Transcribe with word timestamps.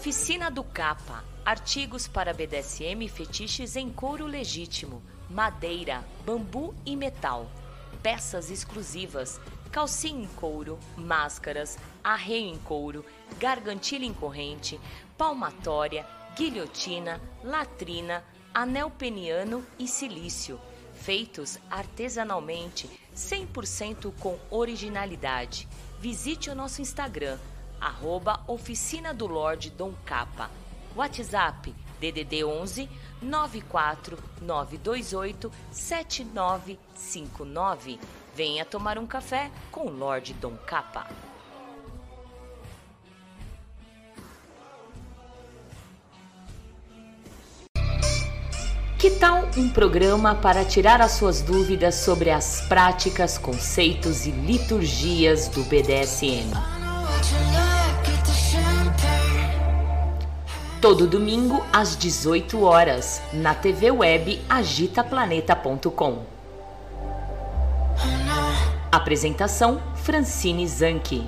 Oficina 0.00 0.50
do 0.50 0.64
Capa. 0.64 1.22
Artigos 1.44 2.08
para 2.08 2.32
BDSM 2.32 3.04
e 3.04 3.08
fetiches 3.08 3.76
em 3.76 3.90
couro 3.90 4.24
legítimo, 4.24 5.02
madeira, 5.28 6.02
bambu 6.24 6.74
e 6.86 6.96
metal. 6.96 7.50
Peças 8.02 8.50
exclusivas, 8.50 9.38
calcinha 9.70 10.24
em 10.24 10.26
couro, 10.26 10.78
máscaras, 10.96 11.78
arreio 12.02 12.46
em 12.46 12.56
couro, 12.60 13.04
gargantilha 13.38 14.06
em 14.06 14.14
corrente, 14.14 14.80
palmatória, 15.18 16.06
guilhotina, 16.34 17.20
latrina, 17.44 18.24
anel 18.54 18.90
peniano 18.90 19.66
e 19.78 19.86
silício, 19.86 20.58
feitos 20.94 21.58
artesanalmente, 21.70 22.88
100% 23.14 24.14
com 24.18 24.38
originalidade. 24.50 25.68
Visite 26.00 26.48
o 26.48 26.54
nosso 26.54 26.80
Instagram, 26.80 27.36
arroba 27.80 28.40
Oficina 28.46 29.14
do 29.14 29.26
Lorde 29.26 29.70
Dom 29.70 29.94
Capa. 30.04 30.50
WhatsApp 30.94 31.74
DDD 32.00 32.44
11 32.44 32.88
94 33.22 34.18
928 34.40 35.52
7959. 35.70 38.00
Venha 38.34 38.64
tomar 38.64 38.98
um 38.98 39.06
café 39.06 39.50
com 39.70 39.86
o 39.86 39.90
Lorde 39.90 40.32
Dom 40.34 40.56
Capa. 40.66 41.06
Que 48.98 49.10
tal 49.12 49.48
um 49.56 49.70
programa 49.70 50.34
para 50.34 50.62
tirar 50.62 51.00
as 51.00 51.12
suas 51.12 51.40
dúvidas 51.40 51.94
sobre 51.94 52.28
as 52.30 52.60
práticas, 52.68 53.38
conceitos 53.38 54.26
e 54.26 54.30
liturgias 54.30 55.48
do 55.48 55.64
BDSM? 55.64 56.50
Todo 60.80 61.06
domingo 61.06 61.62
às 61.70 61.94
18 61.94 62.62
horas, 62.62 63.20
na 63.34 63.54
TV 63.54 63.90
web 63.90 64.40
agitaplaneta.com. 64.48 66.24
Apresentação 68.90 69.78
Francine 69.96 70.66
Zanke. 70.66 71.22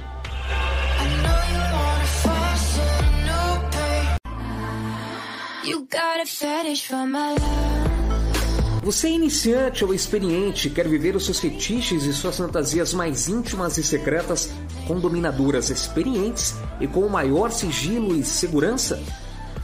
Você 8.83 9.07
é 9.07 9.11
iniciante 9.11 9.85
ou 9.85 9.93
experiente, 9.93 10.71
quer 10.71 10.89
viver 10.89 11.15
os 11.15 11.27
seus 11.27 11.39
fetiches 11.39 12.05
e 12.05 12.15
suas 12.15 12.39
fantasias 12.39 12.95
mais 12.95 13.29
íntimas 13.29 13.77
e 13.77 13.85
secretas 13.85 14.49
com 14.89 14.99
dominadoras 14.99 15.69
experientes 15.69 16.55
e 16.81 16.87
com 16.87 17.01
o 17.01 17.11
maior 17.11 17.51
sigilo 17.53 18.17
e 18.17 18.25
segurança? 18.25 18.99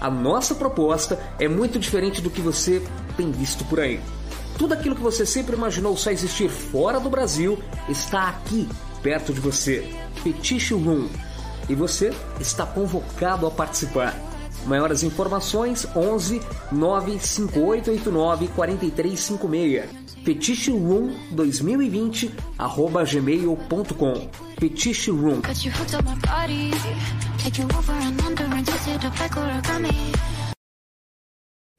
A 0.00 0.10
nossa 0.10 0.54
proposta 0.54 1.18
é 1.38 1.48
muito 1.48 1.78
diferente 1.78 2.20
do 2.20 2.30
que 2.30 2.40
você 2.40 2.82
tem 3.16 3.32
visto 3.32 3.64
por 3.64 3.80
aí. 3.80 4.00
Tudo 4.56 4.74
aquilo 4.74 4.94
que 4.94 5.02
você 5.02 5.26
sempre 5.26 5.56
imaginou 5.56 5.96
só 5.96 6.10
existir 6.10 6.48
fora 6.48 6.98
do 6.98 7.10
Brasil 7.10 7.58
está 7.88 8.28
aqui, 8.28 8.68
perto 9.02 9.32
de 9.32 9.40
você. 9.40 9.88
Fetiche 10.22 10.74
Room. 10.74 11.08
E 11.68 11.74
você 11.74 12.12
está 12.40 12.64
convocado 12.64 13.46
a 13.46 13.50
participar. 13.50 14.14
Maiores 14.66 15.02
informações 15.02 15.86
11 15.94 16.40
95889 16.72 18.48
4356. 18.48 20.07
Fetiche 20.28 20.70
Room 20.72 21.10
2020 21.30 22.30
arroba 22.58 23.02
gmail.com. 23.02 24.28
Fetiche 24.58 25.10
Room. 25.10 25.40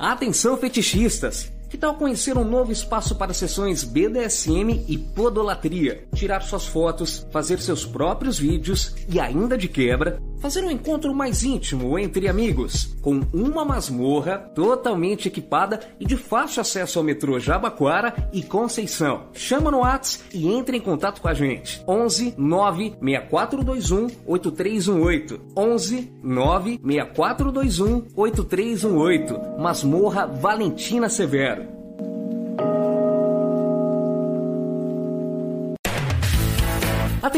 Atenção 0.00 0.56
fetichistas! 0.56 1.52
Que 1.70 1.78
tal 1.78 1.94
conhecer 1.94 2.36
um 2.36 2.42
novo 2.42 2.72
espaço 2.72 3.14
para 3.14 3.32
sessões 3.32 3.84
BDSM 3.84 4.84
e 4.88 4.98
podolatria? 4.98 6.04
Tirar 6.12 6.42
suas 6.42 6.66
fotos, 6.66 7.24
fazer 7.30 7.60
seus 7.60 7.86
próprios 7.86 8.40
vídeos 8.40 8.92
e 9.08 9.20
ainda 9.20 9.56
de 9.56 9.68
quebra, 9.68 10.20
fazer 10.40 10.64
um 10.64 10.70
encontro 10.70 11.14
mais 11.14 11.44
íntimo 11.44 11.96
entre 11.96 12.26
amigos, 12.26 12.96
com 13.00 13.20
uma 13.32 13.64
masmorra 13.64 14.38
totalmente 14.52 15.28
equipada 15.28 15.78
e 16.00 16.04
de 16.04 16.16
fácil 16.16 16.60
acesso 16.60 16.98
ao 16.98 17.04
metrô 17.04 17.38
Jabaquara 17.38 18.28
e 18.32 18.42
Conceição. 18.42 19.28
Chama 19.32 19.70
no 19.70 19.80
Whats 19.80 20.24
e 20.34 20.48
entre 20.48 20.76
em 20.76 20.80
contato 20.80 21.20
com 21.20 21.28
a 21.28 21.34
gente. 21.34 21.80
11 21.86 22.34
96421 22.36 24.08
8318. 24.26 25.40
11 25.56 26.12
96421 26.20 28.06
8318. 28.16 29.60
Masmorra 29.60 30.26
Valentina 30.26 31.08
Severo. 31.08 31.59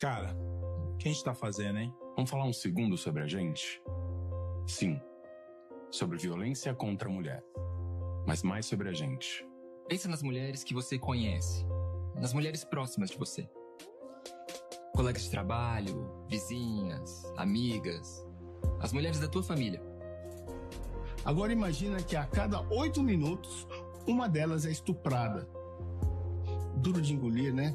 Cara, 0.00 0.34
o 0.34 0.96
que 0.96 1.08
a 1.08 1.12
gente 1.12 1.22
tá 1.22 1.34
fazendo, 1.34 1.78
hein? 1.78 1.94
Vamos 2.16 2.30
falar 2.30 2.44
um 2.44 2.52
segundo 2.52 2.96
sobre 2.96 3.22
a 3.22 3.26
gente? 3.26 3.80
Sim, 4.66 5.00
sobre 5.90 6.18
violência 6.18 6.74
contra 6.74 7.08
a 7.08 7.12
mulher. 7.12 7.44
Mas 8.26 8.42
mais 8.42 8.66
sobre 8.66 8.88
a 8.88 8.92
gente. 8.92 9.46
Pensa 9.88 10.08
nas 10.08 10.22
mulheres 10.22 10.62
que 10.62 10.72
você 10.72 10.98
conhece, 10.98 11.66
nas 12.14 12.32
mulheres 12.32 12.64
próximas 12.64 13.10
de 13.10 13.18
você. 13.18 13.50
Colegas 14.94 15.24
de 15.24 15.30
trabalho, 15.30 16.26
vizinhas, 16.28 17.24
amigas, 17.36 18.26
as 18.80 18.92
mulheres 18.92 19.18
da 19.18 19.28
tua 19.28 19.42
família. 19.42 19.82
Agora 21.24 21.52
imagina 21.52 22.02
que 22.02 22.16
a 22.16 22.24
cada 22.24 22.60
oito 22.72 23.02
minutos, 23.02 23.66
uma 24.06 24.28
delas 24.28 24.66
é 24.66 24.70
estuprada. 24.70 25.48
Duro 26.76 27.00
de 27.00 27.14
engolir, 27.14 27.54
né? 27.54 27.74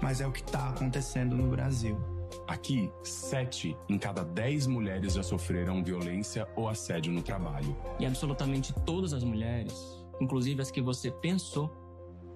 Mas 0.00 0.20
é 0.20 0.26
o 0.26 0.32
que 0.32 0.42
tá 0.42 0.70
acontecendo 0.70 1.36
no 1.36 1.48
Brasil. 1.50 2.09
Aqui, 2.46 2.90
sete 3.02 3.76
em 3.88 3.98
cada 3.98 4.24
dez 4.24 4.66
mulheres 4.66 5.14
já 5.14 5.22
sofreram 5.22 5.82
violência 5.82 6.48
ou 6.56 6.68
assédio 6.68 7.12
no 7.12 7.22
trabalho. 7.22 7.76
E 7.98 8.06
absolutamente 8.06 8.72
todas 8.84 9.12
as 9.12 9.22
mulheres, 9.24 10.04
inclusive 10.20 10.60
as 10.60 10.70
que 10.70 10.80
você 10.80 11.10
pensou, 11.10 11.70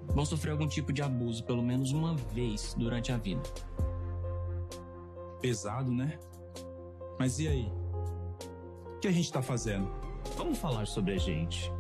vão 0.07 0.25
sofrer 0.25 0.53
algum 0.53 0.67
tipo 0.67 0.93
de 0.93 1.03
abuso 1.03 1.45
pelo 1.45 1.63
menos 1.63 1.93
uma 1.93 2.15
vez 2.15 2.75
durante 2.79 3.13
a 3.13 3.17
vida. 3.17 3.43
Pesado, 5.41 5.91
né? 5.91 6.19
Mas 7.19 7.39
e 7.39 7.49
aí? 7.49 7.73
O 8.97 8.99
que 9.01 9.09
a 9.09 9.13
gente 9.13 9.33
tá 9.33 9.43
fazendo? 9.43 9.91
Vamos 10.37 10.59
falar 10.59 10.87
sobre 10.87 11.15
a 11.15 11.19
gente. 11.19 11.71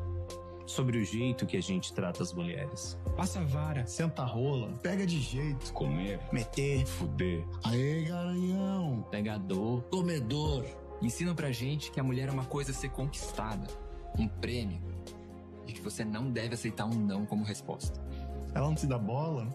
Sobre 0.66 0.98
o 0.98 1.04
jeito 1.04 1.46
que 1.46 1.56
a 1.56 1.62
gente 1.62 1.92
trata 1.92 2.22
as 2.22 2.32
mulheres. 2.32 2.98
Passa 3.16 3.40
a 3.40 3.44
vara, 3.44 3.86
senta 3.86 4.24
rola, 4.24 4.72
pega 4.82 5.06
de 5.06 5.20
jeito. 5.20 5.72
Comer, 5.72 6.20
Meter. 6.32 6.84
fuder. 6.84 7.44
Aê, 7.62 8.04
garanhão. 8.04 9.06
Pegador, 9.10 9.82
Comedor. 9.82 10.64
Ensinam 11.00 11.34
pra 11.34 11.52
gente 11.52 11.90
que 11.92 12.00
a 12.00 12.02
mulher 12.02 12.28
é 12.28 12.32
uma 12.32 12.44
coisa 12.44 12.72
a 12.72 12.74
ser 12.74 12.90
conquistada, 12.90 13.66
um 14.18 14.26
prêmio. 14.26 14.80
E 15.66 15.72
que 15.72 15.80
você 15.80 16.04
não 16.04 16.30
deve 16.30 16.54
aceitar 16.54 16.86
um 16.86 16.94
não 16.94 17.24
como 17.24 17.44
resposta. 17.44 18.00
Ela 18.54 18.66
não 18.66 18.74
te 18.74 18.86
dá 18.86 18.98
bola, 18.98 19.46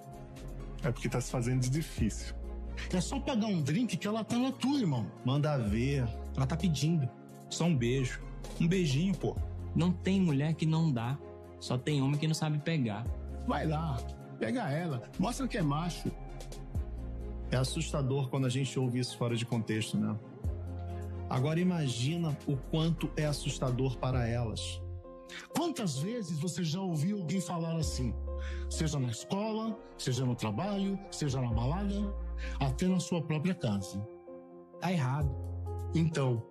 é 0.84 0.92
porque 0.92 1.10
tá 1.10 1.20
se 1.20 1.30
fazendo 1.30 1.62
de 1.62 1.70
difícil. 1.70 2.36
É 2.94 3.01
só 3.01 3.20
pegar 3.20 3.48
um 3.48 3.62
drink 3.62 3.98
que 3.98 4.08
ela 4.08 4.24
tá 4.24 4.38
na 4.38 4.51
tua, 4.51 4.80
irmão. 4.80 5.06
Manda 5.25 5.58
ver. 5.58 6.08
Ela 6.36 6.48
tá 6.48 6.56
pedindo. 6.56 7.10
Só 7.50 7.66
um 7.66 7.75
beijo. 7.75 8.22
Um 8.60 8.68
beijinho, 8.68 9.16
pô. 9.16 9.36
Não 9.75 9.92
tem 9.92 10.22
mulher 10.22 10.54
que 10.54 10.66
não 10.66 10.92
dá. 10.92 11.18
Só 11.60 11.78
tem 11.78 12.01
homem 12.01 12.18
que 12.18 12.28
não 12.28 12.34
sabe 12.34 12.58
pegar. 12.60 13.06
Vai 13.50 13.65
lá, 13.65 13.98
pega 14.38 14.70
ela, 14.70 15.01
mostra 15.18 15.48
que 15.48 15.58
é 15.58 15.62
macho. 15.63 16.12
É 17.50 17.58
assustador 17.58 18.29
quando 18.29 18.46
a 18.46 18.50
gente 18.50 18.77
ouve 18.77 19.00
isso 19.00 19.18
fora 19.18 19.36
de 19.36 19.44
contexto, 19.44 19.98
né? 19.98 20.15
Agora 21.27 21.60
imagina 21.60 22.38
o 22.46 22.56
quanto 22.56 23.10
é 23.18 23.25
assustador 23.25 23.98
para 23.98 24.27
elas. 24.27 24.79
Quantas 25.58 25.98
vezes 25.98 26.39
você 26.39 26.63
já 26.63 26.79
ouviu 26.79 27.18
alguém 27.18 27.41
falar 27.41 27.75
assim? 27.75 28.13
Seja 28.70 29.00
na 29.00 29.10
escola, 29.10 29.75
seja 29.98 30.24
no 30.24 30.36
trabalho, 30.36 31.00
seja 31.10 31.41
na 31.41 31.51
balada, 31.51 32.15
até 32.60 32.88
na 32.88 33.00
sua 33.00 33.20
própria 33.20 33.56
casa. 33.56 34.00
Tá 34.79 34.91
errado. 34.91 35.36
Então, 35.96 36.46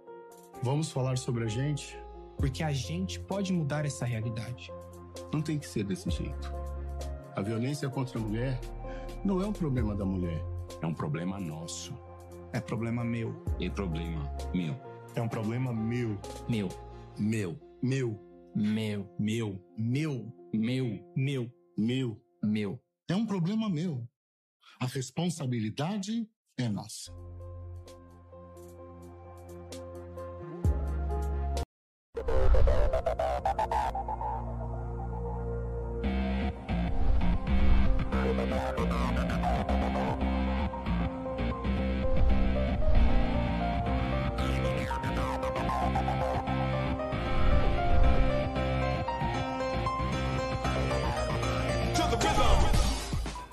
vamos 0.64 0.90
falar 0.90 1.16
sobre 1.16 1.44
a 1.44 1.48
gente? 1.48 1.96
Porque 2.36 2.64
a 2.64 2.72
gente 2.72 3.20
pode 3.20 3.52
mudar 3.52 3.86
essa 3.86 4.04
realidade. 4.04 4.72
Não 5.32 5.40
tem 5.40 5.60
que 5.60 5.68
ser 5.68 5.84
desse 5.84 6.10
jeito. 6.10 6.57
A 7.38 7.40
violência 7.40 7.88
contra 7.88 8.18
a 8.18 8.20
mulher 8.20 8.60
não 9.24 9.40
é 9.40 9.46
um 9.46 9.52
problema 9.52 9.94
da 9.94 10.04
mulher. 10.04 10.42
É 10.82 10.86
um 10.88 10.92
problema 10.92 11.38
nosso. 11.38 11.96
É 12.52 12.58
problema 12.60 13.04
meu. 13.04 13.32
E 13.60 13.70
problema 13.70 14.28
meu. 14.52 14.74
É 15.14 15.22
um 15.22 15.28
problema 15.28 15.72
meu. 15.72 16.18
Meu, 16.48 16.68
Meu. 17.16 17.56
Meu. 17.80 18.20
meu, 18.56 19.08
Meu. 19.16 19.64
Meu. 19.78 20.34
meu, 20.52 21.00
Meu. 21.14 21.52
Meu. 21.78 22.20
meu. 22.42 22.82
É 23.08 23.14
um 23.14 23.24
problema 23.24 23.70
meu. 23.70 24.04
A 24.80 24.86
responsabilidade 24.86 26.28
é 26.58 26.68
nossa. 26.68 27.12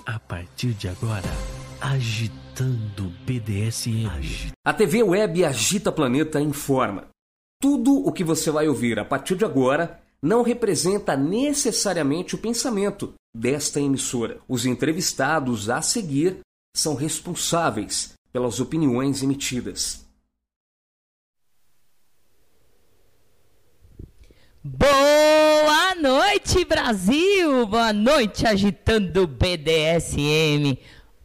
A 0.06 0.18
partir 0.18 0.72
de 0.72 0.88
agora, 0.88 1.22
agitando 1.80 3.12
BDSM. 3.26 4.52
A 4.64 4.72
TV 4.72 5.02
web 5.02 5.44
Agita 5.44 5.92
Planeta 5.92 6.40
informa. 6.40 7.08
Tudo 7.60 8.06
o 8.06 8.10
que 8.12 8.24
você 8.24 8.50
vai 8.50 8.66
ouvir 8.66 8.98
a 8.98 9.04
partir 9.04 9.36
de 9.36 9.44
agora 9.44 10.00
não 10.22 10.42
representa 10.42 11.16
necessariamente 11.16 12.34
o 12.34 12.38
pensamento 12.38 13.14
desta 13.36 13.80
emissora. 13.80 14.38
Os 14.48 14.64
entrevistados 14.64 15.68
a 15.68 15.82
seguir 15.82 16.38
são 16.74 16.94
responsáveis 16.94 18.14
pelas 18.32 18.60
opiniões 18.60 19.22
emitidas. 19.22 20.04
Boa 24.64 25.94
noite, 25.94 26.64
Brasil! 26.64 27.66
Boa 27.66 27.92
noite, 27.92 28.46
agitando 28.46 29.26
BDSM. 29.26 30.78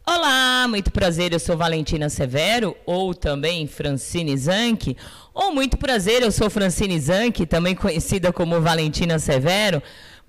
Olá, 0.06 0.66
muito 0.68 0.90
prazer, 0.90 1.32
eu 1.32 1.38
sou 1.40 1.56
Valentina 1.56 2.08
Severo, 2.08 2.76
ou 2.84 3.14
também 3.14 3.66
Francine 3.66 4.36
Zanck. 4.36 4.96
Ou 5.32 5.52
muito 5.54 5.78
prazer, 5.78 6.22
eu 6.22 6.30
sou 6.30 6.50
Francine 6.50 7.00
Zanck, 7.00 7.46
também 7.46 7.74
conhecida 7.74 8.32
como 8.32 8.60
Valentina 8.60 9.18
Severo. 9.18 9.82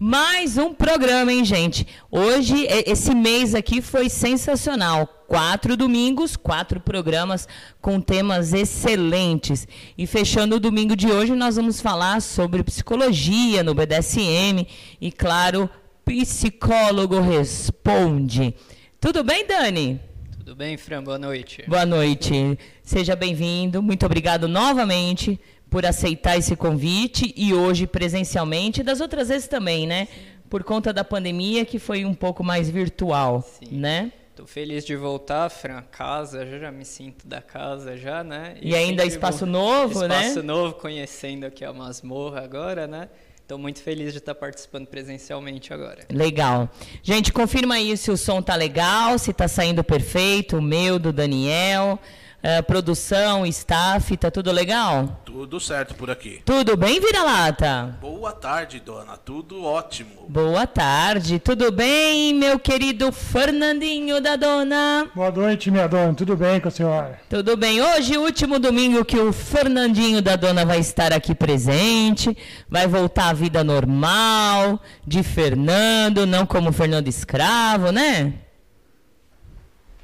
Mais 0.05 0.57
um 0.57 0.74
programa, 0.74 1.31
hein, 1.31 1.45
gente? 1.45 1.88
Hoje, 2.12 2.67
esse 2.86 3.15
mês 3.15 3.55
aqui 3.55 3.81
foi 3.81 4.10
sensacional. 4.10 5.07
Quatro 5.29 5.77
domingos, 5.77 6.36
quatro 6.36 6.77
programas 6.81 7.48
com 7.79 8.01
temas 8.01 8.51
excelentes. 8.51 9.65
E 9.98 10.05
fechando 10.05 10.57
o 10.57 10.60
domingo 10.60 10.93
de 10.93 11.07
hoje, 11.07 11.31
nós 11.31 11.55
vamos 11.55 11.79
falar 11.79 12.22
sobre 12.22 12.62
psicologia 12.63 13.63
no 13.63 13.74
BDSM. 13.74 14.67
E, 15.00 15.10
claro, 15.10 15.69
psicólogo 16.03 17.22
responde. 17.22 18.53
Tudo 19.00 19.24
bem, 19.24 19.48
Dani? 19.48 20.01
Tudo 20.38 20.53
bem, 20.53 20.75
Fran? 20.75 21.01
Boa 21.01 21.17
noite. 21.17 21.63
Boa 21.65 21.86
noite. 21.86 22.60
Seja 22.83 23.15
bem-vindo. 23.15 23.81
Muito 23.81 24.05
obrigado 24.05 24.50
novamente 24.50 25.39
por 25.73 25.87
aceitar 25.87 26.37
esse 26.37 26.55
convite 26.55 27.33
e 27.35 27.51
hoje 27.51 27.87
presencialmente, 27.87 28.81
e 28.81 28.83
das 28.83 29.01
outras 29.01 29.29
vezes 29.29 29.47
também, 29.47 29.87
né? 29.87 30.07
Por 30.47 30.63
conta 30.63 30.93
da 30.93 31.03
pandemia 31.03 31.65
que 31.65 31.79
foi 31.79 32.05
um 32.05 32.13
pouco 32.13 32.43
mais 32.43 32.69
virtual, 32.69 33.41
Sim. 33.41 33.79
né? 33.79 34.11
Tô 34.35 34.45
feliz 34.45 34.85
de 34.85 34.95
voltar, 34.95 35.49
Fran. 35.49 35.81
Casa, 35.81 36.45
já, 36.45 36.59
já 36.59 36.71
me 36.71 36.85
sinto 36.85 37.27
da 37.27 37.41
casa 37.41 37.97
já, 37.97 38.23
né? 38.23 38.55
E 38.61 38.75
ainda 38.75 39.01
sempre 39.01 39.15
espaço 39.15 39.47
novo, 39.47 40.07
né? 40.07 40.27
Espaço 40.27 40.43
novo, 40.43 40.75
conhecendo 40.75 41.43
aqui 41.45 41.65
a 41.65 41.73
masmorra 41.73 42.41
agora, 42.41 42.85
né? 42.85 43.09
Tô 43.47 43.57
muito 43.57 43.81
feliz 43.81 44.11
de 44.11 44.19
estar 44.19 44.35
participando 44.35 44.85
presencialmente 44.85 45.73
agora. 45.73 46.05
Legal. 46.11 46.69
Gente, 47.01 47.33
confirma 47.33 47.73
aí 47.73 47.97
se 47.97 48.11
o 48.11 48.17
som 48.17 48.43
tá 48.43 48.53
legal, 48.53 49.17
se 49.17 49.33
tá 49.33 49.47
saindo 49.47 49.83
perfeito, 49.83 50.57
o 50.57 50.61
meu, 50.61 50.99
do 50.99 51.11
Daniel, 51.11 51.99
eh, 52.43 52.62
produção, 52.62 53.45
staff, 53.45 54.17
tá 54.17 54.29
tudo 54.29 54.51
legal? 54.51 55.21
Tudo 55.23 55.62
certo 55.62 55.95
por 55.95 56.12
aqui. 56.12 56.41
Tudo 56.43 56.75
bem, 56.75 57.00
vira-lata? 57.00 57.97
Boa 58.01 58.33
tarde, 58.33 58.81
dona. 58.81 59.15
Tudo 59.15 59.63
ótimo. 59.63 60.25
Boa 60.27 60.67
tarde, 60.67 61.39
tudo 61.39 61.71
bem, 61.71 62.33
meu 62.33 62.59
querido 62.59 63.12
Fernandinho 63.13 64.19
da 64.19 64.35
Dona? 64.35 65.07
Boa 65.15 65.31
noite, 65.31 65.71
minha 65.71 65.88
dona. 65.88 66.13
Tudo 66.13 66.35
bem 66.35 66.59
com 66.59 66.67
a 66.67 66.71
senhora? 66.71 67.19
Tudo 67.29 67.55
bem? 67.55 67.81
Hoje, 67.81 68.17
último 68.17 68.59
domingo 68.59 69.05
que 69.05 69.17
o 69.17 69.31
Fernandinho 69.31 70.21
da 70.21 70.35
Dona 70.35 70.65
vai 70.65 70.79
estar 70.79 71.13
aqui 71.13 71.33
presente, 71.33 72.38
vai 72.69 72.88
voltar 72.88 73.29
à 73.29 73.33
vida 73.33 73.63
normal, 73.63 74.81
de 75.07 75.23
Fernando, 75.23 76.25
não 76.25 76.45
como 76.45 76.73
Fernando 76.73 77.07
Escravo, 77.07 77.91
né? 77.91 78.33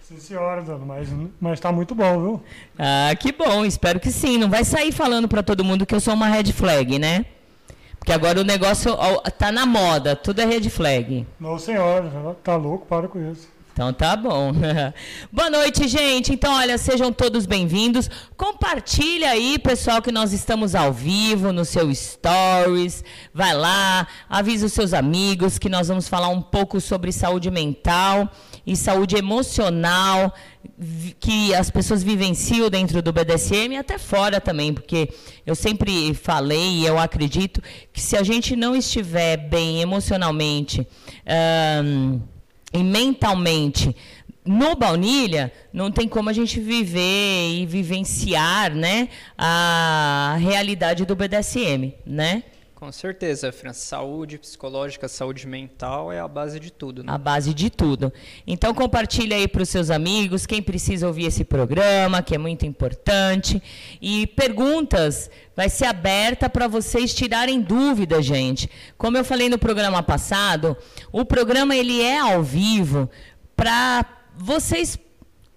Sim, 0.10 0.20
senhora, 0.20 0.64
dona. 0.64 0.84
Mas, 0.84 1.08
mas 1.40 1.60
tá 1.60 1.72
muito 1.72 1.94
bom, 1.94 2.20
viu? 2.20 2.44
Ah, 2.80 3.14
que 3.14 3.32
bom, 3.32 3.64
espero 3.64 4.00
que 4.00 4.12
sim. 4.12 4.40
Não 4.40 4.50
vai 4.50 4.64
sair 4.64 4.92
falando 4.92 5.28
pra 5.28 5.44
todo 5.44 5.64
mundo 5.64 5.86
que 5.86 5.94
eu 5.94 6.00
sou 6.00 6.16
uma 6.16 6.26
red 6.26 6.52
flag, 6.52 6.98
né? 6.98 7.28
Porque 8.00 8.12
agora 8.12 8.42
o 8.42 8.44
negócio 8.44 8.92
ó, 8.92 9.22
tá 9.30 9.52
na 9.52 9.68
moda, 9.68 10.16
tudo 10.16 10.42
é 10.42 10.46
red 10.46 10.68
flag. 10.68 11.28
Não, 11.40 11.60
senhora. 11.60 12.10
Tá 12.44 12.56
louco? 12.56 12.88
Para 12.88 13.08
com 13.08 13.32
isso. 13.32 13.48
Então 13.72 13.94
tá 13.94 14.16
bom. 14.16 14.52
Boa 15.32 15.52
noite, 15.52 15.88
gente. 15.88 16.34
Então, 16.34 16.56
olha, 16.56 16.80
sejam 16.80 17.14
todos 17.14 17.46
bem-vindos. 17.46 18.10
Compartilha 18.36 19.30
aí, 19.30 19.60
pessoal, 19.60 20.02
que 20.02 20.12
nós 20.12 20.34
estamos 20.34 20.74
ao 20.74 20.92
vivo 20.92 21.54
no 21.54 21.64
seu 21.64 21.94
stories. 21.94 23.04
Vai 23.32 23.54
lá, 23.54 24.08
avisa 24.28 24.66
os 24.66 24.74
seus 24.74 24.92
amigos 24.92 25.60
que 25.60 25.70
nós 25.70 25.88
vamos 25.88 26.08
falar 26.08 26.30
um 26.30 26.42
pouco 26.42 26.82
sobre 26.82 27.12
saúde 27.12 27.52
mental 27.52 28.28
e 28.70 28.76
saúde 28.76 29.16
emocional 29.16 30.34
que 31.20 31.56
as 31.56 31.72
pessoas 31.72 32.04
vivenciam 32.04 32.70
dentro 32.70 33.02
do 33.02 33.12
BDSM 33.12 33.74
e 33.74 33.78
até 33.78 33.98
fora 33.98 34.40
também, 34.40 34.72
porque 34.72 35.10
eu 35.44 35.56
sempre 35.56 36.14
falei 36.14 36.82
e 36.82 36.86
eu 36.86 37.00
acredito 37.00 37.62
que 37.92 38.00
se 38.00 38.16
a 38.16 38.22
gente 38.22 38.56
não 38.56 38.76
estiver 38.76 39.38
bem 39.38 39.82
emocionalmente, 39.82 40.88
e 42.72 42.84
mentalmente 42.84 43.96
no 44.46 44.76
baunilha, 44.76 45.52
não 45.74 45.92
tem 45.92 46.08
como 46.08 46.30
a 46.30 46.34
gente 46.34 46.60
viver 46.60 47.52
e 47.52 47.66
vivenciar, 47.66 48.74
né, 48.74 49.10
a 49.38 50.38
realidade 50.40 51.06
do 51.06 51.16
BDSM, 51.16 51.94
né? 52.06 52.44
Com 52.80 52.94
certeza, 52.94 53.52
Fran. 53.52 53.74
Saúde 53.74 54.38
psicológica, 54.38 55.10
saúde 55.10 55.46
mental 55.46 56.14
é 56.14 56.20
a 56.22 56.28
base 56.30 56.62
de 56.62 56.72
tudo, 56.72 57.04
né? 57.04 57.12
A 57.12 57.18
base 57.18 57.54
de 57.54 57.70
tudo. 57.70 58.12
Então 58.48 58.74
compartilha 58.74 59.36
aí 59.36 59.50
para 59.50 59.64
os 59.64 59.68
seus 59.68 59.90
amigos, 59.90 60.46
quem 60.46 60.62
precisa 60.62 61.06
ouvir 61.06 61.26
esse 61.26 61.44
programa, 61.44 62.24
que 62.24 62.34
é 62.34 62.38
muito 62.38 62.66
importante. 62.66 63.62
E 64.02 64.28
perguntas 64.28 65.30
vai 65.58 65.68
ser 65.68 65.88
aberta 65.88 66.50
para 66.50 66.70
vocês 66.70 67.14
tirarem 67.14 67.60
dúvidas, 67.60 68.26
gente. 68.26 68.70
Como 68.98 69.18
eu 69.18 69.26
falei 69.26 69.50
no 69.50 69.60
programa 69.60 70.02
passado, 70.02 70.78
o 71.12 71.26
programa 71.26 71.76
ele 71.76 72.02
é 72.02 72.18
ao 72.18 72.42
vivo 72.42 73.10
para 73.58 74.06
vocês 74.38 74.98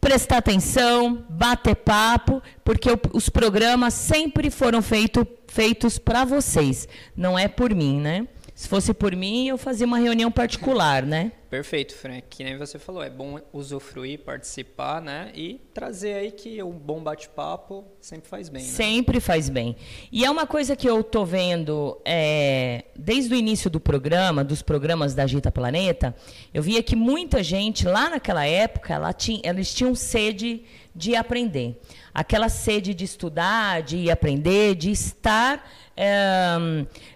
prestar 0.00 0.36
atenção, 0.36 1.24
bater 1.28 1.74
papo, 1.74 2.40
porque 2.62 2.88
os 3.12 3.28
programas 3.28 3.92
sempre 3.92 4.50
foram 4.50 4.80
feito, 4.80 5.26
feitos 5.48 5.98
para 5.98 6.24
vocês, 6.24 6.86
não 7.16 7.36
é 7.36 7.48
por 7.48 7.74
mim, 7.74 8.00
né? 8.00 8.28
Se 8.54 8.68
fosse 8.68 8.94
por 8.94 9.16
mim, 9.16 9.48
eu 9.48 9.58
fazia 9.58 9.84
uma 9.84 9.98
reunião 9.98 10.30
particular, 10.30 11.02
né? 11.02 11.32
Perfeito, 11.48 11.94
Frank. 11.94 12.24
Que 12.28 12.42
nem 12.42 12.56
você 12.56 12.78
falou, 12.78 13.02
é 13.02 13.10
bom 13.10 13.38
usufruir, 13.52 14.20
participar, 14.20 15.00
né? 15.00 15.30
E 15.34 15.60
trazer 15.72 16.14
aí 16.14 16.30
que 16.30 16.62
um 16.62 16.72
bom 16.72 17.02
bate-papo 17.02 17.84
sempre 18.00 18.28
faz 18.28 18.48
bem. 18.48 18.62
Né? 18.62 18.68
Sempre 18.68 19.20
faz 19.20 19.48
bem. 19.48 19.76
E 20.10 20.24
é 20.24 20.30
uma 20.30 20.46
coisa 20.46 20.74
que 20.74 20.88
eu 20.88 21.02
tô 21.02 21.24
vendo 21.24 22.00
é, 22.04 22.84
desde 22.96 23.34
o 23.34 23.36
início 23.36 23.70
do 23.70 23.80
programa, 23.80 24.42
dos 24.42 24.62
programas 24.62 25.14
da 25.14 25.24
Agita 25.24 25.50
Planeta, 25.50 26.14
eu 26.52 26.62
via 26.62 26.82
que 26.82 26.96
muita 26.96 27.42
gente 27.42 27.86
lá 27.86 28.10
naquela 28.10 28.44
época, 28.46 28.94
ela 28.94 29.12
tinha, 29.12 29.40
eles 29.44 29.72
tinham 29.72 29.94
sede 29.94 30.64
de 30.94 31.16
aprender. 31.16 31.80
Aquela 32.12 32.48
sede 32.48 32.94
de 32.94 33.04
estudar, 33.04 33.82
de 33.82 34.10
aprender, 34.10 34.76
de 34.76 34.90
estar 34.92 35.68
é, 35.96 36.56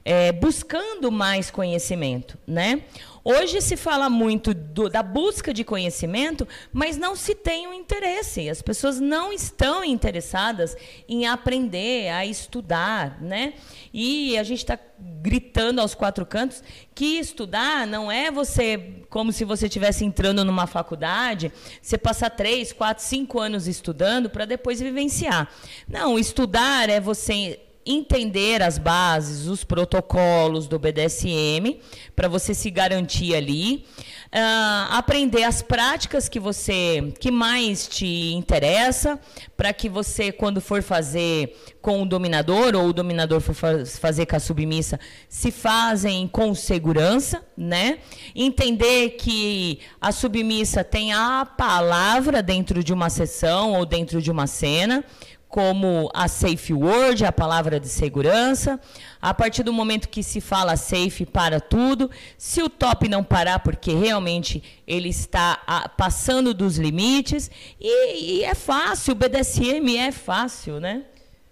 é, 0.05 0.33
buscando 0.33 1.11
mais 1.11 1.51
conhecimento, 1.51 2.37
né? 2.47 2.83
Hoje 3.25 3.61
se 3.61 3.77
fala 3.77 4.09
muito 4.09 4.55
do, 4.55 4.89
da 4.89 5.03
busca 5.03 5.53
de 5.53 5.65
conhecimento, 5.65 6.47
mas 6.73 6.97
não 6.97 7.17
se 7.17 7.35
tem 7.35 7.67
o 7.67 7.71
um 7.71 7.75
interesse. 7.75 8.49
As 8.49 8.63
pessoas 8.63 9.01
não 9.01 9.33
estão 9.33 9.85
interessadas 9.85 10.77
em 11.09 11.27
aprender, 11.27 12.11
a 12.11 12.25
estudar, 12.25 13.21
né? 13.21 13.55
E 13.93 14.39
a 14.39 14.43
gente 14.43 14.59
está 14.59 14.79
gritando 14.99 15.81
aos 15.81 15.95
quatro 15.95 16.27
cantos 16.27 16.63
que 16.95 17.19
estudar 17.19 17.87
não 17.87 18.11
é 18.11 18.31
você 18.31 19.05
como 19.09 19.33
se 19.33 19.45
você 19.45 19.67
estivesse 19.67 20.05
entrando 20.05 20.45
numa 20.45 20.67
faculdade, 20.67 21.53
você 21.81 21.97
passar 21.97 22.31
três, 22.31 22.73
quatro, 22.73 23.05
cinco 23.05 23.39
anos 23.39 23.69
estudando 23.69 24.29
para 24.29 24.45
depois 24.45 24.81
vivenciar. 24.81 25.49
Não, 25.87 26.19
estudar 26.19 26.89
é 26.89 27.01
você 27.01 27.61
entender 27.89 28.63
as 28.63 28.77
bases, 28.77 29.47
os 29.47 29.65
protocolos 29.65 30.67
do 30.69 30.79
BDSM, 30.79 31.81
para 32.15 32.29
você 32.29 32.53
se 32.53 32.71
garantir 32.71 33.35
ali, 33.35 33.87
uh, 34.27 34.93
aprender 34.93 35.45
as 35.45 35.63
práticas 35.63 36.29
que 36.29 36.39
você 36.39 37.13
que 37.19 37.31
mais 37.31 37.89
te 37.89 38.33
interessa, 38.35 39.19
para 39.57 39.73
que 39.73 39.89
você 39.89 40.31
quando 40.31 40.61
for 40.61 40.83
fazer 40.83 41.57
com 41.81 42.03
o 42.03 42.07
dominador 42.07 42.75
ou 42.75 42.89
o 42.89 42.93
dominador 42.93 43.41
for 43.41 43.55
fazer 43.55 44.27
com 44.27 44.37
a 44.37 44.41
submissa, 44.41 45.01
se 45.29 45.51
fazem 45.51 46.29
com 46.29 46.55
segurança, 46.55 47.43
né? 47.57 47.99
Entender 48.35 49.11
que 49.11 49.81
a 50.01 50.13
submissa 50.13 50.85
tem 50.85 51.13
a 51.13 51.47
palavra 51.47 52.43
dentro 52.43 52.85
de 52.85 52.93
uma 52.93 53.09
sessão 53.09 53.73
ou 53.73 53.87
dentro 53.87 54.21
de 54.21 54.31
uma 54.31 54.47
cena 54.47 55.05
como 55.49 56.11
a 56.13 56.29
safe 56.29 56.75
word, 56.75 57.25
a 57.25 57.33
palavra 57.33 57.81
de 57.81 57.89
segurança. 57.89 58.79
A 59.21 59.33
partir 59.33 59.63
do 59.63 59.73
momento 59.73 60.09
que 60.09 60.23
se 60.23 60.41
fala 60.41 60.77
safe, 60.77 61.25
para 61.25 61.61
tudo. 61.61 62.11
Se 62.37 62.63
o 62.63 62.69
top 62.69 63.09
não 63.09 63.25
parar, 63.25 63.61
porque 63.61 63.93
realmente 63.93 64.63
ele 64.87 65.09
está 65.09 65.63
a, 65.67 65.89
passando 65.89 66.53
dos 66.53 66.77
limites. 66.77 67.51
E, 67.81 68.41
e, 68.41 68.45
é 68.45 68.55
fácil, 68.55 69.13
o 69.13 69.17
BDSM 69.17 69.97
é 69.97 70.13
fácil, 70.13 70.79
né? 70.79 71.05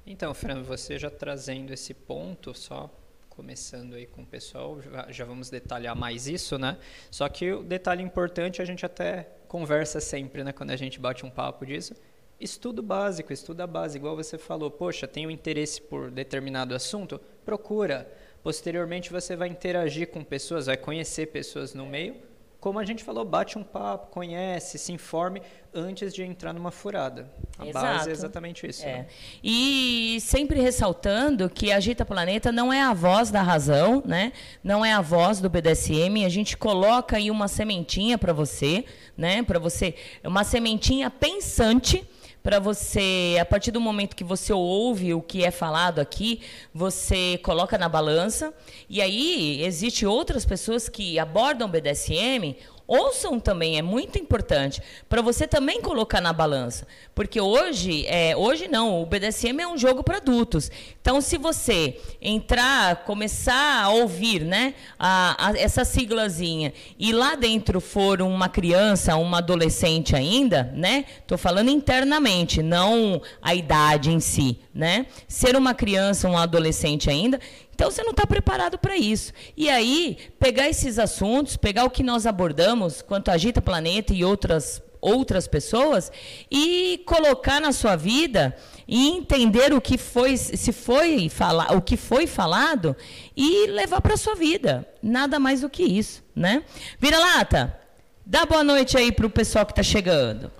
Então, 0.06 0.32
Fran, 0.34 0.62
você 0.62 0.98
já 0.98 1.10
trazendo 1.10 1.72
esse 1.72 1.92
ponto, 1.92 2.54
só 2.54 2.90
começando 3.30 3.94
aí 3.94 4.06
com 4.06 4.22
o 4.22 4.26
pessoal, 4.26 4.80
já, 4.80 5.06
já 5.10 5.24
vamos 5.24 5.50
detalhar 5.50 5.94
mais 5.96 6.26
isso, 6.26 6.56
né? 6.58 6.78
Só 7.10 7.28
que 7.28 7.52
o 7.52 7.62
detalhe 7.62 8.02
importante, 8.02 8.62
a 8.62 8.64
gente 8.64 8.86
até 8.86 9.28
conversa 9.48 10.00
sempre, 10.00 10.42
né, 10.42 10.52
quando 10.52 10.70
a 10.70 10.76
gente 10.76 10.98
bate 10.98 11.24
um 11.24 11.30
papo 11.30 11.64
disso, 11.66 11.94
Estudo 12.38 12.82
básico, 12.82 13.32
estuda 13.32 13.66
base, 13.66 13.96
igual 13.96 14.14
você 14.14 14.36
falou, 14.36 14.70
poxa, 14.70 15.08
tenho 15.08 15.30
interesse 15.30 15.80
por 15.80 16.10
determinado 16.10 16.74
assunto, 16.74 17.18
procura. 17.44 18.12
Posteriormente 18.42 19.10
você 19.10 19.34
vai 19.34 19.48
interagir 19.48 20.08
com 20.08 20.22
pessoas, 20.22 20.66
vai 20.66 20.76
conhecer 20.76 21.28
pessoas 21.28 21.72
no 21.72 21.86
meio. 21.86 22.14
Como 22.60 22.78
a 22.78 22.84
gente 22.84 23.02
falou, 23.04 23.24
bate 23.24 23.56
um 23.56 23.62
papo, 23.62 24.08
conhece, 24.10 24.76
se 24.76 24.92
informe 24.92 25.40
antes 25.72 26.12
de 26.12 26.22
entrar 26.22 26.52
numa 26.52 26.70
furada. 26.70 27.30
A 27.58 27.66
Exato. 27.66 27.86
base 27.86 28.08
é 28.10 28.12
exatamente 28.12 28.66
isso. 28.66 28.84
É. 28.84 28.92
Né? 28.92 29.06
E 29.42 30.18
sempre 30.20 30.60
ressaltando 30.60 31.48
que 31.48 31.72
a 31.72 31.76
Agita 31.76 32.04
Planeta 32.04 32.52
não 32.52 32.72
é 32.72 32.82
a 32.82 32.92
voz 32.92 33.30
da 33.30 33.40
razão, 33.40 34.02
né? 34.04 34.32
não 34.62 34.84
é 34.84 34.92
a 34.92 35.00
voz 35.00 35.40
do 35.40 35.48
BDSM. 35.48 36.24
A 36.24 36.28
gente 36.28 36.56
coloca 36.56 37.16
aí 37.16 37.30
uma 37.30 37.48
sementinha 37.48 38.18
para 38.18 38.32
você, 38.32 38.84
né? 39.16 39.42
para 39.42 39.58
você, 39.58 39.94
uma 40.24 40.44
sementinha 40.44 41.10
pensante 41.10 42.06
para 42.46 42.60
você, 42.60 43.36
a 43.40 43.44
partir 43.44 43.72
do 43.72 43.80
momento 43.80 44.14
que 44.14 44.22
você 44.22 44.52
ouve 44.52 45.12
o 45.12 45.20
que 45.20 45.42
é 45.42 45.50
falado 45.50 45.98
aqui, 45.98 46.42
você 46.72 47.40
coloca 47.42 47.76
na 47.76 47.88
balança. 47.88 48.54
E 48.88 49.02
aí, 49.02 49.64
existe 49.64 50.06
outras 50.06 50.46
pessoas 50.46 50.88
que 50.88 51.18
abordam 51.18 51.68
BDSM 51.68 52.54
ouçam 52.86 53.40
também, 53.40 53.78
é 53.78 53.82
muito 53.82 54.18
importante, 54.18 54.80
para 55.08 55.20
você 55.20 55.46
também 55.46 55.80
colocar 55.80 56.20
na 56.20 56.32
balança. 56.32 56.86
Porque 57.14 57.40
hoje, 57.40 58.06
é, 58.06 58.36
hoje 58.36 58.68
não, 58.68 59.02
o 59.02 59.06
BDSM 59.06 59.60
é 59.60 59.66
um 59.66 59.76
jogo 59.76 60.02
para 60.02 60.18
adultos. 60.18 60.70
Então, 61.00 61.20
se 61.20 61.36
você 61.36 62.00
entrar, 62.20 63.04
começar 63.04 63.84
a 63.84 63.88
ouvir 63.90 64.42
né, 64.42 64.74
a, 64.98 65.48
a, 65.48 65.58
essa 65.58 65.84
siglazinha 65.84 66.72
e 66.98 67.12
lá 67.12 67.34
dentro 67.34 67.80
for 67.80 68.22
uma 68.22 68.48
criança, 68.48 69.16
uma 69.16 69.38
adolescente 69.38 70.14
ainda, 70.14 70.70
né? 70.74 71.04
Estou 71.18 71.38
falando 71.38 71.70
internamente, 71.70 72.62
não 72.62 73.20
a 73.40 73.54
idade 73.54 74.10
em 74.10 74.20
si, 74.20 74.58
né? 74.74 75.06
Ser 75.26 75.56
uma 75.56 75.74
criança, 75.74 76.28
um 76.28 76.36
adolescente 76.36 77.10
ainda, 77.10 77.40
então 77.76 77.90
você 77.90 78.02
não 78.02 78.12
está 78.12 78.26
preparado 78.26 78.78
para 78.78 78.96
isso. 78.96 79.34
E 79.54 79.68
aí, 79.68 80.16
pegar 80.40 80.66
esses 80.66 80.98
assuntos, 80.98 81.58
pegar 81.58 81.84
o 81.84 81.90
que 81.90 82.02
nós 82.02 82.24
abordamos, 82.24 83.02
quanto 83.02 83.30
Agita 83.30 83.60
Planeta 83.60 84.14
e 84.14 84.24
outras, 84.24 84.82
outras 84.98 85.46
pessoas, 85.46 86.10
e 86.50 87.02
colocar 87.04 87.60
na 87.60 87.72
sua 87.72 87.94
vida 87.94 88.56
e 88.88 89.08
entender 89.08 89.74
o 89.74 89.80
que 89.80 89.98
foi, 89.98 90.38
se 90.38 90.72
foi 90.72 91.28
falar, 91.28 91.76
o 91.76 91.82
que 91.82 91.98
foi 91.98 92.26
falado 92.26 92.96
e 93.36 93.66
levar 93.66 94.00
para 94.00 94.16
sua 94.16 94.34
vida. 94.34 94.88
Nada 95.02 95.38
mais 95.38 95.60
do 95.60 95.68
que 95.68 95.82
isso, 95.82 96.24
né? 96.34 96.64
Vira 96.98 97.18
lata, 97.18 97.78
dá 98.24 98.46
boa 98.46 98.64
noite 98.64 98.96
aí 98.96 99.12
para 99.12 99.26
o 99.26 99.30
pessoal 99.30 99.66
que 99.66 99.72
está 99.72 99.82
chegando. 99.82 100.50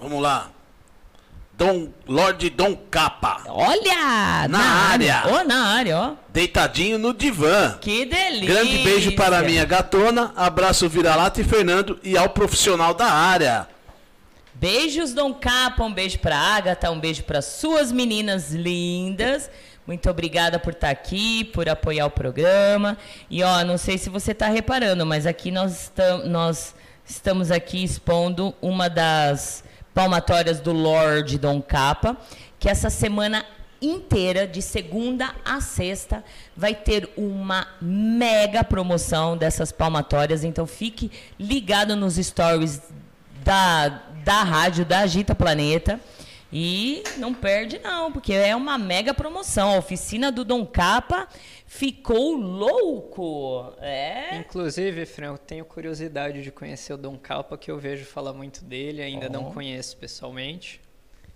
Vamos 0.00 0.22
lá. 0.22 0.55
Dom 1.56 1.88
Lorde 2.06 2.50
Dom 2.50 2.76
Capa. 2.90 3.42
Olha! 3.46 4.46
Na 4.48 4.58
área. 4.90 5.22
Ó, 5.26 5.42
na 5.42 5.68
área, 5.68 5.98
ó. 5.98 6.12
Deitadinho 6.28 6.98
no 6.98 7.14
divã. 7.14 7.78
Que 7.80 8.04
delícia. 8.04 8.46
Grande 8.46 8.78
beijo 8.78 9.16
para 9.16 9.38
a 9.38 9.42
minha 9.42 9.64
gatona, 9.64 10.34
abraço 10.36 10.86
Vira-Lata 10.86 11.40
e 11.40 11.44
Fernando 11.44 11.98
e 12.02 12.16
ao 12.16 12.28
profissional 12.28 12.92
da 12.92 13.06
área. 13.06 13.66
Beijos, 14.52 15.14
Dom 15.14 15.32
Capa, 15.32 15.82
um 15.82 15.92
beijo 15.92 16.18
pra 16.18 16.36
Agatha, 16.36 16.90
um 16.90 17.00
beijo 17.00 17.22
para 17.22 17.40
suas 17.40 17.90
meninas 17.90 18.52
lindas. 18.52 19.50
Muito 19.86 20.10
obrigada 20.10 20.58
por 20.58 20.74
estar 20.74 20.90
aqui, 20.90 21.44
por 21.44 21.68
apoiar 21.70 22.04
o 22.04 22.10
programa. 22.10 22.98
E 23.30 23.42
ó, 23.42 23.64
não 23.64 23.78
sei 23.78 23.96
se 23.96 24.10
você 24.10 24.32
está 24.32 24.48
reparando, 24.48 25.06
mas 25.06 25.26
aqui 25.26 25.50
nós, 25.50 25.90
nós 26.26 26.74
estamos 27.06 27.50
aqui 27.50 27.82
expondo 27.82 28.54
uma 28.60 28.90
das 28.90 29.64
palmatórias 29.96 30.60
do 30.60 30.72
Lorde 30.74 31.38
Dom 31.38 31.62
Capa, 31.62 32.18
que 32.58 32.68
essa 32.68 32.90
semana 32.90 33.46
inteira, 33.80 34.46
de 34.46 34.60
segunda 34.60 35.34
a 35.42 35.58
sexta, 35.62 36.22
vai 36.54 36.74
ter 36.74 37.08
uma 37.16 37.66
mega 37.80 38.62
promoção 38.62 39.38
dessas 39.38 39.72
palmatórias. 39.72 40.44
Então 40.44 40.66
fique 40.66 41.10
ligado 41.40 41.96
nos 41.96 42.16
stories 42.16 42.82
da, 43.42 43.88
da 44.22 44.42
rádio, 44.42 44.84
da 44.84 44.98
Agita 44.98 45.34
Planeta. 45.34 45.98
E 46.52 47.02
não 47.16 47.32
perde 47.32 47.78
não, 47.78 48.12
porque 48.12 48.34
é 48.34 48.54
uma 48.54 48.76
mega 48.76 49.14
promoção. 49.14 49.70
A 49.70 49.78
oficina 49.78 50.30
do 50.30 50.44
Dom 50.44 50.66
Capa 50.66 51.26
ficou 51.66 52.36
louco. 52.36 53.74
É. 53.80 54.38
Inclusive, 54.38 55.04
Fran, 55.04 55.32
eu 55.32 55.38
tenho 55.38 55.64
curiosidade 55.64 56.42
de 56.42 56.50
conhecer 56.50 56.92
o 56.92 56.96
Dom 56.96 57.18
Capa, 57.18 57.58
que 57.58 57.70
eu 57.70 57.78
vejo 57.78 58.04
falar 58.04 58.32
muito 58.32 58.64
dele, 58.64 59.02
ainda 59.02 59.26
oh. 59.26 59.32
não 59.32 59.52
conheço 59.52 59.96
pessoalmente. 59.96 60.80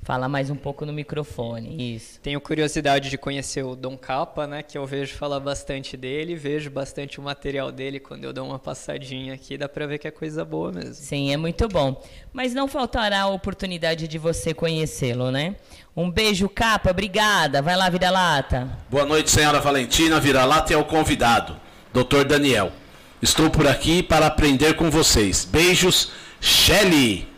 Fala 0.03 0.29
mais 0.31 0.49
um 0.49 0.57
pouco 0.57 0.87
no 0.87 0.95
microfone, 0.95 1.95
isso. 1.95 2.19
Tenho 2.21 2.41
curiosidade 2.41 3.11
de 3.11 3.19
conhecer 3.19 3.63
o 3.63 3.77
Dom 3.77 3.99
Capa, 3.99 4.47
né? 4.47 4.63
Que 4.63 4.79
eu 4.79 4.87
vejo 4.87 5.15
falar 5.15 5.39
bastante 5.41 5.95
dele, 5.95 6.35
vejo 6.35 6.71
bastante 6.71 7.21
o 7.21 7.23
material 7.23 7.71
dele 7.71 8.01
quando 8.01 8.25
eu 8.25 8.33
dou 8.33 8.47
uma 8.47 8.59
passadinha 8.59 9.35
aqui, 9.35 9.59
dá 9.59 9.69
pra 9.69 9.87
ver 9.87 9.99
que 9.99 10.09
é 10.09 10.11
coisa 10.11 10.43
boa 10.43 10.73
mesmo. 10.73 10.95
Sim, 10.95 11.33
é 11.33 11.37
muito 11.37 11.69
bom. 11.69 12.03
Mas 12.33 12.55
não 12.55 12.67
faltará 12.67 13.21
a 13.21 13.29
oportunidade 13.29 14.09
de 14.09 14.17
você 14.17 14.55
conhecê-lo, 14.55 15.31
né? 15.31 15.57
Um 15.95 16.11
beijo, 16.11 16.49
Capa, 16.49 16.91
obrigada. 16.91 17.61
Vai 17.61 17.77
lá, 17.77 17.91
Vira-Lata. 17.91 18.79
Boa 18.89 19.05
noite, 19.05 19.31
senhora 19.31 19.61
Valentina, 19.61 20.19
Vira-Lata 20.19 20.73
e 20.73 20.77
ao 20.77 20.85
convidado, 20.87 21.61
Dr. 21.93 22.25
Daniel. 22.27 22.73
Estou 23.21 23.51
por 23.51 23.69
aqui 23.69 24.03
para 24.03 24.27
aprender 24.27 24.75
com 24.77 24.91
vocês. 24.91 25.45
Beijos, 25.45 26.11
Shelly. 26.41 27.29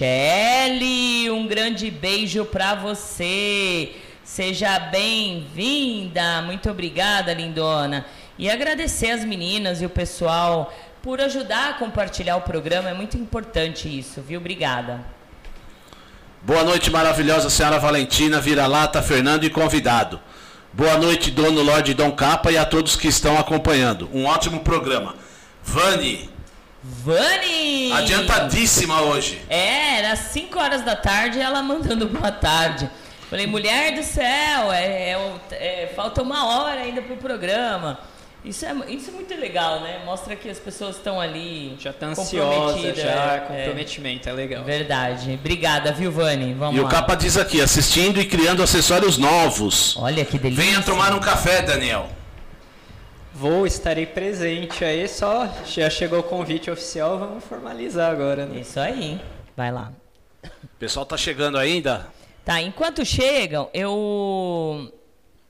Shelly, 0.00 1.30
um 1.30 1.46
grande 1.46 1.90
beijo 1.90 2.42
para 2.46 2.74
você. 2.74 3.96
Seja 4.24 4.78
bem-vinda. 4.78 6.40
Muito 6.40 6.70
obrigada, 6.70 7.34
lindona. 7.34 8.06
E 8.38 8.48
agradecer 8.48 9.10
as 9.10 9.26
meninas 9.26 9.82
e 9.82 9.84
o 9.84 9.90
pessoal 9.90 10.74
por 11.02 11.20
ajudar 11.20 11.68
a 11.68 11.72
compartilhar 11.74 12.36
o 12.36 12.40
programa. 12.40 12.88
É 12.88 12.94
muito 12.94 13.18
importante 13.18 13.94
isso, 13.94 14.22
viu? 14.22 14.40
Obrigada. 14.40 15.04
Boa 16.40 16.64
noite, 16.64 16.90
maravilhosa 16.90 17.50
senhora 17.50 17.78
Valentina, 17.78 18.40
vira-lata, 18.40 19.02
Fernando 19.02 19.44
e 19.44 19.50
convidado. 19.50 20.18
Boa 20.72 20.96
noite, 20.96 21.30
dono 21.30 21.60
Lorde 21.60 21.92
Dom 21.92 22.12
Capa 22.12 22.50
e 22.50 22.56
a 22.56 22.64
todos 22.64 22.96
que 22.96 23.08
estão 23.08 23.38
acompanhando. 23.38 24.08
Um 24.14 24.24
ótimo 24.24 24.60
programa. 24.60 25.14
Vani, 25.62 26.29
Vani! 26.82 27.92
Adiantadíssima 27.92 29.02
hoje. 29.02 29.40
É, 29.48 29.98
era 29.98 30.16
5 30.16 30.58
horas 30.58 30.82
da 30.82 30.96
tarde 30.96 31.38
e 31.38 31.42
ela 31.42 31.62
mandando 31.62 32.08
boa 32.08 32.32
tarde. 32.32 32.88
Falei, 33.28 33.46
mulher 33.46 33.94
do 33.94 34.02
céu, 34.02 34.72
é, 34.72 35.12
é, 35.12 35.40
é, 35.52 35.92
falta 35.94 36.22
uma 36.22 36.48
hora 36.48 36.80
ainda 36.80 37.00
pro 37.02 37.16
programa. 37.16 38.00
Isso 38.42 38.64
é, 38.64 38.74
isso 38.88 39.10
é 39.10 39.12
muito 39.12 39.34
legal, 39.34 39.80
né? 39.82 40.00
Mostra 40.04 40.34
que 40.34 40.48
as 40.48 40.58
pessoas 40.58 40.96
estão 40.96 41.20
ali. 41.20 41.76
Já 41.78 41.92
tá 41.92 42.06
ansiosa, 42.06 42.94
já, 42.94 43.34
é, 43.34 43.40
comprometimento, 43.40 44.28
é, 44.30 44.32
legal. 44.32 44.64
Verdade. 44.64 45.34
Obrigada, 45.38 45.92
viu, 45.92 46.10
Vani? 46.10 46.54
Vamos 46.54 46.76
e 46.76 46.80
lá. 46.80 46.86
o 46.86 46.90
Capa 46.90 47.14
diz 47.14 47.36
aqui, 47.36 47.60
assistindo 47.60 48.18
e 48.18 48.24
criando 48.24 48.62
acessórios 48.62 49.18
novos. 49.18 49.94
Olha 49.98 50.24
que 50.24 50.38
delícia. 50.38 50.64
Venha 50.64 50.82
tomar 50.82 51.12
um 51.14 51.20
café, 51.20 51.60
Daniel. 51.60 52.08
Vou, 53.40 53.66
estarei 53.66 54.04
presente 54.04 54.84
aí, 54.84 55.08
só 55.08 55.48
já 55.64 55.88
chegou 55.88 56.18
o 56.18 56.22
convite 56.22 56.70
oficial, 56.70 57.18
vamos 57.18 57.42
formalizar 57.42 58.12
agora, 58.12 58.44
né? 58.44 58.60
Isso 58.60 58.78
aí, 58.78 59.18
vai 59.56 59.72
lá. 59.72 59.94
O 60.44 60.76
pessoal 60.78 61.06
tá 61.06 61.16
chegando 61.16 61.56
ainda? 61.56 62.06
Tá, 62.44 62.60
enquanto 62.60 63.02
chegam, 63.02 63.70
eu 63.72 64.92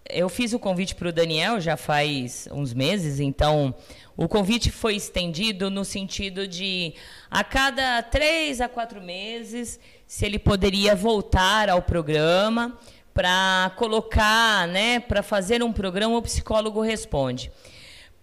eu 0.09 0.29
fiz 0.29 0.53
o 0.53 0.59
convite 0.61 0.95
para 0.95 1.09
o 1.09 1.13
Daniel 1.13 1.61
já 1.61 1.77
faz 1.77 2.49
uns 2.53 2.73
meses, 2.73 3.19
então 3.19 3.75
o 4.17 4.29
convite 4.29 4.71
foi 4.71 4.95
estendido 4.95 5.69
no 5.69 5.85
sentido 5.85 6.47
de 6.47 6.95
a 7.29 7.43
cada 7.43 8.01
três 8.05 8.61
a 8.61 8.69
quatro 8.69 9.03
meses, 9.03 9.81
se 10.07 10.25
ele 10.25 10.39
poderia 10.39 10.95
voltar 10.95 11.69
ao 11.69 11.83
programa 11.83 12.79
para 13.13 13.73
colocar, 13.77 14.69
né, 14.69 15.01
para 15.01 15.25
fazer 15.25 15.61
um 15.61 15.73
programa 15.73 16.17
o 16.17 16.23
psicólogo 16.23 16.81
responde. 16.81 17.51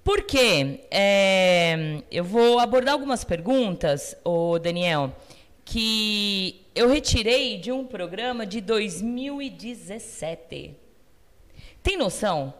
Por 0.07 0.21
quê? 0.21 0.79
É, 0.89 2.01
eu 2.09 2.23
vou 2.23 2.59
abordar 2.59 2.93
algumas 2.93 3.25
perguntas, 3.25 4.15
o 4.23 4.57
Daniel, 4.57 5.13
que 5.65 6.65
eu 6.73 6.87
retirei 6.87 7.57
de 7.57 7.73
um 7.73 7.85
programa 7.85 8.45
de 8.45 8.61
2017. 8.61 10.73
Tem 11.83 11.97
noção? 11.97 12.53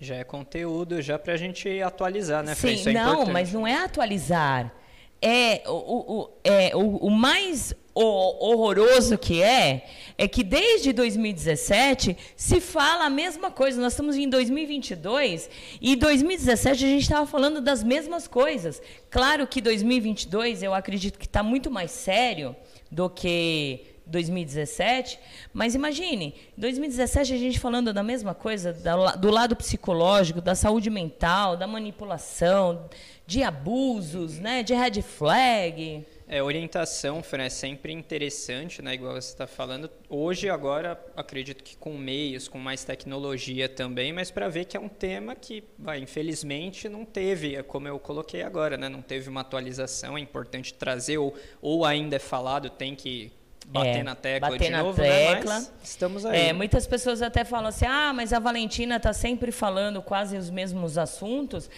Já 0.00 0.16
é 0.16 0.24
conteúdo, 0.24 1.02
já 1.02 1.18
para 1.18 1.34
a 1.34 1.36
gente 1.36 1.82
atualizar, 1.82 2.42
né, 2.42 2.54
Sim, 2.54 2.72
Isso 2.72 2.88
é 2.88 2.94
não, 2.94 3.10
importante. 3.10 3.32
mas 3.34 3.52
não 3.52 3.66
é 3.66 3.84
atualizar. 3.84 4.72
É 5.20 5.60
o, 5.66 5.72
o, 5.72 6.30
é 6.42 6.74
o, 6.74 6.96
o 6.96 7.10
mais 7.10 7.74
horroroso 8.04 9.18
que 9.18 9.42
é, 9.42 9.86
é 10.16 10.28
que 10.28 10.42
desde 10.42 10.92
2017 10.92 12.16
se 12.36 12.60
fala 12.60 13.06
a 13.06 13.10
mesma 13.10 13.50
coisa. 13.50 13.80
Nós 13.80 13.92
estamos 13.92 14.16
em 14.16 14.28
2022 14.28 15.48
e 15.80 15.96
2017 15.96 16.84
a 16.84 16.88
gente 16.88 17.02
estava 17.02 17.26
falando 17.26 17.60
das 17.60 17.82
mesmas 17.82 18.26
coisas. 18.26 18.80
Claro 19.10 19.46
que 19.46 19.60
2022 19.60 20.62
eu 20.62 20.74
acredito 20.74 21.18
que 21.18 21.26
está 21.26 21.42
muito 21.42 21.70
mais 21.70 21.90
sério 21.90 22.54
do 22.90 23.08
que 23.10 23.84
2017, 24.08 25.18
mas 25.52 25.74
imagine, 25.74 26.34
2017 26.56 27.34
a 27.34 27.36
gente 27.36 27.60
falando 27.60 27.92
da 27.92 28.02
mesma 28.02 28.34
coisa, 28.34 28.74
do 29.18 29.30
lado 29.30 29.54
psicológico, 29.54 30.40
da 30.40 30.54
saúde 30.54 30.88
mental, 30.88 31.56
da 31.56 31.66
manipulação, 31.66 32.88
de 33.26 33.42
abusos, 33.42 34.38
né, 34.38 34.62
de 34.62 34.74
red 34.74 35.02
flag. 35.02 36.06
É, 36.30 36.42
orientação, 36.42 37.22
Fran, 37.22 37.44
é 37.44 37.48
sempre 37.48 37.90
interessante, 37.90 38.82
né? 38.82 38.92
Igual 38.92 39.14
você 39.14 39.30
está 39.30 39.46
falando. 39.46 39.90
Hoje, 40.10 40.50
agora, 40.50 41.02
acredito 41.16 41.64
que 41.64 41.74
com 41.74 41.96
meios, 41.96 42.46
com 42.46 42.58
mais 42.58 42.84
tecnologia 42.84 43.66
também, 43.66 44.12
mas 44.12 44.30
para 44.30 44.46
ver 44.46 44.66
que 44.66 44.76
é 44.76 44.80
um 44.80 44.90
tema 44.90 45.34
que, 45.34 45.64
vai, 45.78 45.98
infelizmente, 46.00 46.86
não 46.86 47.06
teve, 47.06 47.56
é 47.56 47.62
como 47.62 47.88
eu 47.88 47.98
coloquei 47.98 48.42
agora, 48.42 48.76
né? 48.76 48.90
Não 48.90 49.00
teve 49.00 49.30
uma 49.30 49.40
atualização, 49.40 50.18
é 50.18 50.20
importante 50.20 50.74
trazer, 50.74 51.16
ou, 51.16 51.34
ou 51.62 51.86
ainda 51.86 52.16
é 52.16 52.18
falado, 52.18 52.68
tem 52.68 52.94
que 52.94 53.32
bater 53.68 53.98
é, 53.98 54.02
na 54.02 54.14
tecla 54.14 54.50
bater 54.50 54.64
de 54.64 54.70
na 54.70 54.82
novo, 54.82 55.00
tecla. 55.00 55.60
Né? 55.60 55.66
Estamos 55.82 56.24
aí. 56.24 56.48
É, 56.48 56.52
muitas 56.52 56.86
pessoas 56.86 57.22
até 57.22 57.44
falam 57.44 57.68
assim, 57.68 57.84
ah, 57.86 58.12
mas 58.14 58.32
a 58.32 58.38
Valentina 58.38 58.96
está 58.96 59.12
sempre 59.12 59.52
falando 59.52 60.02
quase 60.02 60.36
os 60.36 60.50
mesmos 60.50 60.96
assuntos. 60.96 61.68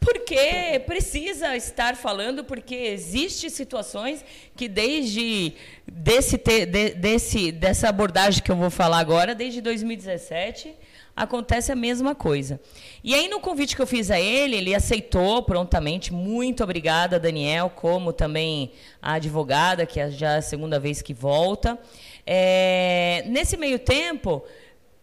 Porque 0.00 0.82
precisa 0.86 1.56
estar 1.56 1.96
falando, 1.96 2.44
porque 2.44 2.74
existe 2.74 3.48
situações 3.48 4.24
que 4.54 4.68
desde 4.68 5.54
desse, 5.86 6.36
de, 6.36 6.90
desse, 6.90 7.50
dessa 7.50 7.88
abordagem 7.88 8.42
que 8.42 8.50
eu 8.50 8.56
vou 8.56 8.70
falar 8.70 8.98
agora, 8.98 9.34
desde 9.34 9.60
2017, 9.60 10.74
acontece 11.16 11.70
a 11.70 11.76
mesma 11.76 12.14
coisa. 12.14 12.60
E 13.02 13.14
aí, 13.14 13.28
no 13.28 13.40
convite 13.40 13.76
que 13.76 13.82
eu 13.82 13.86
fiz 13.86 14.10
a 14.10 14.20
ele, 14.20 14.56
ele 14.56 14.74
aceitou 14.74 15.42
prontamente. 15.42 16.12
Muito 16.12 16.64
obrigada, 16.64 17.20
Daniel, 17.20 17.70
como 17.70 18.12
também 18.12 18.72
a 19.00 19.14
advogada, 19.14 19.86
que 19.86 20.00
é 20.00 20.10
já 20.10 20.36
a 20.36 20.42
segunda 20.42 20.80
vez 20.80 21.00
que 21.00 21.14
volta. 21.14 21.78
É, 22.26 23.24
nesse 23.26 23.56
meio 23.56 23.78
tempo, 23.78 24.42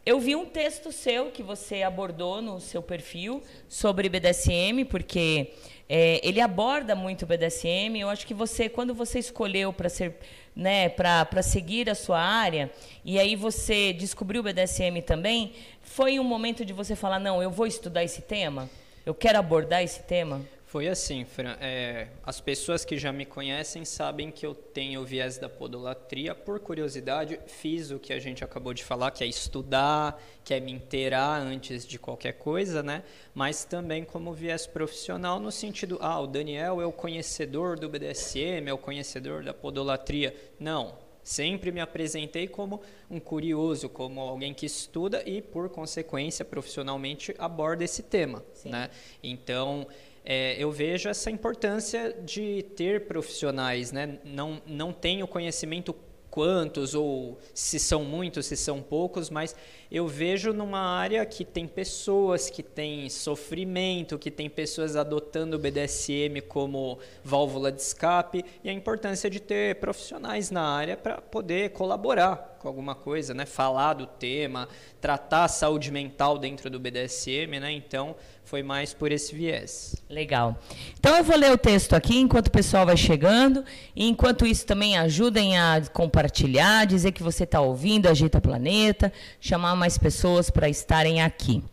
eu 0.03 0.19
vi 0.19 0.35
um 0.35 0.45
texto 0.45 0.91
seu 0.91 1.29
que 1.29 1.43
você 1.43 1.83
abordou 1.83 2.41
no 2.41 2.59
seu 2.59 2.81
perfil 2.81 3.43
sobre 3.69 4.09
BDSM, 4.09 4.83
porque 4.89 5.53
é, 5.87 6.19
ele 6.27 6.41
aborda 6.41 6.95
muito 6.95 7.21
o 7.21 7.27
BDSM. 7.27 7.99
Eu 7.99 8.09
acho 8.09 8.25
que 8.25 8.33
você, 8.33 8.67
quando 8.67 8.95
você 8.95 9.19
escolheu 9.19 9.71
para 9.71 9.89
ser, 9.89 10.15
né, 10.55 10.89
para 10.89 11.43
seguir 11.43 11.87
a 11.87 11.93
sua 11.93 12.19
área, 12.19 12.71
e 13.05 13.19
aí 13.19 13.35
você 13.35 13.93
descobriu 13.93 14.41
o 14.41 14.43
BDSM 14.43 15.01
também, 15.05 15.53
foi 15.83 16.19
um 16.19 16.23
momento 16.23 16.65
de 16.65 16.73
você 16.73 16.95
falar, 16.95 17.19
não, 17.19 17.43
eu 17.43 17.51
vou 17.51 17.67
estudar 17.67 18.03
esse 18.03 18.23
tema, 18.23 18.67
eu 19.05 19.13
quero 19.13 19.37
abordar 19.37 19.83
esse 19.83 20.01
tema. 20.01 20.41
Foi 20.71 20.87
assim, 20.87 21.25
Fran. 21.25 21.57
É, 21.59 22.07
as 22.23 22.39
pessoas 22.39 22.85
que 22.85 22.97
já 22.97 23.11
me 23.11 23.25
conhecem 23.25 23.83
sabem 23.83 24.31
que 24.31 24.45
eu 24.45 24.55
tenho 24.55 25.01
o 25.01 25.05
viés 25.05 25.37
da 25.37 25.49
podolatria. 25.49 26.33
Por 26.33 26.61
curiosidade, 26.61 27.37
fiz 27.45 27.91
o 27.91 27.99
que 27.99 28.13
a 28.13 28.19
gente 28.19 28.41
acabou 28.41 28.73
de 28.73 28.81
falar, 28.81 29.11
que 29.11 29.21
é 29.21 29.27
estudar, 29.27 30.17
que 30.45 30.53
é 30.53 30.61
me 30.61 30.71
inteirar 30.71 31.41
antes 31.41 31.85
de 31.85 31.99
qualquer 31.99 32.37
coisa, 32.37 32.81
né? 32.81 33.03
Mas 33.35 33.65
também 33.65 34.05
como 34.05 34.31
viés 34.31 34.65
profissional, 34.65 35.41
no 35.41 35.51
sentido, 35.51 35.97
ah, 35.99 36.21
o 36.21 36.25
Daniel 36.25 36.81
é 36.81 36.85
o 36.85 36.93
conhecedor 36.93 37.77
do 37.77 37.89
BDSM, 37.89 38.69
é 38.69 38.73
o 38.73 38.77
conhecedor 38.77 39.43
da 39.43 39.53
podolatria. 39.53 40.33
Não, 40.57 40.95
Sempre 41.23 41.71
me 41.71 41.79
apresentei 41.79 42.47
como 42.47 42.81
um 43.09 43.19
curioso, 43.19 43.87
como 43.87 44.21
alguém 44.21 44.55
que 44.55 44.65
estuda 44.65 45.21
e, 45.23 45.39
por 45.39 45.69
consequência, 45.69 46.43
profissionalmente 46.43 47.35
aborda 47.37 47.83
esse 47.83 48.01
tema. 48.01 48.43
Né? 48.65 48.89
Então, 49.21 49.85
é, 50.23 50.55
eu 50.61 50.71
vejo 50.71 51.09
essa 51.09 51.31
importância 51.31 52.13
de 52.23 52.63
ter 52.75 53.07
profissionais. 53.07 53.91
Né? 53.91 54.19
Não, 54.23 54.61
não 54.65 54.93
tenho 54.93 55.27
conhecimento 55.27 55.95
quantos 56.29 56.95
ou 56.95 57.37
se 57.53 57.77
são 57.77 58.03
muitos, 58.05 58.45
se 58.45 58.55
são 58.55 58.81
poucos, 58.81 59.29
mas 59.29 59.55
eu 59.91 60.07
vejo 60.07 60.53
numa 60.53 60.79
área 60.79 61.25
que 61.25 61.43
tem 61.43 61.67
pessoas 61.67 62.49
que 62.49 62.63
têm 62.63 63.09
sofrimento, 63.09 64.17
que 64.17 64.31
tem 64.31 64.49
pessoas 64.49 64.95
adotando 64.95 65.57
o 65.57 65.59
BDSM 65.59 66.39
como 66.47 66.97
válvula 67.21 67.69
de 67.73 67.81
escape 67.81 68.45
e 68.63 68.69
a 68.69 68.73
importância 68.73 69.29
de 69.29 69.41
ter 69.41 69.75
profissionais 69.75 70.49
na 70.49 70.63
área 70.63 70.95
para 70.95 71.19
poder 71.19 71.71
colaborar 71.71 72.57
com 72.61 72.67
alguma 72.67 72.95
coisa, 72.95 73.33
né? 73.33 73.45
Falar 73.45 73.95
do 73.95 74.05
tema, 74.05 74.69
tratar 75.01 75.45
a 75.45 75.47
saúde 75.47 75.91
mental 75.91 76.37
dentro 76.37 76.69
do 76.69 76.79
BDSM, 76.79 77.59
né? 77.59 77.71
Então, 77.71 78.15
foi 78.51 78.61
mais 78.61 78.93
por 78.93 79.13
esse 79.13 79.33
viés. 79.33 79.95
Legal. 80.09 80.57
Então 80.99 81.15
eu 81.15 81.23
vou 81.23 81.37
ler 81.37 81.51
o 81.53 81.57
texto 81.57 81.93
aqui 81.93 82.19
enquanto 82.19 82.47
o 82.47 82.51
pessoal 82.51 82.85
vai 82.85 82.97
chegando. 82.97 83.63
E 83.95 84.07
enquanto 84.07 84.45
isso 84.45 84.65
também 84.65 84.97
ajudem 84.97 85.57
a 85.57 85.81
compartilhar, 85.93 86.85
dizer 86.85 87.13
que 87.13 87.23
você 87.23 87.45
está 87.45 87.61
ouvindo, 87.61 88.07
Agita 88.07 88.41
Planeta, 88.41 89.11
chamar 89.39 89.73
mais 89.81 89.97
pessoas 89.97 90.51
para 90.51 90.69
estarem 90.69 91.23
aqui. 91.23 91.63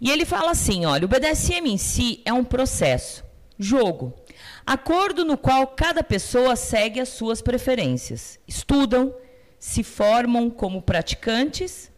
E 0.00 0.10
ele 0.10 0.24
fala 0.24 0.52
assim: 0.52 0.86
olha, 0.86 1.04
o 1.04 1.08
BDSM 1.08 1.66
em 1.68 1.76
si 1.76 2.22
é 2.24 2.32
um 2.32 2.42
processo, 2.42 3.22
jogo, 3.58 4.14
acordo 4.66 5.26
no 5.26 5.36
qual 5.36 5.66
cada 5.66 6.02
pessoa 6.02 6.56
segue 6.56 6.98
as 6.98 7.10
suas 7.10 7.42
preferências, 7.42 8.40
estudam, 8.48 9.14
se 9.58 9.82
formam 9.82 10.48
como 10.48 10.80
praticantes 10.80 11.90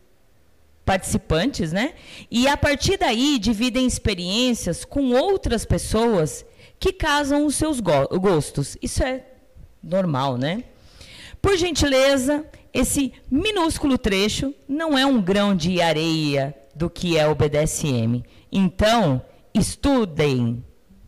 participantes, 0.84 1.72
né? 1.72 1.94
E 2.28 2.48
a 2.48 2.56
partir 2.56 2.96
daí 2.98 3.38
dividem 3.38 3.86
experiências 3.86 4.84
com 4.84 5.12
outras 5.12 5.64
pessoas 5.64 6.44
que 6.76 6.92
casam 6.92 7.46
os 7.46 7.54
seus 7.54 7.78
go 7.78 8.08
gostos. 8.18 8.76
Isso 8.82 9.00
é 9.04 9.24
normal, 9.80 10.36
né? 10.36 10.64
Por 11.40 11.56
gentileza, 11.56 12.44
esse 12.72 13.12
minúsculo 13.30 13.98
trecho 13.98 14.54
não 14.68 14.96
é 14.96 15.04
um 15.04 15.20
grão 15.20 15.54
de 15.54 15.80
areia 15.80 16.54
do 16.74 16.88
que 16.88 17.18
é 17.18 17.28
o 17.28 17.34
BDSM. 17.34 18.24
Então, 18.50 19.22
estudem, 19.54 20.64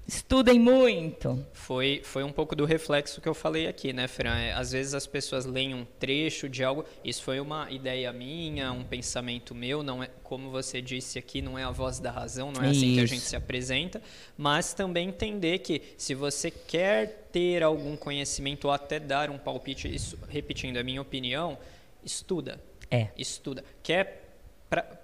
estudem 0.06 0.58
muito 0.60 1.44
foi, 1.64 2.02
foi 2.04 2.22
um 2.22 2.30
pouco 2.30 2.54
do 2.54 2.66
reflexo 2.66 3.22
que 3.22 3.28
eu 3.28 3.32
falei 3.32 3.66
aqui, 3.66 3.90
né, 3.90 4.06
Fran? 4.06 4.36
É, 4.36 4.52
às 4.52 4.72
vezes 4.72 4.92
as 4.92 5.06
pessoas 5.06 5.46
leem 5.46 5.72
um 5.72 5.86
trecho 5.98 6.46
de 6.46 6.62
algo, 6.62 6.84
isso 7.02 7.22
foi 7.22 7.40
uma 7.40 7.70
ideia 7.70 8.12
minha, 8.12 8.70
um 8.70 8.84
pensamento 8.84 9.54
meu, 9.54 9.82
não 9.82 10.02
é, 10.02 10.10
como 10.22 10.50
você 10.50 10.82
disse 10.82 11.18
aqui, 11.18 11.40
não 11.40 11.58
é 11.58 11.64
a 11.64 11.70
voz 11.70 11.98
da 11.98 12.10
razão, 12.10 12.52
não 12.52 12.62
é 12.62 12.68
assim 12.68 12.88
isso. 12.88 12.94
que 12.96 13.00
a 13.00 13.06
gente 13.06 13.22
se 13.22 13.34
apresenta, 13.34 14.02
mas 14.36 14.74
também 14.74 15.08
entender 15.08 15.60
que 15.60 15.80
se 15.96 16.14
você 16.14 16.50
quer 16.50 17.28
ter 17.32 17.62
algum 17.62 17.96
conhecimento 17.96 18.66
ou 18.66 18.70
até 18.70 19.00
dar 19.00 19.30
um 19.30 19.38
palpite, 19.38 19.92
isso, 19.92 20.18
repetindo 20.28 20.76
a 20.76 20.82
minha 20.82 21.00
opinião, 21.00 21.56
estuda. 22.04 22.60
É. 22.90 23.08
Estuda. 23.16 23.64
Quer 23.82 24.22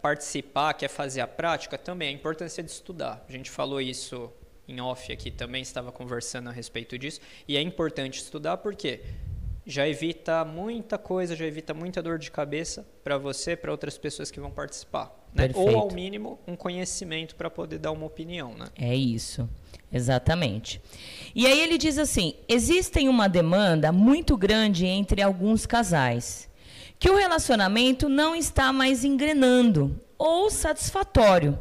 participar, 0.03 0.75
quer 0.75 0.89
fazer 0.89 1.23
a 1.23 1.27
prática, 1.27 1.79
também 1.79 2.09
a 2.09 2.13
importância 2.13 2.63
de 2.63 2.71
estudar. 2.71 3.25
A 3.27 3.33
gente 3.33 3.51
falou 3.51 3.81
isso 3.81 4.31
em 4.71 4.81
off 4.81 5.13
aqui 5.13 5.31
também 5.31 5.63
estava 5.63 5.91
conversando 5.91 6.49
a 6.49 6.53
respeito 6.53 6.99
disso. 6.99 7.21
E 7.47 7.57
é 7.57 7.61
importante 7.61 8.21
estudar 8.21 8.59
porque 8.59 9.01
já 9.67 9.89
evita 9.89 10.45
muita 10.45 10.99
coisa, 10.99 11.37
já 11.37 11.47
evita 11.47 11.73
muita 11.75 12.03
dor 12.03 12.19
de 12.19 12.31
cabeça 12.31 12.87
para 13.05 13.19
você, 13.19 13.57
para 13.57 13.71
outras 13.71 13.97
pessoas 13.99 14.31
que 14.31 14.41
vão 14.41 14.51
participar. 14.51 15.17
Né? 15.35 15.51
Ou, 15.55 15.79
ao 15.79 15.91
mínimo, 15.93 16.41
um 16.47 16.57
conhecimento 16.57 17.37
para 17.37 17.49
poder 17.49 17.79
dar 17.79 17.93
uma 17.93 18.07
opinião. 18.07 18.55
Né? 18.55 18.67
É 18.77 18.95
isso, 18.95 19.49
exatamente. 19.93 20.81
E 21.35 21.47
aí 21.47 21.61
ele 21.61 21.79
diz 21.79 21.99
assim: 21.99 22.35
existem 22.49 23.09
uma 23.09 23.29
demanda 23.29 23.93
muito 23.93 24.37
grande 24.37 24.87
entre 24.87 25.23
alguns 25.23 25.67
casais 25.67 26.49
que 26.99 27.09
o 27.09 27.17
relacionamento 27.17 28.09
não 28.09 28.37
está 28.37 28.73
mais 28.73 29.05
engrenando 29.05 29.99
ou 30.19 30.51
satisfatório 30.51 31.59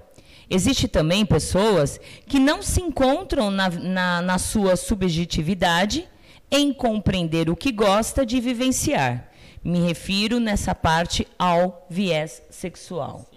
Existe 0.50 0.88
também 0.88 1.26
pessoas 1.26 2.00
que 2.26 2.40
não 2.40 2.62
se 2.62 2.82
encontram 2.82 3.52
na, 3.52 3.70
na, 3.70 4.22
na 4.22 4.38
sua 4.40 4.76
subjetividade 4.76 6.10
em 6.50 6.74
compreender 6.74 7.50
o 7.50 7.56
que 7.56 7.72
gosta 7.72 8.26
de 8.26 8.40
vivenciar. 8.40 9.32
Me 9.64 9.80
refiro 9.82 10.40
nessa 10.40 10.74
parte 10.74 11.28
ao 11.38 11.86
viés 11.90 12.42
sexual. 12.50 13.30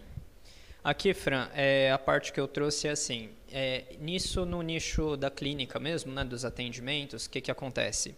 Aqui, 0.83 1.13
Fran, 1.13 1.49
é, 1.55 1.93
a 1.93 1.99
parte 1.99 2.33
que 2.33 2.41
eu 2.41 2.49
trouxe 2.49 2.89
é 2.89 2.93
assim: 2.93 3.29
é, 3.53 3.85
nisso, 4.01 4.47
no 4.47 4.63
nicho 4.63 5.17
da 5.17 5.31
clínica 5.31 5.79
mesmo, 5.79 6.13
né, 6.13 6.25
dos 6.25 6.45
atendimentos, 6.45 7.27
o 7.27 7.31
que, 7.31 7.41
que 7.41 7.51
acontece? 7.51 8.15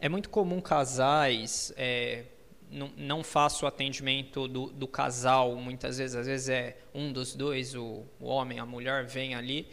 É 0.00 0.08
muito 0.08 0.30
comum 0.30 0.60
casais, 0.60 1.72
é, 1.76 2.24
não, 2.70 2.90
não 2.96 3.24
faço 3.24 3.64
o 3.64 3.68
atendimento 3.68 4.46
do, 4.46 4.66
do, 4.70 4.86
casal, 4.86 5.56
muitas 5.56 5.98
vezes, 5.98 6.16
às 6.16 6.26
vezes 6.26 6.48
é 6.48 6.76
um 6.94 7.12
dos 7.12 7.34
dois, 7.34 7.74
o, 7.74 8.04
o 8.20 8.26
homem, 8.26 8.58
a 8.58 8.66
mulher, 8.66 9.04
vem 9.04 9.34
ali, 9.34 9.68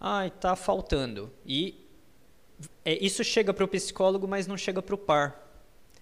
ai, 0.00 0.30
tá 0.30 0.56
faltando. 0.56 1.32
E 1.44 1.86
é, 2.84 2.94
isso 3.04 3.22
chega 3.22 3.52
para 3.54 3.64
o 3.64 3.68
psicólogo, 3.68 4.26
mas 4.26 4.46
não 4.46 4.56
chega 4.56 4.82
para 4.82 4.94
o 4.94 4.98
par, 4.98 5.48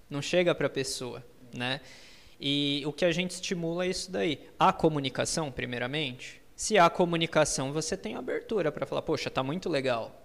não 0.08 0.22
chega 0.22 0.54
para 0.54 0.66
a 0.66 0.70
pessoa, 0.70 1.24
né? 1.52 1.80
E 2.40 2.82
o 2.86 2.92
que 2.92 3.04
a 3.04 3.12
gente 3.12 3.30
estimula 3.30 3.86
é 3.86 3.88
isso 3.88 4.10
daí. 4.10 4.40
A 4.58 4.72
comunicação, 4.72 5.50
primeiramente. 5.50 6.42
Se 6.56 6.78
há 6.78 6.90
comunicação, 6.90 7.72
você 7.72 7.96
tem 7.96 8.16
abertura 8.16 8.70
para 8.70 8.86
falar, 8.86 9.02
poxa, 9.02 9.30
tá 9.30 9.42
muito 9.42 9.68
legal. 9.68 10.20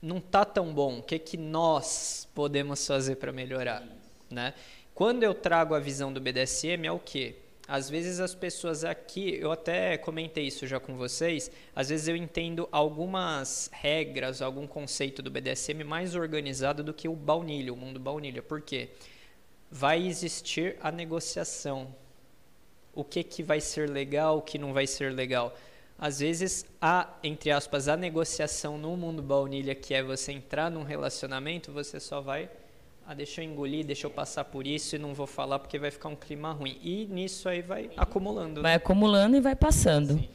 Não 0.00 0.20
tá 0.20 0.44
tão 0.44 0.72
bom. 0.72 0.98
O 0.98 1.02
que 1.02 1.18
que 1.18 1.36
nós 1.36 2.28
podemos 2.34 2.86
fazer 2.86 3.16
para 3.16 3.32
melhorar, 3.32 3.86
né? 4.30 4.54
Quando 4.98 5.22
eu 5.22 5.32
trago 5.32 5.76
a 5.76 5.78
visão 5.78 6.12
do 6.12 6.20
BDSM 6.20 6.84
é 6.84 6.90
o 6.90 6.98
quê? 6.98 7.36
Às 7.68 7.88
vezes 7.88 8.18
as 8.18 8.34
pessoas 8.34 8.82
aqui, 8.82 9.38
eu 9.40 9.52
até 9.52 9.96
comentei 9.96 10.48
isso 10.48 10.66
já 10.66 10.80
com 10.80 10.96
vocês, 10.96 11.52
às 11.72 11.88
vezes 11.88 12.08
eu 12.08 12.16
entendo 12.16 12.68
algumas 12.72 13.70
regras, 13.72 14.42
algum 14.42 14.66
conceito 14.66 15.22
do 15.22 15.30
BDSM 15.30 15.84
mais 15.84 16.16
organizado 16.16 16.82
do 16.82 16.92
que 16.92 17.06
o 17.06 17.14
baunilha, 17.14 17.72
o 17.72 17.76
mundo 17.76 18.00
baunilha. 18.00 18.42
Por 18.42 18.60
quê? 18.60 18.88
Vai 19.70 20.04
existir 20.04 20.76
a 20.80 20.90
negociação. 20.90 21.94
O 22.92 23.04
que, 23.04 23.22
que 23.22 23.40
vai 23.40 23.60
ser 23.60 23.88
legal, 23.88 24.38
o 24.38 24.42
que 24.42 24.58
não 24.58 24.72
vai 24.72 24.88
ser 24.88 25.12
legal. 25.12 25.56
Às 25.96 26.18
vezes 26.18 26.66
há, 26.82 27.16
entre 27.22 27.52
aspas, 27.52 27.86
a 27.86 27.96
negociação 27.96 28.76
no 28.76 28.96
mundo 28.96 29.22
baunilha, 29.22 29.76
que 29.76 29.94
é 29.94 30.02
você 30.02 30.32
entrar 30.32 30.68
num 30.68 30.82
relacionamento, 30.82 31.70
você 31.70 32.00
só 32.00 32.20
vai 32.20 32.50
ah, 33.10 33.14
deixa 33.14 33.40
eu 33.40 33.46
engolir, 33.46 33.86
deixa 33.86 34.06
eu 34.06 34.10
passar 34.10 34.44
por 34.44 34.66
isso 34.66 34.94
e 34.94 34.98
não 34.98 35.14
vou 35.14 35.26
falar 35.26 35.58
porque 35.58 35.78
vai 35.78 35.90
ficar 35.90 36.10
um 36.10 36.14
clima 36.14 36.52
ruim. 36.52 36.76
E 36.82 37.06
nisso 37.06 37.48
aí 37.48 37.62
vai 37.62 37.88
acumulando. 37.96 38.60
Vai 38.60 38.74
acumulando 38.74 39.34
e 39.34 39.40
vai 39.40 39.56
passando. 39.56 40.12
Sim. 40.12 40.28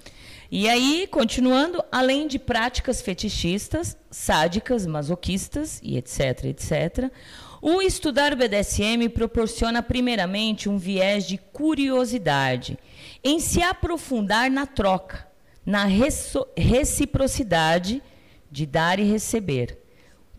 E 0.49 0.67
aí, 0.67 1.05
continuando, 1.05 1.83
além 1.91 2.25
de 2.25 2.39
práticas 2.39 2.99
fetichistas, 2.99 3.95
sádicas, 4.09 4.87
masoquistas 4.87 5.79
e 5.83 5.97
etc, 5.97 6.45
etc, 6.45 7.11
o 7.61 7.79
estudar 7.79 8.33
o 8.33 8.35
BDSM 8.35 9.07
proporciona 9.07 9.83
primeiramente 9.83 10.67
um 10.67 10.79
viés 10.79 11.27
de 11.27 11.37
curiosidade 11.37 12.79
em 13.23 13.39
se 13.39 13.61
aprofundar 13.61 14.49
na 14.49 14.65
troca, 14.65 15.27
na 15.63 15.85
reciprocidade 16.57 18.01
de 18.49 18.65
dar 18.65 18.97
e 18.99 19.03
receber. 19.03 19.77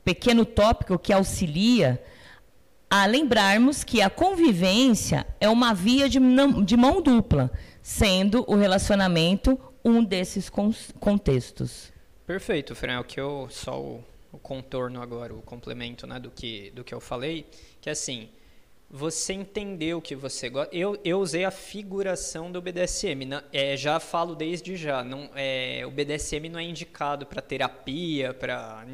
Pequeno 0.04 0.44
tópico 0.44 0.98
que 0.98 1.12
auxilia 1.12 2.02
a 2.90 3.06
lembrarmos 3.06 3.82
que 3.82 4.00
a 4.00 4.10
convivência 4.10 5.26
é 5.40 5.48
uma 5.48 5.74
via 5.74 6.08
de, 6.08 6.18
de 6.64 6.76
mão 6.76 7.02
dupla, 7.02 7.50
sendo 7.82 8.44
o 8.48 8.56
relacionamento 8.56 9.58
um 9.84 10.02
desses 10.02 10.50
contextos. 11.00 11.92
Perfeito, 12.26 12.74
Fran. 12.74 12.92
É 12.92 13.00
o 13.00 13.04
que 13.04 13.20
eu 13.20 13.48
só 13.50 13.78
o, 13.78 14.02
o, 14.32 14.38
contorno 14.38 15.02
agora, 15.02 15.34
o 15.34 15.42
complemento, 15.42 16.06
né, 16.06 16.18
do 16.18 16.30
que 16.30 16.70
do 16.70 16.82
que 16.82 16.94
eu 16.94 17.00
falei, 17.00 17.46
que 17.80 17.90
é 17.90 17.92
assim, 17.92 18.28
você 18.96 19.32
entender 19.32 19.92
o 19.92 20.00
que 20.00 20.14
você 20.14 20.48
gosta. 20.48 20.72
Eu, 20.72 20.96
eu 21.04 21.18
usei 21.18 21.44
a 21.44 21.50
figuração 21.50 22.52
do 22.52 22.62
BDSM. 22.62 23.24
Não, 23.26 23.42
é, 23.52 23.76
já 23.76 23.98
falo 23.98 24.36
desde 24.36 24.76
já. 24.76 25.02
Não, 25.02 25.28
é, 25.34 25.82
o 25.84 25.90
BDSM 25.90 26.48
não 26.48 26.60
é 26.60 26.62
indicado 26.62 27.26
para 27.26 27.42
terapia, 27.42 28.32
para. 28.32 28.86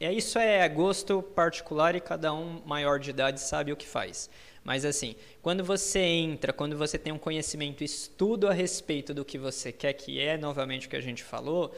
É, 0.00 0.12
isso 0.12 0.40
é 0.40 0.68
gosto 0.68 1.22
particular 1.22 1.94
e 1.94 2.00
cada 2.00 2.34
um 2.34 2.62
maior 2.66 2.98
de 2.98 3.10
idade 3.10 3.40
sabe 3.40 3.72
o 3.72 3.76
que 3.76 3.86
faz. 3.86 4.28
Mas 4.64 4.84
assim, 4.84 5.14
quando 5.40 5.62
você 5.62 6.00
entra, 6.00 6.52
quando 6.52 6.76
você 6.76 6.98
tem 6.98 7.12
um 7.12 7.18
conhecimento, 7.18 7.84
estudo 7.84 8.48
a 8.48 8.52
respeito 8.52 9.14
do 9.14 9.24
que 9.24 9.38
você 9.38 9.70
quer, 9.70 9.92
que 9.92 10.18
é 10.18 10.36
novamente 10.36 10.88
o 10.88 10.90
que 10.90 10.96
a 10.96 11.00
gente 11.00 11.22
falou, 11.22 11.72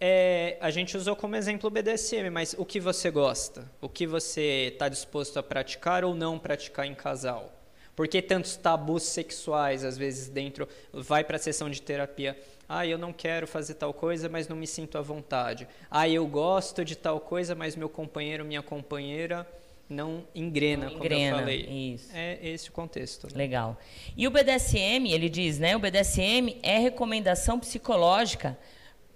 é, 0.00 0.56
a 0.60 0.70
gente 0.70 0.96
usou 0.96 1.16
como 1.16 1.34
exemplo 1.34 1.66
o 1.68 1.70
BDSM, 1.70 2.30
mas 2.30 2.54
o 2.56 2.64
que 2.64 2.78
você 2.78 3.10
gosta? 3.10 3.70
O 3.80 3.88
que 3.88 4.06
você 4.06 4.70
está 4.72 4.88
disposto 4.88 5.38
a 5.38 5.42
praticar 5.42 6.04
ou 6.04 6.14
não 6.14 6.38
praticar 6.38 6.86
em 6.86 6.94
casal? 6.94 7.52
Por 7.96 8.06
que 8.06 8.22
tantos 8.22 8.56
tabus 8.56 9.02
sexuais, 9.02 9.82
às 9.82 9.98
vezes, 9.98 10.28
dentro. 10.28 10.68
Vai 10.92 11.24
para 11.24 11.34
a 11.34 11.40
sessão 11.40 11.68
de 11.68 11.82
terapia. 11.82 12.38
Ah, 12.68 12.86
eu 12.86 12.96
não 12.96 13.12
quero 13.12 13.44
fazer 13.44 13.74
tal 13.74 13.92
coisa, 13.92 14.28
mas 14.28 14.46
não 14.46 14.56
me 14.56 14.68
sinto 14.68 14.96
à 14.98 15.00
vontade. 15.00 15.66
Ah, 15.90 16.08
eu 16.08 16.24
gosto 16.28 16.84
de 16.84 16.94
tal 16.94 17.18
coisa, 17.18 17.56
mas 17.56 17.74
meu 17.74 17.88
companheiro, 17.88 18.44
minha 18.44 18.62
companheira 18.62 19.44
não 19.88 20.22
engrena, 20.32 20.84
não 20.86 20.92
engrena 20.92 21.30
como 21.32 21.34
eu 21.34 21.38
falei. 21.38 21.94
Isso. 21.94 22.10
É 22.14 22.38
esse 22.40 22.68
o 22.68 22.72
contexto. 22.72 23.26
Né? 23.26 23.32
Legal. 23.34 23.76
E 24.16 24.28
o 24.28 24.30
BDSM, 24.30 25.10
ele 25.10 25.28
diz, 25.28 25.58
né? 25.58 25.74
O 25.74 25.80
BDSM 25.80 26.60
é 26.62 26.78
recomendação 26.78 27.58
psicológica 27.58 28.56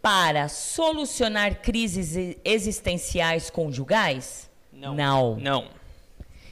para 0.02 0.48
solucionar 0.48 1.62
crises 1.62 2.36
existenciais 2.44 3.48
conjugais? 3.48 4.50
Não. 4.72 4.94
Não. 4.94 5.36
Não. 5.36 5.64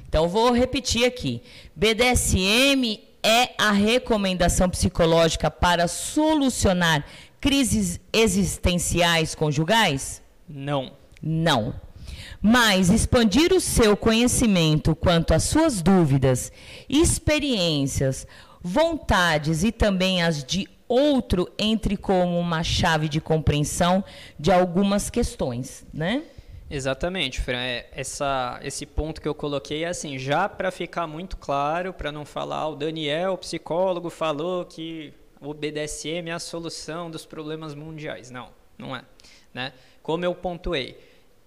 Então 0.09 0.29
vou 0.29 0.53
repetir 0.53 1.05
aqui. 1.05 1.43
BDSM 1.75 3.01
é 3.23 3.51
a 3.59 3.73
recomendação 3.73 4.71
psicológica 4.71 5.51
para 5.51 5.89
solucionar 5.89 7.05
crises 7.41 8.01
existenciais 8.13 9.35
conjugais? 9.35 10.23
Não. 10.49 10.93
Não. 11.21 11.75
Mas 12.41 12.89
expandir 12.89 13.53
o 13.53 13.61
seu 13.61 13.97
conhecimento 13.97 14.95
quanto 14.95 15.35
às 15.35 15.43
suas 15.43 15.83
dúvidas, 15.83 16.51
experiências, 16.89 18.27
vontades 18.63 19.63
e 19.63 19.73
também 19.73 20.23
as 20.23 20.43
de 20.45 20.69
outro 20.91 21.49
entre 21.57 21.97
como 21.97 22.37
uma 22.37 22.65
chave 22.65 23.09
de 23.09 23.21
compreensão 23.21 24.05
de 24.37 24.51
algumas 24.51 25.09
questões, 25.09 25.87
né? 25.95 26.25
Exatamente, 26.69 27.41
Fran. 27.41 27.59
É, 27.59 27.89
essa, 27.93 28.59
esse 28.63 28.85
ponto 28.85 29.21
que 29.21 29.29
eu 29.29 29.35
coloquei 29.35 29.85
é 29.85 29.89
assim, 29.89 30.19
já 30.19 30.49
para 30.49 30.73
ficar 30.73 31.07
muito 31.07 31.37
claro, 31.37 31.93
para 31.93 32.11
não 32.11 32.25
falar, 32.25 32.69
o 32.69 32.75
Daniel, 32.75 33.35
o 33.35 33.39
psicólogo, 33.39 34.11
falou 34.11 34.65
que 34.65 35.13
o 35.41 35.55
BDSM 35.55 36.29
é 36.29 36.33
a 36.33 36.39
solução 36.41 37.11
dos 37.11 37.25
problemas 37.25 37.75
mundiais. 37.75 38.31
Não, 38.31 38.51
não 38.77 38.95
é. 38.95 39.05
Né? 39.55 39.73
Como 40.03 40.25
eu 40.25 40.35
pontuei, 40.35 40.99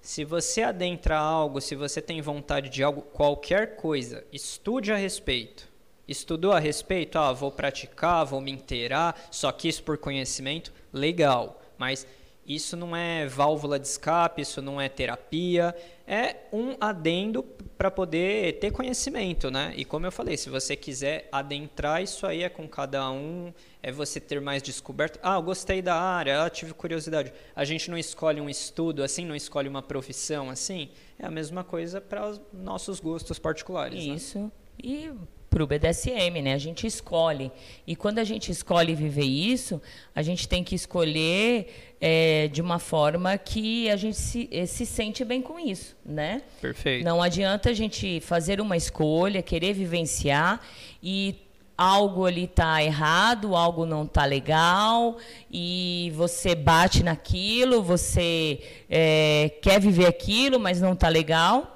se 0.01 0.23
você 0.23 0.63
adentra 0.63 1.17
algo, 1.17 1.59
se 1.59 1.75
você 1.75 2.01
tem 2.01 2.21
vontade 2.21 2.69
de 2.69 2.83
algo, 2.83 3.01
qualquer 3.01 3.75
coisa, 3.75 4.25
estude 4.31 4.91
a 4.91 4.95
respeito. 4.95 5.72
Estudou 6.07 6.51
a 6.51 6.59
respeito? 6.59 7.17
Ah, 7.17 7.31
vou 7.31 7.51
praticar, 7.51 8.25
vou 8.25 8.41
me 8.41 8.51
inteirar, 8.51 9.27
só 9.31 9.51
que 9.51 9.67
isso 9.67 9.83
por 9.83 9.97
conhecimento, 9.97 10.73
legal. 10.91 11.61
Mas 11.77 12.05
isso 12.45 12.75
não 12.75 12.93
é 12.93 13.25
válvula 13.25 13.79
de 13.79 13.87
escape, 13.87 14.41
isso 14.41 14.61
não 14.61 14.79
é 14.79 14.89
terapia, 14.89 15.73
é 16.05 16.35
um 16.51 16.75
adendo 16.79 17.41
para 17.77 17.89
poder 17.89 18.59
ter 18.59 18.71
conhecimento, 18.71 19.49
né? 19.49 19.73
E 19.77 19.85
como 19.85 20.05
eu 20.05 20.11
falei, 20.11 20.35
se 20.35 20.49
você 20.49 20.75
quiser 20.75 21.29
adentrar, 21.31 22.03
isso 22.03 22.27
aí 22.27 22.43
é 22.43 22.49
com 22.49 22.67
cada 22.67 23.09
um, 23.09 23.53
é 23.81 23.93
você 23.93 24.19
ter 24.19 24.41
mais 24.41 24.61
descoberto. 24.61 25.19
Ah, 25.23 25.35
eu 25.35 25.41
gostei 25.41 25.81
da 25.81 25.95
área, 25.95 26.43
ah, 26.43 26.49
tive 26.49 26.73
curiosidade. 26.73 27.31
A 27.55 27.63
gente 27.63 27.89
não 27.89 27.97
escolhe 27.97 28.41
um 28.41 28.49
estudo 28.49 29.03
assim, 29.03 29.25
não 29.25 29.35
escolhe 29.35 29.69
uma 29.69 29.81
profissão 29.81 30.49
assim. 30.49 30.89
É 31.17 31.25
a 31.25 31.31
mesma 31.31 31.63
coisa 31.63 32.01
para 32.01 32.27
os 32.27 32.41
nossos 32.51 32.99
gostos 32.99 33.39
particulares. 33.39 34.05
Né? 34.05 34.15
Isso. 34.15 34.39
Né? 34.39 34.51
E 34.83 35.11
para 35.53 35.63
o 35.63 35.67
BDSM, 35.67 36.41
né? 36.41 36.53
A 36.55 36.57
gente 36.57 36.87
escolhe. 36.87 37.51
E 37.85 37.95
quando 37.95 38.17
a 38.17 38.23
gente 38.23 38.51
escolhe 38.51 38.95
viver 38.95 39.23
isso, 39.23 39.79
a 40.15 40.23
gente 40.23 40.47
tem 40.47 40.63
que 40.63 40.73
escolher 40.73 41.95
é, 42.01 42.47
de 42.47 42.59
uma 42.59 42.79
forma 42.79 43.37
que 43.37 43.87
a 43.91 43.95
gente 43.95 44.17
se, 44.17 44.49
eh, 44.51 44.65
se 44.65 44.83
sente 44.83 45.23
bem 45.23 45.43
com 45.43 45.59
isso, 45.59 45.95
né? 46.03 46.41
Perfeito. 46.59 47.05
Não 47.05 47.21
adianta 47.21 47.69
a 47.69 47.73
gente 47.73 48.19
fazer 48.21 48.59
uma 48.59 48.75
escolha, 48.75 49.43
querer 49.43 49.73
vivenciar 49.73 50.59
e 51.03 51.35
algo 51.77 52.25
ali 52.25 52.47
tá 52.47 52.83
errado, 52.83 53.55
algo 53.55 53.85
não 53.85 54.07
tá 54.07 54.25
legal 54.25 55.17
e 55.51 56.11
você 56.15 56.55
bate 56.55 57.03
naquilo, 57.03 57.83
você 57.83 58.59
é, 58.89 59.51
quer 59.61 59.79
viver 59.79 60.07
aquilo, 60.07 60.59
mas 60.59 60.81
não 60.81 60.95
tá 60.95 61.09
legal 61.09 61.72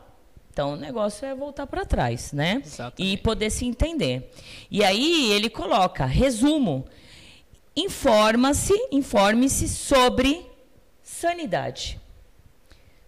então, 0.58 0.74
o 0.74 0.76
negócio 0.76 1.24
é 1.24 1.36
voltar 1.36 1.68
para 1.68 1.86
trás, 1.86 2.34
né? 2.34 2.64
Exatamente. 2.66 3.14
E 3.14 3.16
poder 3.18 3.52
se 3.52 3.64
entender. 3.64 4.34
E 4.72 4.84
aí 4.84 5.32
ele 5.32 5.52
coloca, 5.52 6.04
resumo, 6.04 6.84
informa-se, 7.76 8.74
informe-se 8.92 9.70
sobre 9.70 10.50
sanidade, 11.04 12.02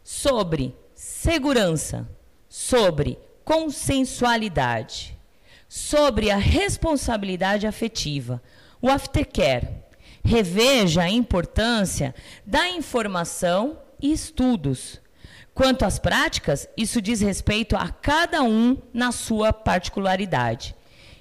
sobre 0.04 0.76
segurança, 0.94 2.08
sobre 2.48 3.18
consensualidade, 3.44 5.18
sobre 5.68 6.30
a 6.30 6.38
responsabilidade 6.38 7.66
afetiva, 7.66 8.40
o 8.80 8.90
aftercare. 8.90 9.70
Reveja 10.24 11.02
a 11.02 11.10
importância 11.10 12.14
da 12.46 12.70
informação 12.70 13.80
e 14.00 14.12
estudos 14.12 15.02
Quanto 15.60 15.84
às 15.84 16.00
práticas, 16.00 16.70
isso 16.78 17.02
diz 17.02 17.20
respeito 17.20 17.76
a 17.76 17.90
cada 17.90 18.42
um 18.42 18.78
na 18.94 19.12
sua 19.12 19.52
particularidade. 19.52 20.74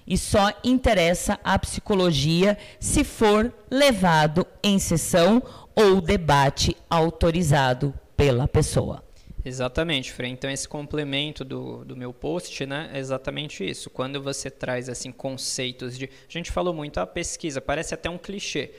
E 0.07 0.16
só 0.16 0.53
interessa 0.62 1.40
à 1.42 1.59
psicologia 1.59 2.57
se 2.79 3.03
for 3.03 3.53
levado 3.68 4.46
em 4.62 4.79
sessão 4.79 5.42
ou 5.74 6.01
debate 6.01 6.77
autorizado 6.88 7.92
pela 8.16 8.46
pessoa. 8.46 9.03
Exatamente, 9.44 10.12
Frei. 10.12 10.31
Então, 10.31 10.48
esse 10.48 10.68
complemento 10.68 11.44
do, 11.44 11.85
do 11.85 11.96
meu 11.96 12.12
post 12.12 12.64
né, 12.64 12.90
é 12.92 13.01
exatamente 13.01 13.68
isso. 13.68 13.90
Quando 13.90 14.22
você 14.22 14.48
traz 14.48 14.88
assim 14.88 15.11
conceitos 15.11 15.98
de. 15.98 16.05
A 16.05 16.33
gente 16.33 16.53
falou 16.53 16.72
muito 16.72 16.98
a 16.98 17.07
pesquisa, 17.07 17.61
parece 17.61 17.92
até 17.92 18.09
um 18.09 18.18
clichê. 18.18 18.70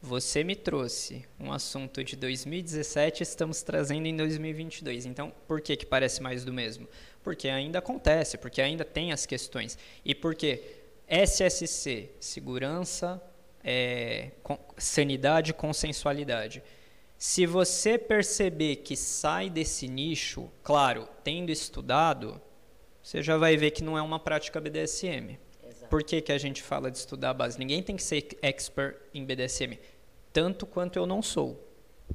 Você 0.00 0.44
me 0.44 0.54
trouxe 0.54 1.24
um 1.40 1.52
assunto 1.52 2.04
de 2.04 2.14
2017 2.14 3.24
estamos 3.24 3.62
trazendo 3.62 4.06
em 4.06 4.16
2022. 4.16 5.06
Então, 5.06 5.32
por 5.48 5.60
que, 5.60 5.76
que 5.76 5.84
parece 5.84 6.22
mais 6.22 6.44
do 6.44 6.52
mesmo? 6.52 6.88
Porque 7.22 7.48
ainda 7.48 7.80
acontece, 7.80 8.38
porque 8.38 8.62
ainda 8.62 8.84
tem 8.84 9.10
as 9.10 9.26
questões. 9.26 9.76
E 10.04 10.14
porque 10.14 10.62
SSC, 11.08 12.10
segurança, 12.20 13.20
é, 13.64 14.30
sanidade 14.76 15.52
consensualidade. 15.52 16.62
Se 17.18 17.44
você 17.44 17.98
perceber 17.98 18.76
que 18.76 18.94
sai 18.94 19.50
desse 19.50 19.88
nicho, 19.88 20.48
claro, 20.62 21.08
tendo 21.24 21.50
estudado, 21.50 22.40
você 23.02 23.20
já 23.20 23.36
vai 23.36 23.56
ver 23.56 23.72
que 23.72 23.82
não 23.82 23.98
é 23.98 24.02
uma 24.02 24.20
prática 24.20 24.60
BDSM. 24.60 25.36
Por 25.88 26.02
que, 26.02 26.20
que 26.20 26.32
a 26.32 26.38
gente 26.38 26.62
fala 26.62 26.90
de 26.90 26.98
estudar 26.98 27.30
a 27.30 27.34
base? 27.34 27.58
Ninguém 27.58 27.82
tem 27.82 27.96
que 27.96 28.02
ser 28.02 28.38
expert 28.42 28.96
em 29.14 29.24
BDSM, 29.24 29.78
tanto 30.32 30.66
quanto 30.66 30.98
eu 30.98 31.06
não 31.06 31.22
sou. 31.22 31.64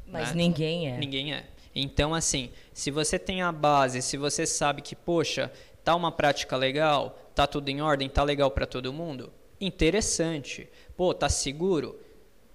Mas 0.06 0.30
né? 0.30 0.36
ninguém 0.36 0.92
é. 0.92 0.98
Ninguém 0.98 1.34
é. 1.34 1.46
Então, 1.76 2.14
assim, 2.14 2.52
se 2.74 2.92
você 2.92 3.18
tem 3.18 3.42
a 3.42 3.52
base, 3.52 4.02
se 4.02 4.16
você 4.18 4.46
sabe 4.46 4.82
que, 4.82 4.96
poxa, 4.96 5.52
tá 5.84 5.96
uma 5.96 6.12
prática 6.12 6.56
legal, 6.56 7.18
tá 7.34 7.48
tudo 7.48 7.70
em 7.70 7.82
ordem, 7.82 8.08
tá 8.08 8.24
legal 8.24 8.52
para 8.52 8.66
todo 8.66 8.94
mundo, 8.94 9.32
interessante. 9.60 10.70
Pô, 10.96 11.14
tá 11.14 11.30
seguro? 11.30 12.00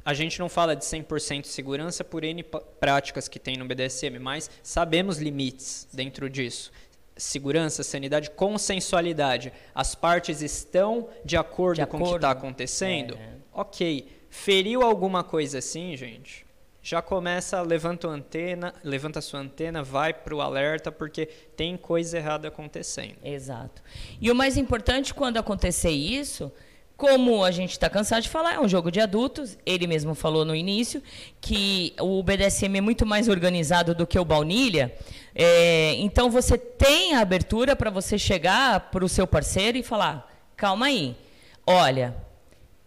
A 0.04 0.14
gente 0.14 0.38
não 0.38 0.48
fala 0.48 0.74
de 0.74 0.84
100% 0.84 1.42
de 1.42 1.48
segurança 1.48 2.02
por 2.02 2.24
N 2.24 2.42
práticas 2.80 3.28
que 3.28 3.38
tem 3.38 3.56
no 3.56 3.66
BDSM, 3.66 4.18
mas 4.18 4.50
sabemos 4.62 5.18
limites 5.18 5.86
dentro 5.92 6.30
disso 6.30 6.70
segurança, 7.18 7.82
sanidade, 7.82 8.30
consensualidade. 8.30 9.52
As 9.74 9.94
partes 9.94 10.40
estão 10.40 11.08
de 11.24 11.36
acordo, 11.36 11.76
de 11.76 11.82
acordo. 11.82 12.02
com 12.02 12.08
o 12.08 12.12
que 12.12 12.16
está 12.16 12.30
acontecendo? 12.30 13.14
É. 13.14 13.32
Ok. 13.52 14.08
Feriu 14.30 14.82
alguma 14.82 15.24
coisa 15.24 15.58
assim, 15.58 15.96
gente? 15.96 16.46
Já 16.80 17.02
começa, 17.02 17.60
levanta 17.60 18.08
a 18.08 18.10
antena, 18.12 18.72
levanta 18.82 19.18
a 19.18 19.22
sua 19.22 19.40
antena, 19.40 19.82
vai 19.82 20.14
para 20.14 20.34
o 20.34 20.40
alerta, 20.40 20.90
porque 20.90 21.26
tem 21.26 21.76
coisa 21.76 22.16
errada 22.16 22.48
acontecendo. 22.48 23.16
Exato. 23.22 23.82
E 24.20 24.30
o 24.30 24.34
mais 24.34 24.56
importante 24.56 25.12
quando 25.12 25.36
acontecer 25.36 25.90
isso, 25.90 26.50
como 26.98 27.44
a 27.44 27.50
gente 27.52 27.70
está 27.70 27.88
cansado 27.88 28.22
de 28.22 28.28
falar, 28.28 28.54
é 28.54 28.60
um 28.60 28.68
jogo 28.68 28.90
de 28.90 29.00
adultos. 29.00 29.56
Ele 29.64 29.86
mesmo 29.86 30.16
falou 30.16 30.44
no 30.44 30.52
início 30.52 31.00
que 31.40 31.94
o 32.00 32.22
BDSM 32.22 32.78
é 32.78 32.80
muito 32.80 33.06
mais 33.06 33.28
organizado 33.28 33.94
do 33.94 34.06
que 34.06 34.18
o 34.18 34.24
baunilha. 34.24 34.92
É, 35.40 35.94
então 35.98 36.28
você 36.28 36.58
tem 36.58 37.14
a 37.14 37.20
abertura 37.20 37.76
para 37.76 37.90
você 37.90 38.18
chegar 38.18 38.90
para 38.90 39.04
o 39.04 39.08
seu 39.08 39.24
parceiro 39.24 39.78
e 39.78 39.84
falar: 39.84 40.28
calma 40.56 40.86
aí, 40.86 41.16
olha, 41.64 42.16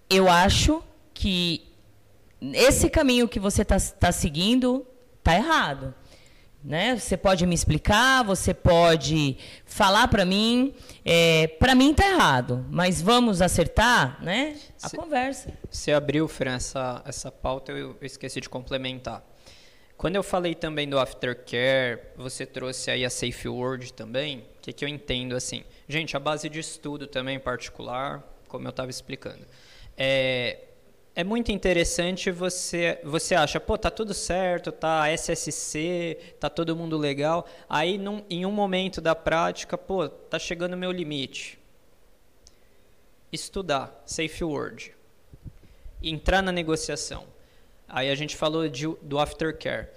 eu 0.10 0.30
acho 0.30 0.84
que 1.14 1.66
esse 2.42 2.90
caminho 2.90 3.30
que 3.30 3.40
você 3.40 3.62
está 3.62 3.80
tá 3.80 4.12
seguindo 4.12 4.86
está 5.20 5.36
errado. 5.36 5.94
Né? 6.64 6.96
Você 6.96 7.18
pode 7.18 7.44
me 7.48 7.56
explicar, 7.56 8.24
você 8.24 8.54
pode 8.54 9.36
falar 9.66 10.08
para 10.10 10.24
mim. 10.26 10.76
É, 11.04 11.48
para 11.48 11.74
mim 11.74 11.90
está 11.92 12.06
errado, 12.08 12.64
mas 12.70 13.02
vamos 13.02 13.42
acertar, 13.42 14.22
né? 14.22 14.58
A 14.84 14.90
Se- 14.90 14.96
conversa. 14.96 15.52
Você 15.72 15.92
abriu, 15.92 16.28
Fran, 16.28 16.56
essa, 16.58 17.02
essa 17.04 17.32
pauta, 17.32 17.72
eu, 17.72 17.98
eu 18.00 18.06
esqueci 18.06 18.40
de 18.42 18.48
complementar. 18.48 19.24
Quando 20.02 20.16
eu 20.16 20.24
falei 20.24 20.56
também 20.56 20.90
do 20.90 20.98
aftercare, 20.98 22.00
você 22.16 22.44
trouxe 22.44 22.90
aí 22.90 23.06
a 23.06 23.10
safe 23.12 23.48
word 23.48 23.94
também, 23.94 24.40
o 24.40 24.60
que, 24.60 24.74
que 24.74 24.84
eu 24.84 24.90
entendo 24.90 25.36
assim? 25.36 25.64
Gente, 25.88 26.18
a 26.18 26.20
base 26.20 26.50
de 26.50 26.60
estudo 26.60 27.06
também 27.06 27.40
particular, 27.40 28.24
como 28.48 28.66
eu 28.66 28.72
estava 28.72 28.90
explicando. 28.90 29.46
É, 29.96 30.58
é 31.14 31.24
muito 31.24 31.52
interessante 31.52 32.32
você 32.32 33.00
você 33.04 33.36
acha, 33.36 33.60
pô, 33.60 33.78
tá 33.78 33.92
tudo 33.92 34.12
certo, 34.12 34.72
tá 34.72 35.08
SSC, 35.08 36.18
tá 36.40 36.50
todo 36.50 36.76
mundo 36.76 36.98
legal. 36.98 37.48
Aí 37.70 38.00
num, 38.00 38.26
em 38.28 38.44
um 38.44 38.52
momento 38.52 39.02
da 39.02 39.14
prática, 39.14 39.78
pô, 39.78 40.10
tá 40.10 40.40
chegando 40.40 40.76
meu 40.76 40.92
limite. 40.92 41.60
Estudar, 43.32 44.02
safe 44.04 44.44
word. 44.44 44.96
Entrar 46.02 46.42
na 46.42 46.52
negociação. 46.52 47.28
Aí 47.94 48.10
a 48.10 48.16
gente 48.16 48.38
falou 48.38 48.70
de, 48.70 48.88
do 49.02 49.20
aftercare. 49.20 49.90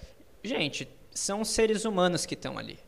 Gente, 0.42 0.88
são 1.12 1.45
seres 1.45 1.84
humanos 1.84 2.26
que 2.26 2.34
estão 2.34 2.59
ali. 2.59 2.78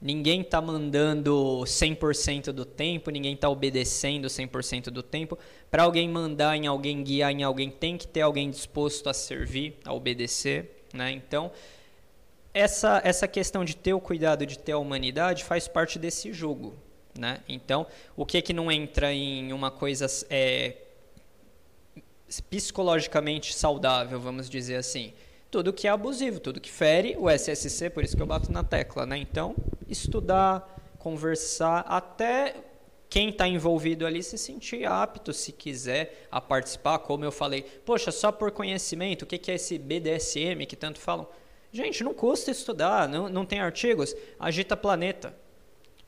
Ninguém 0.00 0.40
está 0.40 0.60
mandando 0.60 1.62
100% 1.64 2.50
do 2.50 2.64
tempo, 2.64 3.08
ninguém 3.08 3.34
está 3.34 3.48
obedecendo 3.48 4.26
100% 4.26 4.86
do 4.86 5.00
tempo. 5.00 5.38
Para 5.70 5.84
alguém 5.84 6.08
mandar 6.08 6.56
em 6.56 6.66
alguém, 6.66 7.04
guiar 7.04 7.30
em 7.30 7.44
alguém, 7.44 7.70
tem 7.70 7.96
que 7.96 8.08
ter 8.08 8.22
alguém 8.22 8.50
disposto 8.50 9.08
a 9.08 9.14
servir, 9.14 9.78
a 9.84 9.94
obedecer. 9.94 10.86
Né? 10.92 11.12
Então, 11.12 11.52
essa, 12.52 13.00
essa 13.04 13.28
questão 13.28 13.64
de 13.64 13.76
ter 13.76 13.94
o 13.94 14.00
cuidado 14.00 14.44
de 14.44 14.58
ter 14.58 14.72
a 14.72 14.78
humanidade 14.78 15.44
faz 15.44 15.68
parte 15.68 16.00
desse 16.00 16.32
jogo. 16.32 16.74
Né? 17.16 17.38
Então, 17.48 17.86
o 18.16 18.26
que, 18.26 18.42
que 18.42 18.52
não 18.52 18.72
entra 18.72 19.12
em 19.12 19.52
uma 19.52 19.70
coisa 19.70 20.06
é, 20.28 20.78
psicologicamente 22.40 23.54
saudável, 23.54 24.20
vamos 24.20 24.48
dizer 24.48 24.76
assim? 24.76 25.12
Tudo 25.50 25.72
que 25.72 25.86
é 25.86 25.90
abusivo, 25.90 26.40
tudo 26.40 26.60
que 26.60 26.70
fere 26.70 27.16
o 27.18 27.28
SSC, 27.28 27.90
por 27.90 28.02
isso 28.02 28.16
que 28.16 28.22
eu 28.22 28.26
bato 28.26 28.50
na 28.50 28.64
tecla. 28.64 29.04
Né? 29.04 29.18
Então, 29.18 29.54
estudar, 29.88 30.94
conversar, 30.98 31.80
até 31.80 32.54
quem 33.10 33.28
está 33.28 33.46
envolvido 33.46 34.06
ali 34.06 34.22
se 34.22 34.38
sentir 34.38 34.86
apto, 34.86 35.34
se 35.34 35.52
quiser, 35.52 36.26
a 36.30 36.40
participar, 36.40 36.98
como 37.00 37.24
eu 37.24 37.30
falei. 37.30 37.62
Poxa, 37.84 38.10
só 38.10 38.32
por 38.32 38.50
conhecimento, 38.50 39.22
o 39.22 39.26
que, 39.26 39.36
que 39.36 39.50
é 39.50 39.56
esse 39.56 39.78
BDSM 39.78 40.64
que 40.66 40.76
tanto 40.76 40.98
falam? 40.98 41.28
Gente, 41.70 42.02
não 42.02 42.14
custa 42.14 42.50
estudar, 42.50 43.06
não, 43.08 43.28
não 43.28 43.44
tem 43.44 43.60
artigos? 43.60 44.14
Agita 44.38 44.74
Planeta. 44.76 45.41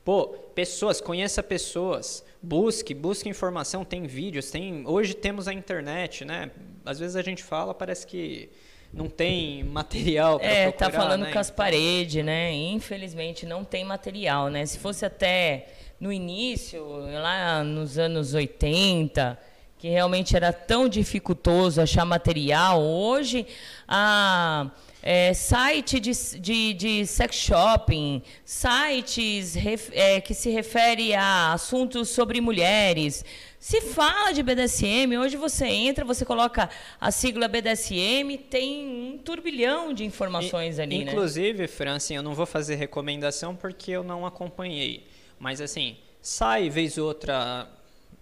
Pô, 0.05 0.27
pessoas, 0.53 1.01
conheça 1.01 1.41
pessoas, 1.41 2.23
busque, 2.39 2.93
busque 2.93 3.27
informação, 3.27 3.83
tem 3.83 4.03
vídeos, 4.03 4.51
tem. 4.51 4.83
Hoje 4.85 5.15
temos 5.15 5.47
a 5.47 5.53
internet, 5.53 6.23
né? 6.23 6.51
Às 6.85 6.99
vezes 6.99 7.15
a 7.15 7.23
gente 7.23 7.43
fala, 7.43 7.73
parece 7.73 8.05
que 8.05 8.47
não 8.93 9.09
tem 9.09 9.63
material 9.65 10.39
para 10.39 10.47
É, 10.47 10.69
procurar, 10.69 10.91
tá 10.91 10.95
falando 10.95 11.23
né? 11.23 11.31
com 11.31 11.39
as 11.39 11.49
paredes, 11.49 12.23
né? 12.23 12.53
Infelizmente 12.53 13.47
não 13.47 13.63
tem 13.63 13.83
material, 13.83 14.47
né? 14.51 14.63
Se 14.67 14.77
fosse 14.77 15.03
até 15.03 15.69
no 15.99 16.13
início, 16.13 16.85
lá 16.87 17.63
nos 17.63 17.97
anos 17.97 18.35
80, 18.35 19.39
que 19.79 19.89
realmente 19.89 20.35
era 20.35 20.53
tão 20.53 20.87
dificultoso 20.87 21.81
achar 21.81 22.05
material, 22.05 22.79
hoje 22.79 23.47
a 23.87 24.69
é, 25.07 25.35
site 25.35 25.99
de, 25.99 26.11
de, 26.39 26.73
de 26.73 27.05
sex 27.05 27.35
shopping, 27.35 28.23
sites 28.43 29.53
ref- 29.53 29.91
é, 29.93 30.19
que 30.19 30.33
se 30.33 30.49
refere 30.49 31.13
a 31.13 31.53
assuntos 31.53 32.09
sobre 32.09 32.41
mulheres. 32.41 33.23
Se 33.59 33.81
fala 33.81 34.31
de 34.31 34.41
BDSM, 34.41 35.15
hoje 35.17 35.37
você 35.37 35.65
entra, 35.67 36.03
você 36.03 36.25
coloca 36.25 36.67
a 36.99 37.11
sigla 37.11 37.47
BDSM, 37.47 38.35
tem 38.49 38.87
um 39.13 39.17
turbilhão 39.19 39.93
de 39.93 40.03
informações 40.03 40.79
ali, 40.79 41.05
né? 41.05 41.11
Inclusive, 41.11 41.67
Fran, 41.67 41.95
assim, 41.95 42.15
eu 42.15 42.23
não 42.23 42.33
vou 42.33 42.45
fazer 42.47 42.75
recomendação 42.75 43.55
porque 43.55 43.91
eu 43.91 44.03
não 44.03 44.25
acompanhei. 44.25 45.05
Mas 45.39 45.61
assim, 45.61 45.97
sai 46.21 46.69
vez 46.69 46.97
ou 46.97 47.07
outra 47.07 47.67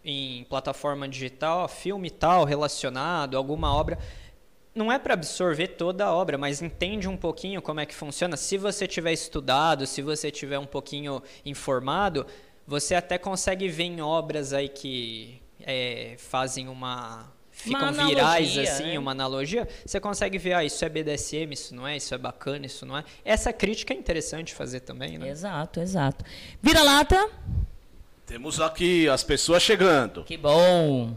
em 0.03 0.43
plataforma 0.49 1.07
digital, 1.07 1.67
filme 1.69 2.09
tal 2.09 2.43
relacionado, 2.43 3.37
alguma 3.37 3.73
obra. 3.73 3.97
Não 4.75 4.91
é 4.91 4.97
para 4.97 5.13
absorver 5.13 5.67
toda 5.67 6.05
a 6.05 6.13
obra, 6.13 6.37
mas 6.37 6.61
entende 6.61 7.07
um 7.07 7.15
pouquinho 7.15 7.61
como 7.61 7.79
é 7.79 7.85
que 7.85 7.93
funciona. 7.93 8.35
Se 8.35 8.57
você 8.57 8.87
tiver 8.87 9.13
estudado, 9.13 9.85
se 9.85 10.01
você 10.01 10.31
tiver 10.31 10.57
um 10.57 10.65
pouquinho 10.65 11.21
informado, 11.45 12.25
você 12.65 12.95
até 12.95 13.17
consegue 13.17 13.67
ver 13.67 13.83
em 13.83 14.01
obras 14.01 14.51
aí 14.51 14.67
que 14.67 15.41
é, 15.59 16.15
fazem 16.17 16.67
uma 16.67 17.31
ficam 17.51 17.79
Uma 17.79 17.91
virais 17.91 18.49
analogia, 18.49 18.63
assim, 18.63 18.83
né? 18.83 18.99
uma 18.99 19.11
analogia, 19.11 19.67
você 19.85 19.99
consegue 19.99 20.37
ver, 20.39 20.53
ah, 20.53 20.65
isso 20.65 20.83
é 20.83 20.89
BDSM, 20.89 21.53
isso 21.53 21.75
não 21.75 21.87
é, 21.87 21.95
isso 21.95 22.13
é 22.13 22.17
bacana, 22.17 22.65
isso 22.65 22.85
não 22.85 22.97
é. 22.97 23.03
Essa 23.23 23.53
crítica 23.53 23.93
é 23.93 23.97
interessante 23.97 24.53
fazer 24.53 24.81
também, 24.81 25.17
né? 25.19 25.29
Exato, 25.29 25.79
exato. 25.79 26.25
Vira-lata. 26.61 27.29
Temos 28.25 28.59
aqui 28.59 29.07
as 29.07 29.23
pessoas 29.23 29.61
chegando. 29.61 30.23
Que 30.23 30.35
bom. 30.35 31.15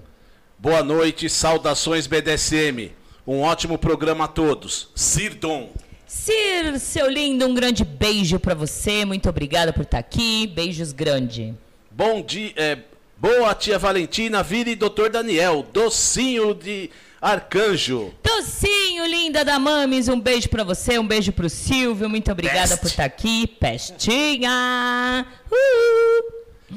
Boa 0.58 0.82
noite, 0.82 1.28
saudações 1.28 2.06
BDSM. 2.06 2.92
Um 3.26 3.40
ótimo 3.40 3.76
programa 3.76 4.24
a 4.24 4.28
todos. 4.28 4.88
Sirdon. 4.94 5.70
Cir, 6.06 6.78
seu 6.78 7.10
lindo, 7.10 7.44
um 7.44 7.54
grande 7.54 7.84
beijo 7.84 8.38
pra 8.38 8.54
você. 8.54 9.04
Muito 9.04 9.28
obrigada 9.28 9.72
por 9.72 9.82
estar 9.82 9.98
aqui. 9.98 10.46
Beijos 10.46 10.92
grande. 10.92 11.52
Bom 11.90 12.22
dia. 12.22 12.52
é, 12.54 12.78
boa 13.16 13.52
tia 13.54 13.78
Valentina, 13.78 14.42
Vira 14.44 14.70
e 14.70 14.76
Doutor 14.76 15.10
Daniel. 15.10 15.66
Docinho 15.72 16.54
de 16.54 16.88
Arcanjo. 17.20 18.14
Docinho, 18.22 19.04
linda 19.06 19.44
da 19.44 19.58
Mames, 19.58 20.06
um 20.06 20.20
beijo 20.20 20.48
pra 20.48 20.62
você, 20.62 20.96
um 20.96 21.06
beijo 21.06 21.32
pro 21.32 21.50
Silvio. 21.50 22.08
Muito 22.08 22.30
obrigada 22.30 22.76
por 22.76 22.86
estar 22.86 23.04
aqui. 23.04 23.48
Pestinha. 23.48 25.26
Uh! 25.50 26.36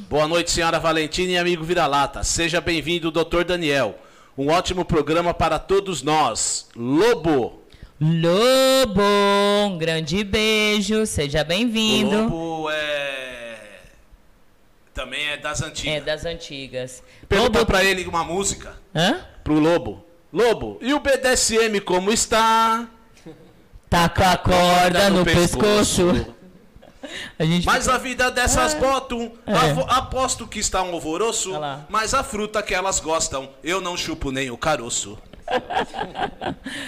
Boa 0.10 0.28
noite, 0.28 0.50
senhora 0.50 0.80
Valentina 0.80 1.34
e 1.34 1.38
amigo 1.38 1.64
Vira-Lata. 1.64 2.24
Seja 2.24 2.60
bem-vindo, 2.60 3.12
Doutor 3.12 3.44
Daniel. 3.44 4.00
Um 4.40 4.48
ótimo 4.52 4.86
programa 4.86 5.34
para 5.34 5.60
todos 5.60 6.02
nós. 6.02 6.70
Lobo. 6.74 7.62
Lobo, 8.00 9.02
um 9.68 9.78
grande 9.78 10.24
beijo. 10.24 11.06
Seja 11.06 11.42
O 11.42 11.46
bem-vindo. 11.46 12.24
Lobo 12.24 12.70
é. 12.72 13.58
Também 14.94 15.28
é 15.28 15.36
das 15.36 15.62
antigas. 15.62 15.94
É 15.94 16.00
das 16.00 16.26
antigas. 16.26 17.04
Pergunta 17.28 17.66
pra 17.66 17.84
ele 17.84 18.08
uma 18.08 18.24
música. 18.24 18.78
Hã? 18.96 19.20
Pro 19.44 19.60
Lobo. 19.60 20.06
Lobo, 20.32 20.78
e 20.80 20.94
o 20.94 21.02
BDSM 21.02 21.82
como 21.84 22.10
está? 22.10 22.88
Tá 23.90 24.08
com 24.08 24.24
a 24.24 24.38
corda 24.38 25.10
no 25.10 25.26
pescoço. 25.26 26.34
A 27.38 27.44
gente 27.46 27.66
Mas 27.66 27.88
a 27.88 27.98
vida 27.98 28.30
dessas 28.32 28.74
É. 28.76 28.80
botam. 28.80 29.32
É. 29.46 29.54
Aposto 29.94 30.48
que 30.48 30.60
está 30.60 30.82
um 30.84 30.94
alvoroço. 30.94 31.52
Mas 31.90 32.14
a 32.14 32.24
fruta 32.24 32.62
que 32.62 32.74
elas 32.74 33.00
gostam, 33.00 33.50
eu 33.64 33.82
não 33.82 33.96
chupo 33.98 34.32
nem 34.32 34.50
o 34.52 34.58
caroço. 34.58 35.18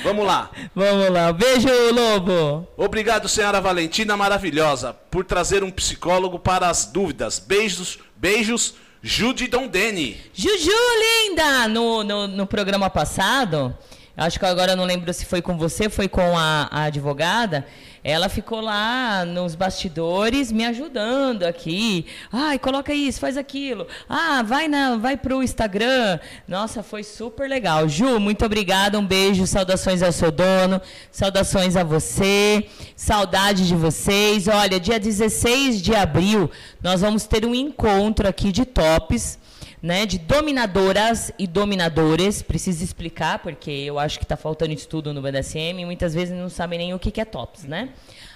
Vamos 0.03 0.25
lá. 0.25 0.51
Vamos 0.75 1.09
lá. 1.09 1.33
Beijo, 1.33 1.67
Lobo. 1.93 2.67
Obrigado, 2.77 3.27
senhora 3.27 3.59
Valentina 3.61 4.15
maravilhosa, 4.15 4.93
por 5.09 5.25
trazer 5.25 5.63
um 5.63 5.71
psicólogo 5.71 6.37
para 6.39 6.69
as 6.69 6.85
dúvidas. 6.85 7.39
Beijos, 7.39 7.97
beijos, 8.15 8.75
Jude 9.01 9.47
Dondene. 9.47 10.21
Juju, 10.33 10.71
linda! 10.99 11.67
No, 11.67 12.03
no, 12.03 12.27
no 12.27 12.45
programa 12.45 12.89
passado, 12.89 13.75
acho 14.15 14.39
que 14.39 14.45
agora 14.45 14.73
eu 14.73 14.75
não 14.75 14.85
lembro 14.85 15.13
se 15.13 15.25
foi 15.25 15.41
com 15.41 15.57
você, 15.57 15.89
foi 15.89 16.07
com 16.07 16.37
a, 16.37 16.67
a 16.71 16.83
advogada. 16.83 17.65
Ela 18.03 18.29
ficou 18.29 18.61
lá 18.61 19.23
nos 19.25 19.53
bastidores 19.53 20.51
me 20.51 20.65
ajudando 20.65 21.43
aqui. 21.43 22.07
Ai, 22.31 22.57
coloca 22.57 22.91
isso, 22.91 23.19
faz 23.19 23.37
aquilo. 23.37 23.85
Ah, 24.09 24.41
vai 24.41 24.67
na, 24.67 24.97
vai 24.97 25.15
pro 25.15 25.43
Instagram. 25.43 26.19
Nossa, 26.47 26.81
foi 26.81 27.03
super 27.03 27.47
legal. 27.47 27.87
Ju, 27.87 28.19
muito 28.19 28.43
obrigada. 28.43 28.97
Um 28.97 29.05
beijo, 29.05 29.45
saudações 29.45 30.01
ao 30.01 30.11
seu 30.11 30.31
dono, 30.31 30.81
saudações 31.11 31.75
a 31.75 31.83
você. 31.83 32.65
Saudade 32.95 33.67
de 33.67 33.75
vocês. 33.75 34.47
Olha, 34.47 34.79
dia 34.79 34.99
16 34.99 35.79
de 35.79 35.93
abril, 35.93 36.49
nós 36.81 37.01
vamos 37.01 37.27
ter 37.27 37.45
um 37.45 37.53
encontro 37.53 38.27
aqui 38.27 38.51
de 38.51 38.65
tops 38.65 39.37
né, 39.81 40.05
de 40.05 40.19
dominadoras 40.19 41.31
e 41.39 41.47
dominadores. 41.47 42.41
Preciso 42.41 42.83
explicar, 42.83 43.39
porque 43.39 43.71
eu 43.71 43.97
acho 43.97 44.19
que 44.19 44.25
está 44.25 44.37
faltando 44.37 44.73
estudo 44.73 45.13
no 45.13 45.21
BDSM 45.21 45.81
e 45.81 45.85
muitas 45.85 46.13
vezes 46.13 46.37
não 46.37 46.49
sabem 46.49 46.79
nem 46.79 46.93
o 46.93 46.99
que, 46.99 47.11
que 47.11 47.21
é 47.21 47.25
TOPS, 47.25 47.63
né? 47.63 47.89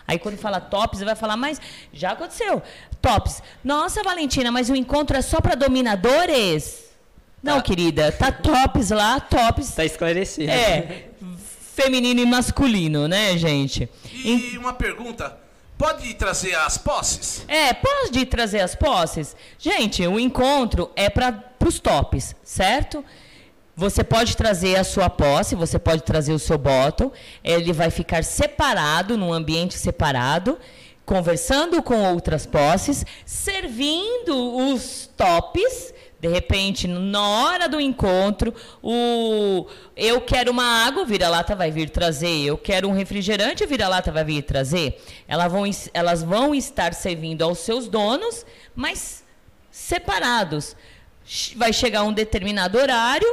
Aí 0.07 0.19
quando 0.19 0.37
fala 0.37 0.59
tops, 0.59 1.01
vai 1.01 1.15
falar, 1.15 1.35
mas 1.35 1.59
já 1.91 2.11
aconteceu. 2.11 2.61
Tops. 3.01 3.41
Nossa, 3.63 4.03
Valentina, 4.03 4.51
mas 4.51 4.69
o 4.69 4.75
encontro 4.75 5.17
é 5.17 5.21
só 5.21 5.41
para 5.41 5.55
dominadores? 5.55 6.85
Não, 7.41 7.61
querida, 7.61 8.11
tá 8.11 8.31
tops 8.31 8.89
lá, 8.89 9.19
tops. 9.19 9.71
Tá 9.71 9.85
esclarecido. 9.85 10.49
É, 10.51 11.09
feminino 11.75 12.21
e 12.21 12.25
masculino, 12.25 13.07
né, 13.07 13.37
gente? 13.37 13.89
E 14.13 14.57
uma 14.57 14.73
pergunta: 14.73 15.37
pode 15.78 16.13
trazer 16.15 16.55
as 16.55 16.78
posses? 16.78 17.43
É, 17.47 17.73
pode 17.73 18.26
trazer 18.26 18.61
as 18.61 18.76
posses? 18.76 19.36
Gente, 19.57 20.05
o 20.07 20.19
encontro 20.19 20.91
é 20.95 21.09
para 21.09 21.43
os 21.65 21.80
tops, 21.80 22.36
certo? 22.43 23.03
Você 23.76 24.03
pode 24.03 24.38
trazer 24.38 24.78
a 24.78 24.84
sua 24.86 25.09
posse, 25.09 25.53
você 25.53 25.78
pode 25.78 26.03
trazer 26.03 26.32
o 26.32 26.39
seu 26.39 26.57
bottom, 26.57 27.11
ele 27.43 27.73
vai 27.73 27.89
ficar 27.89 28.23
separado, 28.23 29.17
num 29.17 29.34
ambiente 29.34 29.73
separado, 29.73 30.57
conversando 31.05 31.84
com 31.84 32.03
outras 32.13 32.45
posses, 32.45 33.05
servindo 33.26 34.71
os 34.71 35.09
tops. 35.17 35.93
De 36.20 36.28
repente, 36.28 36.88
na 36.88 37.28
hora 37.28 37.68
do 37.68 37.80
encontro, 37.80 38.53
o 38.82 39.68
eu 39.95 40.22
quero 40.22 40.51
uma 40.51 40.86
água, 40.86 41.03
o 41.03 41.05
vira-lata 41.05 41.55
vai 41.55 41.70
vir 41.70 41.89
trazer. 41.89 42.45
Eu 42.45 42.57
quero 42.57 42.88
um 42.88 42.93
refrigerante, 42.93 43.63
o 43.63 43.68
vira-lata 43.68 44.11
vai 44.11 44.24
vir 44.24 44.41
trazer. 44.41 45.01
Elas 45.28 45.51
vão, 45.51 45.63
elas 45.93 46.24
vão 46.24 46.55
estar 46.55 46.93
servindo 46.93 47.43
aos 47.43 47.59
seus 47.59 47.88
donos, 47.88 48.45
mas 48.76 49.24
separados. 49.70 50.76
Vai 51.55 51.74
chegar 51.74 52.03
um 52.03 52.13
determinado 52.13 52.78
horário, 52.78 53.28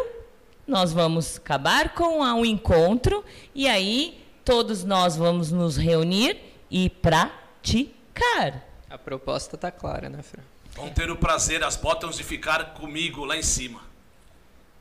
nós 0.66 0.92
vamos 0.92 1.36
acabar 1.36 1.94
com 1.94 2.20
o 2.20 2.44
encontro 2.44 3.24
e 3.54 3.68
aí 3.68 4.24
todos 4.44 4.82
nós 4.84 5.16
vamos 5.16 5.52
nos 5.52 5.76
reunir 5.76 6.38
e 6.70 6.88
praticar. 6.90 8.66
A 8.90 8.98
proposta 8.98 9.56
está 9.56 9.70
clara, 9.70 10.08
né, 10.08 10.22
Fran? 10.22 10.42
Vão 10.74 10.88
ter 10.88 11.10
o 11.10 11.16
prazer, 11.16 11.62
as 11.62 11.76
bottoms, 11.76 12.16
de 12.16 12.24
ficar 12.24 12.74
comigo 12.74 13.24
lá 13.24 13.36
em 13.36 13.42
cima. 13.42 13.80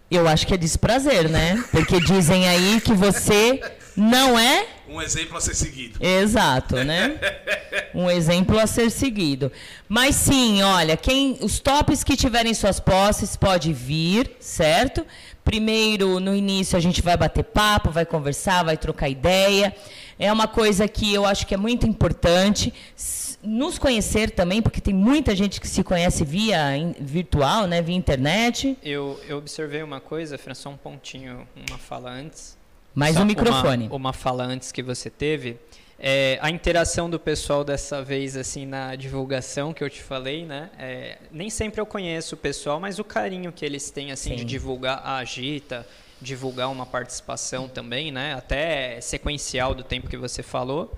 Eu 0.10 0.28
acho 0.28 0.46
que 0.46 0.54
é 0.54 0.58
desprazer, 0.58 1.30
né? 1.30 1.64
Porque 1.72 2.00
dizem 2.00 2.48
aí 2.48 2.82
que 2.82 2.94
você 2.94 3.62
não 3.96 4.38
é. 4.38 4.68
Um 4.88 5.02
exemplo 5.02 5.38
a 5.38 5.42
ser 5.42 5.56
seguido. 5.56 6.04
Exato, 6.04 6.76
né? 6.84 7.18
Um 7.94 8.10
exemplo 8.10 8.60
a 8.60 8.68
ser 8.68 8.90
seguido. 8.90 9.52
Mas 9.88 10.16
sim, 10.16 10.62
olha, 10.64 10.98
quem 10.98 11.38
os 11.42 11.60
tops 11.60 12.04
que 12.04 12.18
tiverem 12.18 12.54
suas 12.54 12.80
posses 12.80 13.38
pode 13.38 13.72
vir, 13.72 14.32
certo? 14.40 15.06
Primeiro, 15.44 16.20
no 16.20 16.36
início, 16.36 16.78
a 16.78 16.82
gente 16.82 17.02
vai 17.02 17.16
bater 17.16 17.44
papo, 17.44 17.90
vai 17.90 18.06
conversar, 18.06 18.64
vai 18.64 18.78
trocar 18.78 19.08
ideia. 19.08 19.74
É 20.20 20.32
uma 20.32 20.48
coisa 20.48 20.88
que 20.88 21.14
eu 21.14 21.26
acho 21.26 21.48
que 21.48 21.54
é 21.54 21.58
muito 21.58 21.88
importante 21.88 22.74
nos 23.44 23.78
conhecer 23.78 24.32
também, 24.32 24.62
porque 24.62 24.80
tem 24.80 24.94
muita 24.94 25.36
gente 25.36 25.60
que 25.60 25.68
se 25.68 25.84
conhece 25.84 26.24
via 26.24 26.60
virtual, 27.00 27.68
né, 27.68 27.82
via 27.82 27.96
internet. 27.96 28.78
Eu, 28.84 29.20
eu 29.28 29.38
observei 29.38 29.82
uma 29.84 30.00
coisa, 30.00 30.38
Fran, 30.38 30.54
só 30.54 30.70
um 30.70 30.78
pontinho, 30.78 31.48
uma 31.70 31.78
fala 31.78 32.12
antes. 32.12 32.58
Mais 32.94 33.18
um 33.18 33.26
microfone. 33.26 33.88
Uma, 33.88 33.96
uma 33.96 34.14
fala 34.14 34.44
antes 34.44 34.72
que 34.72 34.84
você 34.84 35.10
teve. 35.10 35.58
É, 36.04 36.40
a 36.42 36.50
interação 36.50 37.10
do 37.10 37.20
pessoal 37.20 37.64
dessa 37.64 38.04
vez, 38.04 38.36
assim, 38.36 38.66
na 38.66 38.96
divulgação 38.96 39.72
que 39.72 39.84
eu 39.84 39.90
te 39.90 40.02
falei, 40.02 40.46
né? 40.46 40.72
É, 40.80 41.20
nem 41.32 41.50
sempre 41.50 41.80
eu 41.80 41.86
conheço 41.86 42.34
o 42.34 42.38
pessoal, 42.38 42.80
mas 42.80 42.98
o 42.98 43.04
carinho 43.04 43.52
que 43.52 43.64
eles 43.64 43.92
têm, 43.92 44.12
assim, 44.12 44.32
Sim. 44.32 44.36
de 44.38 44.44
divulgar 44.44 45.00
a 45.06 45.18
Agita, 45.18 45.88
divulgar 46.20 46.72
uma 46.72 46.88
participação 46.88 47.68
também, 47.68 48.12
né? 48.12 48.34
Até 48.34 49.00
sequencial 49.00 49.76
do 49.76 49.84
tempo 49.84 50.10
que 50.10 50.18
você 50.18 50.42
falou. 50.42 50.92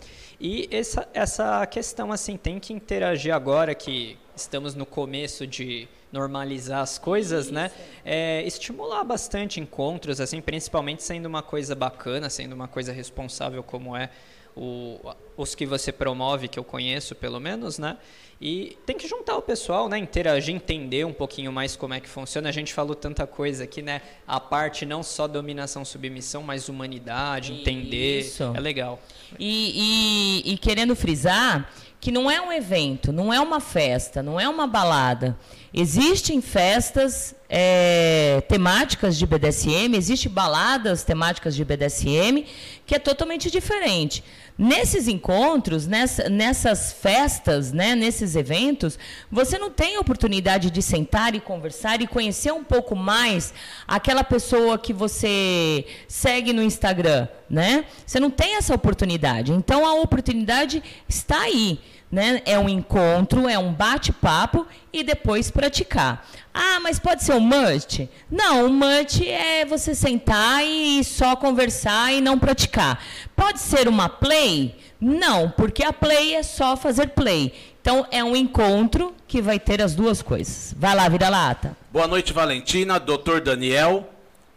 E 0.45 0.67
essa, 0.69 1.07
essa 1.13 1.65
questão, 1.65 2.11
assim, 2.11 2.35
tem 2.35 2.59
que 2.59 2.73
interagir 2.73 3.33
agora 3.33 3.73
que 3.73 4.17
estamos 4.35 4.75
no 4.75 4.85
começo 4.85 5.47
de 5.47 5.87
normalizar 6.11 6.81
as 6.81 6.97
coisas, 6.99 7.49
né? 7.49 7.67
Isso. 7.67 7.77
né? 7.77 7.85
É, 8.03 8.43
estimular 8.45 9.05
bastante 9.05 9.61
encontros, 9.61 10.19
assim, 10.19 10.41
principalmente 10.41 11.01
sendo 11.01 11.27
uma 11.27 11.41
coisa 11.41 11.73
bacana, 11.73 12.29
sendo 12.29 12.51
uma 12.51 12.67
coisa 12.67 12.91
responsável 12.91 13.63
como 13.63 13.95
é 13.95 14.09
o, 14.55 14.99
os 15.35 15.55
que 15.55 15.65
você 15.65 15.91
promove, 15.91 16.47
que 16.47 16.59
eu 16.59 16.63
conheço 16.63 17.15
pelo 17.15 17.39
menos, 17.39 17.77
né? 17.77 17.97
E 18.41 18.77
tem 18.85 18.97
que 18.97 19.07
juntar 19.07 19.37
o 19.37 19.41
pessoal, 19.41 19.87
né? 19.87 19.97
Interagir, 19.97 20.53
entender 20.53 21.05
um 21.05 21.13
pouquinho 21.13 21.51
mais 21.51 21.77
como 21.77 21.93
é 21.93 21.99
que 21.99 22.09
funciona. 22.09 22.49
A 22.49 22.51
gente 22.51 22.73
falou 22.73 22.93
tanta 22.93 23.25
coisa 23.25 23.63
aqui, 23.63 23.81
né? 23.81 24.01
A 24.27 24.39
parte 24.39 24.85
não 24.85 25.01
só 25.01 25.27
dominação, 25.27 25.85
submissão, 25.85 26.43
mas 26.43 26.67
humanidade, 26.67 27.53
entender. 27.53 28.19
Isso. 28.19 28.43
É 28.53 28.59
legal. 28.59 28.99
E, 29.39 30.41
e, 30.45 30.53
e 30.53 30.57
querendo 30.57 30.93
frisar 30.95 31.71
que 32.01 32.11
não 32.11 32.29
é 32.29 32.41
um 32.41 32.51
evento, 32.51 33.13
não 33.13 33.33
é 33.33 33.39
uma 33.39 33.61
festa, 33.61 34.21
não 34.21 34.37
é 34.37 34.49
uma 34.49 34.67
balada. 34.67 35.37
Existem 35.73 36.41
festas 36.41 37.33
é, 37.47 38.43
temáticas 38.49 39.17
de 39.17 39.25
BDSM, 39.25 39.95
existem 39.95 40.29
baladas 40.29 41.05
temáticas 41.05 41.55
de 41.55 41.63
BDSM, 41.63 42.43
que 42.85 42.93
é 42.93 42.99
totalmente 42.99 43.49
diferente. 43.49 44.21
Nesses 44.55 45.07
encontros, 45.07 45.87
nessa, 45.87 46.29
nessas 46.29 46.93
festas, 46.93 47.71
né, 47.71 47.95
nesses 47.95 48.35
eventos, 48.35 48.99
você 49.31 49.57
não 49.57 49.71
tem 49.71 49.97
oportunidade 49.97 50.69
de 50.69 50.79
sentar 50.79 51.33
e 51.33 51.39
conversar 51.39 52.01
e 52.01 52.07
conhecer 52.07 52.53
um 52.53 52.63
pouco 52.63 52.95
mais 52.95 53.51
aquela 53.87 54.23
pessoa 54.23 54.77
que 54.77 54.93
você 54.93 55.85
segue 56.07 56.53
no 56.53 56.61
Instagram, 56.61 57.27
né? 57.49 57.85
Você 58.05 58.19
não 58.19 58.29
tem 58.29 58.55
essa 58.55 58.75
oportunidade. 58.75 59.51
Então 59.51 59.85
a 59.87 59.95
oportunidade 59.95 60.83
está 61.09 61.41
aí. 61.41 61.79
Né? 62.13 62.43
É 62.45 62.59
um 62.59 62.69
encontro, 62.69 63.49
é 63.49 63.57
um 63.57 63.73
bate-papo 63.73 64.67
e 64.93 65.03
depois 65.03 65.49
praticar. 65.49 66.23
Ah, 66.53 66.79
mas 66.79 66.99
pode 66.99 67.23
ser 67.23 67.33
um 67.33 67.39
must? 67.39 68.07
Não, 68.29 68.67
o 68.67 68.69
must 68.69 69.27
é 69.27 69.65
você 69.65 69.95
sentar 69.95 70.63
e 70.63 71.03
só 71.03 71.35
conversar 71.35 72.13
e 72.13 72.21
não 72.21 72.37
praticar. 72.37 73.03
Pode 73.35 73.59
ser 73.59 73.87
uma 73.87 74.07
play? 74.07 74.77
Não, 75.01 75.49
porque 75.49 75.83
a 75.83 75.91
play 75.91 76.35
é 76.35 76.43
só 76.43 76.77
fazer 76.77 77.07
play. 77.07 77.51
Então 77.81 78.05
é 78.11 78.23
um 78.23 78.35
encontro 78.35 79.15
que 79.27 79.41
vai 79.41 79.57
ter 79.57 79.81
as 79.81 79.95
duas 79.95 80.21
coisas. 80.21 80.75
Vai 80.77 80.95
lá, 80.95 81.09
vira-lata. 81.09 81.75
Boa 81.91 82.05
noite, 82.05 82.31
Valentina, 82.31 82.99
doutor 82.99 83.41
Daniel, 83.41 84.07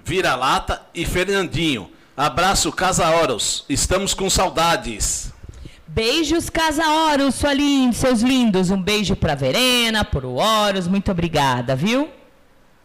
vira-lata 0.05 0.83
e 0.95 1.07
Fernandinho. 1.07 1.91
Abraço, 2.15 2.71
Casa 2.71 3.09
Oros. 3.09 3.65
Estamos 3.67 4.13
com 4.13 4.29
saudades. 4.29 5.33
Beijos, 5.89 6.51
Casa 6.51 6.85
Horus, 6.85 7.37
sua 7.37 7.53
seus 7.93 8.21
lindos. 8.21 8.71
Um 8.71 8.83
beijo 8.83 9.15
para 9.15 9.37
Verena, 9.37 10.05
para 10.05 10.27
o 10.27 10.35
Horus. 10.35 10.89
Muito 10.89 11.13
obrigada, 11.13 11.77
viu? 11.77 12.09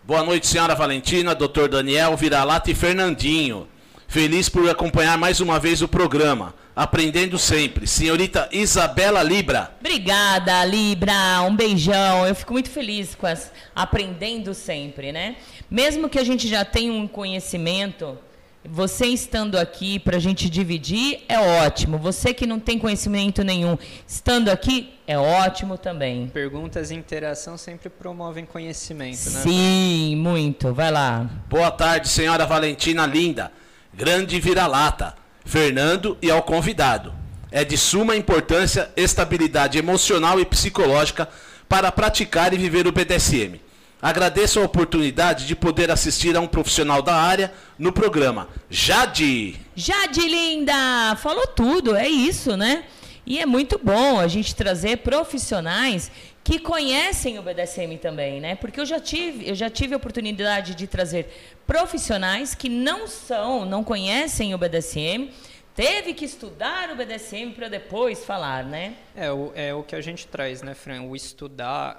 Boa 0.03 0.23
noite, 0.23 0.45
senhora 0.45 0.75
Valentina, 0.75 1.33
doutor 1.33 1.67
Daniel, 1.67 2.15
Vira-Lata 2.15 2.69
e 2.69 2.75
Fernandinho. 2.75 3.67
Feliz 4.07 4.49
por 4.49 4.69
acompanhar 4.69 5.17
mais 5.17 5.39
uma 5.39 5.59
vez 5.59 5.81
o 5.81 5.87
programa. 5.87 6.53
Aprendendo 6.75 7.39
sempre. 7.39 7.87
Senhorita 7.87 8.47
Isabela 8.51 9.23
Libra. 9.23 9.75
Obrigada, 9.79 10.63
Libra. 10.63 11.41
Um 11.41 11.55
beijão. 11.55 12.27
Eu 12.27 12.35
fico 12.35 12.53
muito 12.53 12.69
feliz 12.69 13.15
com 13.15 13.25
as 13.25 13.51
aprendendo 13.75 14.53
sempre, 14.53 15.11
né? 15.11 15.37
Mesmo 15.69 16.07
que 16.07 16.19
a 16.19 16.23
gente 16.23 16.47
já 16.47 16.63
tenha 16.63 16.93
um 16.93 17.07
conhecimento 17.07 18.17
você 18.63 19.07
estando 19.07 19.57
aqui 19.57 19.97
para 19.97 20.17
a 20.17 20.19
gente 20.19 20.49
dividir 20.49 21.23
é 21.27 21.39
ótimo. 21.39 21.97
Você 21.97 22.33
que 22.33 22.45
não 22.45 22.59
tem 22.59 22.77
conhecimento 22.77 23.43
nenhum, 23.43 23.77
estando 24.07 24.49
aqui 24.49 24.93
é 25.07 25.17
ótimo 25.17 25.77
também. 25.77 26.27
Perguntas 26.27 26.91
e 26.91 26.95
interação 26.95 27.57
sempre 27.57 27.89
promovem 27.89 28.45
conhecimento, 28.45 29.29
né? 29.31 29.41
Sim, 29.41 30.15
muito. 30.15 30.73
Vai 30.73 30.91
lá. 30.91 31.29
Boa 31.49 31.71
tarde, 31.71 32.07
senhora 32.07 32.45
Valentina 32.45 33.05
Linda. 33.05 33.51
Grande 33.93 34.39
vira-lata. 34.39 35.15
Fernando 35.43 36.17
e 36.21 36.29
ao 36.29 36.43
convidado. 36.43 37.13
É 37.51 37.65
de 37.65 37.75
suma 37.77 38.15
importância 38.15 38.89
estabilidade 38.95 39.77
emocional 39.77 40.39
e 40.39 40.45
psicológica 40.45 41.27
para 41.67 41.91
praticar 41.91 42.53
e 42.53 42.57
viver 42.57 42.85
o 42.87 42.91
BDSM. 42.91 43.59
Agradeço 44.01 44.59
a 44.59 44.63
oportunidade 44.63 45.45
de 45.45 45.55
poder 45.55 45.91
assistir 45.91 46.35
a 46.35 46.39
um 46.39 46.47
profissional 46.47 47.03
da 47.03 47.13
área 47.13 47.53
no 47.77 47.93
programa. 47.93 48.49
Jade! 48.67 49.59
Jade, 49.75 50.21
linda! 50.21 51.15
Falou 51.17 51.45
tudo, 51.45 51.95
é 51.95 52.07
isso, 52.07 52.57
né? 52.57 52.83
E 53.23 53.37
é 53.37 53.45
muito 53.45 53.79
bom 53.81 54.19
a 54.19 54.27
gente 54.27 54.55
trazer 54.55 54.97
profissionais 54.97 56.11
que 56.43 56.57
conhecem 56.57 57.37
o 57.37 57.43
BDSM 57.43 57.97
também, 58.01 58.41
né? 58.41 58.55
Porque 58.55 58.79
eu 58.79 58.85
já 58.85 58.99
tive, 58.99 59.47
eu 59.47 59.53
já 59.53 59.69
tive 59.69 59.93
a 59.93 59.97
oportunidade 59.97 60.73
de 60.73 60.87
trazer 60.87 61.31
profissionais 61.67 62.55
que 62.55 62.67
não 62.67 63.07
são, 63.07 63.65
não 63.65 63.83
conhecem 63.83 64.55
o 64.55 64.57
BDSM, 64.57 65.29
teve 65.75 66.15
que 66.15 66.25
estudar 66.25 66.89
o 66.89 66.95
BDSM 66.95 67.51
para 67.51 67.69
depois 67.69 68.25
falar, 68.25 68.63
né? 68.63 68.95
É 69.15 69.31
o, 69.31 69.51
é 69.53 69.73
o 69.75 69.83
que 69.83 69.95
a 69.95 70.01
gente 70.01 70.25
traz, 70.25 70.63
né, 70.63 70.73
Fran? 70.73 71.03
O 71.03 71.15
estudar, 71.15 71.97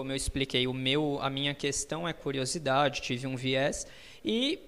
como 0.00 0.12
eu 0.12 0.16
expliquei, 0.16 0.66
o 0.66 0.72
meu, 0.72 1.18
a 1.20 1.28
minha 1.28 1.52
questão 1.52 2.08
é 2.08 2.12
curiosidade, 2.14 3.02
tive 3.02 3.26
um 3.26 3.36
viés 3.36 3.86
e 4.24 4.58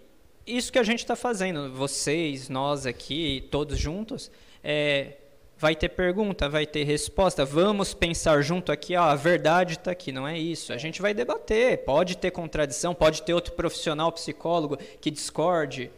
isso 0.46 0.70
que 0.70 0.78
a 0.78 0.82
gente 0.82 0.98
está 0.98 1.16
fazendo, 1.16 1.72
vocês, 1.72 2.50
nós 2.50 2.84
aqui, 2.84 3.48
todos 3.50 3.78
juntos, 3.78 4.30
é 4.62 5.14
Vai 5.56 5.76
ter 5.76 5.90
pergunta, 5.90 6.48
vai 6.48 6.66
ter 6.66 6.82
resposta. 6.82 7.44
Vamos 7.44 7.94
pensar 7.94 8.42
junto 8.42 8.72
aqui, 8.72 8.96
ó, 8.96 9.04
a 9.04 9.14
verdade 9.14 9.74
está 9.74 9.92
aqui, 9.92 10.10
não 10.10 10.26
é 10.26 10.36
isso. 10.36 10.72
A 10.72 10.76
gente 10.76 11.00
vai 11.00 11.14
debater. 11.14 11.84
Pode 11.84 12.16
ter 12.16 12.32
contradição, 12.32 12.92
pode 12.92 13.22
ter 13.22 13.32
outro 13.32 13.52
profissional 13.52 14.10
psicólogo 14.10 14.76
que 15.00 15.08
discorde. 15.08 15.88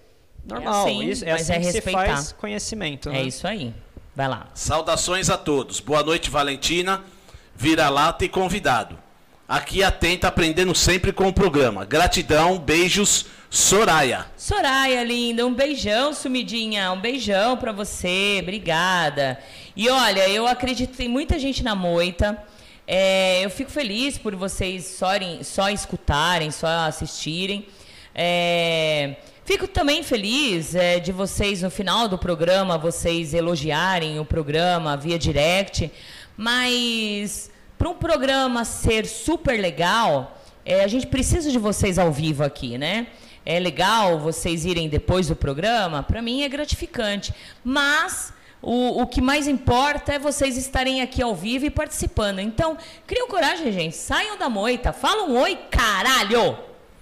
Normal, 0.44 0.74
É 0.74 0.90
assim, 0.90 1.04
isso, 1.08 1.24
é 1.24 1.32
mas 1.32 1.40
assim 1.40 1.52
é 1.52 1.58
que 1.60 1.64
se 1.64 1.72
respeitar. 1.72 2.06
faz 2.06 2.32
conhecimento. 2.32 3.08
É 3.08 3.12
né? 3.12 3.22
isso 3.22 3.46
aí. 3.46 3.72
Vai 4.14 4.28
lá. 4.28 4.50
Saudações 4.52 5.30
a 5.30 5.38
todos. 5.38 5.80
Boa 5.80 6.02
noite, 6.02 6.28
Valentina, 6.28 7.02
vira-lata 7.56 8.22
e 8.22 8.28
convidado. 8.28 8.98
Aqui 9.46 9.82
atenta, 9.82 10.28
aprendendo 10.28 10.74
sempre 10.74 11.12
com 11.12 11.28
o 11.28 11.32
programa. 11.32 11.84
Gratidão, 11.84 12.58
beijos, 12.58 13.26
Soraya. 13.50 14.26
Soraya, 14.38 15.04
linda, 15.04 15.46
um 15.46 15.52
beijão, 15.52 16.14
sumidinha. 16.14 16.90
Um 16.90 17.00
beijão 17.00 17.56
pra 17.56 17.70
você, 17.70 18.38
obrigada. 18.42 19.38
E 19.76 19.88
olha, 19.90 20.26
eu 20.30 20.46
acredito 20.46 20.96
tem 20.96 21.08
muita 21.08 21.38
gente 21.38 21.62
na 21.62 21.74
moita. 21.74 22.42
É, 22.86 23.44
eu 23.44 23.50
fico 23.50 23.70
feliz 23.70 24.16
por 24.16 24.34
vocês 24.34 24.86
só, 24.86 25.10
só 25.42 25.68
escutarem, 25.68 26.50
só 26.50 26.66
assistirem. 26.66 27.66
É, 28.14 29.16
fico 29.44 29.68
também 29.68 30.02
feliz 30.02 30.74
é, 30.74 30.98
de 30.98 31.12
vocês, 31.12 31.60
no 31.60 31.70
final 31.70 32.08
do 32.08 32.16
programa, 32.16 32.78
vocês 32.78 33.34
elogiarem 33.34 34.18
o 34.18 34.24
programa 34.24 34.96
via 34.96 35.18
direct. 35.18 35.92
Mas 36.36 37.50
para 37.84 37.90
um 37.90 37.94
programa 37.94 38.64
ser 38.64 39.04
super 39.04 39.60
legal, 39.60 40.38
é, 40.64 40.82
a 40.82 40.86
gente 40.86 41.06
precisa 41.06 41.50
de 41.50 41.58
vocês 41.58 41.98
ao 41.98 42.10
vivo 42.10 42.42
aqui, 42.42 42.78
né? 42.78 43.08
É 43.44 43.60
legal 43.60 44.18
vocês 44.18 44.64
irem 44.64 44.88
depois 44.88 45.28
do 45.28 45.36
programa, 45.36 46.02
para 46.02 46.22
mim 46.22 46.44
é 46.44 46.48
gratificante. 46.48 47.34
Mas 47.62 48.32
o, 48.62 49.02
o 49.02 49.06
que 49.06 49.20
mais 49.20 49.46
importa 49.46 50.14
é 50.14 50.18
vocês 50.18 50.56
estarem 50.56 51.02
aqui 51.02 51.22
ao 51.22 51.34
vivo 51.34 51.66
e 51.66 51.70
participando. 51.70 52.38
Então, 52.38 52.78
criam 53.06 53.28
coragem, 53.28 53.70
gente. 53.70 53.96
Saiam 53.96 54.38
da 54.38 54.48
moita. 54.48 54.90
Falam 54.90 55.36
oi, 55.36 55.58
caralho! 55.70 56.56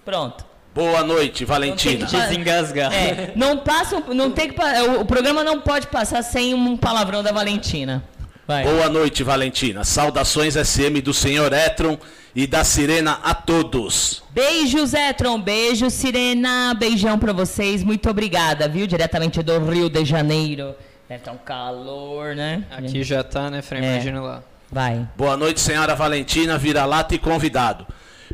Pronto. 0.05 0.45
Boa 0.75 1.05
noite, 1.05 1.45
Valentina. 1.45 2.07
Desengasgar. 2.07 2.93
É, 2.93 3.33
não 3.37 3.59
passa, 3.59 4.01
não 4.01 4.33
tem 4.33 4.51
que, 4.51 4.57
o 4.99 5.05
programa 5.05 5.45
não 5.45 5.61
pode 5.61 5.87
passar 5.87 6.23
sem 6.23 6.55
um 6.55 6.77
palavrão 6.77 7.23
da 7.23 7.31
Valentina. 7.31 8.03
Vai. 8.47 8.65
Boa 8.65 8.89
noite, 8.89 9.23
Valentina. 9.23 9.85
Saudações 9.85 10.55
SM 10.55 11.01
do 11.03 11.15
senhor 11.15 11.53
Etron 11.53 11.97
e 12.35 12.47
da 12.47 12.65
Sirena 12.65 13.21
a 13.23 13.35
todos. 13.35 14.23
Beijos, 14.31 14.95
Etron. 14.95 15.41
Beijo, 15.41 15.89
Sirena. 15.91 16.75
Beijão 16.75 17.19
pra 17.19 17.33
vocês. 17.33 17.85
Muito 17.85 18.11
obrigada, 18.11 18.69
viu? 18.69 18.87
Diretamente 18.87 19.43
do 19.43 19.59
Rio 19.71 19.89
de 19.89 20.05
Janeiro. 20.05 20.75
Deve 21.09 21.21
estar 21.21 21.33
um 21.33 21.39
calor, 21.39 22.35
né? 22.35 22.65
Aqui 22.71 23.05
já 23.05 23.23
tá, 23.23 23.51
né, 23.51 23.63
Fran? 23.63 23.79
É. 23.79 23.95
Imagina 23.95 24.21
lá. 24.21 24.43
Vai. 24.71 25.07
Boa 25.17 25.37
noite, 25.37 25.61
senhora 25.61 25.95
Valentina, 25.95 26.57
vira-lata 26.57 27.15
e 27.15 27.19
convidado. 27.19 27.87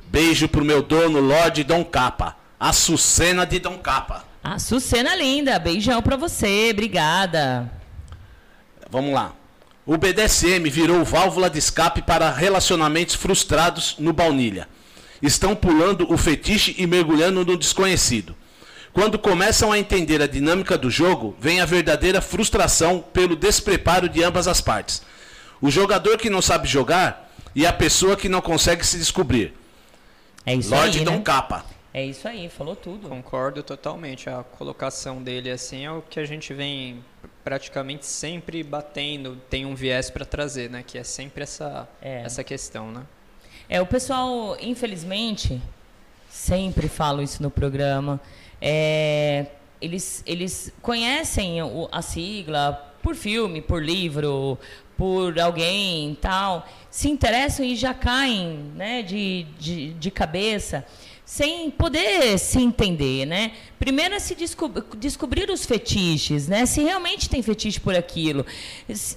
Beijo 0.07 0.49
pro 0.49 0.65
meu 0.65 0.83
dono, 0.83 1.21
Lorde 1.21 1.65
Dom 1.65 1.85
Capa. 1.85 2.37
A 2.59 2.73
Sucena 2.73 3.45
de 3.45 3.59
Dom 3.59 3.77
Capa. 3.79 4.25
A 4.43 4.59
Sucena 4.59 5.15
linda. 5.17 5.59
Beijão 5.59 6.01
pra 6.01 6.17
você. 6.17 6.71
Obrigada. 6.73 7.71
Vamos 8.89 9.13
lá. 9.13 9.33
O 9.89 9.97
BDSM 9.97 10.69
virou 10.69 11.03
válvula 11.03 11.49
de 11.49 11.59
escape 11.59 12.03
para 12.03 12.31
relacionamentos 12.31 13.15
frustrados 13.15 13.97
no 13.99 14.13
baunilha. 14.13 14.69
Estão 15.23 15.57
pulando 15.57 16.13
o 16.13 16.19
fetiche 16.19 16.75
e 16.77 16.87
mergulhando 16.87 17.43
no 17.43 17.57
desconhecido. 17.57 18.37
Quando 18.93 19.19
começam 19.19 19.73
a 19.73 19.79
entender 19.79 20.21
a 20.21 20.27
dinâmica 20.27 20.77
do 20.77 20.91
jogo, 20.91 21.35
vem 21.41 21.63
a 21.63 21.65
verdadeira 21.65 22.21
frustração 22.21 23.03
pelo 23.15 23.35
despreparo 23.35 24.11
de 24.11 24.23
ambas 24.23 24.47
as 24.47 24.61
partes. 24.61 25.01
O 25.59 25.71
jogador 25.71 26.19
que 26.19 26.29
não 26.29 26.43
sabe 26.43 26.69
jogar 26.69 27.33
e 27.55 27.65
a 27.65 27.73
pessoa 27.73 28.15
que 28.15 28.29
não 28.29 28.43
consegue 28.43 28.87
se 28.87 28.99
descobrir. 28.99 29.55
É 30.45 30.55
isso 30.55 30.69
Lorde 30.69 30.99
aí, 30.99 31.05
Dom 31.07 31.13
né? 31.13 31.23
Capa. 31.23 31.65
É 31.95 32.05
isso 32.05 32.29
aí, 32.29 32.51
falou 32.51 32.77
tudo. 32.77 33.09
Concordo 33.09 33.63
totalmente. 33.63 34.29
A 34.29 34.45
colocação 34.45 35.23
dele 35.23 35.51
assim 35.51 35.87
é 35.87 35.91
o 35.91 36.03
que 36.03 36.21
a 36.21 36.27
gente 36.27 36.53
vem 36.53 37.03
praticamente 37.49 38.05
sempre 38.05 38.63
batendo, 38.63 39.41
tem 39.49 39.65
um 39.65 39.75
viés 39.75 40.11
para 40.11 40.27
trazer, 40.27 40.69
né? 40.69 40.85
Que 40.87 40.99
é 40.99 41.03
sempre 41.03 41.45
essa, 41.45 41.89
É. 42.03 42.21
essa 42.21 42.45
questão, 42.45 42.91
né? 42.93 43.01
É, 43.71 43.81
o 43.81 43.87
pessoal, 43.87 44.55
infelizmente, 44.61 45.59
sempre 46.29 46.89
falo 46.89 47.23
isso 47.23 47.43
no 47.43 47.51
programa, 47.51 48.21
é, 48.61 49.47
eles, 49.81 50.23
eles 50.27 50.71
conhecem 50.83 51.63
o- 51.63 51.89
a 51.91 52.03
sigla 52.03 52.95
por 53.03 53.15
filme, 53.15 53.63
por 53.63 53.83
livro, 53.83 54.59
por 54.95 55.41
alguém 55.41 56.19
tal, 56.21 56.69
se 56.91 57.09
interessam 57.09 57.65
e 57.65 57.75
já 57.75 57.95
caem 57.95 58.57
né, 58.77 59.01
de, 59.01 59.45
de, 59.59 59.95
de 59.95 60.11
cabeça 60.11 60.85
sem 61.29 61.71
poder 61.71 62.39
se 62.39 62.59
entender, 62.59 63.27
né? 63.27 63.53
Primeiro 63.79 64.15
é 64.15 64.19
se 64.19 64.35
descob- 64.35 64.83
descobrir 64.97 65.51
os 65.51 65.67
fetiches, 65.67 66.49
né? 66.49 66.65
Se 66.65 66.81
realmente 66.81 67.29
tem 67.29 67.43
fetiche 67.43 67.79
por 67.79 67.95
aquilo. 67.95 68.47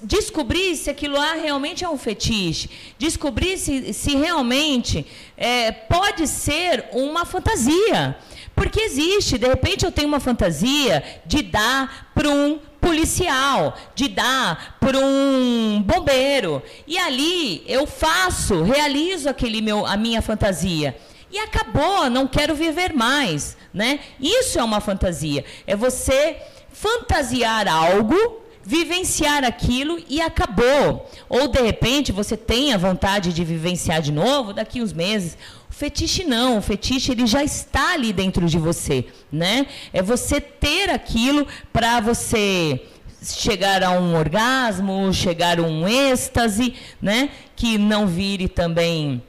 Descobrir 0.02 0.76
se 0.76 0.90
aquilo 0.90 1.14
lá 1.14 1.32
realmente 1.32 1.84
é 1.84 1.88
um 1.88 1.96
fetiche. 1.96 2.68
Descobrir 2.98 3.56
se, 3.56 3.94
se 3.94 4.14
realmente 4.14 5.06
é, 5.38 5.72
pode 5.72 6.28
ser 6.28 6.84
uma 6.92 7.24
fantasia. 7.24 8.14
Porque 8.54 8.82
existe, 8.82 9.38
de 9.38 9.48
repente 9.48 9.86
eu 9.86 9.90
tenho 9.90 10.08
uma 10.08 10.20
fantasia 10.20 11.02
de 11.24 11.40
dar 11.40 12.12
para 12.14 12.28
um 12.28 12.58
policial, 12.78 13.74
de 13.94 14.08
dar 14.08 14.76
para 14.78 14.98
um 14.98 15.82
bombeiro. 15.82 16.62
E 16.86 16.98
ali 16.98 17.64
eu 17.66 17.86
faço, 17.86 18.62
realizo 18.62 19.30
aquele 19.30 19.62
meu, 19.62 19.86
a 19.86 19.96
minha 19.96 20.20
fantasia. 20.20 20.94
E 21.32 21.38
acabou, 21.38 22.10
não 22.10 22.26
quero 22.26 22.54
viver 22.54 22.92
mais, 22.92 23.56
né? 23.72 24.00
Isso 24.20 24.58
é 24.58 24.62
uma 24.62 24.82
fantasia. 24.82 25.42
É 25.66 25.74
você 25.74 26.36
fantasiar 26.70 27.66
algo, 27.66 28.42
vivenciar 28.62 29.42
aquilo 29.42 29.98
e 30.10 30.20
acabou. 30.20 31.10
Ou 31.30 31.48
de 31.48 31.62
repente 31.62 32.12
você 32.12 32.36
tem 32.36 32.74
a 32.74 32.76
vontade 32.76 33.32
de 33.32 33.44
vivenciar 33.44 34.02
de 34.02 34.12
novo 34.12 34.52
daqui 34.52 34.82
uns 34.82 34.92
meses. 34.92 35.38
O 35.70 35.72
fetiche 35.72 36.22
não, 36.22 36.58
o 36.58 36.62
fetiche 36.62 37.12
ele 37.12 37.26
já 37.26 37.42
está 37.42 37.94
ali 37.94 38.12
dentro 38.12 38.44
de 38.46 38.58
você, 38.58 39.06
né? 39.32 39.66
É 39.90 40.02
você 40.02 40.38
ter 40.38 40.90
aquilo 40.90 41.46
para 41.72 41.98
você 42.00 42.82
chegar 43.22 43.82
a 43.82 43.92
um 43.92 44.14
orgasmo, 44.14 45.10
chegar 45.14 45.58
a 45.58 45.62
um 45.62 45.88
êxtase, 45.88 46.74
né? 47.00 47.30
Que 47.56 47.78
não 47.78 48.06
vire 48.06 48.48
também 48.48 49.22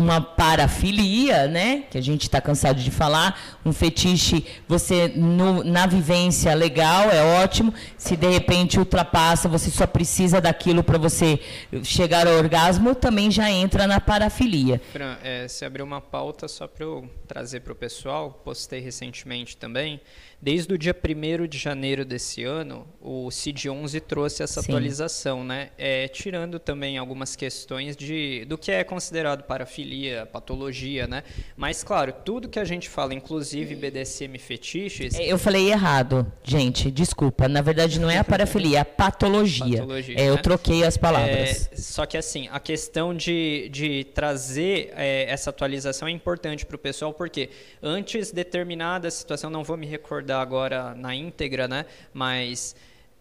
uma 0.00 0.20
parafilia, 0.20 1.46
né? 1.46 1.84
Que 1.90 1.98
a 1.98 2.00
gente 2.02 2.22
está 2.22 2.40
cansado 2.40 2.80
de 2.80 2.90
falar. 2.90 3.58
Um 3.64 3.72
fetiche, 3.72 4.44
você 4.68 5.08
no- 5.14 5.62
na 5.64 5.86
vivência 5.86 6.52
legal 6.54 7.10
é 7.10 7.42
ótimo. 7.42 7.72
Se 7.96 8.16
de 8.16 8.28
repente 8.28 8.78
ultrapassa, 8.78 9.48
você 9.48 9.70
só 9.70 9.86
precisa 9.86 10.40
daquilo 10.40 10.82
para 10.82 10.98
você 10.98 11.38
chegar 11.82 12.26
ao 12.26 12.34
orgasmo, 12.34 12.94
também 12.94 13.30
já 13.30 13.50
entra 13.50 13.86
na 13.86 14.00
parafilia. 14.00 14.80
Fran, 14.92 15.16
é, 15.22 15.46
você 15.46 15.64
abriu 15.64 15.84
uma 15.84 16.00
pauta 16.00 16.48
só 16.48 16.66
para 16.66 16.84
eu 16.84 17.08
trazer 17.28 17.60
para 17.60 17.72
o 17.72 17.76
pessoal, 17.76 18.40
postei 18.44 18.80
recentemente 18.80 19.56
também. 19.56 20.00
Desde 20.42 20.72
o 20.72 20.78
dia 20.78 20.96
1 20.96 21.46
de 21.46 21.58
janeiro 21.58 22.02
desse 22.02 22.44
ano, 22.44 22.86
o 22.98 23.28
CID-11 23.28 24.00
trouxe 24.00 24.42
essa 24.42 24.62
Sim. 24.62 24.70
atualização, 24.72 25.44
né? 25.44 25.68
É, 25.76 26.08
tirando 26.08 26.58
também 26.58 26.96
algumas 26.96 27.36
questões 27.36 27.94
de, 27.94 28.46
do 28.46 28.56
que 28.56 28.72
é 28.72 28.82
considerado 28.82 29.42
parafilia, 29.44 30.24
patologia, 30.24 31.06
né? 31.06 31.24
Mas, 31.54 31.84
claro, 31.84 32.14
tudo 32.24 32.48
que 32.48 32.58
a 32.58 32.64
gente 32.64 32.88
fala, 32.88 33.12
inclusive 33.12 33.74
BDSM 33.74 34.38
fetiches... 34.38 35.14
Eu 35.18 35.36
falei 35.36 35.70
errado, 35.70 36.26
gente, 36.42 36.90
desculpa. 36.90 37.46
Na 37.46 37.60
verdade, 37.60 38.00
não 38.00 38.08
é 38.08 38.16
a 38.16 38.24
parafilia, 38.24 38.78
é 38.78 38.80
a 38.80 38.84
patologia. 38.84 39.80
Patologia, 39.80 40.18
É, 40.18 40.30
eu 40.30 40.36
né? 40.36 40.40
troquei 40.42 40.84
as 40.84 40.96
palavras. 40.96 41.68
É, 41.70 41.76
só 41.76 42.06
que 42.06 42.16
assim, 42.16 42.48
a 42.50 42.58
questão 42.58 43.14
de, 43.14 43.68
de 43.70 44.04
trazer 44.14 44.90
é, 44.96 45.30
essa 45.30 45.50
atualização 45.50 46.08
é 46.08 46.10
importante 46.10 46.64
para 46.64 46.76
o 46.76 46.78
pessoal, 46.78 47.12
porque 47.12 47.50
antes 47.82 48.30
determinada 48.32 49.10
situação, 49.10 49.50
não 49.50 49.62
vou 49.62 49.76
me 49.76 49.86
recordar 49.86 50.29
agora 50.38 50.94
na 50.94 51.14
íntegra, 51.14 51.66
né? 51.66 51.86
Mas 52.12 52.76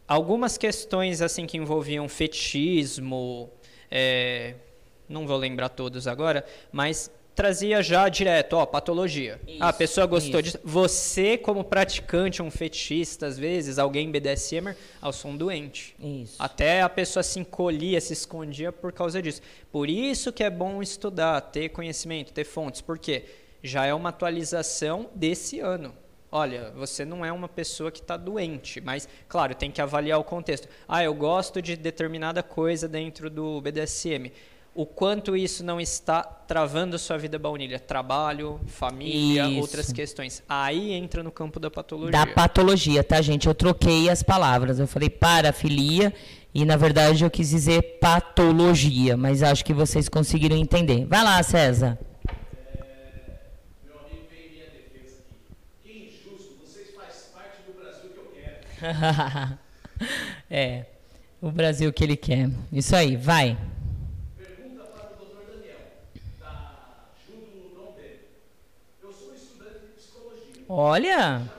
algumas 0.07 0.57
questões 0.57 1.21
assim 1.21 1.45
que 1.45 1.57
envolviam 1.57 2.07
fetichismo, 2.09 3.49
é, 3.89 4.55
não 5.07 5.25
vou 5.25 5.37
lembrar 5.37 5.69
todos 5.69 6.07
agora, 6.07 6.45
mas 6.71 7.11
trazia 7.39 7.81
já 7.81 8.09
direto, 8.09 8.53
ó, 8.57 8.65
patologia. 8.65 9.39
ah, 9.61 9.69
a 9.69 9.73
pessoa 9.73 10.05
gostou 10.05 10.41
isso. 10.41 10.57
disso. 10.57 10.59
Você, 10.61 11.37
como 11.37 11.63
praticante, 11.63 12.41
um 12.41 12.51
fetichista, 12.51 13.27
às 13.27 13.39
vezes, 13.39 13.79
alguém 13.79 14.11
BDSMer, 14.11 14.75
sou 15.13 15.31
um 15.31 15.37
doente. 15.37 15.95
Isso. 15.97 16.35
Até 16.37 16.81
a 16.81 16.89
pessoa 16.89 17.23
se 17.23 17.39
encolhia, 17.39 18.01
se 18.01 18.11
escondia 18.11 18.73
por 18.73 18.91
causa 18.91 19.21
disso. 19.21 19.41
Por 19.71 19.89
isso 19.89 20.33
que 20.33 20.43
é 20.43 20.49
bom 20.49 20.81
estudar, 20.81 21.39
ter 21.39 21.69
conhecimento, 21.69 22.33
ter 22.33 22.43
fontes. 22.43 22.81
Por 22.81 22.99
quê? 22.99 23.23
Já 23.63 23.85
é 23.85 23.93
uma 23.93 24.09
atualização 24.09 25.09
desse 25.15 25.61
ano. 25.61 25.93
Olha, 26.31 26.71
você 26.75 27.05
não 27.05 27.25
é 27.25 27.31
uma 27.31 27.47
pessoa 27.47 27.91
que 27.91 27.99
está 27.99 28.17
doente, 28.17 28.81
mas, 28.81 29.07
claro, 29.27 29.55
tem 29.55 29.71
que 29.71 29.81
avaliar 29.81 30.19
o 30.19 30.23
contexto. 30.23 30.67
Ah, 30.87 31.03
eu 31.03 31.13
gosto 31.13 31.61
de 31.61 31.75
determinada 31.75 32.43
coisa 32.43 32.87
dentro 32.87 33.29
do 33.29 33.61
BDSM. 33.61 34.31
O 34.73 34.85
quanto 34.85 35.35
isso 35.35 35.63
não 35.63 35.81
está 35.81 36.21
travando 36.21 36.97
sua 36.97 37.17
vida 37.17 37.39
baunilha? 37.39 37.79
Trabalho, 37.79 38.61
família, 38.67 39.47
Isso. 39.47 39.59
outras 39.59 39.91
questões. 39.91 40.43
Aí 40.47 40.93
entra 40.93 41.23
no 41.23 41.31
campo 41.31 41.59
da 41.59 41.71
patologia. 41.71 42.11
Da 42.11 42.25
patologia, 42.25 43.03
tá, 43.03 43.19
gente? 43.21 43.47
Eu 43.47 43.55
troquei 43.55 44.09
as 44.09 44.21
palavras. 44.23 44.79
Eu 44.79 44.87
falei 44.87 45.09
parafilia 45.09 46.13
e, 46.53 46.63
na 46.63 46.77
verdade, 46.77 47.23
eu 47.23 47.31
quis 47.31 47.49
dizer 47.49 47.99
patologia, 47.99 49.17
mas 49.17 49.43
acho 49.43 49.65
que 49.65 49.73
vocês 49.73 50.07
conseguiram 50.07 50.55
entender. 50.55 51.05
Vai 51.05 51.23
lá, 51.23 51.41
César. 51.43 51.97
é, 60.49 60.85
o 61.41 61.51
Brasil 61.51 61.91
que 61.91 62.03
ele 62.03 62.17
quer. 62.17 62.49
Isso 62.71 62.95
aí, 62.95 63.15
vai. 63.15 63.57
Olha. 70.67 71.51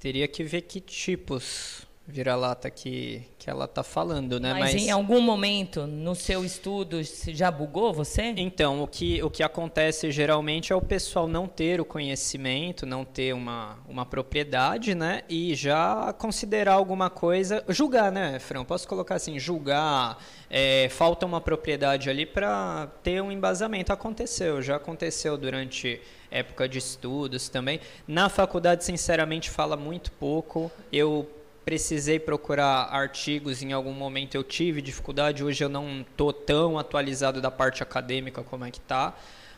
Teria 0.00 0.28
que 0.28 0.44
ver 0.44 0.62
que 0.62 0.80
tipos 0.80 1.86
vira-lata 2.06 2.70
que, 2.70 3.22
que 3.38 3.48
ela 3.48 3.64
está 3.64 3.82
falando, 3.82 4.38
né? 4.38 4.52
Mas, 4.52 4.74
em 4.74 4.90
algum 4.90 5.20
momento 5.20 5.86
no 5.86 6.14
seu 6.14 6.44
estudo 6.44 7.00
já 7.02 7.50
bugou 7.50 7.94
você? 7.94 8.34
Então, 8.36 8.82
o 8.82 8.86
que, 8.86 9.22
o 9.22 9.30
que 9.30 9.42
acontece 9.42 10.10
geralmente 10.10 10.72
é 10.72 10.76
o 10.76 10.82
pessoal 10.82 11.26
não 11.26 11.46
ter 11.48 11.80
o 11.80 11.84
conhecimento, 11.84 12.84
não 12.84 13.04
ter 13.04 13.32
uma, 13.32 13.78
uma 13.88 14.04
propriedade, 14.04 14.94
né? 14.94 15.22
E 15.28 15.54
já 15.54 16.12
considerar 16.12 16.74
alguma 16.74 17.08
coisa. 17.08 17.64
Julgar, 17.68 18.12
né, 18.12 18.38
Fran? 18.38 18.64
Posso 18.64 18.86
colocar 18.86 19.14
assim: 19.14 19.38
julgar. 19.38 20.18
é, 20.50 20.88
falta 20.90 21.24
uma 21.24 21.40
propriedade 21.40 22.10
ali 22.10 22.26
para 22.26 22.86
ter 23.02 23.22
um 23.22 23.32
embasamento. 23.32 23.92
Aconteceu, 23.92 24.60
já 24.60 24.76
aconteceu 24.76 25.38
durante 25.38 26.00
época 26.30 26.68
de 26.68 26.78
estudos 26.78 27.48
também. 27.48 27.80
Na 28.06 28.28
faculdade, 28.28 28.84
sinceramente, 28.84 29.48
fala 29.48 29.76
muito 29.76 30.12
pouco. 30.12 30.70
Eu 30.92 31.28
precisei 31.64 32.18
procurar 32.18 32.88
artigos 32.92 33.62
em 33.62 33.72
algum 33.72 33.92
momento 33.92 34.34
eu 34.34 34.44
tive 34.44 34.82
dificuldade 34.82 35.42
hoje 35.42 35.64
eu 35.64 35.68
não 35.68 36.04
tô 36.16 36.32
tão 36.32 36.78
atualizado 36.78 37.40
da 37.40 37.50
parte 37.50 37.82
acadêmica 37.82 38.42
como 38.42 38.64
é 38.64 38.70
que 38.70 38.80
tá 38.80 39.14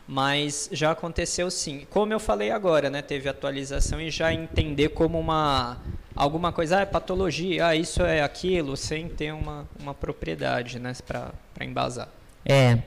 mas 0.09 0.69
já 0.71 0.91
aconteceu 0.91 1.51
sim. 1.51 1.85
Como 1.89 2.13
eu 2.13 2.19
falei 2.19 2.49
agora 2.49 2.89
né 2.89 3.01
teve 3.01 3.27
atualização 3.27 3.99
e 3.99 4.09
já 4.09 4.33
entender 4.33 4.89
como 4.89 5.19
uma 5.19 5.77
alguma 6.15 6.51
coisa 6.51 6.77
ah, 6.77 6.81
é 6.81 6.85
patologia 6.85 7.67
ah, 7.67 7.75
isso 7.75 8.01
é 8.01 8.21
aquilo 8.21 8.77
sem 8.77 9.09
ter 9.09 9.33
uma, 9.33 9.67
uma 9.79 9.93
propriedade 9.93 10.79
né 10.79 10.93
para 11.05 11.33
embasar 11.59 12.09
É. 12.47 12.77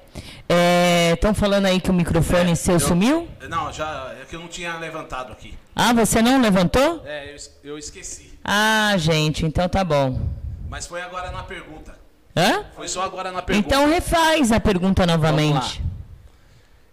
Estão 1.12 1.34
falando 1.34 1.66
aí 1.66 1.80
que 1.80 1.90
o 1.90 1.94
microfone 1.94 2.56
seu 2.56 2.74
Eu- 2.74 2.80
sumiu? 2.80 3.28
Não, 3.48 3.72
já 3.72 4.14
é 4.20 4.24
que 4.24 4.34
eu 4.34 4.40
não 4.40 4.48
tinha 4.48 4.76
levantado 4.78 5.32
aqui. 5.32 5.54
Ah, 5.76 5.92
você 5.92 6.22
não 6.22 6.40
levantou? 6.40 7.02
É, 7.04 7.34
eu, 7.34 7.70
eu 7.72 7.78
esqueci. 7.78 8.38
Ah, 8.44 8.94
gente, 8.96 9.44
então 9.44 9.68
tá 9.68 9.84
bom. 9.84 10.20
Mas 10.68 10.86
foi 10.86 11.02
agora 11.02 11.30
na 11.30 11.42
pergunta. 11.42 11.98
Hã? 12.36 12.64
Foi 12.74 12.88
só 12.88 13.02
agora 13.02 13.30
na 13.30 13.42
pergunta. 13.42 13.66
Então 13.66 13.88
refaz 13.88 14.50
a 14.52 14.58
pergunta 14.61 15.04
novamente. 15.06 15.82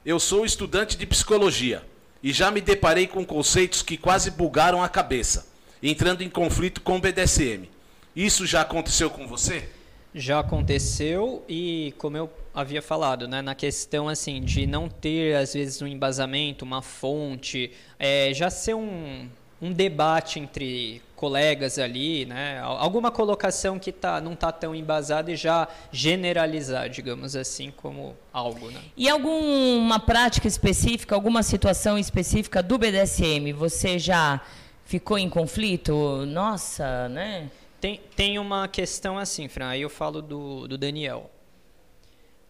Eu 0.05 0.19
sou 0.19 0.45
estudante 0.45 0.97
de 0.97 1.05
psicologia 1.05 1.83
e 2.23 2.33
já 2.33 2.49
me 2.51 2.59
deparei 2.61 3.07
com 3.07 3.25
conceitos 3.25 3.81
que 3.81 3.97
quase 3.97 4.31
bugaram 4.31 4.81
a 4.83 4.89
cabeça, 4.89 5.47
entrando 5.81 6.21
em 6.21 6.29
conflito 6.29 6.81
com 6.81 6.97
o 6.97 6.99
BDSM. 6.99 7.69
Isso 8.15 8.45
já 8.45 8.61
aconteceu 8.61 9.09
com 9.09 9.27
você? 9.27 9.69
Já 10.15 10.39
aconteceu 10.39 11.43
e 11.47 11.93
como 11.97 12.17
eu 12.17 12.29
havia 12.53 12.81
falado, 12.81 13.27
né, 13.27 13.41
na 13.41 13.53
questão 13.53 14.09
assim 14.09 14.41
de 14.41 14.65
não 14.65 14.89
ter 14.89 15.35
às 15.35 15.53
vezes 15.53 15.81
um 15.81 15.87
embasamento, 15.87 16.65
uma 16.65 16.81
fonte, 16.81 17.71
é, 17.99 18.31
já 18.33 18.49
ser 18.49 18.73
um, 18.73 19.27
um 19.61 19.71
debate 19.71 20.39
entre 20.39 21.01
colegas 21.15 21.77
ali, 21.77 22.25
né, 22.25 22.59
al- 22.59 22.77
alguma 22.77 23.11
colocação 23.11 23.77
que 23.77 23.91
tá, 23.91 24.19
não 24.19 24.33
está 24.33 24.51
tão 24.51 24.73
embasada 24.73 25.31
e 25.31 25.35
já 25.35 25.67
generalizar, 25.91 26.89
digamos 26.89 27.35
assim, 27.35 27.71
como 27.77 28.15
algo, 28.33 28.71
né? 28.71 28.79
E 28.95 29.07
alguma 29.07 29.99
prática 29.99 30.47
específica, 30.47 31.13
alguma 31.13 31.43
situação 31.43 31.97
específica 31.97 32.63
do 32.63 32.77
BDSM, 32.79 33.51
você 33.53 33.99
já 33.99 34.41
ficou 34.85 35.17
em 35.19 35.29
conflito? 35.29 36.25
Nossa, 36.25 37.07
né? 37.09 37.49
Tem, 37.79 38.01
tem 38.15 38.39
uma 38.39 38.67
questão 38.67 39.17
assim, 39.17 39.47
Fran, 39.47 39.67
aí 39.67 39.81
eu 39.81 39.89
falo 39.89 40.21
do, 40.21 40.67
do 40.67 40.77
Daniel. 40.77 41.29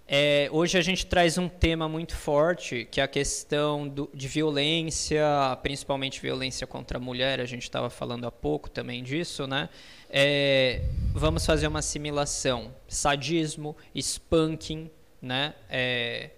É, 0.08 0.48
hoje 0.54 0.78
a 0.78 0.82
gente 0.82 1.06
traz 1.06 1.38
um 1.38 1.50
tema 1.50 1.90
muito 1.90 2.16
forte, 2.16 2.88
que 2.90 3.02
é 3.02 3.04
a 3.04 3.08
questão 3.10 3.86
do, 3.86 4.10
de 4.14 4.26
violência, 4.26 5.22
principalmente 5.62 6.22
violência 6.22 6.66
contra 6.66 6.98
a 6.98 7.02
mulher, 7.02 7.42
a 7.42 7.46
gente 7.46 7.64
estava 7.64 7.90
falando 7.90 8.26
há 8.26 8.32
pouco 8.32 8.70
também 8.70 9.04
disso, 9.04 9.46
né? 9.46 9.68
É, 10.10 10.82
vamos 11.14 11.46
fazer 11.46 11.68
uma 11.68 11.80
assimilação. 11.80 12.74
Sadismo, 12.88 13.76
spanking, 13.94 14.90
né? 15.22 15.54
É, 15.70 16.30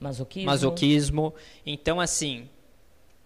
Masoquismo. 0.00 0.46
masoquismo. 0.46 1.34
Então, 1.64 2.00
assim, 2.00 2.48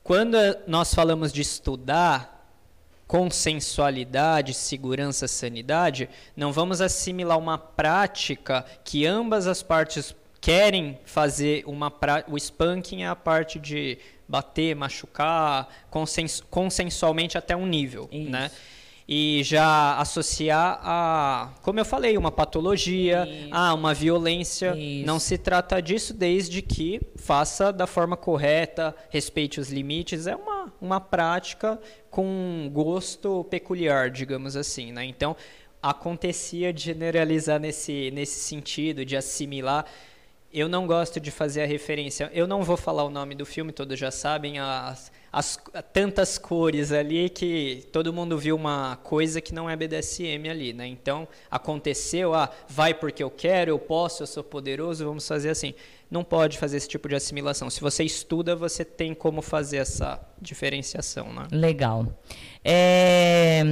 quando 0.02 0.36
nós 0.66 0.92
falamos 0.92 1.32
de 1.32 1.40
estudar 1.40 2.33
consensualidade, 3.06 4.54
segurança, 4.54 5.28
sanidade, 5.28 6.08
não 6.36 6.52
vamos 6.52 6.80
assimilar 6.80 7.38
uma 7.38 7.58
prática 7.58 8.64
que 8.84 9.06
ambas 9.06 9.46
as 9.46 9.62
partes 9.62 10.14
querem 10.40 10.98
fazer 11.04 11.64
uma 11.66 11.90
pra... 11.90 12.24
o 12.28 12.36
spanking 12.36 13.02
é 13.02 13.08
a 13.08 13.16
parte 13.16 13.58
de 13.58 13.98
bater, 14.28 14.74
machucar, 14.74 15.68
consens... 15.90 16.42
consensualmente 16.50 17.38
até 17.38 17.56
um 17.56 17.66
nível, 17.66 18.08
né? 18.12 18.50
E 19.06 19.42
já 19.44 19.98
associar 19.98 20.80
a, 20.82 21.50
como 21.60 21.78
eu 21.78 21.84
falei, 21.84 22.16
uma 22.16 22.32
patologia, 22.32 23.28
a 23.50 23.74
uma 23.74 23.92
violência. 23.92 24.74
Não 25.04 25.18
se 25.18 25.36
trata 25.36 25.80
disso 25.82 26.14
desde 26.14 26.62
que 26.62 27.02
faça 27.16 27.70
da 27.70 27.86
forma 27.86 28.16
correta, 28.16 28.96
respeite 29.10 29.60
os 29.60 29.70
limites. 29.70 30.26
É 30.26 30.34
uma, 30.34 30.72
uma 30.80 31.00
prática 31.00 31.78
com 32.10 32.24
um 32.24 32.70
gosto 32.72 33.44
peculiar, 33.50 34.10
digamos 34.10 34.56
assim. 34.56 34.90
Né? 34.90 35.04
Então, 35.04 35.36
acontecia 35.82 36.72
de 36.72 36.84
generalizar 36.84 37.60
nesse, 37.60 38.10
nesse 38.10 38.40
sentido, 38.40 39.04
de 39.04 39.18
assimilar. 39.18 39.84
Eu 40.50 40.66
não 40.66 40.86
gosto 40.86 41.20
de 41.20 41.30
fazer 41.30 41.62
a 41.62 41.66
referência. 41.66 42.30
Eu 42.32 42.46
não 42.46 42.62
vou 42.62 42.78
falar 42.78 43.04
o 43.04 43.10
nome 43.10 43.34
do 43.34 43.44
filme, 43.44 43.70
todos 43.70 43.98
já 43.98 44.10
sabem. 44.10 44.58
As, 44.58 45.12
as 45.36 45.58
tantas 45.92 46.38
cores 46.38 46.92
ali 46.92 47.28
que 47.28 47.84
todo 47.90 48.12
mundo 48.12 48.38
viu 48.38 48.54
uma 48.54 48.96
coisa 49.02 49.40
que 49.40 49.52
não 49.52 49.68
é 49.68 49.74
BDSM 49.74 50.48
ali, 50.48 50.72
né? 50.72 50.86
Então 50.86 51.26
aconteceu, 51.50 52.32
ah, 52.34 52.48
vai 52.68 52.94
porque 52.94 53.22
eu 53.22 53.30
quero, 53.30 53.70
eu 53.72 53.78
posso, 53.78 54.22
eu 54.22 54.26
sou 54.26 54.44
poderoso, 54.44 55.04
vamos 55.04 55.26
fazer 55.26 55.50
assim. 55.50 55.74
Não 56.10 56.22
pode 56.22 56.56
fazer 56.58 56.76
esse 56.76 56.88
tipo 56.88 57.08
de 57.08 57.16
assimilação. 57.16 57.68
Se 57.68 57.80
você 57.80 58.04
estuda, 58.04 58.54
você 58.54 58.84
tem 58.84 59.12
como 59.12 59.42
fazer 59.42 59.78
essa 59.78 60.20
diferenciação, 60.40 61.32
né? 61.32 61.48
Legal. 61.50 62.06
É, 62.64 63.62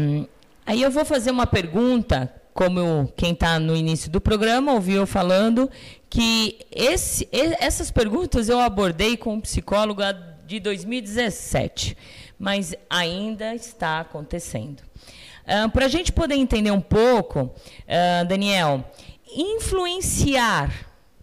Aí 0.64 0.80
eu 0.82 0.90
vou 0.90 1.04
fazer 1.04 1.30
uma 1.32 1.46
pergunta, 1.46 2.32
como 2.54 3.12
quem 3.16 3.32
está 3.32 3.58
no 3.58 3.74
início 3.76 4.10
do 4.10 4.20
programa 4.20 4.72
ouviu 4.72 5.06
falando, 5.06 5.68
que 6.08 6.58
esse- 6.70 7.28
essas 7.32 7.90
perguntas 7.90 8.48
eu 8.48 8.60
abordei 8.60 9.16
com 9.16 9.34
um 9.34 9.40
psicólogo 9.40 10.02
a- 10.02 10.32
de 10.53 10.61
2017, 10.61 11.96
mas 12.38 12.74
ainda 12.90 13.55
está 13.55 14.00
acontecendo. 14.00 14.82
Para 15.72 15.86
a 15.86 15.88
gente 15.88 16.12
poder 16.12 16.34
entender 16.34 16.70
um 16.70 16.80
pouco, 16.80 17.50
ah, 17.88 18.24
Daniel, 18.24 18.84
influenciar, 19.34 20.70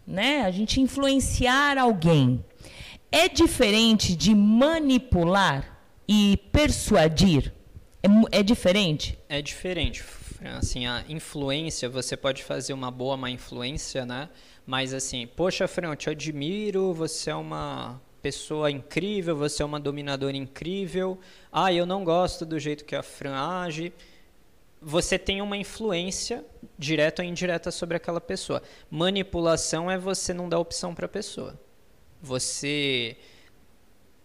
né? 0.06 0.42
A 0.42 0.52
gente 0.52 0.82
influenciar 0.82 1.78
alguém 1.78 2.44
é 3.12 3.30
diferente 3.30 4.16
de 4.16 4.34
manipular 4.34 5.78
e 6.08 6.38
persuadir? 6.52 7.54
É, 8.02 8.40
é 8.40 8.44
diferente? 8.44 9.18
É 9.30 9.42
diferente. 9.44 10.04
Assim, 10.58 10.88
a 10.88 11.04
influência, 11.08 11.88
você 11.88 12.18
pode 12.18 12.44
fazer 12.44 12.74
uma 12.74 12.90
boa 12.90 13.16
má 13.16 13.30
influência, 13.30 14.06
né? 14.06 14.30
Mas 14.66 14.92
assim, 14.94 15.28
poxa, 15.28 15.68
Fran, 15.68 15.90
eu 15.90 15.96
te 15.96 16.10
admiro, 16.10 16.94
você 16.94 17.30
é 17.30 17.36
uma 17.36 18.02
pessoa 18.22 18.70
incrível, 18.70 19.36
você 19.36 19.62
é 19.64 19.66
uma 19.66 19.80
dominadora 19.80 20.36
incrível. 20.36 21.20
Ah, 21.52 21.74
eu 21.74 21.86
não 21.86 22.04
gosto 22.04 22.46
do 22.46 22.60
jeito 22.60 22.86
que 22.86 22.96
a 22.96 23.04
Fran 23.04 23.36
age. 23.36 23.94
você 24.82 25.20
tem 25.20 25.42
uma 25.42 25.58
influência 25.58 26.46
direta 26.78 27.22
ou 27.22 27.28
indireta 27.28 27.70
sobre 27.72 27.98
aquela 27.98 28.22
pessoa. 28.22 28.62
Manipulação 28.90 29.92
é 29.92 29.98
você 29.98 30.34
não 30.34 30.48
dar 30.48 30.60
opção 30.60 30.96
para 30.96 31.06
a 31.06 31.10
pessoa. 31.10 31.60
Você 32.22 33.18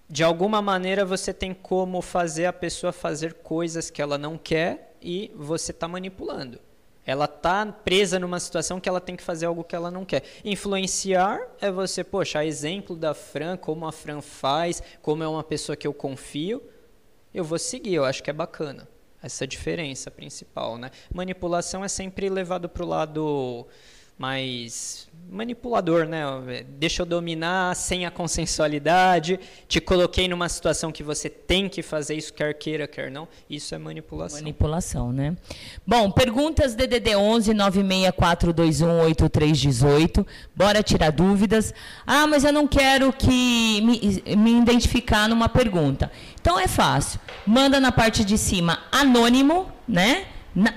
de 0.08 0.22
alguma 0.22 0.60
maneira 0.60 1.04
você 1.04 1.32
tem 1.32 1.54
como 1.54 2.02
fazer 2.02 2.46
a 2.46 2.52
pessoa 2.52 2.92
fazer 2.92 3.34
coisas 3.34 3.90
que 3.90 4.02
ela 4.02 4.18
não 4.18 4.36
quer 4.36 4.96
e 5.00 5.32
você 5.34 5.70
está 5.70 5.88
manipulando. 5.88 6.60
Ela 7.06 7.26
está 7.26 7.66
presa 7.66 8.18
numa 8.18 8.40
situação 8.40 8.80
que 8.80 8.88
ela 8.88 9.00
tem 9.00 9.14
que 9.14 9.22
fazer 9.22 9.46
algo 9.46 9.62
que 9.62 9.76
ela 9.76 9.90
não 9.90 10.04
quer. 10.04 10.22
Influenciar 10.44 11.40
é 11.60 11.70
você, 11.70 12.02
poxa, 12.02 12.44
exemplo 12.44 12.96
da 12.96 13.12
Fran, 13.12 13.56
como 13.56 13.86
a 13.86 13.92
Fran 13.92 14.20
faz, 14.20 14.82
como 15.02 15.22
é 15.22 15.28
uma 15.28 15.44
pessoa 15.44 15.76
que 15.76 15.86
eu 15.86 15.92
confio, 15.92 16.62
eu 17.32 17.44
vou 17.44 17.58
seguir, 17.58 17.94
eu 17.94 18.04
acho 18.04 18.22
que 18.22 18.30
é 18.30 18.32
bacana. 18.32 18.88
Essa 19.22 19.46
diferença 19.46 20.10
principal, 20.10 20.76
né? 20.76 20.90
Manipulação 21.12 21.82
é 21.82 21.88
sempre 21.88 22.28
levado 22.28 22.68
para 22.68 22.84
o 22.84 22.88
lado 22.88 23.66
mais 24.18 25.08
manipulador, 25.30 26.06
né? 26.06 26.24
Deixa 26.78 27.02
eu 27.02 27.06
dominar 27.06 27.74
sem 27.74 28.06
a 28.06 28.10
consensualidade, 28.10 29.40
te 29.66 29.80
coloquei 29.80 30.28
numa 30.28 30.48
situação 30.48 30.92
que 30.92 31.02
você 31.02 31.28
tem 31.28 31.68
que 31.68 31.82
fazer 31.82 32.14
isso, 32.14 32.32
quer 32.32 32.54
queira, 32.54 32.86
quer 32.86 33.10
não. 33.10 33.26
Isso 33.50 33.74
é 33.74 33.78
manipulação. 33.78 34.38
Manipulação, 34.38 35.12
né? 35.12 35.36
Bom, 35.86 36.10
perguntas 36.10 36.74
DDD 36.74 37.16
11 37.16 37.52
964218318. 37.54 40.26
Bora 40.54 40.82
tirar 40.82 41.10
dúvidas. 41.10 41.72
Ah, 42.06 42.26
mas 42.26 42.44
eu 42.44 42.52
não 42.52 42.68
quero 42.68 43.10
que 43.12 43.80
me, 43.82 44.22
me 44.36 44.60
identificar 44.60 45.28
numa 45.28 45.48
pergunta. 45.48 46.12
Então 46.40 46.60
é 46.60 46.68
fácil. 46.68 47.18
Manda 47.46 47.80
na 47.80 47.90
parte 47.90 48.24
de 48.24 48.38
cima 48.38 48.78
anônimo, 48.92 49.72
né? 49.88 50.26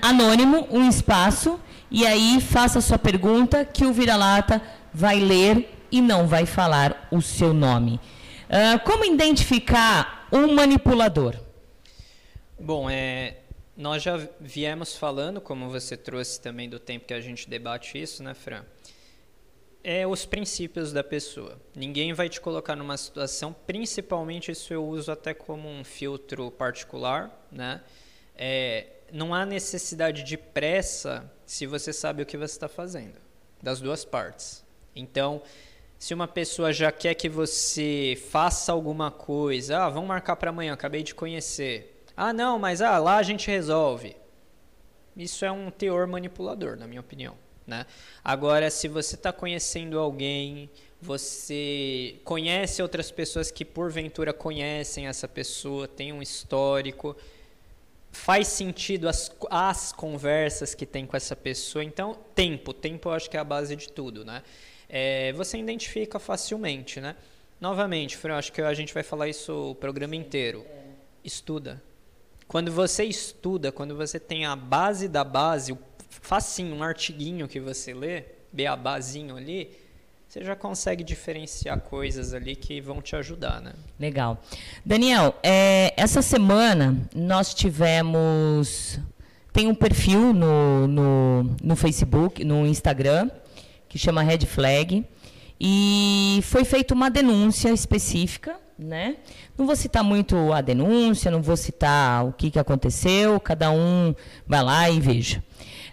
Anônimo, 0.02 0.66
um 0.72 0.88
espaço 0.88 1.60
e 1.90 2.06
aí 2.06 2.40
faça 2.40 2.78
a 2.78 2.82
sua 2.82 2.98
pergunta 2.98 3.64
que 3.64 3.84
o 3.84 3.92
vira-lata 3.92 4.60
vai 4.92 5.18
ler 5.20 5.74
e 5.90 6.00
não 6.00 6.26
vai 6.26 6.44
falar 6.44 7.08
o 7.10 7.22
seu 7.22 7.54
nome. 7.54 8.00
Uh, 8.48 8.78
como 8.84 9.04
identificar 9.04 10.28
um 10.32 10.54
manipulador? 10.54 11.36
Bom, 12.58 12.90
é, 12.90 13.36
nós 13.76 14.02
já 14.02 14.16
viemos 14.40 14.96
falando, 14.96 15.40
como 15.40 15.70
você 15.70 15.96
trouxe 15.96 16.40
também 16.40 16.68
do 16.68 16.78
tempo 16.78 17.06
que 17.06 17.14
a 17.14 17.20
gente 17.20 17.48
debate 17.48 18.00
isso, 18.00 18.22
né, 18.22 18.34
Fran? 18.34 18.64
É 19.82 20.06
os 20.06 20.26
princípios 20.26 20.92
da 20.92 21.04
pessoa. 21.04 21.58
Ninguém 21.74 22.12
vai 22.12 22.28
te 22.28 22.40
colocar 22.40 22.74
numa 22.74 22.96
situação, 22.96 23.54
principalmente 23.66 24.50
isso 24.50 24.74
eu 24.74 24.84
uso 24.84 25.12
até 25.12 25.32
como 25.32 25.68
um 25.68 25.84
filtro 25.84 26.50
particular, 26.50 27.46
né? 27.50 27.80
É, 28.34 28.86
não 29.12 29.34
há 29.34 29.44
necessidade 29.46 30.22
de 30.22 30.36
pressa 30.36 31.30
se 31.46 31.66
você 31.66 31.92
sabe 31.92 32.22
o 32.22 32.26
que 32.26 32.36
você 32.36 32.54
está 32.54 32.68
fazendo, 32.68 33.18
das 33.62 33.80
duas 33.80 34.04
partes. 34.04 34.64
Então, 34.94 35.42
se 35.98 36.14
uma 36.14 36.28
pessoa 36.28 36.72
já 36.72 36.92
quer 36.92 37.14
que 37.14 37.28
você 37.28 38.20
faça 38.30 38.72
alguma 38.72 39.10
coisa, 39.10 39.84
ah, 39.84 39.88
vamos 39.88 40.08
marcar 40.08 40.36
para 40.36 40.50
amanhã, 40.50 40.72
acabei 40.72 41.02
de 41.02 41.14
conhecer. 41.14 42.04
Ah, 42.16 42.32
não, 42.32 42.58
mas 42.58 42.80
ah, 42.80 42.98
lá 42.98 43.16
a 43.16 43.22
gente 43.22 43.50
resolve. 43.50 44.16
Isso 45.16 45.44
é 45.44 45.50
um 45.50 45.70
teor 45.70 46.06
manipulador, 46.06 46.76
na 46.76 46.86
minha 46.86 47.00
opinião. 47.00 47.36
Né? 47.66 47.84
Agora, 48.24 48.70
se 48.70 48.88
você 48.88 49.14
está 49.14 49.32
conhecendo 49.32 49.98
alguém, 49.98 50.70
você 51.00 52.20
conhece 52.24 52.80
outras 52.80 53.10
pessoas 53.10 53.50
que 53.50 53.64
porventura 53.64 54.32
conhecem 54.32 55.06
essa 55.06 55.28
pessoa, 55.28 55.86
tem 55.86 56.12
um 56.12 56.22
histórico, 56.22 57.16
faz 58.10 58.48
sentido 58.48 59.08
as, 59.08 59.30
as 59.50 59.92
conversas 59.92 60.74
que 60.74 60.86
tem 60.86 61.06
com 61.06 61.16
essa 61.16 61.36
pessoa. 61.36 61.84
Então, 61.84 62.18
tempo. 62.34 62.72
Tempo 62.72 63.08
eu 63.08 63.12
acho 63.12 63.28
que 63.30 63.36
é 63.36 63.40
a 63.40 63.44
base 63.44 63.76
de 63.76 63.90
tudo, 63.90 64.24
né? 64.24 64.42
É, 64.88 65.32
você 65.32 65.58
identifica 65.58 66.18
facilmente, 66.18 67.00
né? 67.00 67.14
Novamente, 67.60 68.16
Fran, 68.16 68.36
acho 68.36 68.52
que 68.52 68.62
a 68.62 68.72
gente 68.72 68.94
vai 68.94 69.02
falar 69.02 69.28
isso 69.28 69.70
o 69.70 69.74
programa 69.74 70.14
inteiro. 70.16 70.64
Estuda. 71.24 71.82
Quando 72.46 72.72
você 72.72 73.04
estuda, 73.04 73.70
quando 73.70 73.96
você 73.96 74.18
tem 74.18 74.46
a 74.46 74.56
base 74.56 75.08
da 75.08 75.22
base, 75.22 75.76
facinho, 76.08 76.74
um 76.74 76.82
artiguinho 76.82 77.46
que 77.46 77.60
você 77.60 77.92
lê, 77.92 78.24
beabazinho 78.52 79.36
ali, 79.36 79.76
você 80.28 80.44
já 80.44 80.54
consegue 80.54 81.02
diferenciar 81.02 81.80
coisas 81.80 82.34
ali 82.34 82.54
que 82.54 82.82
vão 82.82 83.00
te 83.00 83.16
ajudar, 83.16 83.62
né? 83.62 83.72
Legal. 83.98 84.38
Daniel, 84.84 85.34
é, 85.42 85.94
essa 85.96 86.20
semana 86.20 86.94
nós 87.14 87.54
tivemos. 87.54 89.00
Tem 89.54 89.66
um 89.66 89.74
perfil 89.74 90.34
no, 90.34 90.86
no, 90.86 91.56
no 91.62 91.74
Facebook, 91.74 92.44
no 92.44 92.66
Instagram, 92.66 93.30
que 93.88 93.98
chama 93.98 94.22
Red 94.22 94.40
Flag. 94.40 95.02
E 95.58 96.40
foi 96.42 96.62
feita 96.62 96.92
uma 96.92 97.10
denúncia 97.10 97.70
específica, 97.70 98.56
né? 98.78 99.16
Não 99.56 99.64
vou 99.64 99.74
citar 99.74 100.04
muito 100.04 100.52
a 100.52 100.60
denúncia, 100.60 101.30
não 101.30 101.40
vou 101.40 101.56
citar 101.56 102.26
o 102.26 102.32
que, 102.34 102.50
que 102.50 102.58
aconteceu, 102.58 103.40
cada 103.40 103.70
um 103.70 104.14
vai 104.46 104.62
lá 104.62 104.90
e 104.90 105.00
veja. 105.00 105.42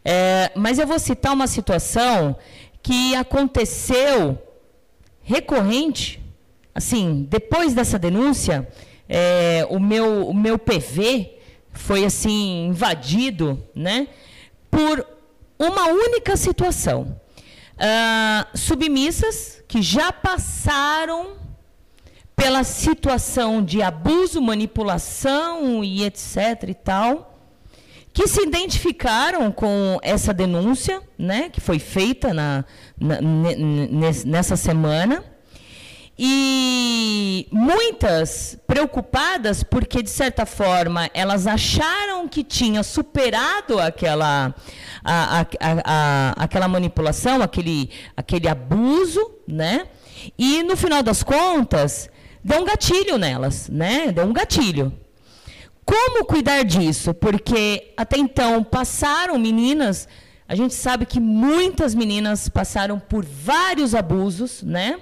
É, 0.03 0.51
mas 0.53 0.77
eu 0.77 0.86
vou 0.86 0.99
citar 0.99 1.33
uma 1.33 1.47
situação 1.47 2.36
que 2.86 3.15
aconteceu 3.15 4.38
recorrente, 5.23 6.23
assim, 6.73 7.25
depois 7.27 7.73
dessa 7.73 7.97
denúncia, 7.97 8.69
é, 9.09 9.65
o, 9.71 9.79
meu, 9.79 10.27
o 10.27 10.36
meu 10.36 10.59
PV 10.59 11.39
foi 11.71 12.05
assim 12.05 12.67
invadido, 12.67 13.59
né, 13.73 14.07
por 14.69 15.03
uma 15.57 15.88
única 15.88 16.38
situação. 16.38 17.19
Uh, 17.73 18.55
submissas 18.55 19.63
que 19.67 19.81
já 19.81 20.11
passaram 20.11 21.38
pela 22.36 22.63
situação 22.63 23.65
de 23.65 23.81
abuso, 23.81 24.39
manipulação 24.39 25.83
e 25.83 26.03
etc 26.03 26.65
e 26.67 26.75
tal, 26.75 27.34
que 28.16 28.30
se 28.30 28.41
identificaram 28.41 29.51
com 29.51 29.99
essa 30.01 30.34
denúncia, 30.34 31.01
né, 31.20 31.49
que 31.49 31.59
foi 31.59 31.80
feita 31.80 32.34
na, 32.34 32.63
na, 32.97 33.20
nessa 34.26 34.55
semana. 34.55 35.22
E 36.18 37.45
muitas 37.51 38.57
preocupadas 38.66 39.63
porque, 39.63 40.01
de 40.01 40.09
certa 40.09 40.45
forma, 40.45 41.09
elas 41.13 41.45
acharam 41.45 42.26
que 42.26 42.41
tinha 42.41 42.84
superado 42.84 43.78
aquela, 43.82 44.55
a, 45.03 45.41
a, 45.41 45.45
a, 45.84 46.34
aquela 46.38 46.70
manipulação, 46.70 47.41
aquele, 47.41 47.89
aquele 48.16 48.47
abuso, 48.47 49.30
né? 49.45 49.88
E, 50.39 50.63
no 50.63 50.78
final 50.78 51.03
das 51.03 51.22
contas, 51.22 52.09
deu 52.41 52.61
um 52.61 52.66
gatilho 52.66 53.18
nelas, 53.18 53.68
né? 53.68 54.09
Deu 54.13 54.24
um 54.24 54.32
gatilho. 54.32 55.05
Como 55.86 56.25
cuidar 56.25 56.63
disso? 56.63 57.13
Porque 57.13 57.93
até 57.95 58.17
então 58.17 58.63
passaram 58.63 59.38
meninas, 59.38 60.07
a 60.47 60.55
gente 60.55 60.73
sabe 60.73 61.05
que 61.05 61.19
muitas 61.19 61.93
meninas 61.93 62.49
passaram 62.49 62.99
por 62.99 63.23
vários 63.23 63.93
abusos, 63.93 64.63
né? 64.63 64.99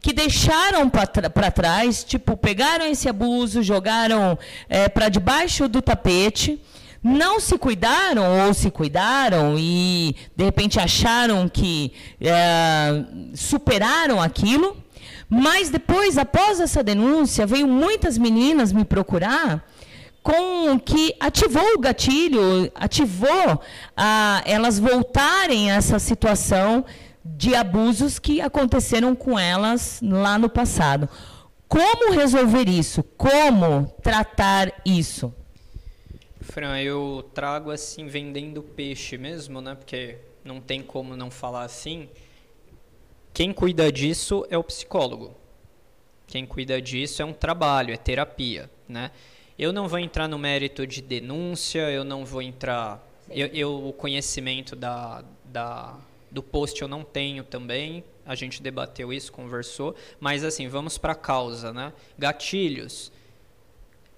Que 0.00 0.14
deixaram 0.14 0.88
para 0.88 1.50
trás, 1.50 2.02
tipo, 2.02 2.36
pegaram 2.36 2.86
esse 2.86 3.08
abuso, 3.08 3.62
jogaram 3.62 4.38
é, 4.68 4.88
para 4.88 5.10
debaixo 5.10 5.68
do 5.68 5.82
tapete, 5.82 6.60
não 7.02 7.38
se 7.38 7.58
cuidaram 7.58 8.46
ou 8.46 8.54
se 8.54 8.70
cuidaram 8.70 9.56
e 9.58 10.16
de 10.34 10.44
repente 10.44 10.80
acharam 10.80 11.46
que 11.48 11.92
é, 12.18 13.04
superaram 13.34 14.22
aquilo. 14.22 14.76
Mas 15.28 15.68
depois, 15.68 16.16
após 16.16 16.60
essa 16.60 16.82
denúncia, 16.82 17.46
veio 17.46 17.66
muitas 17.66 18.16
meninas 18.16 18.72
me 18.72 18.84
procurar 18.84 19.66
com 20.24 20.80
que 20.80 21.14
ativou 21.20 21.74
o 21.74 21.78
gatilho, 21.78 22.72
ativou 22.74 23.62
a, 23.94 24.42
elas 24.46 24.78
voltarem 24.78 25.70
a 25.70 25.74
essa 25.74 25.98
situação 25.98 26.82
de 27.22 27.54
abusos 27.54 28.18
que 28.18 28.40
aconteceram 28.40 29.14
com 29.14 29.38
elas 29.38 30.00
lá 30.02 30.38
no 30.38 30.48
passado. 30.48 31.10
Como 31.68 32.14
resolver 32.14 32.70
isso? 32.70 33.02
Como 33.02 33.94
tratar 34.02 34.72
isso? 34.82 35.32
Fran, 36.40 36.78
eu 36.80 37.28
trago 37.34 37.70
assim 37.70 38.06
vendendo 38.06 38.62
peixe 38.62 39.18
mesmo, 39.18 39.60
né? 39.60 39.74
Porque 39.74 40.16
não 40.42 40.58
tem 40.58 40.82
como 40.82 41.14
não 41.14 41.30
falar 41.30 41.64
assim. 41.64 42.08
Quem 43.34 43.52
cuida 43.52 43.92
disso 43.92 44.46
é 44.48 44.56
o 44.56 44.64
psicólogo. 44.64 45.34
Quem 46.26 46.46
cuida 46.46 46.80
disso 46.80 47.20
é 47.20 47.24
um 47.26 47.34
trabalho, 47.34 47.92
é 47.92 47.96
terapia, 47.98 48.70
né? 48.88 49.10
Eu 49.56 49.72
não 49.72 49.86
vou 49.86 50.00
entrar 50.00 50.26
no 50.26 50.36
mérito 50.36 50.84
de 50.84 51.00
denúncia, 51.00 51.88
eu 51.90 52.02
não 52.02 52.24
vou 52.24 52.42
entrar. 52.42 53.00
Eu, 53.30 53.46
eu, 53.48 53.88
o 53.88 53.92
conhecimento 53.92 54.74
da, 54.74 55.24
da, 55.44 55.96
do 56.28 56.42
post 56.42 56.82
eu 56.82 56.88
não 56.88 57.04
tenho 57.04 57.44
também. 57.44 58.02
A 58.26 58.34
gente 58.34 58.60
debateu 58.60 59.12
isso, 59.12 59.30
conversou. 59.30 59.94
Mas 60.18 60.42
assim, 60.42 60.66
vamos 60.66 60.98
para 60.98 61.12
a 61.12 61.16
causa, 61.16 61.72
né? 61.72 61.92
Gatilhos. 62.18 63.12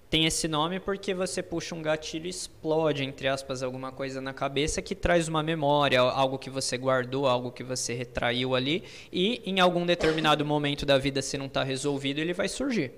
tem 0.08 0.24
esse 0.24 0.48
nome 0.48 0.80
porque 0.80 1.12
você 1.12 1.42
puxa 1.42 1.74
um 1.74 1.82
gatilho 1.82 2.24
e 2.26 2.30
explode, 2.30 3.04
entre 3.04 3.28
aspas, 3.28 3.62
alguma 3.62 3.92
coisa 3.92 4.22
na 4.22 4.32
cabeça 4.32 4.80
que 4.80 4.94
traz 4.94 5.28
uma 5.28 5.42
memória, 5.42 6.00
algo 6.00 6.38
que 6.38 6.48
você 6.48 6.78
guardou, 6.78 7.26
algo 7.26 7.52
que 7.52 7.62
você 7.62 7.92
retraiu 7.92 8.54
ali, 8.54 8.84
e 9.12 9.42
em 9.44 9.60
algum 9.60 9.84
determinado 9.84 10.46
momento 10.46 10.86
da 10.86 10.96
vida, 10.96 11.20
se 11.20 11.36
não 11.36 11.46
está 11.46 11.62
resolvido, 11.62 12.20
ele 12.20 12.32
vai 12.32 12.48
surgir. 12.48 12.92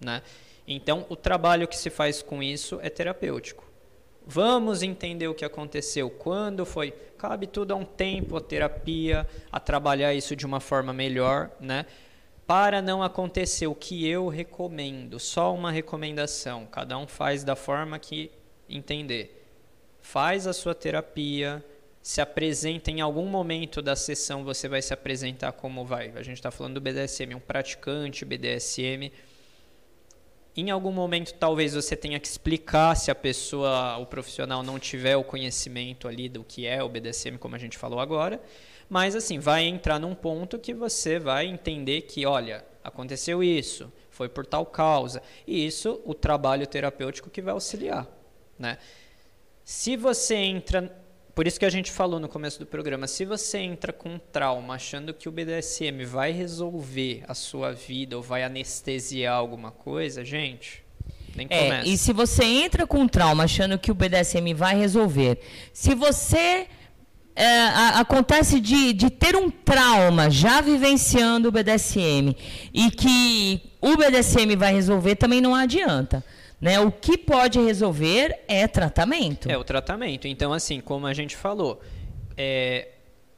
Né? 0.00 0.22
Então, 0.66 1.04
o 1.08 1.16
trabalho 1.16 1.68
que 1.68 1.76
se 1.76 1.90
faz 1.90 2.22
com 2.22 2.42
isso 2.42 2.78
é 2.82 2.88
terapêutico. 2.88 3.64
Vamos 4.26 4.82
entender 4.82 5.28
o 5.28 5.34
que 5.34 5.44
aconteceu, 5.44 6.08
quando 6.08 6.64
foi. 6.64 6.92
Cabe 7.18 7.46
tudo 7.46 7.72
a 7.72 7.76
um 7.76 7.84
tempo, 7.84 8.36
a 8.36 8.40
terapia, 8.40 9.28
a 9.52 9.60
trabalhar 9.60 10.14
isso 10.14 10.34
de 10.34 10.46
uma 10.46 10.60
forma 10.60 10.92
melhor, 10.92 11.50
né? 11.60 11.84
para 12.46 12.82
não 12.82 13.02
acontecer 13.02 13.66
o 13.66 13.74
que 13.74 14.06
eu 14.06 14.28
recomendo, 14.28 15.18
só 15.18 15.54
uma 15.54 15.70
recomendação, 15.70 16.66
cada 16.66 16.98
um 16.98 17.06
faz 17.06 17.42
da 17.42 17.56
forma 17.56 17.98
que 17.98 18.30
entender. 18.68 19.42
Faz 20.00 20.46
a 20.46 20.52
sua 20.52 20.74
terapia, 20.74 21.64
se 22.02 22.20
apresenta 22.20 22.90
em 22.90 23.00
algum 23.00 23.24
momento 23.24 23.80
da 23.80 23.96
sessão, 23.96 24.44
você 24.44 24.68
vai 24.68 24.82
se 24.82 24.92
apresentar 24.92 25.52
como 25.52 25.86
vai. 25.86 26.12
A 26.14 26.22
gente 26.22 26.36
está 26.36 26.50
falando 26.50 26.74
do 26.74 26.80
BDSM, 26.80 27.34
um 27.34 27.40
praticante 27.40 28.26
BDSM. 28.26 29.10
Em 30.56 30.70
algum 30.70 30.92
momento, 30.92 31.34
talvez 31.34 31.74
você 31.74 31.96
tenha 31.96 32.20
que 32.20 32.28
explicar 32.28 32.94
se 32.94 33.10
a 33.10 33.14
pessoa, 33.14 33.96
o 33.98 34.06
profissional, 34.06 34.62
não 34.62 34.78
tiver 34.78 35.16
o 35.16 35.24
conhecimento 35.24 36.06
ali 36.06 36.28
do 36.28 36.44
que 36.44 36.64
é 36.64 36.80
o 36.82 36.88
BDSM, 36.88 37.38
como 37.38 37.56
a 37.56 37.58
gente 37.58 37.76
falou 37.76 37.98
agora. 37.98 38.40
Mas 38.88 39.16
assim, 39.16 39.40
vai 39.40 39.64
entrar 39.64 39.98
num 39.98 40.14
ponto 40.14 40.58
que 40.58 40.72
você 40.72 41.18
vai 41.18 41.46
entender 41.46 42.02
que, 42.02 42.24
olha, 42.24 42.64
aconteceu 42.84 43.42
isso, 43.42 43.92
foi 44.10 44.28
por 44.28 44.46
tal 44.46 44.64
causa. 44.64 45.20
E 45.44 45.66
isso, 45.66 46.00
o 46.04 46.14
trabalho 46.14 46.66
terapêutico 46.68 47.30
que 47.30 47.42
vai 47.42 47.52
auxiliar, 47.52 48.06
né? 48.56 48.78
Se 49.64 49.96
você 49.96 50.36
entra, 50.36 51.03
por 51.34 51.46
isso 51.46 51.58
que 51.58 51.64
a 51.64 51.70
gente 51.70 51.90
falou 51.90 52.20
no 52.20 52.28
começo 52.28 52.58
do 52.60 52.66
programa, 52.66 53.06
se 53.08 53.24
você 53.24 53.58
entra 53.58 53.92
com 53.92 54.10
um 54.10 54.18
trauma 54.18 54.74
achando 54.74 55.12
que 55.12 55.28
o 55.28 55.32
BDSM 55.32 56.04
vai 56.04 56.30
resolver 56.30 57.24
a 57.26 57.34
sua 57.34 57.72
vida 57.72 58.16
ou 58.16 58.22
vai 58.22 58.44
anestesiar 58.44 59.34
alguma 59.34 59.72
coisa, 59.72 60.24
gente, 60.24 60.84
nem 61.34 61.48
é, 61.50 61.64
começa. 61.64 61.88
E 61.88 61.98
se 61.98 62.12
você 62.12 62.44
entra 62.44 62.86
com 62.86 63.00
um 63.00 63.08
trauma 63.08 63.44
achando 63.44 63.78
que 63.78 63.90
o 63.90 63.94
BDSM 63.94 64.54
vai 64.54 64.76
resolver, 64.76 65.40
se 65.72 65.94
você 65.94 66.68
é, 67.34 67.46
a, 67.46 68.00
acontece 68.00 68.60
de, 68.60 68.92
de 68.92 69.10
ter 69.10 69.34
um 69.34 69.50
trauma 69.50 70.30
já 70.30 70.60
vivenciando 70.60 71.48
o 71.48 71.52
BDSM 71.52 72.36
e 72.72 72.90
que 72.92 73.60
o 73.80 73.96
BDSM 73.96 74.54
vai 74.56 74.72
resolver, 74.72 75.16
também 75.16 75.40
não 75.40 75.54
adianta. 75.54 76.24
Né? 76.60 76.80
O 76.80 76.90
que 76.90 77.18
pode 77.18 77.60
resolver 77.60 78.40
é 78.48 78.66
tratamento. 78.66 79.50
É 79.50 79.56
o 79.56 79.64
tratamento. 79.64 80.26
Então, 80.26 80.52
assim, 80.52 80.80
como 80.80 81.06
a 81.06 81.12
gente 81.12 81.36
falou, 81.36 81.80
é, 82.36 82.88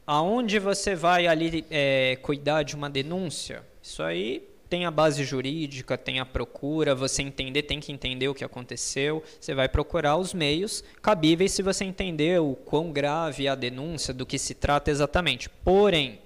aonde 0.05 0.59
você 0.59 0.95
vai 0.95 1.27
ali 1.27 1.65
é, 1.69 2.17
cuidar 2.21 2.63
de 2.63 2.75
uma 2.75 2.89
denúncia, 2.89 3.63
isso 3.81 4.01
aí 4.01 4.47
tem 4.69 4.85
a 4.85 4.91
base 4.91 5.23
jurídica, 5.23 5.97
tem 5.97 6.19
a 6.19 6.25
procura, 6.25 6.93
você 6.93 7.21
entender, 7.21 7.63
tem 7.63 7.79
que 7.79 7.91
entender 7.91 8.27
o 8.27 8.33
que 8.33 8.43
aconteceu, 8.43 9.23
você 9.39 9.53
vai 9.53 9.69
procurar 9.69 10.17
os 10.17 10.33
meios 10.33 10.83
cabíveis 11.01 11.53
se 11.53 11.61
você 11.61 11.85
entender 11.85 12.39
o 12.41 12.53
quão 12.53 12.91
grave 12.91 13.47
é 13.47 13.49
a 13.49 13.55
denúncia, 13.55 14.13
do 14.13 14.25
que 14.25 14.37
se 14.37 14.53
trata 14.53 14.91
exatamente. 14.91 15.49
Porém, 15.49 16.19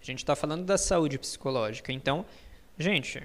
a 0.00 0.04
gente 0.04 0.18
está 0.18 0.36
falando 0.36 0.64
da 0.64 0.78
saúde 0.78 1.18
psicológica, 1.18 1.92
então, 1.92 2.24
gente, 2.78 3.22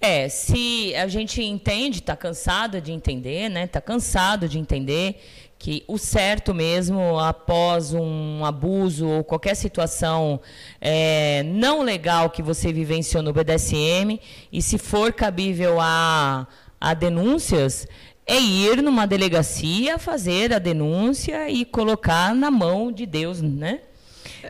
é, 0.00 0.28
se 0.28 0.94
a 0.94 1.08
gente 1.08 1.42
entende, 1.42 1.98
está 1.98 2.14
cansado 2.14 2.80
de 2.80 2.92
entender, 2.92 3.48
né? 3.48 3.64
Está 3.64 3.80
cansado 3.80 4.48
de 4.48 4.58
entender 4.58 5.20
que 5.58 5.82
o 5.88 5.98
certo 5.98 6.54
mesmo, 6.54 7.18
após 7.18 7.92
um 7.92 8.44
abuso 8.44 9.08
ou 9.08 9.24
qualquer 9.24 9.56
situação 9.56 10.40
é, 10.80 11.42
não 11.42 11.82
legal 11.82 12.30
que 12.30 12.42
você 12.42 12.72
vivenciou 12.72 13.24
no 13.24 13.32
BDSM, 13.32 14.20
e 14.52 14.62
se 14.62 14.78
for 14.78 15.12
cabível 15.12 15.80
a, 15.80 16.46
a 16.80 16.94
denúncias, 16.94 17.88
é 18.24 18.38
ir 18.38 18.80
numa 18.82 19.06
delegacia, 19.06 19.98
fazer 19.98 20.52
a 20.52 20.60
denúncia 20.60 21.50
e 21.50 21.64
colocar 21.64 22.34
na 22.34 22.50
mão 22.50 22.92
de 22.92 23.04
Deus, 23.04 23.42
né? 23.42 23.80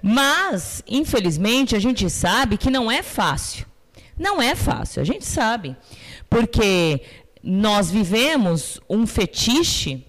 Mas, 0.02 0.82
infelizmente, 0.86 1.74
a 1.74 1.78
gente 1.78 2.10
sabe 2.10 2.58
que 2.58 2.70
não 2.70 2.90
é 2.90 3.02
fácil. 3.02 3.67
Não 4.18 4.40
é 4.42 4.54
fácil, 4.54 5.00
a 5.02 5.04
gente 5.04 5.24
sabe. 5.24 5.76
Porque 6.28 7.00
nós 7.42 7.90
vivemos 7.90 8.80
um 8.88 9.06
fetiche 9.06 10.04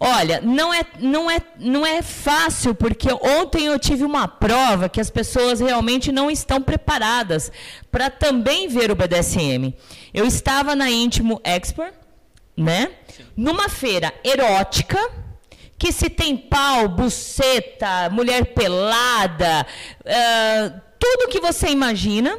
Olha, 0.00 0.40
não 0.40 0.72
é, 0.72 0.82
não, 1.00 1.28
é, 1.28 1.40
não 1.58 1.84
é 1.84 2.02
fácil, 2.02 2.72
porque 2.72 3.08
ontem 3.12 3.66
eu 3.66 3.78
tive 3.80 4.04
uma 4.04 4.28
prova 4.28 4.88
que 4.88 5.00
as 5.00 5.10
pessoas 5.10 5.58
realmente 5.58 6.12
não 6.12 6.30
estão 6.30 6.62
preparadas 6.62 7.50
para 7.90 8.08
também 8.08 8.68
ver 8.68 8.92
o 8.92 8.94
BDSM. 8.94 9.74
Eu 10.14 10.24
estava 10.24 10.76
na 10.76 10.88
Íntimo 10.88 11.40
Expert, 11.42 11.94
né? 12.56 12.92
Numa 13.36 13.68
feira 13.68 14.14
erótica, 14.22 14.98
que 15.76 15.90
se 15.90 16.08
tem 16.08 16.36
pau, 16.36 16.88
buceta, 16.88 18.08
mulher 18.10 18.54
pelada, 18.54 19.66
uh, 20.00 20.80
tudo 20.98 21.28
que 21.28 21.40
você 21.40 21.68
imagina, 21.70 22.38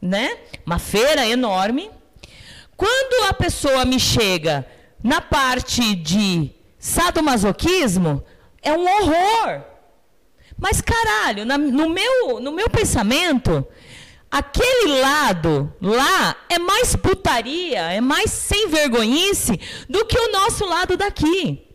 né? 0.00 0.38
Uma 0.64 0.78
feira 0.78 1.26
enorme. 1.26 1.90
Quando 2.76 3.28
a 3.28 3.34
pessoa 3.34 3.84
me 3.84 4.00
chega 4.00 4.66
na 5.02 5.20
parte 5.20 5.94
de 5.94 6.50
Sadomasoquismo 6.78 8.24
é 8.62 8.72
um 8.72 8.84
horror. 8.84 9.62
Mas 10.58 10.80
caralho, 10.80 11.44
na, 11.44 11.56
no, 11.56 11.88
meu, 11.88 12.40
no 12.40 12.52
meu 12.52 12.68
pensamento, 12.68 13.66
aquele 14.30 15.00
lado 15.00 15.72
lá 15.80 16.36
é 16.48 16.58
mais 16.58 16.94
putaria, 16.94 17.92
é 17.92 18.00
mais 18.00 18.30
sem 18.30 18.68
vergonhice 18.68 19.58
do 19.88 20.04
que 20.04 20.18
o 20.18 20.32
nosso 20.32 20.64
lado 20.66 20.96
daqui. 20.96 21.66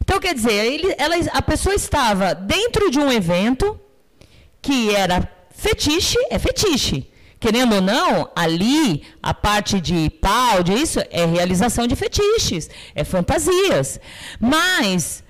Então, 0.00 0.18
quer 0.18 0.34
dizer, 0.34 0.52
ele, 0.52 0.94
ela, 0.98 1.14
a 1.32 1.42
pessoa 1.42 1.74
estava 1.74 2.34
dentro 2.34 2.90
de 2.90 2.98
um 2.98 3.10
evento 3.10 3.80
que 4.60 4.94
era 4.94 5.28
fetiche, 5.50 6.18
é 6.30 6.38
fetiche. 6.38 7.11
Querendo 7.42 7.74
ou 7.74 7.80
não, 7.80 8.30
ali, 8.36 9.02
a 9.20 9.34
parte 9.34 9.80
de 9.80 10.08
pau, 10.08 10.62
disso, 10.62 11.00
é 11.10 11.26
realização 11.26 11.88
de 11.88 11.96
fetiches, 11.96 12.70
é 12.94 13.02
fantasias. 13.02 13.98
Mas, 14.38 15.24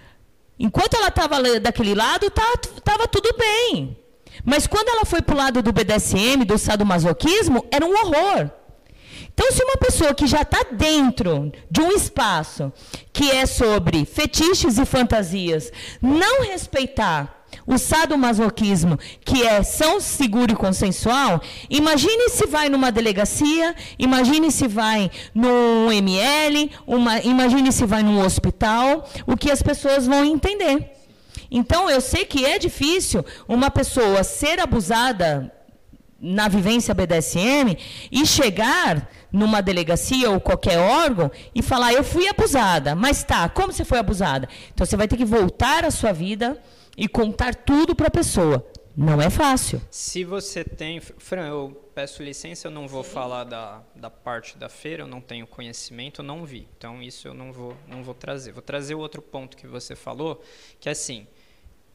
enquanto 0.59 0.93
ela 0.93 1.09
estava 1.09 1.43
daquele 1.59 1.95
lado, 1.95 2.27
estava 2.27 3.09
tudo 3.09 3.35
bem. 3.39 3.97
Mas 4.45 4.67
quando 4.67 4.91
ela 4.91 5.07
foi 5.07 5.23
para 5.23 5.35
o 5.35 5.39
lado 5.39 5.63
do 5.63 5.73
BDSM, 5.73 6.45
do 6.45 6.59
sadomasoquismo, 6.59 7.65
era 7.71 7.87
um 7.87 7.95
horror. 7.95 8.51
Então, 9.33 9.51
se 9.51 9.65
uma 9.65 9.79
pessoa 9.79 10.13
que 10.13 10.27
já 10.27 10.43
está 10.43 10.67
dentro 10.71 11.51
de 11.71 11.81
um 11.81 11.93
espaço 11.93 12.71
que 13.11 13.31
é 13.31 13.47
sobre 13.47 14.05
fetiches 14.05 14.77
e 14.77 14.85
fantasias 14.85 15.73
não 16.03 16.43
respeitar 16.43 17.42
o 17.67 17.79
sadomasoquismo, 17.79 18.99
que 19.25 19.43
é 19.43 19.63
são 19.63 20.01
seguro 20.01 20.53
e 20.53 20.57
consensual, 20.57 21.41
imagine 21.71 22.29
se 22.29 22.47
vai 22.47 22.69
numa 22.69 22.91
delegacia, 22.91 23.75
imagine 23.99 24.51
se 24.51 24.67
vai 24.69 25.11
num 25.35 25.91
ML, 25.91 26.71
uma, 26.87 27.21
imagine 27.21 27.73
se 27.73 27.87
vai 27.87 28.03
num 28.03 28.25
hospital, 28.25 29.09
o 29.27 29.37
que 29.37 29.51
as 29.51 29.63
pessoas 29.63 30.07
vão 30.07 30.25
entender. 30.25 30.91
Então, 31.51 31.89
eu 31.91 32.01
sei 32.01 32.25
que 32.25 32.45
é 32.47 32.59
difícil 32.59 33.25
uma 33.47 33.71
pessoa 33.71 34.25
ser 34.25 34.59
abusada 34.59 35.53
na 36.19 36.49
vivência 36.49 36.95
BDSM 36.95 37.77
e 38.11 38.25
chegar 38.25 39.11
numa 39.33 39.61
delegacia 39.61 40.31
ou 40.31 40.41
qualquer 40.41 40.79
órgão 40.79 41.31
e 41.55 41.61
falar 41.61 41.93
eu 41.93 42.05
fui 42.05 42.29
abusada, 42.29 42.95
mas 42.95 43.25
tá, 43.25 43.49
como 43.49 43.73
você 43.73 43.85
foi 43.85 43.99
abusada? 43.99 44.49
Então 44.73 44.87
você 44.87 44.97
vai 44.97 45.09
ter 45.09 45.17
que 45.17 45.25
voltar 45.25 45.85
à 45.85 45.91
sua 45.91 46.13
vida, 46.13 46.57
e 46.97 47.09
contar 47.09 47.55
tudo 47.55 47.95
para 47.95 48.09
a 48.09 48.11
pessoa. 48.11 48.67
Não 48.95 49.21
é 49.23 49.31
fácil. 49.31 49.81
Se 49.91 50.23
você 50.23 50.63
tem. 50.63 51.01
Fran, 51.01 51.49
eu 51.49 51.91
peço 51.95 52.23
licença, 52.23 52.67
eu 52.67 52.71
não 52.71 52.87
vou 52.87 53.03
falar 53.03 53.45
da, 53.45 53.83
da 53.97 54.11
parte 54.11 54.59
da 54.59 54.69
feira, 54.69 55.03
eu 55.03 55.07
não 55.07 55.21
tenho 55.21 55.47
conhecimento, 55.47 56.21
eu 56.21 56.25
não 56.25 56.45
vi. 56.45 56.69
Então, 56.77 57.03
isso 57.03 57.27
eu 57.27 57.33
não 57.33 57.53
vou, 57.53 57.75
não 57.89 58.03
vou 58.03 58.15
trazer. 58.15 58.53
Vou 58.53 58.63
trazer 58.63 58.95
o 58.95 58.99
outro 58.99 59.23
ponto 59.23 59.57
que 59.57 59.67
você 59.67 59.97
falou, 59.97 60.43
que 60.79 60.91
é 60.91 60.93
assim: 60.93 61.27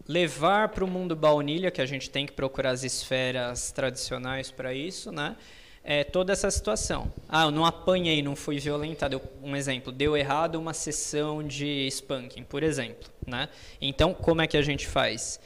levar 0.08 0.70
para 0.70 0.84
o 0.84 0.88
mundo 0.88 1.16
baunilha, 1.16 1.70
que 1.70 1.82
a 1.82 1.86
gente 1.86 2.10
tem 2.10 2.26
que 2.26 2.34
procurar 2.34 2.72
as 2.72 2.84
esferas 2.84 3.72
tradicionais 3.72 4.50
para 4.50 4.74
isso, 4.74 5.12
né? 5.12 5.36
É, 5.90 6.04
toda 6.04 6.34
essa 6.34 6.52
situação. 6.52 7.14
Ah, 7.30 7.46
eu 7.46 7.52
não 7.52 7.66
apanhei, 7.66 8.22
não 8.22 8.36
fui 8.36 8.60
violentado. 8.60 9.22
Um 9.42 9.56
exemplo, 9.56 9.90
deu 9.90 10.18
errado 10.18 10.56
uma 10.56 10.74
sessão 10.74 11.42
de 11.42 11.88
spanking, 11.88 12.44
por 12.44 12.62
exemplo. 12.62 13.10
Né? 13.26 13.48
Então, 13.80 14.14
como 14.14 14.42
é 14.42 14.48
que 14.48 14.58
a 14.58 14.62
gente 14.62 14.86
faz? 14.86 15.40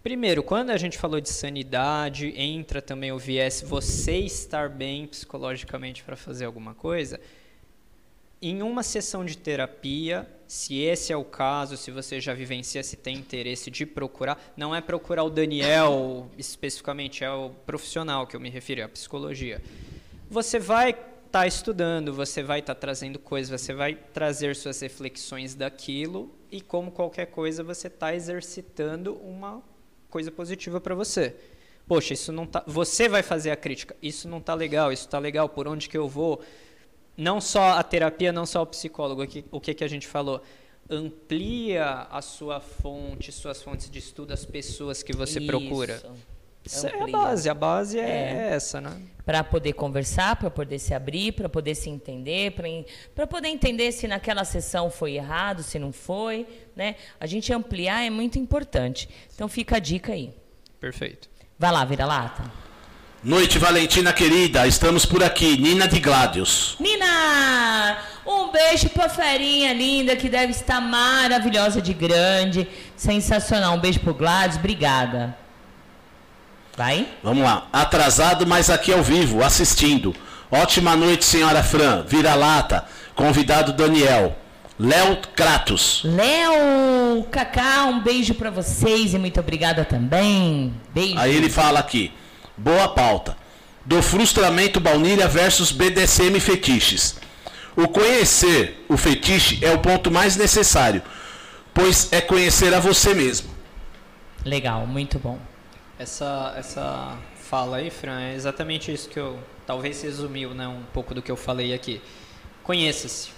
Primeiro, 0.00 0.44
quando 0.44 0.70
a 0.70 0.76
gente 0.76 0.96
falou 0.96 1.20
de 1.20 1.28
sanidade, 1.28 2.32
entra 2.36 2.80
também 2.80 3.10
o 3.10 3.18
viés 3.18 3.64
você 3.66 4.18
estar 4.18 4.68
bem 4.68 5.08
psicologicamente 5.08 6.04
para 6.04 6.14
fazer 6.14 6.44
alguma 6.44 6.72
coisa. 6.72 7.18
Em 8.42 8.62
uma 8.62 8.82
sessão 8.82 9.24
de 9.24 9.36
terapia, 9.36 10.28
se 10.46 10.80
esse 10.80 11.12
é 11.12 11.16
o 11.16 11.24
caso, 11.24 11.76
se 11.76 11.90
você 11.90 12.20
já 12.20 12.32
vivencia, 12.32 12.82
se 12.82 12.96
tem 12.96 13.16
interesse 13.16 13.70
de 13.70 13.84
procurar, 13.84 14.52
não 14.56 14.74
é 14.74 14.80
procurar 14.80 15.24
o 15.24 15.30
Daniel 15.30 16.30
especificamente, 16.38 17.22
é 17.22 17.30
o 17.30 17.50
profissional 17.50 18.26
que 18.26 18.34
eu 18.34 18.40
me 18.40 18.48
refiro, 18.48 18.80
é 18.80 18.84
a 18.84 18.88
psicologia. 18.88 19.62
Você 20.30 20.58
vai 20.58 20.90
estar 20.90 21.06
tá 21.30 21.46
estudando, 21.46 22.14
você 22.14 22.42
vai 22.42 22.60
estar 22.60 22.74
tá 22.74 22.80
trazendo 22.80 23.18
coisas, 23.18 23.60
você 23.60 23.74
vai 23.74 23.94
trazer 23.94 24.56
suas 24.56 24.80
reflexões 24.80 25.54
daquilo 25.54 26.34
e 26.50 26.60
como 26.60 26.90
qualquer 26.90 27.26
coisa 27.26 27.62
você 27.62 27.88
está 27.88 28.14
exercitando 28.14 29.14
uma 29.16 29.62
coisa 30.08 30.30
positiva 30.32 30.80
para 30.80 30.94
você. 30.94 31.36
Poxa, 31.86 32.14
isso 32.14 32.32
não 32.32 32.46
tá. 32.46 32.62
Você 32.66 33.08
vai 33.08 33.22
fazer 33.22 33.50
a 33.50 33.56
crítica. 33.56 33.96
Isso 34.00 34.28
não 34.28 34.38
está 34.38 34.54
legal. 34.54 34.92
Isso 34.92 35.06
está 35.06 35.18
legal. 35.18 35.48
Por 35.48 35.66
onde 35.66 35.88
que 35.88 35.98
eu 35.98 36.08
vou? 36.08 36.40
Não 37.20 37.40
só 37.40 37.72
a 37.72 37.82
terapia, 37.82 38.32
não 38.32 38.46
só 38.46 38.62
o 38.62 38.66
psicólogo, 38.66 39.22
o 39.50 39.60
que, 39.60 39.74
que 39.74 39.84
a 39.84 39.88
gente 39.88 40.08
falou? 40.08 40.42
Amplia 40.88 42.08
a 42.10 42.22
sua 42.22 42.60
fonte, 42.60 43.30
suas 43.30 43.62
fontes 43.62 43.90
de 43.90 43.98
estudo, 43.98 44.32
as 44.32 44.44
pessoas 44.44 45.02
que 45.02 45.12
você 45.12 45.38
Isso. 45.38 45.46
procura. 45.46 46.02
Isso 46.64 46.86
é 46.86 47.02
a 47.02 47.06
base, 47.06 47.48
a 47.48 47.54
base 47.54 47.98
é, 47.98 48.02
é. 48.02 48.54
essa, 48.54 48.80
né? 48.80 49.00
Para 49.24 49.44
poder 49.44 49.74
conversar, 49.74 50.36
para 50.36 50.50
poder 50.50 50.78
se 50.78 50.92
abrir, 50.92 51.32
para 51.32 51.48
poder 51.48 51.74
se 51.74 51.88
entender, 51.88 52.54
para 53.14 53.26
poder 53.26 53.48
entender 53.48 53.92
se 53.92 54.08
naquela 54.08 54.44
sessão 54.44 54.90
foi 54.90 55.14
errado, 55.14 55.62
se 55.62 55.78
não 55.78 55.92
foi, 55.92 56.46
né? 56.74 56.96
A 57.18 57.26
gente 57.26 57.52
ampliar 57.52 58.02
é 58.02 58.10
muito 58.10 58.38
importante. 58.38 59.08
Então 59.34 59.46
fica 59.46 59.76
a 59.76 59.78
dica 59.78 60.12
aí. 60.12 60.34
Perfeito. 60.78 61.28
Vai 61.58 61.70
lá, 61.70 61.84
vira 61.84 62.06
lata. 62.06 62.69
Noite, 63.22 63.58
Valentina 63.58 64.14
querida, 64.14 64.66
estamos 64.66 65.04
por 65.04 65.22
aqui. 65.22 65.60
Nina 65.60 65.86
de 65.86 66.00
Gladius. 66.00 66.74
Nina! 66.80 67.98
Um 68.26 68.50
beijo 68.50 68.88
pra 68.88 69.10
ferinha 69.10 69.74
linda 69.74 70.16
que 70.16 70.26
deve 70.26 70.52
estar 70.52 70.80
maravilhosa 70.80 71.82
de 71.82 71.92
grande. 71.92 72.66
Sensacional. 72.96 73.74
Um 73.74 73.78
beijo 73.78 74.00
pro 74.00 74.14
Gladius. 74.14 74.56
Obrigada. 74.56 75.36
Vai? 76.74 77.06
Vamos 77.22 77.44
lá. 77.44 77.66
Atrasado, 77.70 78.46
mas 78.46 78.70
aqui 78.70 78.90
ao 78.90 79.02
vivo, 79.02 79.44
assistindo. 79.44 80.16
Ótima 80.50 80.96
noite, 80.96 81.26
senhora 81.26 81.62
Fran. 81.62 82.06
Vira-lata. 82.08 82.86
Convidado 83.14 83.74
Daniel. 83.74 84.34
Léo 84.78 85.18
Kratos. 85.36 86.00
Léo, 86.06 87.22
Cacá, 87.30 87.84
um 87.84 88.00
beijo 88.00 88.32
para 88.32 88.48
vocês 88.48 89.12
e 89.12 89.18
muito 89.18 89.38
obrigada 89.38 89.84
também. 89.84 90.72
Beijo. 90.94 91.18
Aí 91.18 91.36
ele 91.36 91.50
fala 91.50 91.80
aqui. 91.80 92.10
Boa 92.60 92.88
pauta. 92.88 93.38
Do 93.86 94.02
frustramento 94.02 94.78
baunilha 94.78 95.26
versus 95.26 95.72
BDSM 95.72 96.38
fetiches. 96.38 97.16
O 97.74 97.88
conhecer 97.88 98.84
o 98.86 98.98
fetiche 98.98 99.64
é 99.64 99.72
o 99.72 99.78
ponto 99.78 100.10
mais 100.10 100.36
necessário, 100.36 101.00
pois 101.72 102.12
é 102.12 102.20
conhecer 102.20 102.74
a 102.74 102.78
você 102.78 103.14
mesmo. 103.14 103.48
Legal, 104.44 104.86
muito 104.86 105.18
bom. 105.18 105.38
Essa, 105.98 106.52
essa 106.54 107.16
fala 107.34 107.78
aí, 107.78 107.88
Fran, 107.88 108.20
é 108.20 108.34
exatamente 108.34 108.92
isso 108.92 109.08
que 109.08 109.18
eu 109.18 109.38
talvez 109.66 110.02
resumiu 110.02 110.52
né, 110.52 110.68
um 110.68 110.82
pouco 110.92 111.14
do 111.14 111.22
que 111.22 111.30
eu 111.30 111.36
falei 111.36 111.72
aqui. 111.72 112.02
Conheça-se. 112.62 113.30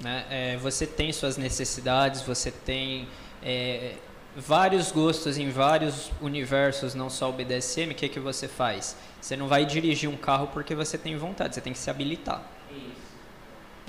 Né? 0.00 0.24
É, 0.30 0.56
você 0.56 0.86
tem 0.86 1.12
suas 1.12 1.36
necessidades, 1.36 2.22
você 2.22 2.50
tem 2.50 3.06
é, 3.42 3.96
vários 4.38 4.92
gostos 4.92 5.36
em 5.36 5.50
vários 5.50 6.12
universos, 6.20 6.94
não 6.94 7.10
só 7.10 7.28
o 7.30 7.32
BDSM, 7.32 7.90
o 7.90 7.94
que, 7.94 8.08
que 8.08 8.20
você 8.20 8.46
faz? 8.46 8.96
Você 9.20 9.36
não 9.36 9.48
vai 9.48 9.66
dirigir 9.66 10.08
um 10.08 10.16
carro 10.16 10.48
porque 10.52 10.74
você 10.74 10.96
tem 10.96 11.16
vontade, 11.16 11.54
você 11.54 11.60
tem 11.60 11.72
que 11.72 11.78
se 11.78 11.90
habilitar. 11.90 12.42
Isso. 12.70 13.08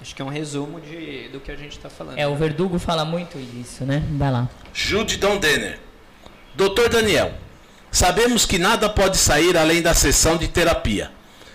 Acho 0.01 0.15
que 0.15 0.21
é 0.21 0.25
um 0.25 0.29
resumo 0.29 0.79
de, 0.79 1.27
do 1.29 1.39
que 1.39 1.51
a 1.51 1.55
gente 1.55 1.77
está 1.77 1.89
falando. 1.89 2.17
É, 2.17 2.27
o 2.27 2.35
Verdugo 2.35 2.79
fala 2.79 3.05
muito 3.05 3.37
isso, 3.37 3.85
né? 3.85 4.03
Vai 4.11 4.31
lá. 4.31 4.49
Jude 4.73 5.17
Don 5.17 5.37
Denner. 5.37 5.79
Doutor 6.55 6.89
Daniel, 6.89 7.33
sabemos 7.91 8.45
que 8.45 8.57
nada 8.57 8.89
pode 8.89 9.17
sair 9.17 9.55
além 9.55 9.81
da 9.81 9.93
sessão 9.93 10.35
de 10.35 10.47
terapia, 10.47 11.11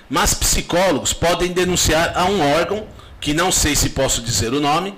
mas 0.08 0.34
psicólogos 0.34 1.12
podem 1.12 1.52
denunciar 1.52 2.16
a 2.16 2.26
um 2.26 2.40
órgão, 2.54 2.86
que 3.20 3.34
não 3.34 3.50
sei 3.50 3.74
se 3.74 3.90
posso 3.90 4.22
dizer 4.22 4.52
o 4.52 4.60
nome, 4.60 4.96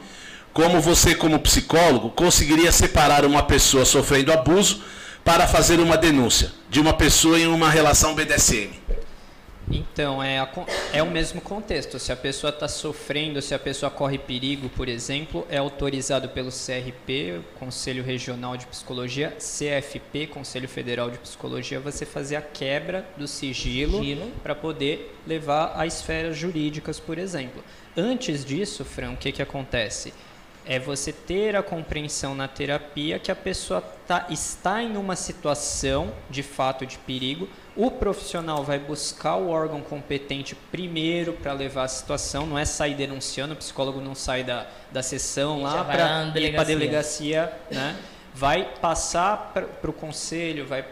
como 0.57 0.81
você, 0.81 1.15
como 1.15 1.39
psicólogo, 1.39 2.09
conseguiria 2.09 2.73
separar 2.73 3.27
uma 3.27 3.43
pessoa 3.43 3.85
sofrendo 3.85 4.33
abuso 4.33 4.83
para 5.23 5.47
fazer 5.47 5.79
uma 5.81 5.99
denúncia 5.99 6.51
de 6.71 6.81
uma 6.81 6.95
pessoa 6.95 7.39
em 7.39 7.47
uma 7.47 7.69
relação 7.69 8.15
BDSM? 8.15 8.71
Então, 9.71 10.23
é, 10.23 10.39
a, 10.39 10.49
é 10.95 11.03
o 11.03 11.11
mesmo 11.11 11.43
contexto. 11.43 11.99
Se 11.99 12.11
a 12.11 12.17
pessoa 12.17 12.49
está 12.49 12.67
sofrendo, 12.69 13.43
se 13.43 13.55
a 13.55 13.59
pessoa 13.59 13.91
corre 13.91 14.17
perigo, 14.17 14.71
por 14.71 14.89
exemplo, 14.89 15.47
é 15.51 15.59
autorizado 15.59 16.31
pelo 16.31 16.49
CRP, 16.49 17.43
Conselho 17.59 18.03
Regional 18.03 18.57
de 18.57 18.65
Psicologia, 18.65 19.37
CFP, 19.39 20.29
Conselho 20.29 20.71
Federal 20.71 21.11
de 21.11 21.19
Psicologia, 21.19 21.81
você 21.81 22.07
fazer 22.07 22.37
a 22.37 22.41
quebra 22.41 23.05
do 23.19 23.29
sigilo, 23.29 23.99
sigilo. 23.99 24.33
para 24.43 24.55
poder 24.55 25.15
levar 25.27 25.75
a 25.77 25.87
esferas 25.87 26.35
jurídicas, 26.35 26.99
por 26.99 27.19
exemplo. 27.19 27.63
Antes 27.95 28.43
disso, 28.43 28.87
Fran, 28.87 29.11
o 29.11 29.17
que, 29.19 29.33
que 29.33 29.43
acontece? 29.43 30.15
É 30.67 30.79
você 30.79 31.13
ter 31.13 31.55
a 31.55 31.63
compreensão 31.63 32.35
na 32.35 32.49
terapia 32.49 33.19
que 33.19 33.31
a 33.31 33.37
pessoa 33.37 33.81
tá, 34.07 34.27
está 34.29 34.83
em 34.83 34.97
uma 34.97 35.15
situação 35.15 36.13
de 36.29 36.43
fato 36.43 36.85
de 36.85 36.99
perigo. 36.99 37.49
O 37.77 37.91
profissional 37.91 38.65
vai 38.65 38.79
buscar 38.79 39.37
o 39.37 39.49
órgão 39.49 39.81
competente 39.81 40.55
primeiro 40.55 41.35
para 41.35 41.53
levar 41.53 41.85
a 41.85 41.89
situação, 41.89 42.47
não 42.47 42.59
é 42.59 42.65
sair 42.65 42.95
denunciando, 42.95 43.55
o 43.55 43.57
psicólogo 43.57 44.01
não 44.01 44.15
sai 44.15 44.43
da, 44.43 44.67
da 44.91 45.03
sessão 45.03 45.63
lá 45.63 45.85
para 45.85 46.41
ir 46.41 46.53
para 46.53 46.63
a 46.63 46.65
delegacia, 46.65 47.53
né? 47.71 47.97
vai 48.35 48.69
passar 48.81 49.53
para 49.55 49.91
o 49.91 49.93
conselho, 49.93 50.67
vai 50.67 50.85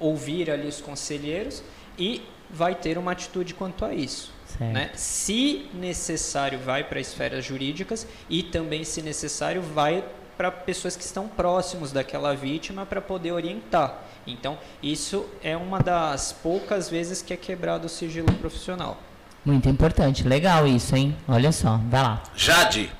ouvir 0.00 0.50
ali 0.50 0.66
os 0.66 0.80
conselheiros 0.80 1.62
e 1.98 2.22
vai 2.50 2.74
ter 2.74 2.96
uma 2.96 3.12
atitude 3.12 3.54
quanto 3.54 3.84
a 3.84 3.92
isso. 3.92 4.32
Né? 4.60 4.90
Se 4.94 5.68
necessário, 5.74 6.58
vai 6.58 6.82
para 6.82 7.00
esferas 7.00 7.44
jurídicas 7.44 8.06
e 8.28 8.42
também, 8.42 8.84
se 8.84 9.02
necessário, 9.02 9.62
vai 9.62 10.04
para 10.36 10.50
pessoas 10.50 10.96
que 10.96 11.02
estão 11.02 11.26
próximos 11.26 11.90
daquela 11.90 12.34
vítima 12.34 12.86
para 12.86 13.00
poder 13.00 13.32
orientar. 13.32 14.02
Então, 14.26 14.58
isso 14.82 15.26
é 15.42 15.56
uma 15.56 15.80
das 15.80 16.32
poucas 16.32 16.88
vezes 16.88 17.20
que 17.20 17.32
é 17.32 17.36
quebrado 17.36 17.86
o 17.86 17.88
sigilo 17.88 18.32
profissional. 18.34 19.00
Muito 19.44 19.68
importante, 19.68 20.22
legal 20.22 20.66
isso, 20.66 20.94
hein? 20.94 21.16
Olha 21.26 21.50
só, 21.50 21.80
vai 21.88 22.02
lá. 22.02 22.22
Jade, 22.36 22.90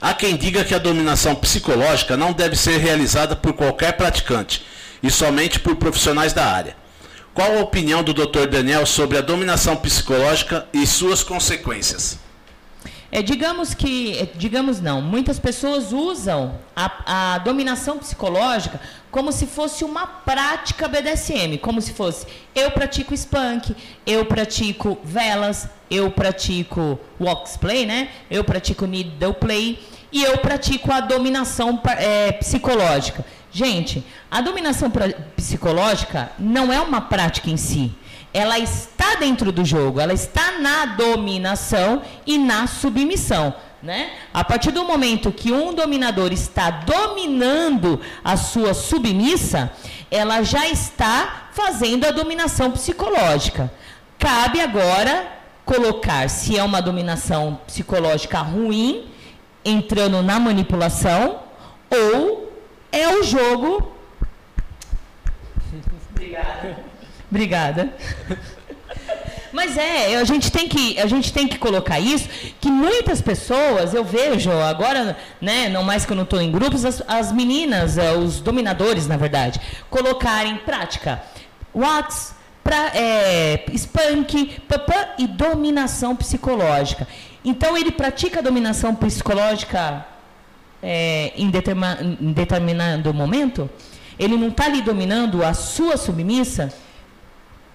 há 0.00 0.12
quem 0.12 0.36
diga 0.36 0.64
que 0.64 0.74
a 0.74 0.78
dominação 0.78 1.34
psicológica 1.34 2.16
não 2.16 2.32
deve 2.32 2.56
ser 2.56 2.78
realizada 2.78 3.36
por 3.36 3.52
qualquer 3.52 3.96
praticante 3.96 4.66
e 5.02 5.10
somente 5.10 5.60
por 5.60 5.76
profissionais 5.76 6.32
da 6.32 6.44
área. 6.44 6.81
Qual 7.34 7.58
a 7.58 7.60
opinião 7.62 8.02
do 8.02 8.12
Dr. 8.12 8.46
Daniel 8.46 8.84
sobre 8.84 9.16
a 9.16 9.22
dominação 9.22 9.74
psicológica 9.76 10.66
e 10.72 10.86
suas 10.86 11.22
consequências? 11.22 12.18
É, 13.10 13.20
digamos 13.22 13.74
que, 13.74 14.18
é, 14.18 14.26
digamos 14.34 14.80
não, 14.80 15.02
muitas 15.02 15.38
pessoas 15.38 15.92
usam 15.92 16.58
a, 16.74 17.34
a, 17.34 17.38
dominação 17.38 17.98
psicológica 17.98 18.80
como 19.10 19.30
se 19.30 19.46
fosse 19.46 19.84
uma 19.84 20.06
prática 20.06 20.88
BDSM, 20.88 21.58
como 21.60 21.82
se 21.82 21.92
fosse 21.92 22.26
eu 22.54 22.70
pratico 22.70 23.14
spank, 23.14 23.76
eu 24.06 24.24
pratico 24.24 24.98
velas, 25.04 25.68
eu 25.90 26.10
pratico 26.10 26.98
walks 27.20 27.58
play, 27.58 27.84
né? 27.84 28.08
Eu 28.30 28.44
pratico 28.44 28.86
needle 28.86 29.34
play 29.34 29.78
e 30.10 30.22
eu 30.22 30.38
pratico 30.38 30.90
a 30.90 31.00
dominação 31.00 31.80
é, 31.98 32.32
psicológica. 32.32 33.24
Gente, 33.52 34.02
a 34.30 34.40
dominação 34.40 34.90
psicológica 35.36 36.32
não 36.38 36.72
é 36.72 36.80
uma 36.80 37.02
prática 37.02 37.50
em 37.50 37.58
si. 37.58 37.92
Ela 38.32 38.58
está 38.58 39.16
dentro 39.16 39.52
do 39.52 39.62
jogo, 39.62 40.00
ela 40.00 40.14
está 40.14 40.52
na 40.58 40.86
dominação 40.86 42.00
e 42.26 42.38
na 42.38 42.66
submissão. 42.66 43.54
Né? 43.82 44.12
A 44.32 44.42
partir 44.42 44.70
do 44.70 44.84
momento 44.84 45.30
que 45.30 45.52
um 45.52 45.74
dominador 45.74 46.32
está 46.32 46.70
dominando 46.70 48.00
a 48.24 48.38
sua 48.38 48.72
submissa, 48.72 49.70
ela 50.10 50.42
já 50.42 50.66
está 50.68 51.48
fazendo 51.52 52.06
a 52.06 52.10
dominação 52.10 52.70
psicológica. 52.70 53.70
Cabe 54.18 54.60
agora 54.60 55.26
colocar 55.64 56.30
se 56.30 56.56
é 56.56 56.62
uma 56.62 56.80
dominação 56.80 57.60
psicológica 57.66 58.38
ruim, 58.38 59.10
entrando 59.64 60.22
na 60.22 60.40
manipulação, 60.40 61.40
ou 61.90 62.41
é 62.92 63.08
o 63.08 63.22
jogo. 63.22 63.92
Obrigada. 66.10 66.76
Obrigada. 67.30 67.94
Mas 69.52 69.76
é, 69.76 70.16
a 70.16 70.24
gente 70.24 70.50
tem 70.50 70.66
que 70.66 70.98
a 70.98 71.06
gente 71.06 71.32
tem 71.32 71.46
que 71.46 71.58
colocar 71.58 72.00
isso 72.00 72.28
que 72.60 72.70
muitas 72.70 73.20
pessoas 73.20 73.92
eu 73.92 74.02
vejo 74.02 74.50
agora, 74.50 75.16
né, 75.40 75.68
não 75.68 75.82
mais 75.82 76.06
que 76.06 76.12
eu 76.12 76.16
não 76.16 76.24
estou 76.24 76.40
em 76.40 76.50
grupos, 76.50 76.84
as, 76.84 77.02
as 77.06 77.30
meninas, 77.32 77.98
eh, 77.98 78.12
os 78.12 78.40
dominadores, 78.40 79.06
na 79.06 79.16
verdade, 79.16 79.60
colocarem 79.90 80.54
em 80.54 80.56
prática 80.56 81.22
Whats, 81.74 82.34
pra, 82.62 82.92
é, 82.94 83.64
spank, 83.74 84.60
papã, 84.68 85.08
e 85.18 85.26
dominação 85.26 86.14
psicológica. 86.14 87.06
Então 87.44 87.76
ele 87.76 87.90
pratica 87.90 88.38
a 88.38 88.42
dominação 88.42 88.94
psicológica 88.94 90.06
é, 90.82 91.32
em, 91.36 91.50
determa, 91.50 91.98
em 92.00 92.32
determinado 92.32 93.14
momento? 93.14 93.70
Ele 94.18 94.36
não 94.36 94.48
está 94.48 94.68
lhe 94.68 94.82
dominando 94.82 95.44
a 95.44 95.54
sua 95.54 95.96
submissa? 95.96 96.72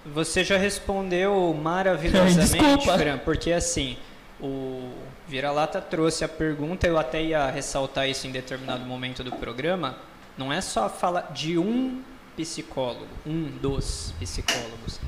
Você 0.06 0.44
já 0.44 0.56
respondeu 0.56 1.56
maravilhosamente, 1.60 2.38
Desculpa. 2.38 2.98
Fran, 2.98 3.18
porque 3.18 3.52
assim, 3.52 3.96
o 4.40 4.90
Vira-Lata 5.26 5.80
trouxe 5.80 6.24
a 6.24 6.28
pergunta, 6.28 6.86
eu 6.86 6.98
até 6.98 7.22
ia 7.22 7.50
ressaltar 7.50 8.08
isso 8.08 8.26
em 8.26 8.30
determinado 8.30 8.84
momento 8.84 9.22
do 9.24 9.32
programa. 9.32 9.96
Não 10.36 10.52
é 10.52 10.60
só 10.60 10.88
falar 10.88 11.32
de 11.32 11.58
um 11.58 12.00
psicólogo, 12.36 13.08
um 13.26 13.44
dos 13.60 14.14
psicólogos. 14.20 15.00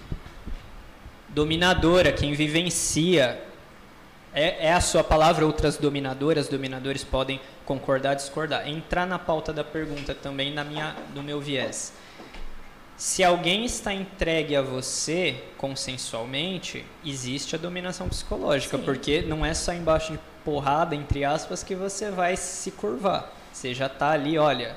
Dominadora, 1.29 2.13
quem 2.13 2.35
vivencia, 2.35 3.41
é, 4.33 4.67
é 4.67 4.73
a 4.73 4.81
sua 4.81 5.03
palavra, 5.03 5.45
outras 5.45 5.77
dominadoras, 5.77 6.49
dominadores 6.49 7.03
podem 7.03 7.41
concordar, 7.65 8.15
discordar. 8.15 8.69
Entrar 8.69 9.07
na 9.07 9.19
pauta 9.19 9.53
da 9.53 9.65
pergunta 9.65 10.15
também 10.15 10.53
na 10.53 10.63
minha, 10.63 10.97
no 11.15 11.23
meu 11.23 11.41
viés. 11.41 11.93
Se 12.97 13.25
alguém 13.25 13.65
está 13.65 13.95
entregue 13.95 14.55
a 14.55 14.61
você 14.61 15.43
consensualmente, 15.57 16.85
existe 17.05 17.57
a 17.57 17.59
dominação 17.59 18.09
psicológica, 18.09 18.77
Sim. 18.77 18.85
porque 18.85 19.23
não 19.23 19.45
é 19.45 19.55
só 19.55 19.73
embaixo 19.73 20.13
de 20.13 20.21
porrada, 20.45 20.95
entre 20.95 21.25
aspas, 21.25 21.63
que 21.63 21.75
você 21.75 22.11
vai 22.11 22.37
se 22.37 22.71
curvar. 22.71 23.33
Você 23.53 23.75
já 23.75 23.87
está 23.87 24.11
ali, 24.11 24.39
olha, 24.39 24.77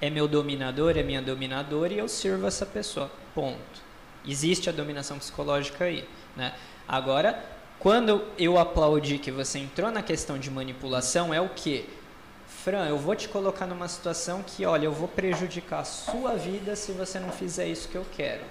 é 0.00 0.08
meu 0.08 0.28
dominador, 0.28 0.96
é 0.96 1.02
minha 1.02 1.20
dominadora 1.20 1.92
e 1.92 1.98
eu 1.98 2.08
sirvo 2.08 2.46
essa 2.46 2.64
pessoa. 2.64 3.10
Ponto. 3.34 3.84
Existe 4.24 4.70
a 4.70 4.72
dominação 4.72 5.18
psicológica 5.18 5.84
aí, 5.84 6.08
né? 6.36 6.54
Agora, 6.86 7.42
quando 7.78 8.22
eu 8.38 8.58
aplaudi 8.58 9.18
que 9.18 9.30
você 9.30 9.58
entrou 9.58 9.90
na 9.90 10.02
questão 10.02 10.38
de 10.38 10.50
manipulação, 10.50 11.32
é 11.32 11.40
o 11.40 11.48
que? 11.50 11.88
Fran, 12.48 12.86
eu 12.86 12.98
vou 12.98 13.14
te 13.14 13.28
colocar 13.28 13.66
numa 13.66 13.86
situação 13.86 14.42
que, 14.44 14.64
olha, 14.64 14.86
eu 14.86 14.92
vou 14.92 15.06
prejudicar 15.06 15.80
a 15.80 15.84
sua 15.84 16.34
vida 16.34 16.74
se 16.74 16.92
você 16.92 17.20
não 17.20 17.30
fizer 17.30 17.66
isso 17.68 17.88
que 17.88 17.94
eu 17.96 18.04
quero. 18.16 18.42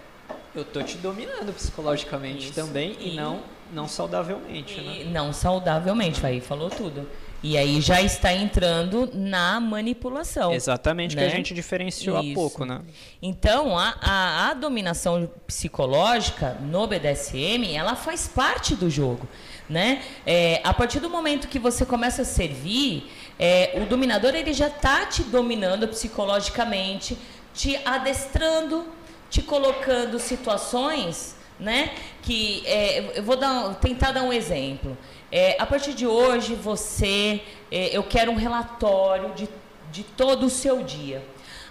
Eu 0.55 0.63
tô 0.63 0.81
te 0.81 0.97
dominando 0.97 1.53
psicologicamente 1.53 2.45
Isso. 2.45 2.53
também 2.53 2.95
e, 2.99 3.13
E- 3.13 3.15
não 3.15 3.41
não 3.73 3.87
saudavelmente, 3.87 4.79
né? 4.79 5.01
E 5.01 5.03
não 5.05 5.33
saudavelmente, 5.33 6.23
aí 6.25 6.39
falou 6.39 6.69
tudo. 6.69 7.05
E 7.43 7.57
aí 7.57 7.79
já 7.79 8.01
está 8.01 8.33
entrando 8.33 9.09
na 9.13 9.59
manipulação. 9.59 10.51
Exatamente, 10.51 11.15
né? 11.15 11.21
que 11.21 11.27
a 11.31 11.35
gente 11.35 11.53
diferenciou 11.53 12.19
Isso. 12.19 12.31
há 12.31 12.33
pouco, 12.33 12.65
né? 12.65 12.81
Então, 13.21 13.77
a, 13.77 13.95
a, 14.01 14.49
a 14.49 14.53
dominação 14.53 15.29
psicológica 15.45 16.57
no 16.61 16.87
BDSM, 16.87 17.75
ela 17.75 17.95
faz 17.95 18.27
parte 18.27 18.75
do 18.75 18.89
jogo, 18.89 19.27
né? 19.69 20.01
É, 20.25 20.59
a 20.63 20.73
partir 20.73 20.99
do 20.99 21.09
momento 21.09 21.47
que 21.47 21.59
você 21.59 21.85
começa 21.85 22.23
a 22.23 22.25
servir, 22.25 23.11
é, 23.37 23.79
o 23.81 23.85
dominador 23.85 24.33
ele 24.33 24.53
já 24.53 24.67
está 24.67 25.05
te 25.05 25.21
dominando 25.23 25.87
psicologicamente, 25.87 27.17
te 27.53 27.79
adestrando, 27.85 28.85
te 29.29 29.41
colocando 29.41 30.19
situações, 30.19 31.35
né? 31.59 31.91
Que 32.21 32.63
é, 32.65 33.19
eu 33.19 33.23
vou 33.23 33.35
dar, 33.35 33.75
tentar 33.75 34.11
dar 34.11 34.23
um 34.23 34.33
exemplo. 34.33 34.97
É, 35.37 35.57
a 35.59 35.65
partir 35.65 35.93
de 35.93 36.07
hoje, 36.07 36.55
você, 36.55 37.41
é, 37.69 37.89
eu 37.91 38.03
quero 38.03 38.31
um 38.31 38.35
relatório 38.35 39.33
de, 39.33 39.49
de 39.91 40.01
todo 40.01 40.45
o 40.45 40.49
seu 40.49 40.81
dia. 40.81 41.21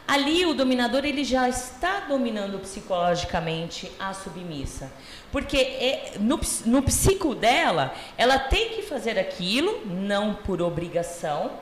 Ali 0.06 0.44
o 0.44 0.52
dominador 0.52 1.06
ele 1.06 1.24
já 1.24 1.48
está 1.48 2.00
dominando 2.00 2.58
psicologicamente 2.58 3.90
a 3.98 4.12
submissa. 4.12 4.92
Porque 5.32 5.56
é, 5.56 6.12
no, 6.20 6.38
no 6.66 6.82
psico 6.82 7.34
dela, 7.34 7.94
ela 8.18 8.38
tem 8.38 8.68
que 8.74 8.82
fazer 8.82 9.18
aquilo, 9.18 9.80
não 9.86 10.34
por 10.34 10.60
obrigação, 10.60 11.52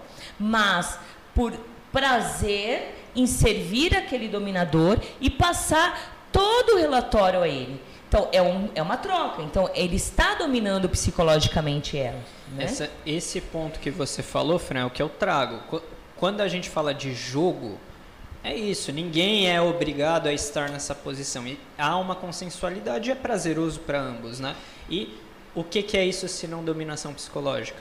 mas 0.41 0.99
por 1.33 1.53
prazer 1.93 2.97
em 3.15 3.29
servir 3.29 3.97
aquele 3.97 4.27
dominador 4.27 4.99
e 5.21 5.31
passar 5.31 6.27
todo 6.33 6.73
o 6.75 6.79
relatório 6.79 7.43
a 7.43 7.47
ele. 7.47 7.81
Então, 8.13 8.29
é, 8.31 8.43
um, 8.43 8.69
é 8.75 8.83
uma 8.83 8.99
troca. 8.99 9.41
Então, 9.41 9.71
ele 9.75 9.97
está 9.97 10.35
dominando 10.35 10.87
psicologicamente 10.87 11.97
ela. 11.97 12.21
Né? 12.55 12.65
Essa- 12.65 12.91
esse 13.07 13.41
ponto 13.41 13.81
que 13.81 13.91
você 13.91 14.23
falou, 14.23 14.59
Fran, 14.59 14.81
é 14.81 14.85
o 14.85 14.91
que 14.91 15.01
eu 15.03 15.09
trago. 15.09 15.61
Qu- 15.71 15.83
Quando 16.19 16.43
a 16.43 16.47
gente 16.47 16.69
fala 16.69 16.93
de 16.93 17.15
jogo, 17.15 17.79
é 18.45 18.55
isso. 18.55 18.93
Ninguém 18.93 19.51
é 19.51 19.63
obrigado 19.63 20.27
a 20.27 20.33
estar 20.35 20.69
nessa 20.69 20.95
posição. 20.95 21.47
E 21.47 21.59
há 21.79 21.97
uma 21.97 22.15
consensualidade 22.15 23.09
e 23.09 23.13
é 23.13 23.15
prazeroso 23.15 23.81
para 23.81 23.99
ambos, 23.99 24.39
né? 24.39 24.55
E 24.91 25.19
o 25.55 25.65
que, 25.65 25.83
que 25.83 25.97
é 25.97 26.05
isso 26.05 26.29
se 26.29 26.47
não 26.47 26.63
dominação 26.63 27.15
psicológica? 27.15 27.79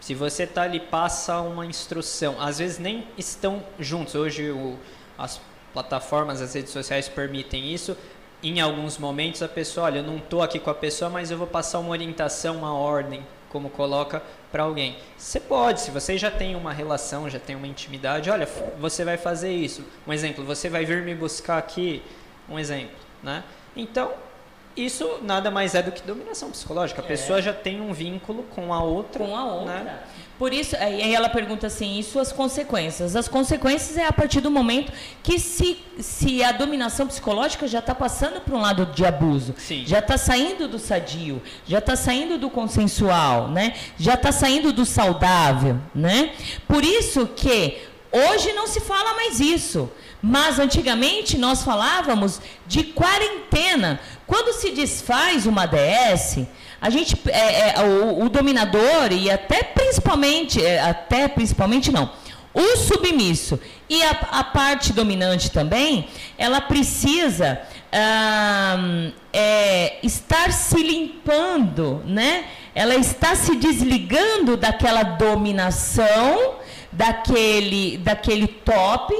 Se 0.00 0.14
você 0.16 0.48
tá 0.48 0.62
ali, 0.62 0.80
passa 0.80 1.40
uma 1.40 1.64
instrução. 1.64 2.34
Às 2.40 2.58
vezes 2.58 2.80
nem 2.80 3.06
estão 3.16 3.62
juntos. 3.78 4.16
Hoje 4.16 4.50
o- 4.50 4.76
as 5.16 5.40
plataformas, 5.72 6.42
as 6.42 6.54
redes 6.54 6.72
sociais 6.72 7.08
permitem 7.08 7.72
isso. 7.72 7.96
Em 8.42 8.60
alguns 8.60 8.98
momentos 8.98 9.42
a 9.42 9.48
pessoa, 9.48 9.86
olha, 9.86 9.98
eu 9.98 10.02
não 10.02 10.16
estou 10.16 10.42
aqui 10.42 10.58
com 10.58 10.68
a 10.70 10.74
pessoa, 10.74 11.08
mas 11.08 11.30
eu 11.30 11.38
vou 11.38 11.46
passar 11.46 11.78
uma 11.78 11.90
orientação, 11.90 12.56
uma 12.56 12.74
ordem, 12.74 13.24
como 13.50 13.70
coloca 13.70 14.20
para 14.50 14.64
alguém. 14.64 14.96
Você 15.16 15.38
pode, 15.38 15.80
se 15.80 15.90
você 15.90 16.18
já 16.18 16.30
tem 16.30 16.56
uma 16.56 16.72
relação, 16.72 17.30
já 17.30 17.38
tem 17.38 17.54
uma 17.54 17.66
intimidade, 17.66 18.28
olha, 18.30 18.48
você 18.80 19.04
vai 19.04 19.16
fazer 19.16 19.52
isso. 19.52 19.84
Um 20.06 20.12
exemplo, 20.12 20.44
você 20.44 20.68
vai 20.68 20.84
vir 20.84 21.02
me 21.02 21.14
buscar 21.14 21.58
aqui, 21.58 22.02
um 22.48 22.58
exemplo, 22.58 22.96
né? 23.22 23.44
Então, 23.76 24.10
isso 24.76 25.18
nada 25.22 25.50
mais 25.50 25.74
é 25.74 25.82
do 25.82 25.92
que 25.92 26.02
dominação 26.02 26.50
psicológica. 26.50 27.00
A 27.00 27.04
É. 27.04 27.08
pessoa 27.08 27.40
já 27.40 27.52
tem 27.52 27.80
um 27.80 27.92
vínculo 27.92 28.42
com 28.44 28.72
a 28.74 28.82
outra. 28.82 29.24
Com 29.24 29.36
a 29.36 29.44
outra. 29.44 29.80
Né? 29.84 29.98
Por 30.42 30.52
isso, 30.52 30.74
aí 30.74 31.14
ela 31.14 31.28
pergunta 31.28 31.68
assim, 31.68 32.00
e 32.00 32.02
suas 32.02 32.32
consequências? 32.32 33.14
As 33.14 33.28
consequências 33.28 33.96
é 33.96 34.08
a 34.08 34.12
partir 34.12 34.40
do 34.40 34.50
momento 34.50 34.90
que 35.22 35.38
se, 35.38 35.78
se 36.00 36.42
a 36.42 36.50
dominação 36.50 37.06
psicológica 37.06 37.68
já 37.68 37.78
está 37.78 37.94
passando 37.94 38.40
para 38.40 38.56
um 38.56 38.60
lado 38.60 38.86
de 38.86 39.04
abuso, 39.06 39.54
Sim. 39.56 39.84
já 39.86 40.00
está 40.00 40.18
saindo 40.18 40.66
do 40.66 40.80
sadio, 40.80 41.40
já 41.64 41.78
está 41.78 41.94
saindo 41.94 42.38
do 42.38 42.50
consensual, 42.50 43.52
né? 43.52 43.74
já 43.96 44.14
está 44.14 44.32
saindo 44.32 44.72
do 44.72 44.84
saudável. 44.84 45.78
Né? 45.94 46.32
Por 46.66 46.82
isso 46.84 47.24
que 47.36 47.78
hoje 48.10 48.52
não 48.52 48.66
se 48.66 48.80
fala 48.80 49.14
mais 49.14 49.38
isso. 49.38 49.88
Mas 50.20 50.58
antigamente 50.58 51.38
nós 51.38 51.62
falávamos 51.62 52.40
de 52.66 52.82
quarentena. 52.82 54.00
Quando 54.26 54.52
se 54.52 54.70
desfaz 54.70 55.46
uma 55.46 55.66
DS, 55.66 56.46
a 56.82 56.90
gente, 56.90 57.16
é, 57.28 57.78
é, 57.78 57.82
o, 57.84 58.24
o 58.24 58.28
dominador 58.28 59.12
e 59.12 59.30
até 59.30 59.62
principalmente, 59.62 60.60
é, 60.60 60.80
até 60.80 61.28
principalmente 61.28 61.92
não, 61.92 62.10
o 62.52 62.76
submisso 62.76 63.58
e 63.88 64.02
a, 64.02 64.10
a 64.10 64.44
parte 64.44 64.92
dominante 64.92 65.48
também, 65.48 66.08
ela 66.36 66.60
precisa 66.60 67.60
ahn, 67.92 69.12
é, 69.32 69.98
estar 70.02 70.52
se 70.52 70.82
limpando, 70.82 72.02
né? 72.04 72.46
Ela 72.74 72.96
está 72.96 73.36
se 73.36 73.54
desligando 73.54 74.56
daquela 74.56 75.04
dominação, 75.04 76.56
daquele, 76.90 77.98
daquele 77.98 78.48
top, 78.48 79.14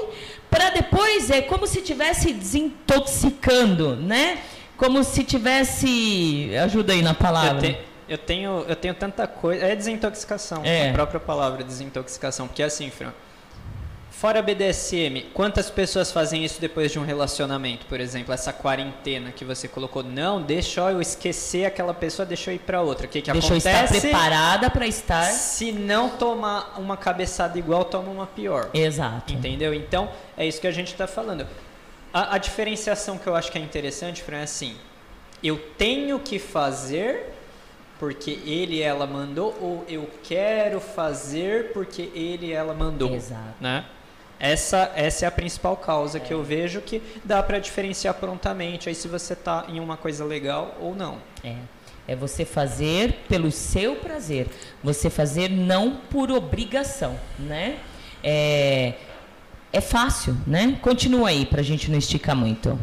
para 0.50 0.70
depois 0.70 1.30
é 1.30 1.40
como 1.40 1.66
se 1.66 1.80
tivesse 1.80 2.32
desintoxicando, 2.32 3.94
né? 3.94 4.38
Como 4.82 5.04
se 5.04 5.22
tivesse, 5.22 6.50
ajuda 6.64 6.92
aí 6.92 7.02
na 7.02 7.14
palavra. 7.14 7.64
Eu, 7.68 7.72
te- 7.72 7.78
eu 8.08 8.18
tenho, 8.18 8.64
eu 8.68 8.74
tenho 8.74 8.94
tanta 8.94 9.28
coisa. 9.28 9.64
É 9.64 9.76
desintoxicação, 9.76 10.62
É. 10.64 10.90
a 10.90 10.92
própria 10.92 11.20
palavra 11.20 11.62
desintoxicação. 11.62 12.48
Porque 12.48 12.62
assim, 12.64 12.90
Fran. 12.90 13.12
Fora 14.10 14.42
BDSM, 14.42 15.30
quantas 15.34 15.68
pessoas 15.70 16.10
fazem 16.12 16.44
isso 16.44 16.60
depois 16.60 16.90
de 16.92 16.98
um 16.98 17.04
relacionamento, 17.04 17.86
por 17.86 18.00
exemplo, 18.00 18.32
essa 18.34 18.52
quarentena 18.52 19.30
que 19.32 19.44
você 19.44 19.66
colocou? 19.68 20.02
Não, 20.02 20.40
deixa 20.42 20.80
eu 20.90 21.00
esquecer 21.00 21.64
aquela 21.64 21.94
pessoa, 21.94 22.24
deixa 22.26 22.50
eu 22.50 22.54
ir 22.56 22.60
pra 22.60 22.80
outra. 22.82 23.06
O 23.06 23.08
que, 23.08 23.20
que 23.22 23.32
Deixa 23.32 23.52
eu 23.54 23.56
acontece? 23.58 23.96
estar 23.96 24.00
preparada 24.00 24.68
para 24.70 24.86
estar. 24.86 25.24
Se 25.24 25.70
não 25.72 26.08
tomar 26.10 26.74
uma 26.78 26.96
cabeçada 26.96 27.56
igual, 27.58 27.84
toma 27.84 28.10
uma 28.10 28.26
pior. 28.26 28.68
Exato. 28.74 29.32
Entendeu? 29.32 29.72
Então, 29.74 30.08
é 30.36 30.46
isso 30.46 30.60
que 30.60 30.66
a 30.68 30.72
gente 30.72 30.92
está 30.92 31.06
falando. 31.08 31.46
A, 32.12 32.34
a 32.34 32.38
diferenciação 32.38 33.18
que 33.18 33.26
eu 33.26 33.34
acho 33.34 33.50
que 33.50 33.58
é 33.58 33.60
interessante, 33.60 34.22
Fran, 34.22 34.38
é 34.38 34.42
assim: 34.42 34.76
eu 35.42 35.58
tenho 35.76 36.18
que 36.18 36.38
fazer 36.38 37.32
porque 37.98 38.32
ele 38.44 38.76
e 38.76 38.82
ela 38.82 39.06
mandou, 39.06 39.56
ou 39.60 39.84
eu 39.88 40.10
quero 40.24 40.80
fazer 40.80 41.72
porque 41.72 42.10
ele 42.14 42.46
e 42.46 42.52
ela 42.52 42.74
mandou. 42.74 43.14
Exato. 43.14 43.54
Né? 43.60 43.84
Essa, 44.40 44.90
essa 44.96 45.24
é 45.24 45.28
a 45.28 45.30
principal 45.30 45.76
causa 45.76 46.18
que 46.18 46.34
eu 46.34 46.42
vejo 46.42 46.80
que 46.80 47.00
dá 47.24 47.40
para 47.40 47.60
diferenciar 47.60 48.14
prontamente 48.14 48.88
aí 48.88 48.94
se 48.96 49.06
você 49.06 49.36
tá 49.36 49.66
em 49.68 49.78
uma 49.78 49.96
coisa 49.96 50.24
legal 50.24 50.76
ou 50.80 50.96
não. 50.96 51.18
É. 51.44 51.54
É 52.08 52.16
você 52.16 52.44
fazer 52.44 53.20
pelo 53.28 53.52
seu 53.52 53.94
prazer. 53.94 54.48
Você 54.82 55.08
fazer 55.08 55.48
não 55.48 55.94
por 56.10 56.28
obrigação, 56.32 57.16
né? 57.38 57.78
É, 58.24 58.94
é 59.72 59.80
fácil, 59.80 60.36
né? 60.46 60.78
Continua 60.82 61.28
aí 61.28 61.46
pra 61.46 61.62
gente 61.62 61.90
não 61.90 61.98
esticar 61.98 62.36
muito. 62.36 62.78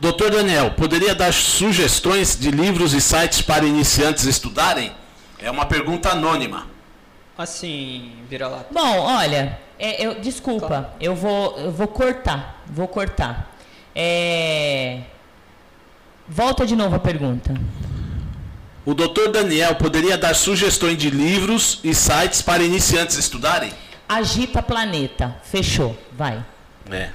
Doutor 0.00 0.30
Daniel, 0.30 0.72
poderia 0.72 1.14
dar 1.14 1.32
sugestões 1.32 2.38
de 2.38 2.50
livros 2.50 2.94
e 2.94 3.00
sites 3.00 3.42
para 3.42 3.64
iniciantes 3.64 4.24
estudarem? 4.24 4.92
É 5.38 5.50
uma 5.50 5.66
pergunta 5.66 6.10
anônima. 6.10 6.66
Assim, 7.36 8.12
vira 8.28 8.48
lá. 8.48 8.64
Bom, 8.70 8.98
olha, 8.98 9.58
é, 9.78 10.04
eu, 10.04 10.20
desculpa, 10.20 10.92
eu 11.00 11.14
vou, 11.14 11.58
eu 11.58 11.70
vou 11.70 11.88
cortar, 11.88 12.62
vou 12.66 12.88
cortar. 12.88 13.56
É, 13.94 15.00
Volta 16.28 16.66
de 16.66 16.76
novo 16.76 16.94
a 16.94 16.98
pergunta. 16.98 17.54
O 18.84 18.92
doutor 18.92 19.32
Daniel 19.32 19.76
poderia 19.76 20.18
dar 20.18 20.34
sugestões 20.34 20.98
de 20.98 21.08
livros 21.08 21.80
e 21.82 21.94
sites 21.94 22.42
para 22.42 22.62
iniciantes 22.62 23.16
estudarem? 23.16 23.72
Agita 24.08 24.62
Planeta. 24.62 25.36
Fechou. 25.44 25.96
Vai. 26.16 26.44
É. 26.90 27.10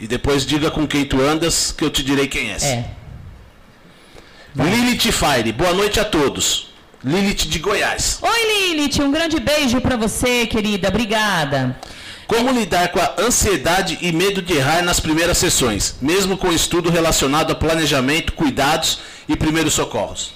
E- 0.00 0.06
depois 0.06 0.44
diga 0.44 0.70
com 0.70 0.86
quem 0.86 1.04
tu 1.04 1.20
andas, 1.20 1.70
que 1.72 1.84
eu 1.84 1.90
te 1.90 2.02
direi 2.02 2.26
quem 2.26 2.50
és. 2.50 2.62
É. 2.64 2.90
Lilith 4.56 5.12
Fire, 5.12 5.52
boa 5.52 5.72
noite 5.72 6.00
a 6.00 6.04
todos. 6.04 6.68
Lilith 7.04 7.46
de 7.48 7.58
Goiás. 7.60 8.18
Oi, 8.22 8.74
Lilith. 8.74 9.00
Um 9.00 9.10
grande 9.12 9.38
beijo 9.38 9.80
pra 9.80 9.96
você, 9.96 10.46
querida. 10.46 10.88
Obrigada. 10.88 11.78
Como 12.26 12.50
lidar 12.50 12.88
com 12.88 12.98
a 12.98 13.14
ansiedade 13.18 13.98
e 14.02 14.12
medo 14.12 14.42
de 14.42 14.54
errar 14.54 14.82
nas 14.82 14.98
primeiras 15.00 15.38
sessões, 15.38 15.96
mesmo 16.02 16.36
com 16.36 16.52
estudo 16.52 16.90
relacionado 16.90 17.52
a 17.52 17.54
planejamento, 17.54 18.32
cuidados 18.32 18.98
e 19.28 19.36
primeiros 19.36 19.74
socorros? 19.74 20.32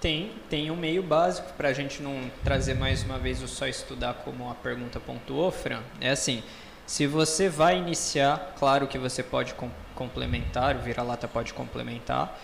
Tem, 0.00 0.30
tem 0.52 0.70
um 0.70 0.76
meio 0.76 1.02
básico 1.02 1.50
para 1.56 1.68
a 1.68 1.72
gente 1.72 2.02
não 2.02 2.30
trazer 2.44 2.74
mais 2.74 3.02
uma 3.02 3.18
vez 3.18 3.42
o 3.42 3.48
só 3.48 3.66
estudar 3.66 4.12
como 4.22 4.50
a 4.50 4.54
pergunta 4.54 5.00
pontuou, 5.00 5.50
Fran. 5.50 5.80
É 5.98 6.10
assim, 6.10 6.42
se 6.86 7.06
você 7.06 7.48
vai 7.48 7.78
iniciar, 7.78 8.54
claro 8.58 8.86
que 8.86 8.98
você 8.98 9.22
pode 9.22 9.54
com- 9.54 9.70
complementar, 9.94 10.76
o 10.76 10.80
vira-lata 10.80 11.26
pode 11.26 11.54
complementar. 11.54 12.38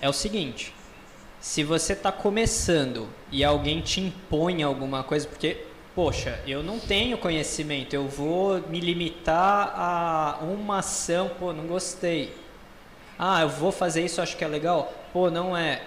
É 0.00 0.08
o 0.08 0.12
seguinte, 0.14 0.74
se 1.38 1.62
você 1.62 1.92
está 1.92 2.10
começando 2.10 3.10
e 3.30 3.44
alguém 3.44 3.82
te 3.82 4.00
impõe 4.00 4.62
alguma 4.62 5.02
coisa, 5.02 5.28
porque, 5.28 5.58
poxa, 5.94 6.40
eu 6.46 6.62
não 6.62 6.78
tenho 6.78 7.18
conhecimento, 7.18 7.92
eu 7.92 8.08
vou 8.08 8.58
me 8.70 8.80
limitar 8.80 9.74
a 9.76 10.38
uma 10.40 10.78
ação, 10.78 11.30
pô, 11.38 11.52
não 11.52 11.66
gostei. 11.66 12.34
Ah, 13.18 13.42
eu 13.42 13.50
vou 13.50 13.70
fazer 13.70 14.02
isso, 14.02 14.22
acho 14.22 14.34
que 14.34 14.44
é 14.44 14.48
legal. 14.48 14.90
Pô, 15.12 15.30
não 15.30 15.54
é. 15.54 15.82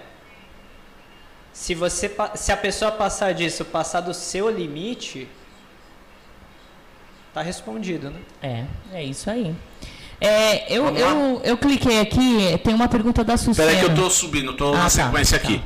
Se 1.54 1.72
você 1.72 2.10
se 2.34 2.50
a 2.50 2.56
pessoa 2.56 2.90
passar 2.90 3.32
disso, 3.32 3.64
passar 3.64 4.00
do 4.00 4.12
seu 4.12 4.50
limite, 4.50 5.28
tá 7.32 7.42
respondido, 7.42 8.10
né? 8.10 8.18
É, 8.42 8.64
é 8.92 9.04
isso 9.04 9.30
aí. 9.30 9.54
É, 10.20 10.72
eu, 10.76 10.88
eu, 10.96 11.40
eu 11.44 11.56
cliquei 11.56 12.00
aqui, 12.00 12.58
tem 12.64 12.74
uma 12.74 12.88
pergunta 12.88 13.22
da 13.22 13.36
Sucena. 13.36 13.52
Espera 13.52 13.70
aí 13.70 13.78
que 13.78 13.84
eu 13.84 13.94
tô 14.04 14.10
subindo, 14.10 14.52
tô 14.54 14.70
Ah, 14.74 14.78
na 14.78 14.82
tá, 14.84 14.90
sequência 14.90 15.36
aqui. 15.36 15.62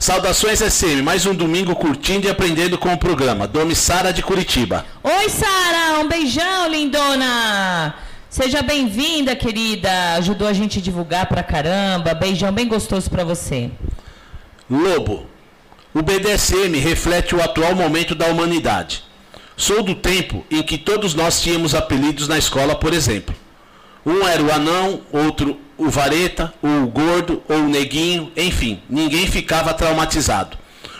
Saudações 0.00 0.58
SM, 0.58 1.00
mais 1.00 1.24
um 1.26 1.34
domingo 1.34 1.76
curtindo 1.76 2.26
e 2.26 2.30
aprendendo 2.30 2.76
com 2.76 2.92
o 2.92 2.98
programa. 2.98 3.46
Domi 3.46 3.76
Sara 3.76 4.12
de 4.12 4.22
Curitiba. 4.22 4.84
Oi, 5.04 5.28
Sara, 5.28 6.00
um 6.00 6.08
beijão, 6.08 6.68
lindona. 6.68 7.94
Seja 8.28 8.62
bem-vinda, 8.62 9.36
querida. 9.36 9.90
Ajudou 10.14 10.48
a 10.48 10.52
gente 10.52 10.80
a 10.80 10.82
divulgar 10.82 11.26
pra 11.26 11.42
caramba. 11.44 12.14
Beijão 12.14 12.50
bem 12.50 12.66
gostoso 12.66 13.08
pra 13.08 13.22
você. 13.22 13.70
Lobo. 14.70 15.26
O 15.92 16.02
BDSM 16.02 16.78
reflete 16.78 17.34
o 17.34 17.42
atual 17.42 17.74
momento 17.74 18.14
da 18.14 18.26
humanidade. 18.26 19.02
Sou 19.56 19.82
do 19.82 19.94
tempo 19.94 20.44
em 20.50 20.62
que 20.62 20.78
todos 20.78 21.14
nós 21.14 21.42
tínhamos 21.42 21.74
apelidos 21.74 22.28
na 22.28 22.38
escola, 22.38 22.74
por 22.74 22.94
exemplo. 22.94 23.34
Um 24.06 24.26
era 24.26 24.42
o 24.42 24.50
anão, 24.52 25.02
outro 25.12 25.58
o 25.76 25.88
vareta, 25.88 26.52
ou 26.62 26.84
o 26.84 26.86
gordo, 26.86 27.42
ou 27.48 27.56
o 27.56 27.68
neguinho, 27.68 28.30
enfim, 28.36 28.80
ninguém 28.88 29.26
ficava 29.26 29.72
traumatizado. 29.74 30.56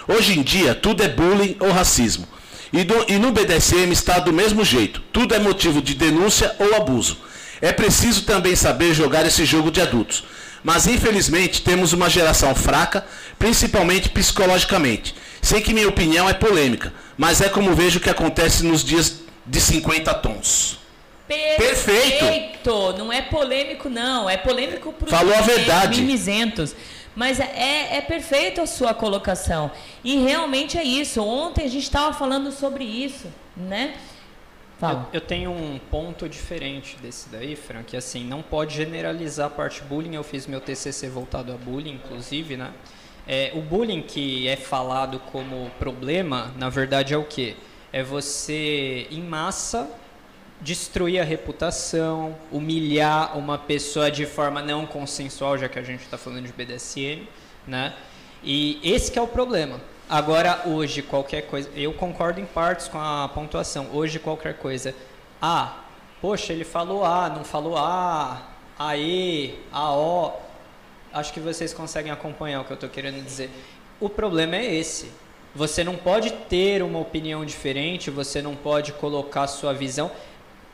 Hoje 0.09 0.39
em 0.39 0.43
dia, 0.43 0.75
tudo 0.75 1.03
é 1.03 1.09
bullying 1.09 1.57
ou 1.61 1.71
racismo. 1.71 2.27
E, 2.73 2.83
do- 2.85 3.05
e 3.09 3.19
no 3.19 3.31
BDSM 3.31 3.93
está 3.93 4.19
do 4.19 4.33
mesmo 4.33 4.65
jeito. 4.65 5.01
Tudo 5.13 5.35
é 5.35 5.39
motivo 5.39 5.81
de 5.83 5.95
denúncia 5.95 6.55
ou 6.59 6.75
abuso. 6.77 7.19
É 7.61 7.73
preciso 7.73 8.23
também 8.23 8.57
saber 8.57 8.95
jogar 8.95 9.27
esse 9.27 9.45
jogo 9.45 9.71
de 9.71 9.81
adultos. 9.81 10.25
Mas 10.63 10.87
infelizmente 10.87 11.63
temos 11.63 11.93
uma 11.93 12.11
geração 12.11 12.55
fraca, 12.55 13.05
principalmente 13.39 14.09
psicologicamente. 14.09 15.15
Sei 15.41 15.61
que 15.61 15.73
minha 15.73 15.89
opinião 15.89 16.29
é 16.29 16.35
polêmica, 16.35 16.93
mas 17.17 17.41
é 17.41 17.49
como 17.49 17.75
vejo 17.75 18.01
que 18.01 18.11
acontece 18.11 18.65
nos 18.65 18.85
dias 18.85 19.21
de 19.47 19.61
50 19.61 20.13
tons. 20.15 20.79
Perfeito! 21.57 22.99
Não 22.99 23.13
é 23.13 23.23
polêmico, 23.23 23.89
não. 23.89 24.29
É 24.29 24.37
polêmico 24.37 24.93
para 24.93 25.09
Falou 25.09 25.35
a 25.35 25.41
verdade. 25.41 26.01
mimizentos. 26.01 26.75
Mas 27.15 27.41
é, 27.41 27.97
é 27.97 28.01
perfeito 28.01 28.61
a 28.61 28.67
sua 28.67 28.95
colocação. 28.95 29.71
E 30.05 30.19
realmente 30.19 30.77
é 30.77 30.83
isso. 30.83 31.23
Ontem 31.23 31.65
a 31.65 31.69
gente 31.69 31.85
estava 31.85 32.13
falando 32.13 32.53
sobre 32.53 32.85
isso, 32.85 33.27
né? 33.57 33.95
Fala. 34.81 35.11
Eu, 35.13 35.21
eu 35.21 35.21
tenho 35.21 35.51
um 35.51 35.79
ponto 35.79 36.27
diferente 36.27 36.97
desse 37.03 37.29
daí, 37.29 37.55
Fran, 37.55 37.83
que 37.83 37.99
assim, 37.99 38.25
não 38.25 38.41
pode 38.41 38.75
generalizar 38.75 39.49
a 39.49 39.51
parte 39.51 39.83
bullying. 39.83 40.15
Eu 40.15 40.25
fiz 40.25 40.47
meu 40.47 40.59
TCC 40.59 41.07
voltado 41.11 41.53
a 41.53 41.57
bullying, 41.57 41.93
inclusive, 41.93 42.57
né? 42.57 42.73
É, 43.29 43.53
o 43.55 43.61
bullying 43.61 44.01
que 44.01 44.49
é 44.49 44.57
falado 44.57 45.21
como 45.31 45.71
problema, 45.79 46.51
na 46.57 46.71
verdade 46.71 47.13
é 47.13 47.19
o 47.19 47.25
quê? 47.25 47.57
É 47.93 48.03
você, 48.03 49.07
em 49.11 49.23
massa, 49.23 49.87
destruir 50.63 51.21
a 51.21 51.25
reputação, 51.25 52.35
humilhar 52.51 53.37
uma 53.37 53.59
pessoa 53.59 54.11
de 54.11 54.25
forma 54.25 54.63
não 54.63 54.87
consensual, 54.87 55.59
já 55.59 55.69
que 55.69 55.79
a 55.79 55.83
gente 55.83 56.01
está 56.01 56.17
falando 56.17 56.47
de 56.47 56.53
BDSM, 56.53 57.29
né? 57.67 57.95
E 58.43 58.81
esse 58.83 59.19
é 59.19 59.21
o 59.21 59.29
problema. 59.29 59.79
Agora, 60.11 60.63
hoje, 60.67 61.03
qualquer 61.03 61.43
coisa... 61.43 61.71
Eu 61.73 61.93
concordo 61.93 62.41
em 62.41 62.45
partes 62.45 62.89
com 62.89 62.99
a 62.99 63.29
pontuação. 63.29 63.91
Hoje, 63.93 64.19
qualquer 64.19 64.55
coisa... 64.55 64.93
Ah, 65.41 65.85
poxa, 66.21 66.53
ele 66.53 66.65
falou 66.65 67.05
A, 67.05 67.29
não 67.29 67.45
falou 67.45 67.77
A, 67.77 68.43
AE, 68.77 69.57
AO... 69.71 70.37
Acho 71.13 71.33
que 71.33 71.39
vocês 71.39 71.73
conseguem 71.73 72.11
acompanhar 72.11 72.61
o 72.61 72.65
que 72.65 72.73
eu 72.73 72.75
estou 72.75 72.91
querendo 72.91 73.25
dizer. 73.25 73.51
O 74.01 74.09
problema 74.09 74.57
é 74.57 74.75
esse. 74.75 75.13
Você 75.55 75.85
não 75.85 75.95
pode 75.95 76.33
ter 76.49 76.83
uma 76.83 76.99
opinião 76.99 77.45
diferente, 77.45 78.11
você 78.11 78.43
não 78.43 78.57
pode 78.57 78.93
colocar 78.95 79.47
sua 79.47 79.73
visão. 79.73 80.11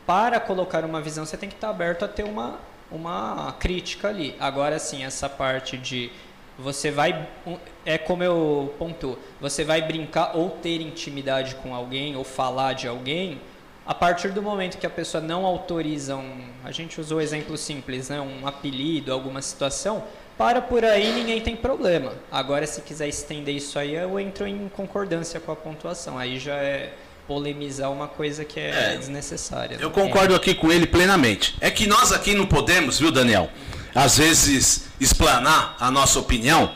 Para 0.07 0.41
colocar 0.41 0.83
uma 0.83 1.03
visão, 1.03 1.27
você 1.27 1.37
tem 1.37 1.51
que 1.51 1.57
estar 1.57 1.69
aberto 1.69 2.07
a 2.07 2.09
ter 2.09 2.25
uma, 2.25 2.59
uma 2.91 3.55
crítica 3.59 4.09
ali. 4.09 4.35
Agora 4.41 4.79
sim, 4.79 5.05
essa 5.05 5.29
parte 5.29 5.77
de 5.77 6.11
você 6.59 6.91
vai 6.91 7.29
um, 7.47 7.57
é 7.85 7.99
como 7.99 8.23
eu 8.23 8.75
pontuo, 8.79 9.19
você 9.41 9.65
vai 9.65 9.83
brincar 9.83 10.33
ou 10.35 10.51
ter 10.51 10.81
intimidade 10.81 11.55
com 11.57 11.75
alguém 11.75 12.17
ou 12.17 12.25
falar 12.25 12.73
de 12.73 12.89
alguém, 12.89 13.41
a 13.87 13.95
partir 13.95 14.29
do 14.29 14.43
momento 14.43 14.79
que 14.79 14.87
a 14.87 14.91
pessoa 14.91 15.23
não 15.23 15.47
autoriza 15.47 16.17
um, 16.17 16.41
a 16.65 16.73
gente 16.73 17.01
usou 17.01 17.21
exemplo 17.21 17.57
simples, 17.57 18.09
né, 18.09 18.21
um 18.21 18.47
apelido, 18.47 19.13
alguma 19.13 19.41
situação, 19.41 20.03
para 20.37 20.61
por 20.61 20.85
aí 20.85 21.13
ninguém 21.13 21.41
tem 21.41 21.57
problema. 21.57 22.13
Agora 22.31 22.67
se 22.67 22.81
quiser 22.83 23.09
estender 23.09 23.55
isso 23.55 23.79
aí, 23.79 23.95
eu 23.95 24.19
entro 24.21 24.47
em 24.47 24.69
concordância 24.69 25.41
com 25.41 25.53
a 25.53 25.57
pontuação. 25.57 26.19
Aí 26.19 26.39
já 26.39 26.57
é 26.57 26.93
polemizar 27.27 27.91
uma 27.91 28.07
coisa 28.07 28.45
que 28.45 28.61
é, 28.61 28.95
É, 28.95 28.97
desnecessária. 28.97 29.79
Eu 29.81 29.91
concordo 29.91 30.35
aqui 30.35 30.55
com 30.55 30.71
ele 30.71 30.87
plenamente. 30.87 31.57
É 31.61 31.71
que 31.71 31.87
nós 31.87 32.13
aqui 32.13 32.35
não 32.35 32.47
podemos, 32.47 33.01
viu, 33.01 33.11
Daniel? 33.11 33.51
Às 33.97 34.19
vezes 34.19 34.85
explanar 35.01 35.75
a 35.81 35.91
nossa 35.91 36.19
opinião, 36.19 36.71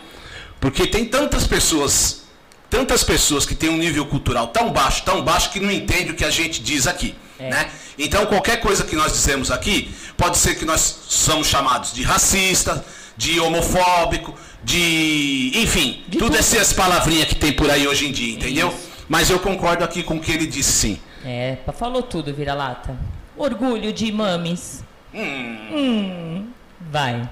porque 0.59 0.86
tem 0.86 1.05
tantas 1.05 1.47
pessoas, 1.47 2.22
tantas 2.68 3.05
pessoas 3.05 3.44
que 3.44 3.55
têm 3.55 3.68
um 3.68 3.76
nível 3.76 4.06
cultural 4.06 4.48
tão 4.48 4.72
baixo, 4.72 5.02
tão 5.05 5.22
baixo 5.22 5.51
que 5.51 5.60
não 5.60 5.70
entendem 5.70 6.12
o 6.12 6.14
que 6.14 6.24
a 6.24 6.30
gente 6.30 6.62
diz 6.62 6.86
aqui, 6.86 7.14
né? 7.38 7.70
Então 7.98 8.24
qualquer 8.24 8.60
coisa 8.60 8.84
que 8.84 8.97
nós 8.97 9.12
dizemos 9.12 9.51
aqui, 9.51 9.94
pode 10.16 10.38
ser 10.38 10.55
que 10.55 10.64
nós 10.64 10.80
somos 11.09 11.47
chamados 11.47 11.92
de 11.92 12.02
racista, 12.02 12.82
de 13.16 13.38
homofóbico, 13.38 14.34
de, 14.64 15.52
enfim, 15.55 16.02
tudo 16.18 16.36
essas 16.36 16.72
palavrinhas 16.72 17.28
que 17.28 17.34
tem 17.34 17.52
por 17.52 17.70
aí 17.70 17.86
hoje 17.86 18.06
em 18.06 18.12
dia, 18.12 18.34
entendeu? 18.34 18.74
Mas 19.09 19.28
eu 19.28 19.38
concordo 19.38 19.84
aqui 19.84 20.02
com 20.02 20.16
o 20.16 20.20
que 20.20 20.32
ele 20.32 20.47
disse, 20.47 20.72
sim. 20.72 21.01
É, 21.24 21.59
falou 21.76 22.02
tudo, 22.02 22.32
vira-lata. 22.32 22.97
Orgulho 23.36 23.92
de 23.92 24.10
mames. 24.10 24.82
Hum, 25.12 26.48
vai. 26.81 27.28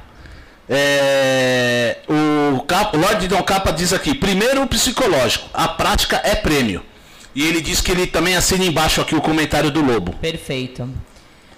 É, 0.68 1.98
o, 2.08 2.60
Cap, 2.62 2.94
o 2.96 3.00
Lorde 3.00 3.26
Dom 3.26 3.42
Capa 3.42 3.72
diz 3.72 3.92
aqui: 3.92 4.14
primeiro 4.14 4.62
o 4.62 4.66
psicológico, 4.66 5.48
a 5.54 5.68
prática 5.68 6.20
é 6.22 6.34
prêmio. 6.34 6.84
E 7.34 7.46
ele 7.46 7.60
diz 7.60 7.80
que 7.80 7.92
ele 7.92 8.06
também 8.06 8.36
assina 8.36 8.64
embaixo 8.64 9.00
aqui 9.00 9.14
o 9.14 9.20
comentário 9.20 9.70
do 9.70 9.80
Lobo. 9.80 10.12
Perfeito. 10.16 10.88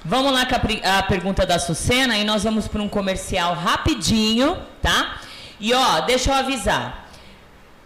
Vamos 0.05 0.33
lá 0.33 0.47
com 0.47 0.55
a, 0.55 0.99
a 0.99 1.03
pergunta 1.03 1.45
da 1.45 1.59
Sucena 1.59 2.17
e 2.19 2.25
nós 2.25 2.45
vamos 2.45 2.69
para 2.69 2.83
um 2.83 2.89
comercial 2.89 3.55
rapidinho, 3.55 4.57
tá? 4.81 5.21
E 5.59 5.73
ó, 5.75 6.01
deixa 6.01 6.31
eu 6.31 6.35
avisar. 6.35 7.11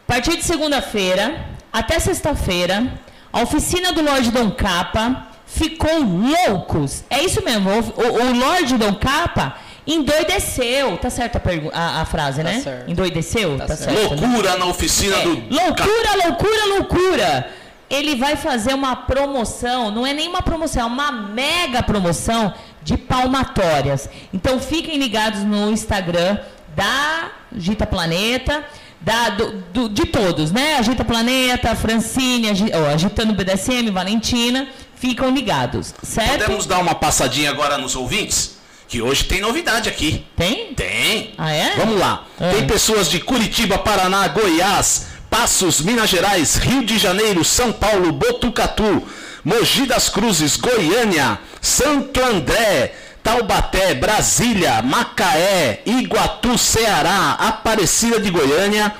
A 0.07 0.13
partir 0.13 0.37
de 0.37 0.45
segunda-feira 0.45 1.49
até 1.73 1.99
sexta-feira, 1.99 3.01
a 3.33 3.43
oficina 3.43 3.93
do 3.93 4.01
Lorde 4.01 4.31
Dom 4.31 4.51
Capa 4.51 5.29
ficou 5.45 6.03
loucos. 6.03 7.03
É 7.11 7.23
isso 7.23 7.43
mesmo. 7.45 7.69
O, 7.69 7.81
o, 7.81 8.27
o 8.27 8.39
Lorde 8.39 8.77
Dom 8.77 8.95
Capa, 8.95 9.57
Endoideceu, 9.87 10.97
tá 10.97 11.11
certo 11.11 11.39
a, 11.73 11.79
a, 11.79 12.01
a 12.03 12.05
frase, 12.05 12.43
né? 12.43 12.61
certo. 12.61 12.91
Endoideceu? 12.91 13.59
Tá, 13.59 13.69
certo. 13.77 14.15
né? 14.17 14.27
Loucura 14.27 14.57
na 14.57 14.67
oficina 14.67 15.17
É, 15.17 15.23
do. 15.23 15.31
Loucura, 15.51 16.27
loucura, 16.27 16.65
loucura! 16.77 17.51
Ele 17.91 18.17
vai 18.17 18.35
fazer 18.35 18.73
uma 18.75 18.97
promoção, 18.97 19.91
não 19.91 20.07
é 20.07 20.13
nem 20.15 20.27
uma 20.27 20.43
promoção, 20.43 20.83
é 20.83 20.87
uma 20.87 21.13
mega 21.13 21.83
promoção 21.83 22.53
de 22.83 22.97
palmatórias. 22.97 24.09
Então 24.33 24.59
fiquem 24.59 24.99
ligados 24.99 25.43
no 25.45 25.71
Instagram 25.71 26.39
da 26.75 27.31
Gita 27.55 27.87
Planeta, 27.87 28.65
da, 29.01 29.29
do- 29.29 29.53
do- 29.73 29.89
de 29.91 30.07
todos, 30.07 30.51
né? 30.51 30.77
Agita 30.79 31.05
Planeta, 31.05 31.75
Francine, 31.77 32.49
Agi- 32.51 32.73
ó, 32.75 32.87
Agitando 32.95 33.35
BDSM, 33.35 33.91
Valentina. 33.91 34.67
Ficam 34.97 35.31
ligados, 35.31 35.95
certo? 36.03 36.41
Podemos 36.41 36.65
dar 36.67 36.79
uma 36.79 36.95
passadinha 36.95 37.51
agora 37.51 37.77
nos 37.77 37.95
ouvintes? 37.95 38.54
Que 38.95 39.03
hoje 39.03 39.25
tem 39.25 39.41
novidade 39.41 39.89
aqui. 39.89 40.25
Tem? 40.37 40.73
Tem. 40.73 41.35
Ah, 41.37 41.53
é? 41.53 41.75
Vamos 41.79 41.99
lá. 41.99 42.29
Ah. 42.39 42.53
Tem 42.53 42.65
pessoas 42.65 43.11
de 43.11 43.19
Curitiba, 43.19 43.77
Paraná, 43.77 44.29
Goiás, 44.29 45.07
Passos, 45.29 45.81
Minas 45.81 46.09
Gerais, 46.09 46.55
Rio 46.55 46.85
de 46.85 46.97
Janeiro, 46.97 47.45
São 47.45 47.73
Paulo, 47.73 48.13
Botucatu, 48.13 49.03
Mogi 49.45 49.85
das 49.85 50.09
Cruzes, 50.09 50.57
Goiânia, 50.57 51.41
Santo 51.61 52.23
André, 52.23 52.95
Taubaté, 53.21 53.95
Brasília, 53.95 54.81
Macaé, 54.81 55.83
Iguatu, 55.85 56.57
Ceará, 56.57 57.33
Aparecida 57.41 58.21
de 58.21 58.31
Goiânia, 58.31 58.95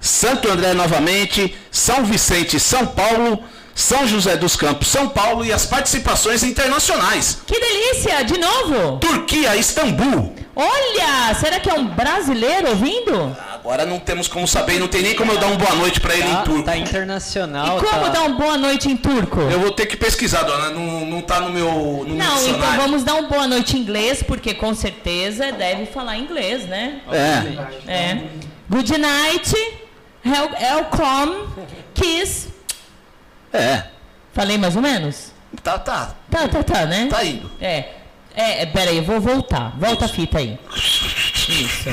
Santo 0.00 0.50
André 0.50 0.72
novamente, 0.72 1.54
São 1.70 2.06
Vicente, 2.06 2.58
São 2.58 2.86
Paulo, 2.86 3.44
São 3.74 4.06
José 4.06 4.36
dos 4.36 4.56
Campos, 4.56 4.88
São 4.88 5.08
Paulo 5.08 5.44
e 5.44 5.52
as 5.52 5.64
participações 5.66 6.42
internacionais. 6.42 7.38
Que 7.46 7.58
delícia! 7.58 8.22
De 8.24 8.38
novo? 8.38 8.98
Turquia, 8.98 9.56
Istambul. 9.56 10.34
Olha, 10.54 11.34
será 11.40 11.58
que 11.60 11.70
é 11.70 11.74
um 11.74 11.86
brasileiro 11.86 12.68
ouvindo? 12.70 13.34
Agora 13.54 13.86
não 13.86 13.98
temos 13.98 14.26
como 14.28 14.46
saber, 14.46 14.78
não 14.78 14.88
tem 14.88 15.00
nem 15.02 15.14
como 15.14 15.32
eu 15.32 15.38
dar 15.38 15.46
uma 15.46 15.56
boa 15.56 15.74
noite 15.76 16.00
pra 16.00 16.14
ele 16.14 16.28
em 16.28 16.42
turco. 16.42 16.62
Tá 16.64 16.76
internacional. 16.76 17.78
E 17.78 17.80
como 17.80 18.02
tá... 18.02 18.08
dar 18.08 18.20
uma 18.22 18.36
boa 18.36 18.56
noite 18.58 18.88
em 18.90 18.96
turco? 18.96 19.40
Eu 19.40 19.60
vou 19.60 19.70
ter 19.70 19.86
que 19.86 19.96
pesquisar, 19.96 20.42
dona, 20.42 20.70
não, 20.70 21.06
não 21.06 21.22
tá 21.22 21.40
no 21.40 21.50
meu, 21.50 21.70
no 21.70 22.04
meu 22.04 22.16
Não, 22.16 22.24
então 22.24 22.36
dicionário. 22.36 22.80
vamos 22.82 23.04
dar 23.04 23.14
um 23.14 23.28
boa 23.28 23.46
noite 23.46 23.76
em 23.76 23.80
inglês, 23.80 24.22
porque 24.22 24.52
com 24.52 24.74
certeza 24.74 25.52
deve 25.52 25.86
falar 25.86 26.18
inglês, 26.18 26.66
né? 26.66 27.00
É. 27.10 27.90
É. 27.90 28.22
Good 28.68 28.98
night, 28.98 29.54
welcome, 30.26 31.48
kiss. 31.94 32.48
É. 33.52 33.84
Falei 34.32 34.56
mais 34.56 34.76
ou 34.76 34.82
menos? 34.82 35.32
Tá, 35.62 35.78
tá. 35.78 36.14
Tá, 36.30 36.48
tá, 36.48 36.62
tá, 36.62 36.86
né? 36.86 37.08
Tá 37.10 37.24
indo. 37.24 37.50
É. 37.60 38.00
É, 38.34 38.62
é, 38.62 38.66
peraí, 38.66 38.98
eu 38.98 39.02
vou 39.02 39.20
voltar. 39.20 39.76
Volta 39.76 40.04
a 40.04 40.08
fita 40.08 40.38
aí. 40.38 40.58
Isso. 40.74 41.88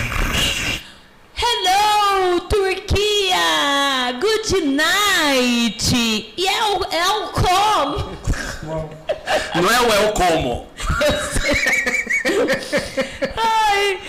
Hello, 1.35 2.41
Turquia! 2.41 4.13
Good 4.19 4.61
night! 4.67 6.33
El, 6.37 6.79
welcome! 6.91 8.17
Não 9.55 9.71
é 9.71 9.81
o 9.81 9.93
El 9.93 10.13
Como. 10.13 10.67
Ai, 13.37 13.99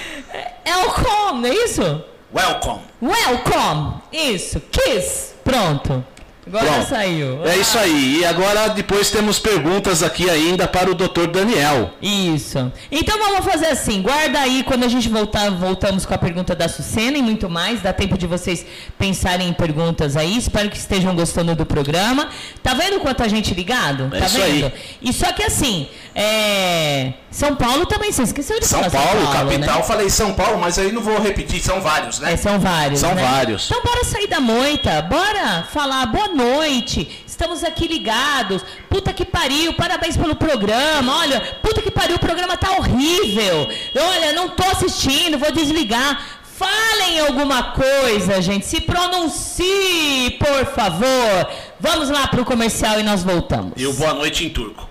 welcome, 0.67 1.41
não 1.41 1.49
é 1.49 1.55
isso? 1.55 2.05
Welcome. 2.35 2.81
Welcome! 3.01 4.03
Isso, 4.13 4.61
kiss! 4.61 5.35
Pronto. 5.45 6.05
Agora 6.49 6.65
Pronto. 6.65 6.89
saiu. 6.89 7.47
É 7.47 7.57
isso 7.59 7.79
aí. 7.79 8.21
E 8.21 8.25
agora 8.25 8.69
depois 8.69 9.11
temos 9.11 9.39
perguntas 9.39 10.03
aqui 10.03 10.29
ainda 10.31 10.67
para 10.67 10.91
o 10.91 10.95
Dr. 10.95 11.27
Daniel. 11.31 11.91
Isso. 12.01 12.73
Então 12.91 13.19
vamos 13.19 13.45
fazer 13.45 13.67
assim, 13.67 14.01
guarda 14.01 14.41
aí 14.41 14.63
quando 14.63 14.85
a 14.85 14.89
gente 14.89 15.11
voltar, 15.11 15.51
voltamos 15.51 16.07
com 16.07 16.15
a 16.15 16.19
pergunta 16.19 16.55
da 16.55 16.67
Sucena 16.67 17.19
e 17.19 17.23
muito 17.23 17.51
mais, 17.51 17.83
dá 17.83 17.93
tempo 17.93 18.17
de 18.17 18.27
vocês 18.27 18.65
pensarem 18.99 19.49
em 19.49 19.53
perguntas 19.53 20.17
aí. 20.17 20.39
Espero 20.39 20.71
que 20.71 20.79
estejam 20.79 21.15
gostando 21.15 21.55
do 21.55 21.67
programa. 21.67 22.31
Tá 22.63 22.73
vendo 22.73 22.99
quanta 23.01 23.29
gente 23.29 23.53
ligado? 23.53 24.11
É 24.15 24.19
tá 24.21 24.27
isso 24.27 24.39
vendo? 24.39 24.67
aí. 24.67 24.73
E 25.03 25.13
só 25.13 25.31
que 25.33 25.43
assim, 25.43 25.87
é... 26.15 27.13
São 27.31 27.55
Paulo 27.55 27.85
também, 27.85 28.11
você 28.11 28.23
esqueceu 28.23 28.59
de 28.59 28.67
São 28.67 28.83
falar 28.85 28.91
Paulo, 28.91 29.21
São 29.21 29.33
Paulo, 29.33 29.51
capital. 29.51 29.77
né? 29.77 29.83
Falei 29.85 30.11
São 30.11 30.33
Paulo, 30.33 30.59
mas 30.59 30.79
aí 30.79 30.91
não 30.91 31.03
vou 31.03 31.21
repetir, 31.21 31.61
são 31.61 31.81
vários, 31.81 32.19
né? 32.21 32.33
É, 32.33 32.37
são 32.37 32.59
vários. 32.59 33.01
São 33.01 33.15
né? 33.15 33.23
vários. 33.23 33.67
Então 33.67 33.83
bora 33.83 34.03
sair 34.05 34.27
da 34.27 34.41
moita, 34.41 35.03
bora 35.03 35.67
falar 35.71 36.07
boa 36.07 36.29
noite. 36.39 37.23
Estamos 37.27 37.65
aqui 37.65 37.87
ligados. 37.89 38.63
Puta 38.89 39.13
que 39.13 39.25
pariu, 39.25 39.75
parabéns 39.75 40.17
pelo 40.17 40.37
programa. 40.37 41.19
Olha, 41.19 41.41
puta 41.63 41.83
que 41.83 41.91
pariu, 41.91 42.17
o 42.17 42.21
programa 42.21 42.57
tá 42.57 42.71
horrível. 42.79 43.69
Olha, 43.95 44.33
não 44.33 44.51
tô 44.51 44.65
assistindo, 44.65 45.39
vou 45.39 45.51
desligar. 45.53 46.39
Falem 46.57 47.21
alguma 47.21 47.63
coisa, 47.73 48.41
gente. 48.43 48.67
Se 48.67 48.81
pronuncie, 48.81 50.37
por 50.39 50.67
favor. 50.75 51.49
Vamos 51.79 52.09
lá 52.11 52.27
pro 52.27 52.45
comercial 52.45 52.99
e 52.99 53.03
nós 53.03 53.23
voltamos. 53.23 53.73
E 53.77 53.87
o 53.87 53.93
boa 53.93 54.15
noite 54.15 54.45
em 54.45 54.51
turco. 54.51 54.89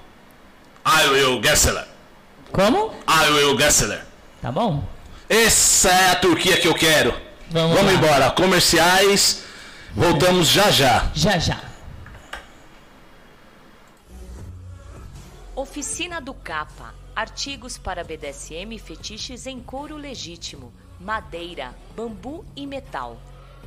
I 0.86 1.10
will 1.10 1.41
Gessler. 1.44 1.86
Como? 2.53 2.94
I 3.07 3.30
will 3.32 3.57
Gessler. 3.57 4.06
Tá 4.41 4.52
bom? 4.52 4.82
Essa 5.28 5.90
é 5.90 6.11
a 6.11 6.15
Turquia 6.15 6.56
que 6.56 6.68
eu 6.68 6.74
quero. 6.74 7.14
Vamos, 7.52 7.76
Vamos 7.76 7.94
embora. 7.94 8.32
Comerciais. 8.32 9.44
Voltamos 9.98 10.49
já 10.49 10.69
já. 10.69 11.11
Já 11.15 11.40
já. 11.40 11.60
Oficina 15.56 16.22
do 16.22 16.36
Capa. 16.36 16.94
Artigos 17.15 17.80
para 17.80 18.03
BDSM 18.03 18.76
e 18.76 18.78
fetiches 18.78 19.48
em 19.48 19.60
couro 19.60 19.98
legítimo, 19.98 20.72
madeira, 20.99 21.74
bambu 21.95 22.45
e 22.56 22.68
metal. 22.68 23.19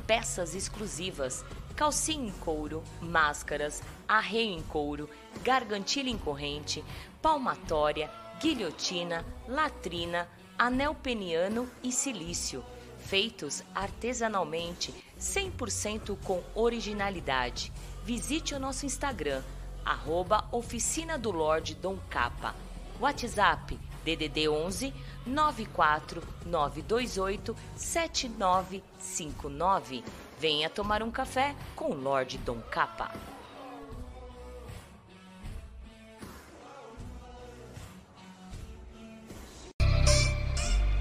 Peças 0.07 0.55
exclusivas, 0.55 1.43
calcinha 1.75 2.29
em 2.29 2.31
couro, 2.31 2.81
máscaras, 3.01 3.83
arreio 4.07 4.57
em 4.57 4.61
couro, 4.61 5.09
gargantilha 5.43 6.09
em 6.09 6.17
corrente, 6.17 6.81
palmatória, 7.21 8.09
guilhotina, 8.39 9.25
latrina, 9.49 10.29
anel 10.57 10.95
peniano 10.95 11.69
e 11.83 11.91
silício. 11.91 12.63
Feitos 12.99 13.63
artesanalmente, 13.75 14.93
100% 15.21 16.17
com 16.25 16.41
originalidade. 16.55 17.71
Visite 18.03 18.55
o 18.55 18.59
nosso 18.59 18.87
Instagram, 18.87 19.43
arroba 19.85 20.43
Oficina 20.51 21.17
do 21.17 21.31
Lorde 21.31 21.75
Dom 21.75 21.97
Capa. 22.09 22.53
WhatsApp 22.99 23.79
DDD 24.03 24.49
11 24.49 24.93
94 25.25 26.21
928 26.45 27.55
7959. 27.75 30.03
Venha 30.39 30.69
tomar 30.69 31.01
um 31.03 31.11
café 31.11 31.55
com 31.75 31.91
o 31.91 31.95
Lorde 31.95 32.37
Dom 32.39 32.59
Capa. 32.71 33.11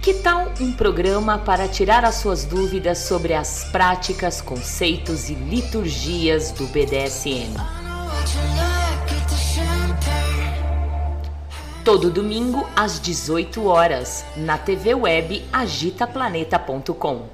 Que 0.03 0.15
tal 0.15 0.51
um 0.59 0.73
programa 0.73 1.39
para 1.39 1.69
tirar 1.69 2.07
as 2.07 2.15
suas 2.15 2.47
dúvidas 2.47 2.97
sobre 3.01 3.35
as 3.35 3.65
práticas, 3.65 4.41
conceitos 4.41 5.29
e 5.29 5.35
liturgias 5.35 6.53
do 6.53 6.67
BDSM? 6.69 7.55
Todo 11.85 12.11
domingo 12.11 12.67
às 12.75 12.99
18 12.99 13.67
horas, 13.67 14.25
na 14.39 14.57
TV 14.57 14.95
web 14.95 15.45
agitaplaneta.com. 15.53 17.27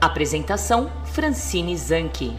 Apresentação 0.00 0.88
Francine 1.04 1.76
Zanke. 1.76 2.38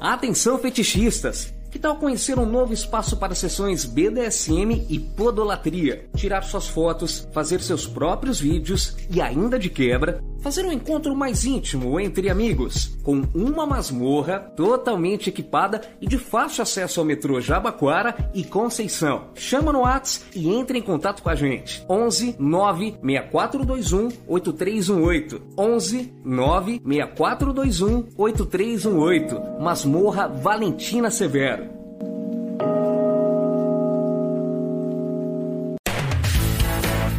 Atenção 0.00 0.56
fetichistas! 0.58 1.52
Que 1.72 1.78
tal 1.78 1.96
conhecer 1.96 2.38
um 2.38 2.46
novo 2.46 2.72
espaço 2.72 3.16
para 3.16 3.34
sessões 3.34 3.84
BDSM 3.84 4.86
e 4.88 4.98
podolatria? 4.98 6.06
Tirar 6.16 6.42
suas 6.42 6.68
fotos, 6.68 7.28
fazer 7.32 7.60
seus 7.60 7.86
próprios 7.86 8.40
vídeos 8.40 8.96
e 9.10 9.20
ainda 9.20 9.58
de 9.58 9.68
quebra, 9.68 10.22
fazer 10.40 10.64
um 10.64 10.72
encontro 10.72 11.14
mais 11.14 11.44
íntimo 11.44 11.98
entre 11.98 12.30
amigos, 12.30 12.96
com 13.02 13.22
uma 13.34 13.66
masmorra 13.66 14.40
totalmente 14.56 15.28
equipada 15.28 15.80
e 16.00 16.06
de 16.06 16.18
fácil 16.18 16.62
acesso 16.62 17.00
ao 17.00 17.06
metrô 17.06 17.40
Jabaquara 17.40 18.30
e 18.34 18.44
Conceição. 18.44 19.28
Chama 19.34 19.72
no 19.72 19.80
Whats 19.80 20.24
e 20.34 20.48
entre 20.48 20.78
em 20.78 20.82
contato 20.82 21.22
com 21.22 21.30
a 21.30 21.34
gente. 21.34 21.84
11 21.88 22.36
96421 22.38 24.08
8318. 24.26 25.42
11 25.56 26.12
96421 26.24 28.06
8318. 28.16 29.60
Masmorra 29.60 30.28
Valentina 30.28 31.10
Severo. 31.10 31.77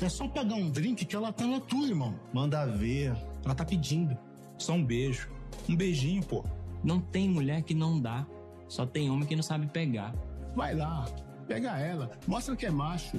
É 0.00 0.08
só 0.08 0.26
pegar 0.26 0.54
um 0.54 0.70
drink 0.70 1.04
que 1.04 1.14
ela 1.14 1.30
tá 1.30 1.46
na 1.46 1.60
tua, 1.60 1.86
irmão. 1.86 2.18
Manda 2.32 2.64
ver. 2.64 3.14
Ela 3.44 3.54
tá 3.54 3.66
pedindo. 3.66 4.16
Só 4.56 4.72
um 4.72 4.82
beijo. 4.82 5.28
Um 5.68 5.76
beijinho, 5.76 6.22
pô. 6.24 6.42
Não 6.84 7.00
tem 7.00 7.28
mulher 7.28 7.62
que 7.62 7.74
não 7.74 7.98
dá, 7.98 8.26
só 8.68 8.84
tem 8.84 9.10
homem 9.10 9.26
que 9.26 9.34
não 9.34 9.42
sabe 9.42 9.66
pegar. 9.66 10.14
Vai 10.54 10.74
lá, 10.74 11.06
pega 11.48 11.78
ela, 11.78 12.10
mostra 12.26 12.54
que 12.54 12.66
é 12.66 12.70
macho. 12.70 13.18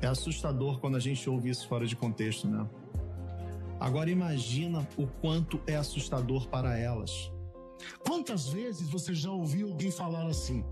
É 0.00 0.06
assustador 0.06 0.78
quando 0.78 0.96
a 0.96 1.00
gente 1.00 1.28
ouve 1.30 1.48
isso 1.48 1.66
fora 1.66 1.86
de 1.86 1.96
contexto, 1.96 2.46
né? 2.46 2.68
Agora 3.80 4.10
imagina 4.10 4.86
o 4.96 5.06
quanto 5.06 5.60
é 5.66 5.76
assustador 5.76 6.48
para 6.48 6.78
elas. 6.78 7.32
Quantas 8.06 8.48
vezes 8.48 8.88
você 8.88 9.14
já 9.14 9.30
ouviu 9.30 9.68
alguém 9.68 9.90
falar 9.90 10.26
assim? 10.26 10.64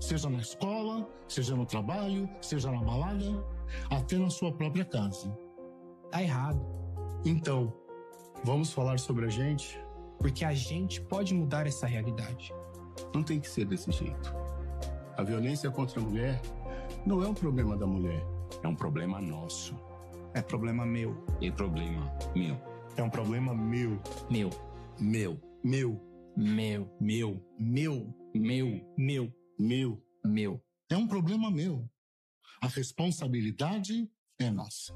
Seja 0.00 0.28
na 0.28 0.38
escola, 0.38 1.08
seja 1.28 1.54
no 1.54 1.66
trabalho, 1.66 2.28
seja 2.40 2.70
na 2.70 2.82
balada, 2.82 3.44
até 3.90 4.16
na 4.16 4.30
sua 4.30 4.52
própria 4.52 4.84
casa. 4.84 5.30
Tá 6.10 6.22
errado. 6.22 6.60
Então, 7.24 7.72
vamos 8.42 8.72
falar 8.72 8.98
sobre 8.98 9.26
a 9.26 9.28
gente? 9.28 9.78
Porque 10.18 10.44
a 10.44 10.54
gente 10.54 11.00
pode 11.00 11.34
mudar 11.34 11.66
essa 11.66 11.86
realidade. 11.86 12.52
Não 13.14 13.22
tem 13.22 13.40
que 13.40 13.48
ser 13.48 13.64
desse 13.66 13.90
jeito. 13.92 14.34
A 15.16 15.22
violência 15.22 15.70
contra 15.70 16.00
a 16.00 16.02
mulher 16.02 16.40
não 17.04 17.22
é 17.22 17.28
um 17.28 17.34
problema 17.34 17.76
da 17.76 17.86
mulher. 17.86 18.22
É 18.62 18.68
um 18.68 18.74
problema 18.74 19.20
nosso. 19.20 19.74
É 20.34 20.42
problema 20.42 20.84
meu. 20.84 21.24
E 21.40 21.50
problema 21.50 22.12
meu. 22.34 22.56
É 22.96 23.02
um 23.02 23.10
problema 23.10 23.54
meu. 23.54 24.00
Meu, 24.30 24.50
Meu. 24.98 25.40
Meu. 25.64 26.00
meu, 26.36 26.90
Meu. 27.00 27.42
Meu. 27.58 28.14
meu, 28.34 28.94
Meu. 28.96 29.32
Meu. 29.58 30.02
meu. 30.24 30.62
É 30.90 30.96
um 30.96 31.06
problema 31.06 31.50
meu. 31.50 31.88
A 32.60 32.68
responsabilidade 32.68 34.10
é 34.38 34.50
nossa. 34.50 34.94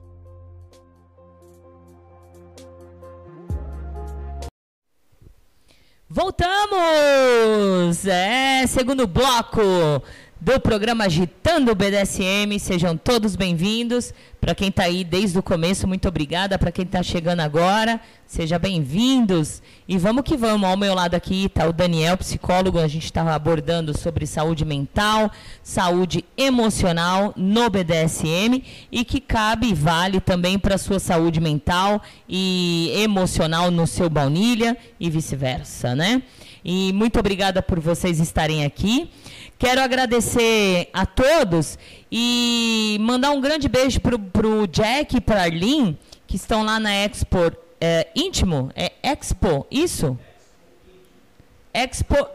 Voltamos! 6.13 8.05
É, 8.05 8.67
segundo 8.67 9.07
bloco 9.07 10.03
do 10.41 10.59
programa 10.59 11.05
Agitando 11.05 11.71
o 11.71 11.75
BDSM. 11.75 12.59
Sejam 12.59 12.97
todos 12.97 13.37
bem-vindos. 13.37 14.15
Para 14.41 14.55
quem 14.55 14.69
está 14.69 14.85
aí 14.85 15.05
desde 15.05 15.39
o 15.39 15.43
começo, 15.43 15.87
muito 15.87 16.09
obrigada. 16.09 16.59
Para 16.59 16.73
quem 16.73 16.87
está 16.87 17.03
chegando 17.03 17.41
agora, 17.41 18.01
sejam 18.27 18.59
bem-vindos. 18.59 19.61
E 19.87 19.99
vamos 19.99 20.23
que 20.23 20.39
vamos. 20.39 20.67
Ao 20.67 20.79
meu 20.79 20.95
lado 20.95 21.15
aqui 21.15 21.45
está 21.45 21.69
o 21.69 21.75
Daniel, 21.75 22.17
psicólogo. 22.17 22.79
A 22.79 22.89
gente 22.89 23.05
está 23.05 23.23
abordando 23.35 23.97
sobre 23.97 24.27
saúde 24.27 24.65
mental, 24.65 25.31
saúde 25.63 26.25
emocional 26.39 27.35
no 27.37 27.69
BDSM 27.69 28.65
e 28.91 29.05
que 29.05 29.21
cabe 29.21 29.69
e 29.69 29.75
vale 29.75 30.21
também 30.21 30.59
para 30.59 30.77
a 30.77 30.79
sua 30.79 30.99
saúde 30.99 31.39
mental 31.39 32.01
e 32.27 32.91
emocional 32.97 33.71
no 33.71 33.87
seu 33.87 34.09
baunilha 34.09 34.75
e 34.99 35.11
vice-versa, 35.11 35.95
né? 35.95 36.23
E 36.65 36.93
muito 36.93 37.19
obrigada 37.19 37.63
por 37.63 37.81
vocês 37.81 38.21
estarem 38.21 38.65
aqui. 38.65 39.11
Quero 39.61 39.83
agradecer 39.83 40.89
a 40.91 41.05
todos 41.05 41.79
e 42.11 42.97
mandar 42.99 43.31
um 43.33 43.43
grande 43.43 43.69
beijo 43.69 44.01
para 44.01 44.47
o 44.47 44.67
Jack 44.67 45.19
e 45.19 45.21
para 45.21 45.41
a 45.41 45.45
Arlene, 45.45 45.99
que 46.27 46.35
estão 46.35 46.63
lá 46.63 46.81
na 46.81 46.91
Expo 46.95 47.53
é, 47.79 48.09
Íntimo. 48.17 48.71
É 48.75 48.91
Expo, 49.03 49.67
isso? 49.71 50.19
Expo. 51.75 52.27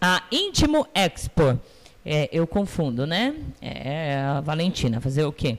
a 0.00 0.22
Íntimo 0.32 0.88
Expo. 0.94 1.60
É, 2.06 2.30
eu 2.32 2.46
confundo, 2.46 3.06
né? 3.06 3.34
É 3.60 4.16
a 4.16 4.40
Valentina, 4.40 5.02
fazer 5.02 5.24
o 5.24 5.32
quê? 5.32 5.58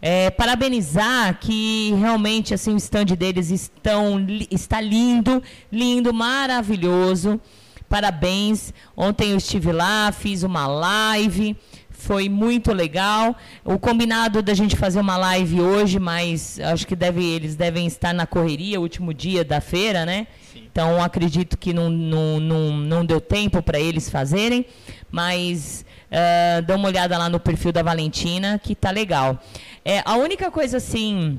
É, 0.00 0.30
parabenizar 0.30 1.40
que 1.40 1.92
realmente 1.98 2.54
assim 2.54 2.72
o 2.72 2.76
stand 2.76 3.06
deles 3.06 3.50
estão, 3.50 4.24
está 4.48 4.80
lindo, 4.80 5.42
lindo, 5.72 6.14
maravilhoso. 6.14 7.40
Parabéns. 7.88 8.72
Ontem 8.96 9.30
eu 9.30 9.38
estive 9.38 9.72
lá, 9.72 10.12
fiz 10.12 10.42
uma 10.42 10.66
live 10.66 11.56
foi 11.98 12.28
muito 12.28 12.72
legal. 12.72 13.36
O 13.64 13.76
combinado 13.76 14.40
da 14.40 14.54
gente 14.54 14.76
fazer 14.76 15.00
uma 15.00 15.16
live 15.16 15.60
hoje, 15.60 15.98
mas 15.98 16.58
acho 16.60 16.86
que 16.86 16.94
deve, 16.94 17.24
eles 17.24 17.56
devem 17.56 17.86
estar 17.86 18.14
na 18.14 18.24
correria, 18.24 18.80
último 18.80 19.12
dia 19.12 19.44
da 19.44 19.60
feira, 19.60 20.06
né? 20.06 20.28
Sim. 20.52 20.62
Então 20.70 21.02
acredito 21.02 21.58
que 21.58 21.72
não, 21.72 21.90
não, 21.90 22.38
não, 22.38 22.76
não 22.76 23.04
deu 23.04 23.20
tempo 23.20 23.60
para 23.60 23.80
eles 23.80 24.08
fazerem, 24.08 24.64
mas 25.10 25.84
uh, 26.10 26.62
dá 26.62 26.76
uma 26.76 26.86
olhada 26.86 27.18
lá 27.18 27.28
no 27.28 27.40
perfil 27.40 27.72
da 27.72 27.82
Valentina, 27.82 28.60
que 28.62 28.76
tá 28.76 28.92
legal. 28.92 29.42
É, 29.84 30.00
a 30.04 30.14
única 30.16 30.52
coisa 30.52 30.76
assim 30.76 31.36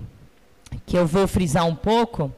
que 0.86 0.98
eu 0.98 1.08
vou 1.08 1.26
frisar 1.26 1.66
um 1.66 1.76
pouco 1.76 2.34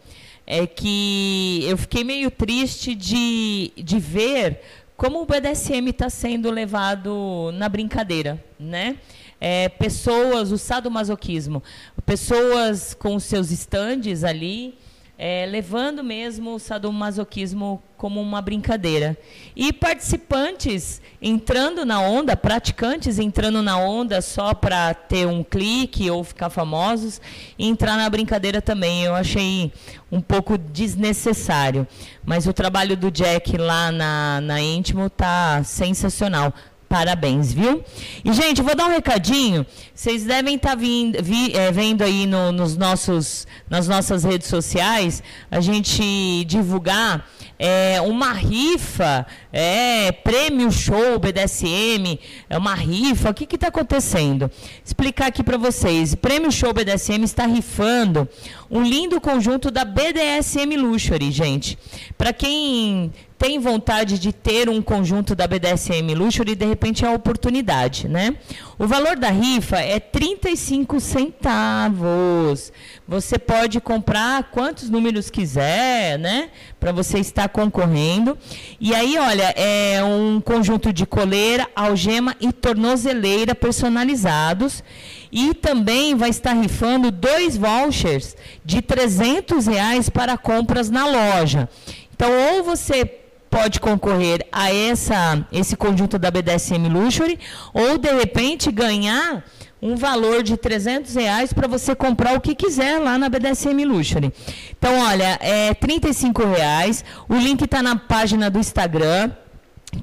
é 0.53 0.67
que 0.67 1.63
eu 1.65 1.77
fiquei 1.77 2.03
meio 2.03 2.29
triste 2.29 2.93
de, 2.93 3.71
de 3.77 3.97
ver 3.97 4.59
como 4.97 5.21
o 5.21 5.25
BDSM 5.25 5.87
está 5.87 6.09
sendo 6.09 6.51
levado 6.51 7.51
na 7.53 7.69
brincadeira, 7.69 8.43
né? 8.59 8.97
É, 9.39 9.69
pessoas, 9.69 10.51
o 10.51 10.57
sadomasoquismo, 10.57 11.63
pessoas 12.05 12.93
com 12.93 13.17
seus 13.17 13.49
estandes 13.49 14.25
ali, 14.25 14.77
é, 15.23 15.45
levando 15.45 16.03
mesmo 16.03 16.55
o 16.55 16.59
sadomasoquismo 16.59 17.79
como 17.95 18.19
uma 18.19 18.41
brincadeira. 18.41 19.15
E 19.55 19.71
participantes 19.71 20.99
entrando 21.21 21.85
na 21.85 22.01
onda, 22.01 22.35
praticantes 22.35 23.19
entrando 23.19 23.61
na 23.61 23.77
onda 23.77 24.19
só 24.19 24.55
para 24.55 24.95
ter 24.95 25.27
um 25.27 25.43
clique 25.43 26.09
ou 26.09 26.23
ficar 26.23 26.49
famosos, 26.49 27.21
entrar 27.59 27.97
na 27.97 28.09
brincadeira 28.09 28.63
também. 28.63 29.03
Eu 29.03 29.13
achei 29.13 29.71
um 30.11 30.19
pouco 30.19 30.57
desnecessário. 30.57 31.87
Mas 32.25 32.47
o 32.47 32.53
trabalho 32.53 32.97
do 32.97 33.11
Jack 33.11 33.55
lá 33.57 33.91
na, 33.91 34.41
na 34.41 34.59
Íntimo 34.59 35.07
tá 35.07 35.63
sensacional. 35.63 36.51
Parabéns, 36.91 37.53
viu? 37.53 37.81
E, 38.21 38.33
gente, 38.33 38.61
vou 38.61 38.75
dar 38.75 38.87
um 38.87 38.89
recadinho. 38.89 39.65
Vocês 39.95 40.25
devem 40.25 40.55
estar 40.57 40.71
tá 40.71 40.75
vindo, 40.75 41.23
vi, 41.23 41.55
é, 41.55 41.71
vendo 41.71 42.01
aí 42.01 42.27
no, 42.27 42.51
nos 42.51 42.75
nossos, 42.75 43.47
nas 43.69 43.87
nossas 43.87 44.25
redes 44.25 44.49
sociais 44.49 45.23
a 45.49 45.61
gente 45.61 46.43
divulgar 46.43 47.25
é, 47.57 48.01
uma 48.01 48.33
rifa, 48.33 49.25
é, 49.53 50.11
prêmio 50.11 50.69
show 50.69 51.17
BDSM, 51.17 52.19
é 52.49 52.57
uma 52.57 52.75
rifa. 52.75 53.29
O 53.29 53.33
que 53.33 53.55
está 53.55 53.67
acontecendo? 53.67 54.51
Explicar 54.83 55.27
aqui 55.27 55.43
para 55.43 55.57
vocês. 55.57 56.13
Prêmio 56.13 56.51
show 56.51 56.73
BDSM 56.73 57.23
está 57.23 57.45
rifando 57.45 58.27
um 58.71 58.83
lindo 58.83 59.19
conjunto 59.19 59.69
da 59.69 59.83
BDSM 59.83 60.77
Luxury, 60.77 61.29
gente. 61.29 61.77
Para 62.17 62.31
quem 62.31 63.11
tem 63.37 63.59
vontade 63.59 64.17
de 64.17 64.31
ter 64.31 64.69
um 64.69 64.81
conjunto 64.81 65.35
da 65.35 65.45
BDSM 65.45 66.13
Luxury, 66.15 66.55
de 66.55 66.63
repente 66.63 67.03
é 67.03 67.07
a 67.07 67.11
oportunidade, 67.11 68.07
né? 68.07 68.35
O 68.79 68.87
valor 68.87 69.17
da 69.17 69.29
rifa 69.29 69.79
é 69.79 69.99
35 69.99 70.99
centavos. 71.01 72.71
Você 73.05 73.37
pode 73.37 73.81
comprar 73.81 74.51
quantos 74.51 74.89
números 74.89 75.29
quiser, 75.29 76.17
né? 76.17 76.49
Para 76.79 76.91
você 76.91 77.17
estar 77.19 77.49
concorrendo. 77.49 78.37
E 78.79 78.95
aí, 78.95 79.17
olha, 79.17 79.53
é 79.57 80.03
um 80.03 80.39
conjunto 80.39 80.93
de 80.93 81.05
coleira, 81.05 81.67
algema 81.75 82.37
e 82.39 82.53
tornozeleira 82.53 83.53
personalizados. 83.53 84.83
E 85.31 85.53
também 85.53 86.15
vai 86.15 86.29
estar 86.29 86.53
rifando 86.53 87.09
dois 87.09 87.55
vouchers 87.55 88.35
de 88.65 88.81
300 88.81 89.67
reais 89.67 90.09
para 90.09 90.37
compras 90.37 90.89
na 90.89 91.05
loja. 91.05 91.69
Então, 92.13 92.29
ou 92.55 92.63
você 92.63 93.05
pode 93.49 93.79
concorrer 93.79 94.45
a 94.51 94.73
essa, 94.73 95.45
esse 95.51 95.75
conjunto 95.75 96.17
da 96.17 96.31
BDSM 96.31 96.87
Luxury 96.87 97.39
ou, 97.73 97.97
de 97.97 98.11
repente, 98.11 98.71
ganhar 98.71 99.43
um 99.81 99.95
valor 99.95 100.43
de 100.43 100.55
300 100.55 101.15
reais 101.15 101.51
para 101.51 101.67
você 101.67 101.95
comprar 101.95 102.37
o 102.37 102.41
que 102.41 102.53
quiser 102.53 102.99
lá 102.99 103.17
na 103.17 103.27
BDSM 103.27 103.83
Luxury. 103.83 104.31
Então, 104.77 104.99
olha, 104.99 105.39
é 105.41 105.73
35 105.73 106.45
reais. 106.45 107.03
O 107.27 107.35
link 107.35 107.63
está 107.63 107.81
na 107.81 107.95
página 107.95 108.49
do 108.49 108.59
Instagram 108.59 109.31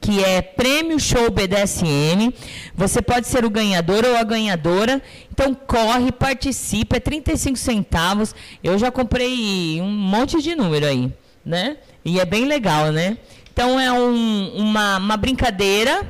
que 0.01 0.23
é 0.23 0.43
Prêmio 0.43 0.99
Show 1.01 1.31
BDSM. 1.31 2.33
Você 2.75 3.01
pode 3.01 3.27
ser 3.27 3.45
o 3.45 3.51
ganhador 3.51 4.05
ou 4.05 4.17
a 4.17 4.23
ganhadora. 4.23 5.03
Então 5.33 5.55
corre, 5.55 6.13
participa, 6.13 6.97
é 6.97 7.01
35 7.01 7.57
centavos. 7.57 8.35
Eu 8.63 8.79
já 8.79 8.91
comprei 8.91 9.81
um 9.81 9.91
monte 9.91 10.43
de 10.43 10.55
número 10.55 10.87
aí, 10.87 11.13
né? 11.45 11.79
E 12.05 12.21
é 12.21 12.25
bem 12.25 12.45
legal, 12.45 12.93
né? 12.93 13.19
Então 13.53 13.79
é 13.81 13.91
um, 13.91 14.53
uma, 14.55 14.99
uma 14.99 15.17
brincadeira 15.17 16.07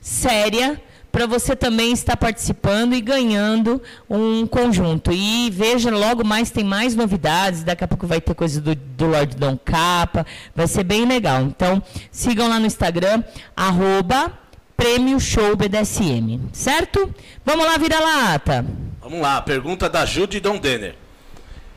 séria 0.00 0.80
para 1.10 1.26
você 1.26 1.56
também 1.56 1.92
estar 1.92 2.16
participando 2.16 2.94
e 2.94 3.00
ganhando 3.00 3.82
um 4.08 4.46
conjunto. 4.46 5.10
E 5.12 5.50
veja, 5.50 5.90
logo 5.90 6.24
mais 6.24 6.50
tem 6.50 6.64
mais 6.64 6.94
novidades, 6.94 7.62
daqui 7.62 7.84
a 7.84 7.88
pouco 7.88 8.06
vai 8.06 8.20
ter 8.20 8.34
coisa 8.34 8.60
do, 8.60 8.74
do 8.74 9.06
Lord 9.06 9.36
Dom 9.36 9.58
Capa, 9.64 10.26
vai 10.54 10.66
ser 10.66 10.84
bem 10.84 11.06
legal. 11.06 11.42
Então, 11.42 11.82
sigam 12.10 12.48
lá 12.48 12.58
no 12.58 12.66
Instagram, 12.66 13.22
arroba 13.56 14.32
Prêmio 14.76 15.18
Show 15.18 15.56
BDSM, 15.56 16.40
certo? 16.52 17.12
Vamos 17.44 17.64
lá, 17.64 17.76
vira-lata. 17.76 18.64
Vamos 19.00 19.20
lá, 19.20 19.40
pergunta 19.42 19.88
da 19.88 20.04
Judy 20.04 20.40
Dom 20.40 20.58
Denner. 20.58 20.94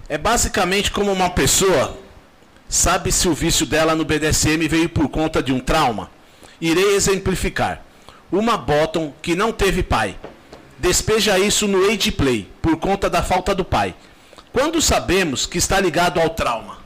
É 0.08 0.18
basicamente 0.18 0.92
como 0.92 1.12
uma 1.12 1.30
pessoa 1.30 1.98
Sabe 2.72 3.12
se 3.12 3.28
o 3.28 3.34
vício 3.34 3.66
dela 3.66 3.94
no 3.96 4.06
BDSM 4.06 4.66
veio 4.66 4.88
por 4.88 5.10
conta 5.10 5.44
de 5.44 5.52
um 5.52 5.60
trauma? 5.60 6.10
Irei 6.62 6.96
exemplificar. 6.96 7.84
Uma 8.32 8.58
bottom 8.58 9.14
que 9.22 9.36
não 9.36 9.52
teve 9.52 9.84
pai. 9.84 10.18
Despeja 10.78 11.38
isso 11.38 11.68
no 11.68 11.90
age 11.90 12.12
play, 12.12 12.50
por 12.62 12.78
conta 12.78 13.10
da 13.10 13.22
falta 13.22 13.54
do 13.54 13.66
pai. 13.66 13.94
Quando 14.52 14.82
sabemos 14.82 15.46
que 15.46 15.58
está 15.58 15.80
ligado 15.80 16.20
ao 16.20 16.30
trauma? 16.30 16.80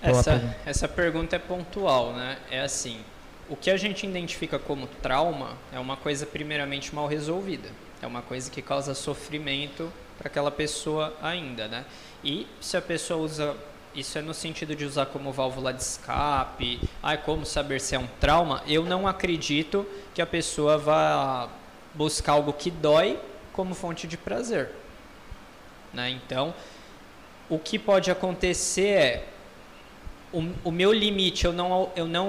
Essa, 0.00 0.56
essa 0.64 0.88
pergunta 0.88 1.36
é 1.36 1.38
pontual, 1.38 2.12
né? 2.12 2.38
É 2.50 2.60
assim, 2.60 3.00
o 3.48 3.56
que 3.56 3.70
a 3.70 3.76
gente 3.76 4.06
identifica 4.06 4.58
como 4.58 4.86
trauma 5.02 5.56
é 5.72 5.78
uma 5.78 5.96
coisa 5.96 6.24
primeiramente 6.26 6.94
mal 6.94 7.06
resolvida. 7.06 7.68
É 8.00 8.06
uma 8.06 8.22
coisa 8.22 8.50
que 8.50 8.62
causa 8.62 8.94
sofrimento 8.94 9.92
para 10.18 10.28
aquela 10.28 10.50
pessoa 10.50 11.14
ainda, 11.22 11.68
né? 11.68 11.84
E 12.24 12.46
se 12.60 12.76
a 12.76 12.82
pessoa 12.82 13.20
usa 13.20 13.56
isso 13.96 14.18
é 14.18 14.22
no 14.22 14.34
sentido 14.34 14.76
de 14.76 14.84
usar 14.84 15.06
como 15.06 15.32
válvula 15.32 15.72
de 15.72 15.82
escape. 15.82 16.78
Ah, 17.02 17.16
como 17.16 17.46
saber 17.46 17.80
se 17.80 17.94
é 17.94 17.98
um 17.98 18.06
trauma? 18.20 18.62
Eu 18.66 18.84
não 18.84 19.08
acredito 19.08 19.86
que 20.14 20.20
a 20.20 20.26
pessoa 20.26 20.76
vá 20.76 21.48
buscar 21.94 22.32
algo 22.32 22.52
que 22.52 22.70
dói 22.70 23.18
como 23.54 23.74
fonte 23.74 24.06
de 24.06 24.18
prazer. 24.18 24.70
Né? 25.94 26.10
Então, 26.10 26.54
o 27.48 27.58
que 27.58 27.78
pode 27.78 28.10
acontecer 28.10 28.88
é 28.88 29.28
o, 30.30 30.44
o, 30.64 30.70
meu 30.70 30.92
limite, 30.92 31.46
eu 31.46 31.52
não, 31.52 31.90
eu 31.96 32.06
não 32.06 32.28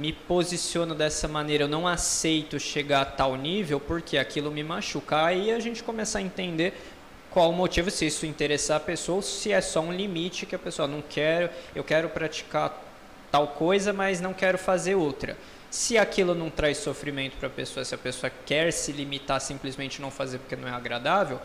me 0.00 0.12
posiciono 0.12 0.94
dessa 0.94 1.28
maneira, 1.28 1.64
eu 1.64 1.68
não 1.68 1.86
aceito 1.86 2.58
chegar 2.58 3.02
a 3.02 3.04
tal 3.04 3.36
nível 3.36 3.78
porque 3.78 4.18
aquilo 4.18 4.50
me 4.50 4.64
machuca. 4.64 5.26
Aí 5.26 5.52
a 5.52 5.60
gente 5.60 5.84
começa 5.84 6.18
a 6.18 6.22
entender 6.22 6.74
qual 7.38 7.50
o 7.50 7.52
motivo, 7.52 7.88
se 7.88 8.04
isso 8.04 8.26
interessar 8.26 8.78
a 8.78 8.80
pessoa, 8.80 9.22
se 9.22 9.52
é 9.52 9.60
só 9.60 9.78
um 9.78 9.92
limite 9.92 10.44
que 10.44 10.56
a 10.56 10.58
pessoa 10.58 10.88
não 10.88 11.00
quer, 11.00 11.56
eu 11.72 11.84
quero 11.84 12.08
praticar 12.08 12.82
tal 13.30 13.46
coisa, 13.46 13.92
mas 13.92 14.20
não 14.20 14.34
quero 14.34 14.58
fazer 14.58 14.96
outra. 14.96 15.36
Se 15.70 15.96
aquilo 15.96 16.34
não 16.34 16.50
traz 16.50 16.78
sofrimento 16.78 17.36
para 17.36 17.46
a 17.46 17.50
pessoa, 17.50 17.84
se 17.84 17.94
a 17.94 17.98
pessoa 17.98 18.28
quer 18.44 18.72
se 18.72 18.90
limitar 18.90 19.40
simplesmente 19.40 20.02
não 20.02 20.10
fazer 20.10 20.38
porque 20.38 20.56
não 20.56 20.66
é 20.66 20.72
agradável, 20.72 21.40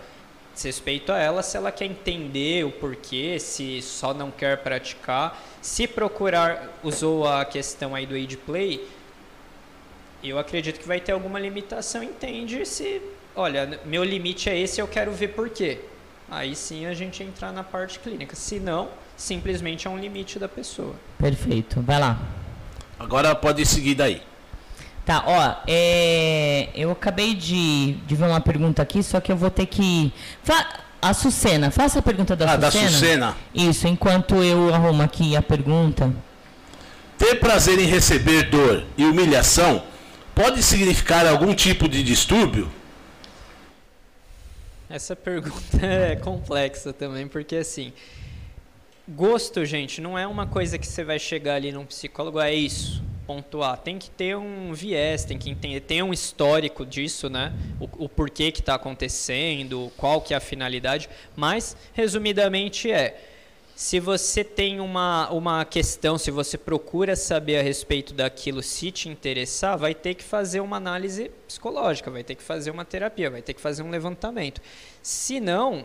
respeito 0.63 1.11
a 1.11 1.19
ela 1.19 1.43
se 1.43 1.57
ela 1.57 1.71
quer 1.71 1.85
entender 1.85 2.65
o 2.65 2.71
porquê, 2.71 3.37
se 3.39 3.79
só 3.83 4.15
não 4.15 4.31
quer 4.31 4.63
praticar. 4.63 5.39
Se 5.61 5.85
procurar, 5.85 6.69
usou 6.81 7.27
a 7.27 7.45
questão 7.45 7.93
aí 7.93 8.07
do 8.07 8.15
age 8.15 8.37
play, 8.37 8.83
eu 10.23 10.39
acredito 10.39 10.79
que 10.79 10.87
vai 10.87 10.99
ter 10.99 11.11
alguma 11.11 11.39
limitação, 11.39 12.01
entende 12.01 12.65
se 12.65 12.99
olha, 13.35 13.79
meu 13.85 14.03
limite 14.03 14.49
é 14.49 14.57
esse, 14.57 14.79
eu 14.81 14.87
quero 14.87 15.11
ver 15.11 15.29
por 15.29 15.49
quê. 15.49 15.79
Aí 16.29 16.55
sim 16.55 16.85
a 16.85 16.93
gente 16.93 17.21
entrar 17.21 17.51
na 17.51 17.63
parte 17.63 17.99
clínica. 17.99 18.35
Se 18.35 18.59
não, 18.59 18.89
simplesmente 19.15 19.87
é 19.87 19.89
um 19.89 19.97
limite 19.97 20.39
da 20.39 20.47
pessoa. 20.47 20.95
Perfeito. 21.17 21.81
Vai 21.81 21.99
lá. 21.99 22.19
Agora 22.99 23.35
pode 23.35 23.65
seguir 23.65 23.95
daí. 23.95 24.21
Tá, 25.05 25.23
ó, 25.27 25.55
é, 25.67 26.69
eu 26.73 26.91
acabei 26.91 27.35
de, 27.35 27.93
de 28.07 28.15
ver 28.15 28.25
uma 28.25 28.39
pergunta 28.39 28.81
aqui, 28.81 29.03
só 29.03 29.19
que 29.19 29.31
eu 29.31 29.35
vou 29.35 29.49
ter 29.49 29.65
que. 29.65 30.13
Fa 30.43 30.79
a 31.01 31.13
Sucena, 31.13 31.69
faça 31.69 31.99
a 31.99 32.01
pergunta 32.01 32.33
da 32.33 32.45
ah, 32.45 32.71
Sucena. 32.71 32.85
da 32.85 32.89
Sucena? 32.89 33.37
Isso, 33.53 33.85
enquanto 33.87 34.35
eu 34.35 34.73
arrumo 34.73 35.03
aqui 35.03 35.35
a 35.35 35.41
pergunta. 35.41 36.13
Ter 37.17 37.35
prazer 37.35 37.77
em 37.77 37.85
receber 37.85 38.49
dor 38.49 38.85
e 38.97 39.03
humilhação 39.03 39.83
pode 40.33 40.63
significar 40.63 41.27
algum 41.27 41.53
tipo 41.53 41.89
de 41.89 42.01
distúrbio? 42.01 42.71
Essa 44.93 45.15
pergunta 45.15 45.77
é 45.83 46.15
complexa 46.15 46.93
também, 46.93 47.27
porque 47.27 47.55
assim, 47.55 47.91
gosto, 49.09 49.65
gente, 49.65 49.99
não 49.99 50.15
é 50.15 50.27
uma 50.27 50.45
coisa 50.45 50.77
que 50.77 50.85
você 50.85 51.03
vai 51.03 51.17
chegar 51.17 51.55
ali 51.55 51.71
num 51.71 51.83
psicólogo, 51.83 52.39
é 52.39 52.53
isso, 52.53 53.01
pontuar. 53.25 53.77
Tem 53.77 53.97
que 53.97 54.07
ter 54.11 54.37
um 54.37 54.71
viés, 54.71 55.25
tem 55.25 55.35
que 55.35 55.49
entender, 55.49 55.79
tem 55.79 56.03
um 56.03 56.13
histórico 56.13 56.85
disso, 56.85 57.27
né? 57.27 57.51
O, 57.79 58.05
o 58.05 58.07
porquê 58.07 58.51
que 58.51 58.59
está 58.59 58.75
acontecendo, 58.75 59.91
qual 59.97 60.21
que 60.21 60.31
é 60.31 60.37
a 60.37 60.39
finalidade, 60.39 61.09
mas, 61.35 61.75
resumidamente, 61.93 62.91
é 62.91 63.19
se 63.83 63.99
você 63.99 64.45
tem 64.45 64.79
uma, 64.79 65.29
uma 65.29 65.65
questão, 65.65 66.17
se 66.17 66.31
você 66.31 66.57
procura 66.57 67.17
saber 67.17 67.57
a 67.57 67.61
respeito 67.61 68.13
daquilo, 68.13 68.63
se 68.63 68.91
te 68.91 69.09
interessar, 69.09 69.77
vai 69.77 69.93
ter 69.93 70.13
que 70.13 70.23
fazer 70.23 70.61
uma 70.61 70.77
análise 70.77 71.29
psicológica, 71.45 72.09
vai 72.09 72.23
ter 72.23 72.35
que 72.35 72.43
fazer 72.43 72.71
uma 72.71 72.85
terapia, 72.85 73.29
vai 73.29 73.41
ter 73.41 73.53
que 73.53 73.59
fazer 73.59 73.83
um 73.83 73.89
levantamento. 73.89 74.61
Se 75.01 75.41
não, 75.41 75.83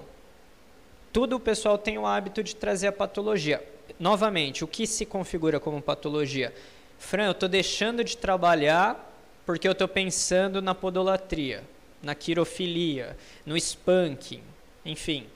tudo 1.12 1.34
o 1.34 1.40
pessoal 1.40 1.76
tem 1.76 1.98
o 1.98 2.06
hábito 2.06 2.40
de 2.40 2.54
trazer 2.54 2.86
a 2.86 2.92
patologia. 2.92 3.60
Novamente, 3.98 4.62
o 4.62 4.68
que 4.68 4.86
se 4.86 5.04
configura 5.04 5.58
como 5.58 5.82
patologia? 5.82 6.54
Fran, 7.00 7.24
eu 7.24 7.32
estou 7.32 7.48
deixando 7.48 8.04
de 8.04 8.16
trabalhar 8.16 9.12
porque 9.44 9.66
eu 9.66 9.72
estou 9.72 9.88
pensando 9.88 10.62
na 10.62 10.72
podolatria, 10.72 11.64
na 12.00 12.14
quirofilia, 12.14 13.16
no 13.44 13.56
spanking, 13.56 14.42
enfim 14.84 15.26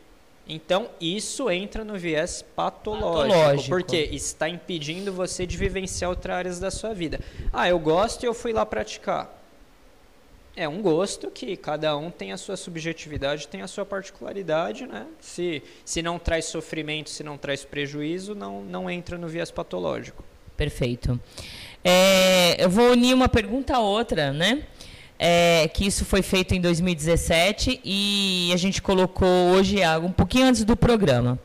então, 0.55 0.91
isso 1.01 1.51
entra 1.51 1.83
no 1.83 1.97
viés 1.97 2.45
patológico, 2.55 3.33
patológico, 3.33 3.69
porque 3.71 3.97
está 4.13 4.49
impedindo 4.49 5.13
você 5.13 5.47
de 5.47 5.57
vivenciar 5.57 6.11
outras 6.11 6.37
áreas 6.37 6.61
da 6.61 6.71
sua 6.71 6.93
vida. 6.93 7.19
Ah, 7.53 7.69
eu 7.69 7.79
gosto 7.79 8.23
e 8.23 8.27
eu 8.27 8.35
fui 8.35 8.53
lá 8.53 8.67
praticar. 8.67 9.39
É 10.55 10.69
um 10.69 10.83
gosto 10.83 11.31
que 11.31 11.57
cada 11.57 11.97
um 11.97 12.11
tem 12.11 12.33
a 12.33 12.37
sua 12.37 12.59
subjetividade, 12.59 13.49
tem 13.49 13.63
a 13.63 13.67
sua 13.67 13.87
particularidade, 13.87 14.87
né? 14.87 15.07
Se, 15.19 15.63
se 15.83 16.03
não 16.03 16.19
traz 16.19 16.45
sofrimento, 16.45 17.09
se 17.09 17.25
não 17.25 17.39
traz 17.39 17.65
prejuízo, 17.65 18.35
não, 18.35 18.63
não 18.63 18.91
entra 18.91 19.17
no 19.17 19.29
viés 19.29 19.51
patológico. 19.51 20.23
Perfeito. 20.55 21.19
É, 21.83 22.63
eu 22.63 22.69
vou 22.69 22.91
unir 22.91 23.15
uma 23.15 23.29
pergunta 23.29 23.75
a 23.75 23.81
outra, 23.81 24.33
né? 24.33 24.65
É, 25.25 25.71
que 25.73 25.87
isso 25.87 26.05
foi 26.05 26.21
feito 26.21 26.53
em 26.53 26.61
2017 26.61 27.81
e 27.85 28.51
a 28.53 28.57
gente 28.57 28.83
colocou 28.83 29.53
hoje 29.53 29.77
um 30.03 30.11
pouquinho 30.11 30.47
antes 30.47 30.65
do 30.65 30.77
programa. 30.77 31.39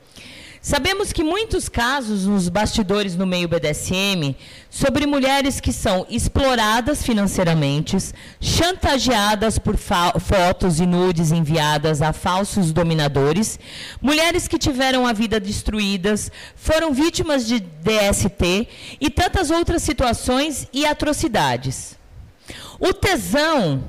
Sabemos 0.60 1.14
que 1.14 1.24
muitos 1.24 1.70
casos 1.70 2.26
nos 2.26 2.50
bastidores 2.50 3.16
no 3.16 3.28
meio 3.28 3.48
BDSM 3.48 4.36
sobre 4.68 5.06
mulheres 5.06 5.60
que 5.60 5.72
são 5.72 6.08
exploradas 6.10 7.04
financeiramente, 7.04 7.96
chantageadas 8.42 9.60
por 9.60 9.78
fotos 9.78 10.80
e 10.80 10.88
nudes 10.88 11.32
enviadas 11.32 12.02
a 12.02 12.12
falsos 12.12 12.74
dominadores, 12.74 13.60
mulheres 14.02 14.48
que 14.48 14.58
tiveram 14.58 15.06
a 15.06 15.14
vida 15.14 15.40
destruídas, 15.40 16.32
foram 16.56 16.92
vítimas 16.92 17.46
de 17.46 17.60
DST 17.60 18.68
e 19.00 19.10
tantas 19.12 19.52
outras 19.52 19.84
situações 19.84 20.68
e 20.74 20.84
atrocidades. 20.84 21.97
O 22.80 22.94
tesão, 22.94 23.84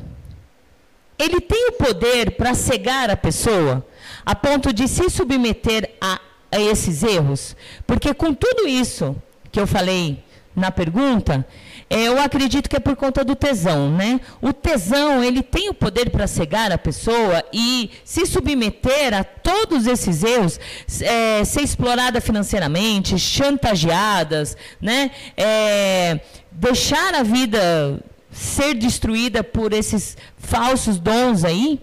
ele 1.18 1.40
tem 1.40 1.68
o 1.68 1.72
poder 1.72 2.32
para 2.32 2.54
cegar 2.54 3.10
a 3.10 3.16
pessoa 3.16 3.86
a 4.24 4.34
ponto 4.34 4.72
de 4.72 4.86
se 4.86 5.08
submeter 5.10 5.90
a, 6.00 6.20
a 6.52 6.60
esses 6.60 7.02
erros? 7.02 7.56
Porque 7.86 8.14
com 8.14 8.32
tudo 8.34 8.66
isso 8.66 9.16
que 9.50 9.58
eu 9.58 9.66
falei 9.66 10.22
na 10.54 10.70
pergunta, 10.70 11.46
é, 11.90 12.02
eu 12.02 12.20
acredito 12.20 12.68
que 12.68 12.76
é 12.76 12.80
por 12.80 12.94
conta 12.94 13.24
do 13.24 13.34
tesão, 13.34 13.90
né? 13.90 14.20
O 14.42 14.52
tesão, 14.52 15.24
ele 15.24 15.42
tem 15.42 15.70
o 15.70 15.74
poder 15.74 16.10
para 16.10 16.26
cegar 16.26 16.70
a 16.70 16.76
pessoa 16.76 17.42
e 17.52 17.90
se 18.04 18.26
submeter 18.26 19.14
a 19.14 19.24
todos 19.24 19.86
esses 19.86 20.22
erros, 20.22 20.60
é, 21.00 21.42
ser 21.44 21.62
explorada 21.62 22.20
financeiramente, 22.20 23.18
chantageadas, 23.18 24.56
né? 24.80 25.10
É, 25.36 26.20
deixar 26.52 27.14
a 27.14 27.22
vida 27.22 28.02
ser 28.38 28.74
destruída 28.74 29.42
por 29.42 29.72
esses 29.72 30.16
falsos 30.38 30.98
dons 30.98 31.44
aí? 31.44 31.80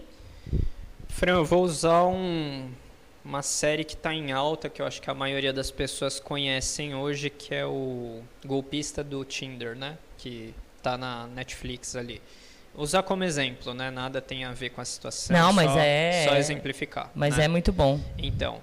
Fran, 1.08 1.34
eu 1.34 1.44
vou 1.44 1.62
usar 1.62 2.04
um, 2.04 2.70
uma 3.24 3.42
série 3.42 3.84
que 3.84 3.94
está 3.94 4.12
em 4.12 4.32
alta, 4.32 4.68
que 4.68 4.80
eu 4.80 4.86
acho 4.86 5.00
que 5.00 5.10
a 5.10 5.14
maioria 5.14 5.52
das 5.52 5.70
pessoas 5.70 6.18
conhecem 6.18 6.94
hoje, 6.94 7.28
que 7.28 7.54
é 7.54 7.66
o 7.66 8.22
Golpista 8.44 9.04
do 9.04 9.24
Tinder, 9.24 9.76
né? 9.76 9.98
Que 10.16 10.54
está 10.78 10.96
na 10.96 11.26
Netflix 11.26 11.94
ali. 11.94 12.22
Usar 12.74 13.02
como 13.02 13.24
exemplo, 13.24 13.72
né? 13.74 13.90
Nada 13.90 14.20
tem 14.20 14.44
a 14.44 14.52
ver 14.52 14.70
com 14.70 14.80
a 14.80 14.84
situação. 14.84 15.36
Não, 15.36 15.52
mas 15.52 15.70
só, 15.70 15.78
é. 15.78 16.26
Só 16.28 16.36
exemplificar. 16.36 17.10
Mas 17.14 17.36
né? 17.36 17.44
é 17.44 17.48
muito 17.48 17.72
bom. 17.72 18.00
Então, 18.18 18.62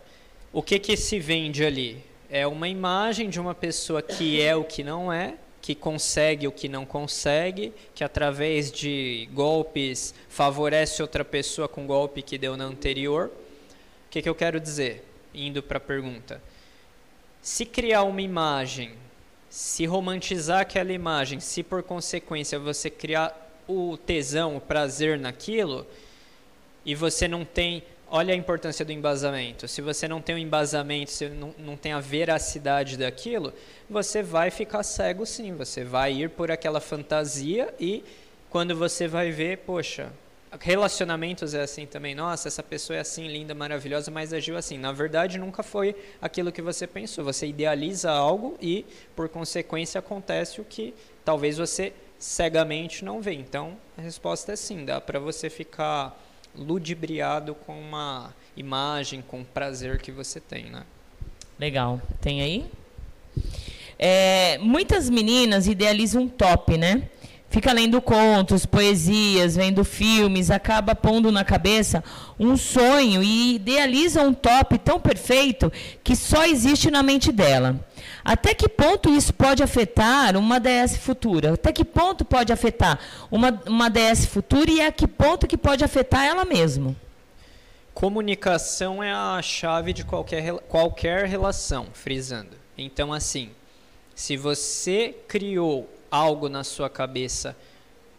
o 0.52 0.62
que 0.62 0.80
que 0.80 0.96
se 0.98 1.20
vende 1.20 1.66
ali? 1.66 2.04
É 2.30 2.48
uma 2.48 2.68
imagem 2.68 3.30
de 3.30 3.40
uma 3.40 3.54
pessoa 3.54 4.02
que 4.02 4.42
é 4.42 4.56
o 4.56 4.64
que 4.64 4.84
não 4.84 5.12
é, 5.12 5.36
que 5.64 5.74
consegue 5.74 6.46
o 6.46 6.52
que 6.52 6.68
não 6.68 6.86
consegue, 6.86 7.74
que 7.96 8.04
através 8.04 8.70
de 8.70 9.30
golpes 9.32 10.14
favorece 10.28 11.02
outra 11.02 11.24
pessoa 11.24 11.70
com 11.70 11.88
golpe 11.88 12.22
que 12.22 12.38
deu 12.38 12.58
na 12.58 12.66
anterior. 12.66 13.32
O 14.08 14.10
que, 14.10 14.22
que 14.22 14.28
eu 14.28 14.36
quero 14.36 14.60
dizer? 14.60 15.06
Indo 15.34 15.64
para 15.64 15.78
a 15.78 15.82
pergunta. 15.82 16.44
Se 17.42 17.66
criar 17.66 18.04
uma 18.04 18.22
imagem, 18.22 18.92
se 19.50 19.86
romantizar 19.86 20.60
aquela 20.60 20.92
imagem, 20.92 21.40
se 21.40 21.64
por 21.64 21.82
consequência 21.82 22.60
você 22.60 22.90
criar 22.90 23.34
o 23.66 23.96
tesão, 23.96 24.58
o 24.58 24.62
prazer 24.62 25.18
naquilo, 25.18 25.88
e 26.86 26.94
você 26.94 27.26
não 27.26 27.46
tem 27.46 27.84
olha 28.14 28.32
a 28.32 28.38
importância 28.38 28.86
do 28.86 28.92
embasamento. 28.92 29.68
Se 29.68 29.82
você 29.82 30.08
não 30.08 30.22
tem 30.22 30.36
o 30.36 30.38
um 30.38 30.42
embasamento, 30.42 31.10
se 31.10 31.30
não, 31.30 31.56
não 31.58 31.76
tem 31.76 31.94
a 31.94 32.00
veracidade 32.00 32.96
daquilo, 32.96 33.52
você 33.90 34.22
vai 34.22 34.52
ficar 34.52 34.84
cego 34.84 35.26
sim. 35.26 35.56
Você 35.56 35.84
vai 35.84 36.14
ir 36.14 36.30
por 36.30 36.52
aquela 36.52 36.80
fantasia 36.80 37.74
e 37.80 38.04
quando 38.52 38.76
você 38.76 39.08
vai 39.08 39.32
ver, 39.32 39.58
poxa, 39.60 40.14
relacionamentos 40.60 41.56
é 41.56 41.64
assim 41.64 41.88
também. 41.88 42.14
Nossa, 42.14 42.48
essa 42.48 42.62
pessoa 42.62 42.98
é 42.98 43.00
assim, 43.00 43.28
linda, 43.28 43.56
maravilhosa, 43.56 44.12
mas 44.12 44.32
agiu 44.32 44.58
assim. 44.58 44.78
Na 44.78 44.92
verdade, 44.92 45.40
nunca 45.40 45.64
foi 45.64 45.96
aquilo 46.22 46.52
que 46.52 46.62
você 46.62 46.86
pensou. 46.86 47.24
Você 47.24 47.48
idealiza 47.48 48.12
algo 48.12 48.56
e, 48.62 48.86
por 49.16 49.28
consequência, 49.28 49.98
acontece 49.98 50.62
o 50.62 50.64
que 50.64 50.94
talvez 51.26 51.58
você 51.58 51.92
cegamente 52.20 53.04
não 53.04 53.20
vê. 53.20 53.34
Então, 53.34 53.76
a 53.98 54.02
resposta 54.02 54.52
é 54.52 54.56
sim. 54.56 54.86
Dá 54.86 55.02
para 55.02 55.18
você 55.18 55.50
ficar 55.50 56.16
ludibriado 56.56 57.56
com 57.56 57.80
uma 57.80 58.34
imagem, 58.56 59.22
com 59.22 59.42
o 59.42 59.46
prazer 59.46 60.00
que 60.00 60.12
você 60.12 60.40
tem, 60.40 60.66
né? 60.66 60.84
Legal. 61.60 62.02
Tem 62.22 62.42
aí? 62.42 62.66
É, 63.98 64.58
muitas 64.60 65.10
meninas 65.10 65.68
idealizam 65.68 66.24
um 66.24 66.28
top, 66.28 66.78
né? 66.78 67.10
Fica 67.50 67.72
lendo 67.72 68.02
contos, 68.02 68.66
poesias, 68.66 69.56
vendo 69.56 69.84
filmes, 69.86 70.50
acaba 70.50 70.96
pondo 70.96 71.32
na 71.32 71.44
cabeça 71.44 72.04
um 72.40 72.58
sonho 72.58 73.22
e 73.22 73.56
idealiza 73.56 74.24
um 74.24 74.34
top 74.34 74.80
tão 74.80 75.00
perfeito 75.00 75.72
que 76.04 76.16
só 76.16 76.46
existe 76.46 76.90
na 76.90 77.04
mente 77.04 77.32
dela. 77.32 77.80
Até 78.24 78.54
que 78.54 78.70
ponto 78.70 79.10
isso 79.10 79.34
pode 79.34 79.62
afetar 79.62 80.38
uma 80.38 80.60
DS 80.60 80.98
futura? 80.98 81.54
Até 81.54 81.74
que 81.74 81.84
ponto 81.84 82.24
pode 82.24 82.54
afetar 82.54 83.00
uma, 83.30 83.62
uma 83.68 83.90
DS 83.90 84.26
futura 84.26 84.72
e 84.72 84.82
a 84.82 84.92
que 84.92 85.08
ponto 85.08 85.46
que 85.46 85.58
pode 85.58 85.84
afetar 85.84 86.24
ela 86.26 86.46
mesma? 86.46 86.96
Comunicação 87.94 89.04
é 89.04 89.12
a 89.12 89.42
chave 89.42 89.92
de 89.92 90.06
qualquer, 90.06 90.54
qualquer 90.70 91.26
relação, 91.26 91.88
frisando. 91.94 92.56
Então, 92.78 93.12
assim, 93.12 93.52
se 94.16 94.38
você 94.38 95.16
criou 95.28 95.90
algo 96.10 96.48
na 96.48 96.64
sua 96.64 96.90
cabeça 96.90 97.56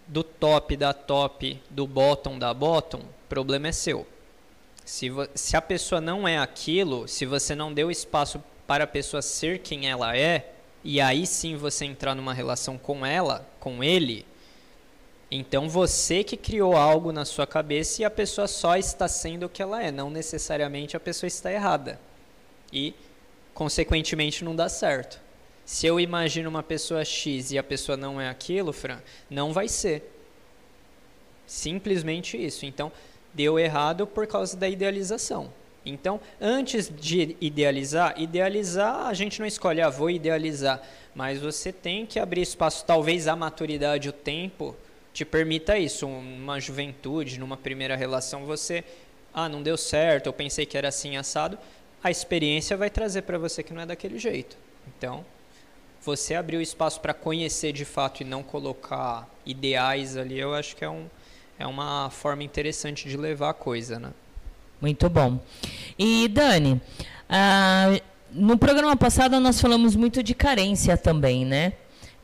do 0.07 0.23
top 0.23 0.77
da 0.77 0.93
top, 0.93 1.61
do 1.71 1.87
bottom 1.87 2.39
da 2.39 2.53
bottom, 2.53 3.01
problema 3.29 3.69
é 3.69 3.73
seu. 3.73 4.07
Se, 4.85 5.11
se 5.35 5.57
a 5.57 5.63
pessoa 5.63 6.01
não 6.01 6.29
é 6.29 6.39
aquilo, 6.39 7.09
se 7.09 7.25
você 7.25 7.55
não 7.55 7.73
deu 7.73 7.91
espaço 7.91 8.43
para 8.67 8.85
a 8.85 8.87
pessoa 8.87 9.23
ser 9.23 9.59
quem 9.59 9.89
ela 9.89 10.17
é, 10.17 10.53
e 10.83 11.01
aí 11.01 11.27
sim 11.27 11.57
você 11.57 11.85
entrar 11.85 12.15
numa 12.15 12.35
relação 12.35 12.77
com 12.77 13.05
ela, 13.05 13.47
com 13.59 13.83
ele, 13.83 14.27
então 15.37 15.69
você 15.69 16.23
que 16.23 16.37
criou 16.37 16.77
algo 16.77 17.11
na 17.11 17.25
sua 17.25 17.45
cabeça 17.45 18.03
e 18.03 18.05
a 18.05 18.11
pessoa 18.11 18.47
só 18.47 18.77
está 18.77 19.09
sendo 19.09 19.47
o 19.47 19.49
que 19.49 19.61
ela 19.61 19.83
é, 19.83 19.91
não 19.91 20.09
necessariamente 20.09 20.97
a 20.97 21.01
pessoa 21.01 21.27
está 21.27 21.51
errada. 21.53 21.99
E, 22.73 22.95
consequentemente, 23.53 24.45
não 24.45 24.55
dá 24.55 24.69
certo. 24.69 25.21
Se 25.65 25.87
eu 25.87 25.99
imagino 25.99 26.49
uma 26.49 26.63
pessoa 26.63 27.05
X 27.05 27.51
e 27.51 27.59
a 27.59 27.65
pessoa 27.65 27.97
não 27.97 28.21
é 28.21 28.29
aquilo, 28.29 28.73
Fran, 28.73 29.01
não 29.29 29.53
vai 29.53 29.67
ser. 29.67 30.09
Simplesmente 31.49 32.37
isso. 32.37 32.65
Então, 32.65 32.93
deu 33.33 33.59
errado 33.59 34.07
por 34.07 34.29
causa 34.29 34.57
da 34.57 34.69
idealização. 34.69 35.53
Então, 35.85 36.21
antes 36.41 36.89
de 36.89 37.37
idealizar, 37.41 38.15
idealizar 38.17 39.07
a 39.07 39.13
gente 39.13 39.39
não 39.41 39.47
escolhe, 39.47 39.83
ah, 39.83 39.91
vou 39.91 40.09
idealizar, 40.09 40.83
mas 41.15 41.39
você 41.39 41.73
tem 41.73 42.07
que 42.07 42.19
abrir 42.19 42.41
espaço, 42.41 42.85
talvez 42.87 43.29
a 43.29 43.37
maturidade, 43.37 44.09
o 44.09 44.13
tempo 44.13 44.75
te 45.13 45.25
permita 45.25 45.79
isso, 45.79 46.07
uma 46.07 46.59
juventude, 46.59 47.39
numa 47.39 47.57
primeira 47.57 47.97
relação, 47.97 48.47
você, 48.47 48.83
ah, 49.33 49.49
não 49.49 49.63
deu 49.63 49.77
certo, 49.77 50.27
eu 50.27 50.33
pensei 50.33 50.65
que 50.65 50.77
era 50.77 50.89
assim 50.89 51.17
assado, 51.17 51.59
a 52.03 52.11
experiência 52.11 52.77
vai 52.77 52.91
trazer 52.91 53.23
para 53.23 53.39
você 53.39 53.63
que 53.63 53.73
não 53.73 53.83
é 53.83 53.87
daquele 53.87 54.19
jeito. 54.19 54.57
Então, 54.89 55.25
você 56.03 56.35
abrir 56.35 56.57
o 56.57 56.61
espaço 56.61 57.01
para 57.01 57.15
conhecer 57.15 57.73
de 57.73 57.85
fato 57.85 58.23
e 58.23 58.25
não 58.25 58.43
colocar 58.43 59.29
ideais 59.47 60.17
ali, 60.17 60.39
eu 60.39 60.55
acho 60.55 60.77
que 60.77 60.85
é, 60.85 60.89
um, 60.89 61.07
é 61.59 61.67
uma 61.67 62.11
forma 62.11 62.43
interessante 62.43 63.09
de 63.09 63.17
levar 63.17 63.51
a 63.51 63.55
coisa, 63.55 63.99
né? 63.99 64.11
Muito 64.81 65.09
bom. 65.09 65.41
E 65.99 66.29
Dani, 66.29 66.81
ah, 67.29 67.99
no 68.31 68.59
programa 68.59 68.97
passado 68.97 69.39
nós 69.41 69.61
falamos 69.61 69.95
muito 69.95 70.23
de 70.23 70.35
carência 70.35 70.97
também, 70.97 71.45
né? 71.45 71.73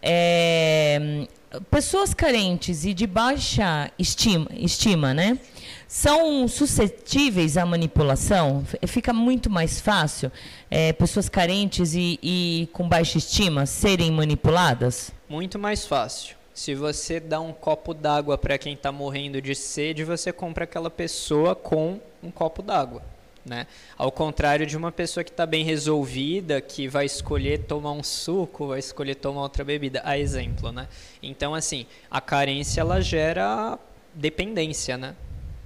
É, 0.02 1.26
pessoas 1.70 2.14
carentes 2.14 2.84
e 2.84 2.94
de 2.94 3.06
baixa 3.06 3.90
estima, 3.98 4.48
estima, 4.52 5.14
né? 5.14 5.38
São 5.86 6.46
suscetíveis 6.46 7.56
à 7.56 7.66
manipulação? 7.66 8.64
Fica 8.86 9.12
muito 9.12 9.50
mais 9.50 9.80
fácil 9.80 10.30
é, 10.70 10.92
pessoas 10.92 11.28
carentes 11.28 11.94
e, 11.94 12.18
e 12.22 12.68
com 12.72 12.88
baixa 12.88 13.18
estima 13.18 13.66
serem 13.66 14.10
manipuladas? 14.12 15.12
Muito 15.28 15.58
mais 15.58 15.84
fácil. 15.84 16.39
Se 16.52 16.74
você 16.74 17.20
dá 17.20 17.40
um 17.40 17.52
copo 17.52 17.94
d'água 17.94 18.36
para 18.36 18.58
quem 18.58 18.74
está 18.74 18.90
morrendo 18.92 19.40
de 19.40 19.54
sede, 19.54 20.04
você 20.04 20.32
compra 20.32 20.64
aquela 20.64 20.90
pessoa 20.90 21.54
com 21.54 22.00
um 22.22 22.30
copo 22.30 22.62
d'água. 22.62 23.02
Né? 23.44 23.66
Ao 23.96 24.12
contrário 24.12 24.66
de 24.66 24.76
uma 24.76 24.92
pessoa 24.92 25.24
que 25.24 25.30
está 25.30 25.46
bem 25.46 25.64
resolvida, 25.64 26.60
que 26.60 26.86
vai 26.86 27.06
escolher 27.06 27.64
tomar 27.64 27.92
um 27.92 28.02
suco, 28.02 28.68
vai 28.68 28.78
escolher 28.78 29.14
tomar 29.14 29.42
outra 29.42 29.64
bebida, 29.64 30.02
a 30.04 30.18
exemplo, 30.18 30.70
né? 30.70 30.86
Então, 31.22 31.54
assim, 31.54 31.86
a 32.10 32.20
carência 32.20 32.82
ela 32.82 33.00
gera 33.00 33.78
dependência, 34.12 34.98
né? 34.98 35.16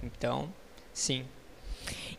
Então, 0.02 0.48
sim. 0.93 1.24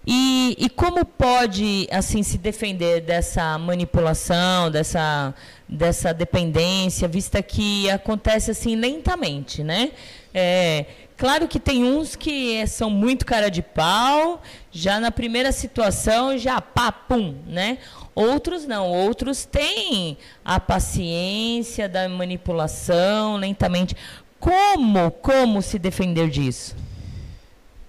E, 0.07 0.55
e 0.59 0.69
como 0.69 1.03
pode 1.03 1.87
assim 1.91 2.21
se 2.21 2.37
defender 2.37 3.01
dessa 3.01 3.57
manipulação, 3.57 4.69
dessa, 4.69 5.33
dessa 5.67 6.13
dependência, 6.13 7.07
vista 7.07 7.41
que 7.41 7.89
acontece 7.89 8.51
assim 8.51 8.75
lentamente, 8.75 9.63
né? 9.63 9.91
É, 10.31 10.85
claro 11.17 11.47
que 11.47 11.59
tem 11.59 11.83
uns 11.83 12.15
que 12.15 12.67
são 12.67 12.89
muito 12.89 13.25
cara 13.25 13.49
de 13.49 13.63
pau, 13.63 14.43
já 14.71 14.99
na 14.99 15.09
primeira 15.09 15.51
situação 15.51 16.37
já 16.37 16.61
pá, 16.61 16.91
pum, 16.91 17.35
né? 17.47 17.79
Outros 18.13 18.67
não, 18.67 18.87
outros 18.87 19.43
têm 19.43 20.17
a 20.43 20.59
paciência 20.59 21.89
da 21.89 22.07
manipulação 22.07 23.37
lentamente. 23.37 23.95
Como, 24.39 25.09
como 25.09 25.61
se 25.61 25.79
defender 25.79 26.29
disso? 26.29 26.75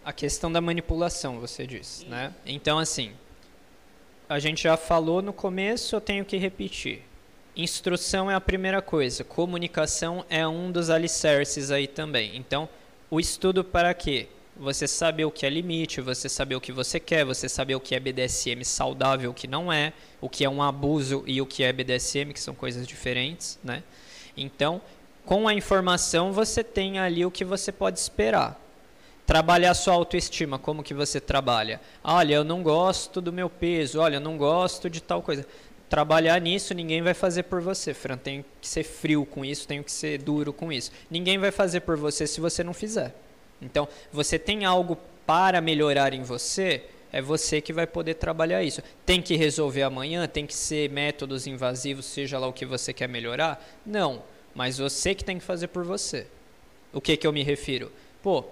A 0.06 0.12
questão 0.12 0.52
da 0.52 0.60
manipulação, 0.60 1.40
você 1.40 1.66
disse, 1.66 2.06
né? 2.06 2.32
Então, 2.46 2.78
assim, 2.78 3.10
a 4.28 4.38
gente 4.38 4.62
já 4.62 4.76
falou 4.76 5.20
no 5.20 5.32
começo, 5.32 5.96
eu 5.96 6.00
tenho 6.00 6.24
que 6.24 6.36
repetir. 6.36 7.02
Instrução 7.56 8.30
é 8.30 8.34
a 8.36 8.40
primeira 8.40 8.80
coisa, 8.80 9.24
comunicação 9.24 10.24
é 10.30 10.46
um 10.46 10.70
dos 10.70 10.90
alicerces 10.90 11.72
aí 11.72 11.88
também. 11.88 12.36
Então, 12.36 12.68
o 13.10 13.18
estudo 13.18 13.64
para 13.64 13.92
quê? 13.94 14.28
Você 14.56 14.86
saber 14.86 15.24
o 15.24 15.30
que 15.32 15.44
é 15.44 15.50
limite, 15.50 16.00
você 16.00 16.28
saber 16.28 16.54
o 16.54 16.60
que 16.60 16.70
você 16.70 17.00
quer, 17.00 17.24
você 17.24 17.48
saber 17.48 17.74
o 17.74 17.80
que 17.80 17.92
é 17.92 17.98
BDSM 17.98 18.64
saudável, 18.64 19.32
o 19.32 19.34
que 19.34 19.48
não 19.48 19.72
é, 19.72 19.92
o 20.20 20.28
que 20.28 20.44
é 20.44 20.48
um 20.48 20.62
abuso 20.62 21.24
e 21.26 21.42
o 21.42 21.46
que 21.46 21.64
é 21.64 21.72
BDSM, 21.72 22.32
que 22.32 22.38
são 22.38 22.54
coisas 22.54 22.86
diferentes, 22.86 23.58
né? 23.64 23.82
Então, 24.36 24.80
com 25.24 25.48
a 25.48 25.52
informação 25.52 26.32
você 26.32 26.62
tem 26.62 27.00
ali 27.00 27.26
o 27.26 27.30
que 27.32 27.44
você 27.44 27.72
pode 27.72 27.98
esperar. 27.98 28.65
Trabalhar 29.26 29.74
sua 29.74 29.94
autoestima, 29.94 30.56
como 30.56 30.84
que 30.84 30.94
você 30.94 31.20
trabalha? 31.20 31.80
Olha, 32.04 32.34
eu 32.34 32.44
não 32.44 32.62
gosto 32.62 33.20
do 33.20 33.32
meu 33.32 33.50
peso, 33.50 34.00
olha, 34.00 34.16
eu 34.16 34.20
não 34.20 34.38
gosto 34.38 34.88
de 34.88 35.02
tal 35.02 35.20
coisa. 35.20 35.44
Trabalhar 35.88 36.40
nisso 36.40 36.72
ninguém 36.72 37.02
vai 37.02 37.12
fazer 37.12 37.42
por 37.42 37.60
você, 37.60 37.92
Fran. 37.92 38.16
Tem 38.16 38.44
que 38.60 38.68
ser 38.68 38.84
frio 38.84 39.26
com 39.26 39.44
isso, 39.44 39.66
tem 39.66 39.82
que 39.82 39.90
ser 39.90 40.22
duro 40.22 40.52
com 40.52 40.72
isso. 40.72 40.92
Ninguém 41.10 41.38
vai 41.38 41.50
fazer 41.50 41.80
por 41.80 41.96
você 41.96 42.26
se 42.26 42.40
você 42.40 42.62
não 42.62 42.72
fizer. 42.72 43.14
Então, 43.60 43.88
você 44.12 44.38
tem 44.38 44.64
algo 44.64 44.96
para 45.26 45.60
melhorar 45.60 46.14
em 46.14 46.22
você, 46.22 46.84
é 47.12 47.20
você 47.20 47.60
que 47.60 47.72
vai 47.72 47.86
poder 47.86 48.14
trabalhar 48.14 48.62
isso. 48.62 48.82
Tem 49.04 49.20
que 49.20 49.36
resolver 49.36 49.82
amanhã, 49.82 50.26
tem 50.28 50.46
que 50.46 50.54
ser 50.54 50.90
métodos 50.90 51.46
invasivos, 51.46 52.06
seja 52.06 52.38
lá 52.38 52.46
o 52.46 52.52
que 52.52 52.66
você 52.66 52.92
quer 52.92 53.08
melhorar? 53.08 53.64
Não, 53.84 54.22
mas 54.54 54.78
você 54.78 55.14
que 55.14 55.24
tem 55.24 55.38
que 55.38 55.44
fazer 55.44 55.68
por 55.68 55.84
você. 55.84 56.26
O 56.92 57.00
que 57.00 57.16
que 57.16 57.26
eu 57.26 57.32
me 57.32 57.42
refiro? 57.42 57.90
Pô, 58.22 58.44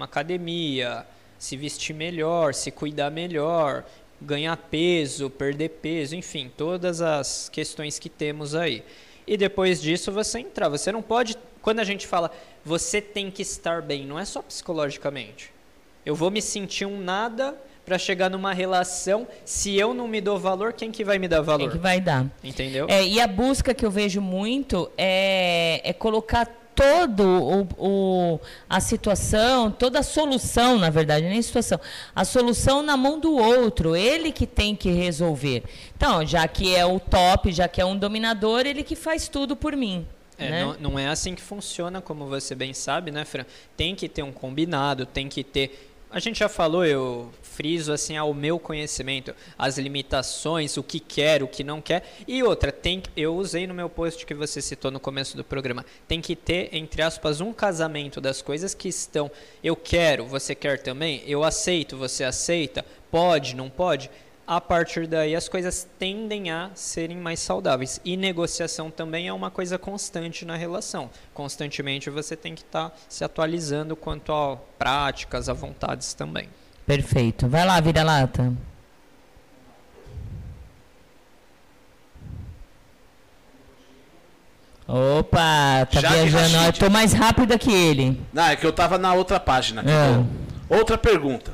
uma 0.00 0.06
academia, 0.06 1.06
se 1.38 1.56
vestir 1.56 1.94
melhor, 1.94 2.54
se 2.54 2.70
cuidar 2.70 3.10
melhor, 3.10 3.84
ganhar 4.20 4.56
peso, 4.56 5.28
perder 5.28 5.68
peso, 5.68 6.16
enfim, 6.16 6.50
todas 6.56 7.02
as 7.02 7.50
questões 7.50 7.98
que 7.98 8.08
temos 8.08 8.54
aí. 8.54 8.82
E 9.26 9.36
depois 9.36 9.80
disso 9.80 10.10
você 10.10 10.38
entrar. 10.38 10.70
Você 10.70 10.90
não 10.90 11.02
pode. 11.02 11.36
Quando 11.60 11.80
a 11.80 11.84
gente 11.84 12.06
fala 12.06 12.30
você 12.64 13.00
tem 13.00 13.30
que 13.30 13.42
estar 13.42 13.82
bem, 13.82 14.06
não 14.06 14.18
é 14.18 14.24
só 14.24 14.42
psicologicamente. 14.42 15.52
Eu 16.04 16.14
vou 16.14 16.30
me 16.30 16.40
sentir 16.40 16.86
um 16.86 16.98
nada 16.98 17.54
para 17.84 17.98
chegar 17.98 18.30
numa 18.30 18.52
relação. 18.52 19.26
Se 19.44 19.76
eu 19.76 19.92
não 19.92 20.08
me 20.08 20.20
dou 20.20 20.38
valor, 20.38 20.72
quem 20.72 20.90
que 20.90 21.04
vai 21.04 21.18
me 21.18 21.28
dar 21.28 21.42
valor? 21.42 21.68
Quem 21.68 21.70
que 21.70 21.78
vai 21.78 22.00
dar? 22.00 22.26
Entendeu? 22.42 22.86
É, 22.88 23.04
e 23.04 23.20
a 23.20 23.26
busca 23.26 23.74
que 23.74 23.84
eu 23.84 23.90
vejo 23.90 24.20
muito 24.20 24.90
é, 24.96 25.80
é 25.84 25.92
colocar 25.92 26.59
todo 26.80 27.22
o, 27.26 27.68
o, 27.76 28.40
a 28.68 28.80
situação, 28.80 29.70
toda 29.70 29.98
a 29.98 30.02
solução, 30.02 30.78
na 30.78 30.88
verdade, 30.88 31.28
nem 31.28 31.42
situação, 31.42 31.78
a 32.16 32.24
solução 32.24 32.82
na 32.82 32.96
mão 32.96 33.20
do 33.20 33.36
outro, 33.36 33.94
ele 33.94 34.32
que 34.32 34.46
tem 34.46 34.74
que 34.74 34.90
resolver. 34.90 35.62
Então, 35.94 36.24
já 36.26 36.48
que 36.48 36.74
é 36.74 36.86
o 36.86 36.98
top, 36.98 37.52
já 37.52 37.68
que 37.68 37.82
é 37.82 37.84
um 37.84 37.98
dominador, 37.98 38.66
ele 38.66 38.82
que 38.82 38.96
faz 38.96 39.28
tudo 39.28 39.54
por 39.54 39.76
mim. 39.76 40.06
É, 40.38 40.50
né? 40.50 40.64
não, 40.64 40.92
não 40.92 40.98
é 40.98 41.08
assim 41.08 41.34
que 41.34 41.42
funciona, 41.42 42.00
como 42.00 42.24
você 42.24 42.54
bem 42.54 42.72
sabe, 42.72 43.10
né, 43.10 43.26
Fran? 43.26 43.44
Tem 43.76 43.94
que 43.94 44.08
ter 44.08 44.22
um 44.22 44.32
combinado, 44.32 45.04
tem 45.04 45.28
que 45.28 45.44
ter 45.44 45.90
a 46.10 46.18
gente 46.18 46.40
já 46.40 46.48
falou, 46.48 46.84
eu 46.84 47.30
friso 47.60 47.92
assim 47.92 48.16
ao 48.16 48.32
meu 48.32 48.58
conhecimento, 48.58 49.34
as 49.58 49.76
limitações, 49.76 50.78
o 50.78 50.82
que 50.82 50.98
quer, 50.98 51.42
o 51.42 51.46
que 51.46 51.62
não 51.62 51.78
quer. 51.78 52.10
E 52.26 52.42
outra, 52.42 52.72
tem 52.72 53.02
eu 53.14 53.36
usei 53.36 53.66
no 53.66 53.74
meu 53.74 53.90
post 53.90 54.24
que 54.24 54.32
você 54.32 54.62
citou 54.62 54.90
no 54.90 54.98
começo 54.98 55.36
do 55.36 55.44
programa. 55.44 55.84
Tem 56.08 56.22
que 56.22 56.34
ter 56.34 56.70
entre 56.74 57.02
aspas 57.02 57.42
um 57.42 57.52
casamento 57.52 58.18
das 58.18 58.40
coisas 58.40 58.72
que 58.72 58.88
estão 58.88 59.30
eu 59.62 59.76
quero, 59.76 60.24
você 60.24 60.54
quer 60.54 60.80
também, 60.80 61.22
eu 61.26 61.44
aceito, 61.44 61.98
você 61.98 62.24
aceita, 62.24 62.82
pode, 63.10 63.54
não 63.54 63.68
pode 63.68 64.10
a 64.46 64.58
partir 64.58 65.06
daí 65.06 65.36
as 65.36 65.46
coisas 65.46 65.86
tendem 65.98 66.50
a 66.50 66.70
serem 66.74 67.18
mais 67.18 67.40
saudáveis. 67.40 68.00
E 68.04 68.16
negociação 68.16 68.90
também 68.90 69.28
é 69.28 69.32
uma 69.32 69.50
coisa 69.50 69.78
constante 69.78 70.46
na 70.46 70.56
relação. 70.56 71.10
Constantemente 71.34 72.08
você 72.08 72.34
tem 72.34 72.54
que 72.54 72.62
estar 72.62 72.88
tá 72.88 72.96
se 73.06 73.22
atualizando 73.22 73.94
quanto 73.94 74.32
a 74.32 74.56
práticas, 74.78 75.48
a 75.48 75.52
vontades 75.52 76.14
também. 76.14 76.48
Perfeito. 76.94 77.46
Vai 77.48 77.64
lá, 77.64 77.78
vira-lata. 77.80 78.52
Opa, 84.86 85.86
tá 85.86 86.00
Jade 86.00 86.28
viajando. 86.30 86.66
Eu 86.66 86.72
tô 86.72 86.90
mais 86.90 87.12
rápida 87.12 87.56
que 87.58 87.72
ele. 87.72 88.20
Não, 88.32 88.44
é 88.44 88.56
que 88.56 88.66
eu 88.66 88.72
tava 88.72 88.98
na 88.98 89.14
outra 89.14 89.38
página. 89.38 89.82
É. 89.82 90.14
pô. 90.68 90.76
Outra 90.76 90.98
pergunta. 90.98 91.52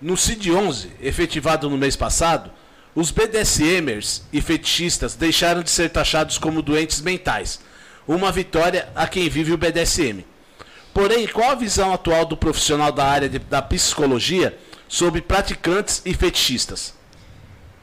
No 0.00 0.14
CID-11, 0.14 0.88
efetivado 1.02 1.68
no 1.68 1.76
mês 1.76 1.94
passado, 1.94 2.50
os 2.94 3.10
BDSMers 3.10 4.22
e 4.32 4.40
fetichistas 4.40 5.14
deixaram 5.14 5.62
de 5.62 5.68
ser 5.70 5.90
taxados 5.90 6.38
como 6.38 6.62
doentes 6.62 7.02
mentais. 7.02 7.60
Uma 8.08 8.32
vitória 8.32 8.88
a 8.94 9.06
quem 9.06 9.28
vive 9.28 9.52
o 9.52 9.58
BDSM. 9.58 10.24
Porém, 10.94 11.26
qual 11.28 11.50
a 11.50 11.54
visão 11.54 11.92
atual 11.92 12.24
do 12.24 12.36
profissional 12.36 12.90
da 12.90 13.04
área 13.04 13.28
de- 13.28 13.38
da 13.38 13.60
psicologia 13.60 14.58
sobre 14.90 15.22
praticantes 15.22 16.02
e 16.04 16.12
fetichistas? 16.12 16.92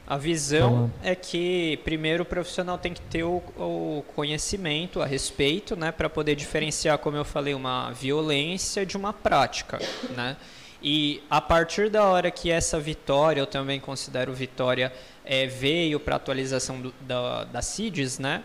A 0.06 0.16
visão 0.16 0.92
é 1.02 1.14
que 1.14 1.80
primeiro 1.84 2.22
o 2.22 2.26
profissional 2.26 2.78
tem 2.78 2.94
que 2.94 3.00
ter 3.00 3.24
o, 3.24 3.42
o 3.56 4.04
conhecimento 4.14 5.02
a 5.02 5.06
respeito, 5.06 5.74
né, 5.74 5.90
para 5.90 6.08
poder 6.08 6.34
diferenciar, 6.34 6.96
como 6.98 7.16
eu 7.16 7.24
falei, 7.24 7.54
uma 7.54 7.90
violência 7.90 8.86
de 8.86 8.96
uma 8.96 9.12
prática, 9.12 9.78
né? 10.14 10.36
E 10.82 11.22
a 11.28 11.40
partir 11.40 11.90
da 11.90 12.04
hora 12.04 12.30
que 12.30 12.50
essa 12.50 12.78
vitória, 12.78 13.40
eu 13.40 13.46
também 13.46 13.80
considero 13.80 14.32
vitória, 14.32 14.92
é, 15.24 15.46
veio 15.46 15.98
para 15.98 16.16
atualização 16.16 16.80
do, 16.80 16.94
da, 17.00 17.44
da 17.44 17.60
CIDES, 17.60 18.18
né? 18.18 18.44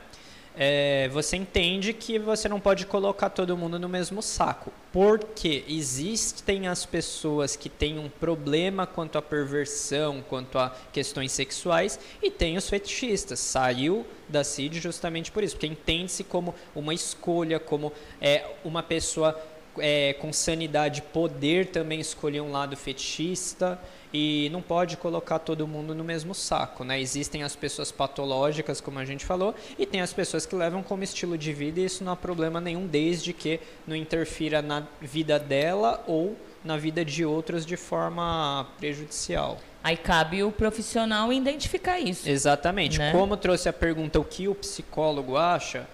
É, 0.56 1.10
você 1.10 1.36
entende 1.36 1.94
que 1.94 2.20
você 2.20 2.48
não 2.48 2.60
pode 2.60 2.86
colocar 2.86 3.30
todo 3.30 3.58
mundo 3.58 3.80
no 3.80 3.90
mesmo 3.90 4.22
saco. 4.22 4.72
Porque 4.92 5.64
existem 5.68 6.68
as 6.68 6.86
pessoas 6.86 7.56
que 7.56 7.70
têm 7.70 7.98
um 7.98 8.08
problema 8.08 8.86
quanto 8.86 9.18
à 9.18 9.22
perversão, 9.22 10.24
quanto 10.30 10.60
a 10.60 10.76
questões 10.92 11.32
sexuais, 11.32 12.00
e 12.22 12.30
tem 12.30 12.58
os 12.58 12.70
fetichistas. 12.70 13.40
Saiu 13.40 14.06
da 14.30 14.44
CID 14.44 14.80
justamente 14.80 15.32
por 15.32 15.44
isso, 15.44 15.56
porque 15.56 15.68
entende-se 15.68 16.24
como 16.24 16.54
uma 16.76 16.94
escolha, 16.94 17.60
como 17.60 17.92
é, 18.22 18.46
uma 18.64 18.84
pessoa 18.84 19.40
é, 19.80 20.14
com 20.14 20.32
sanidade 20.32 21.02
poder 21.02 21.68
também 21.68 22.00
escolher 22.00 22.42
um 22.42 22.52
lado 22.52 22.78
fetichista 22.78 23.80
e 24.14 24.48
não 24.52 24.62
pode 24.62 24.96
colocar 24.96 25.40
todo 25.40 25.68
mundo 25.68 25.96
no 25.96 26.04
mesmo 26.04 26.36
saco, 26.36 26.84
né? 26.84 27.02
Existem 27.02 27.42
as 27.42 27.56
pessoas 27.56 27.92
patológicas, 27.92 28.80
como 28.80 29.00
a 29.00 29.06
gente 29.06 29.26
falou, 29.26 29.56
e 29.78 29.86
tem 29.86 30.02
as 30.02 30.14
pessoas 30.14 30.46
que 30.46 30.56
levam 30.56 30.84
como 30.84 31.04
estilo 31.04 31.38
de 31.38 31.52
vida 31.52 31.80
e 31.80 31.86
isso 31.86 32.04
não 32.04 32.12
há 32.12 32.16
problema 32.16 32.62
nenhum, 32.62 32.86
desde 32.86 33.34
que 33.34 33.60
não 33.88 33.96
interfira 33.96 34.62
na 34.62 34.84
vida 35.02 35.40
dela 35.40 36.04
ou 36.08 36.38
na 36.64 36.78
vida 36.78 37.04
de 37.04 37.26
outros 37.26 37.66
de 37.66 37.76
forma 37.76 38.68
prejudicial. 38.78 39.58
Aí 39.84 39.98
cabe 39.98 40.44
o 40.44 40.52
profissional 40.52 41.34
identificar 41.34 42.00
isso. 42.00 42.30
Exatamente. 42.30 43.00
Né? 43.00 43.12
Como 43.12 43.36
trouxe 43.36 43.68
a 43.68 43.74
pergunta 43.74 44.20
o 44.20 44.24
que 44.24 44.48
o 44.48 44.56
psicólogo 44.56 45.36
acha, 45.36 45.88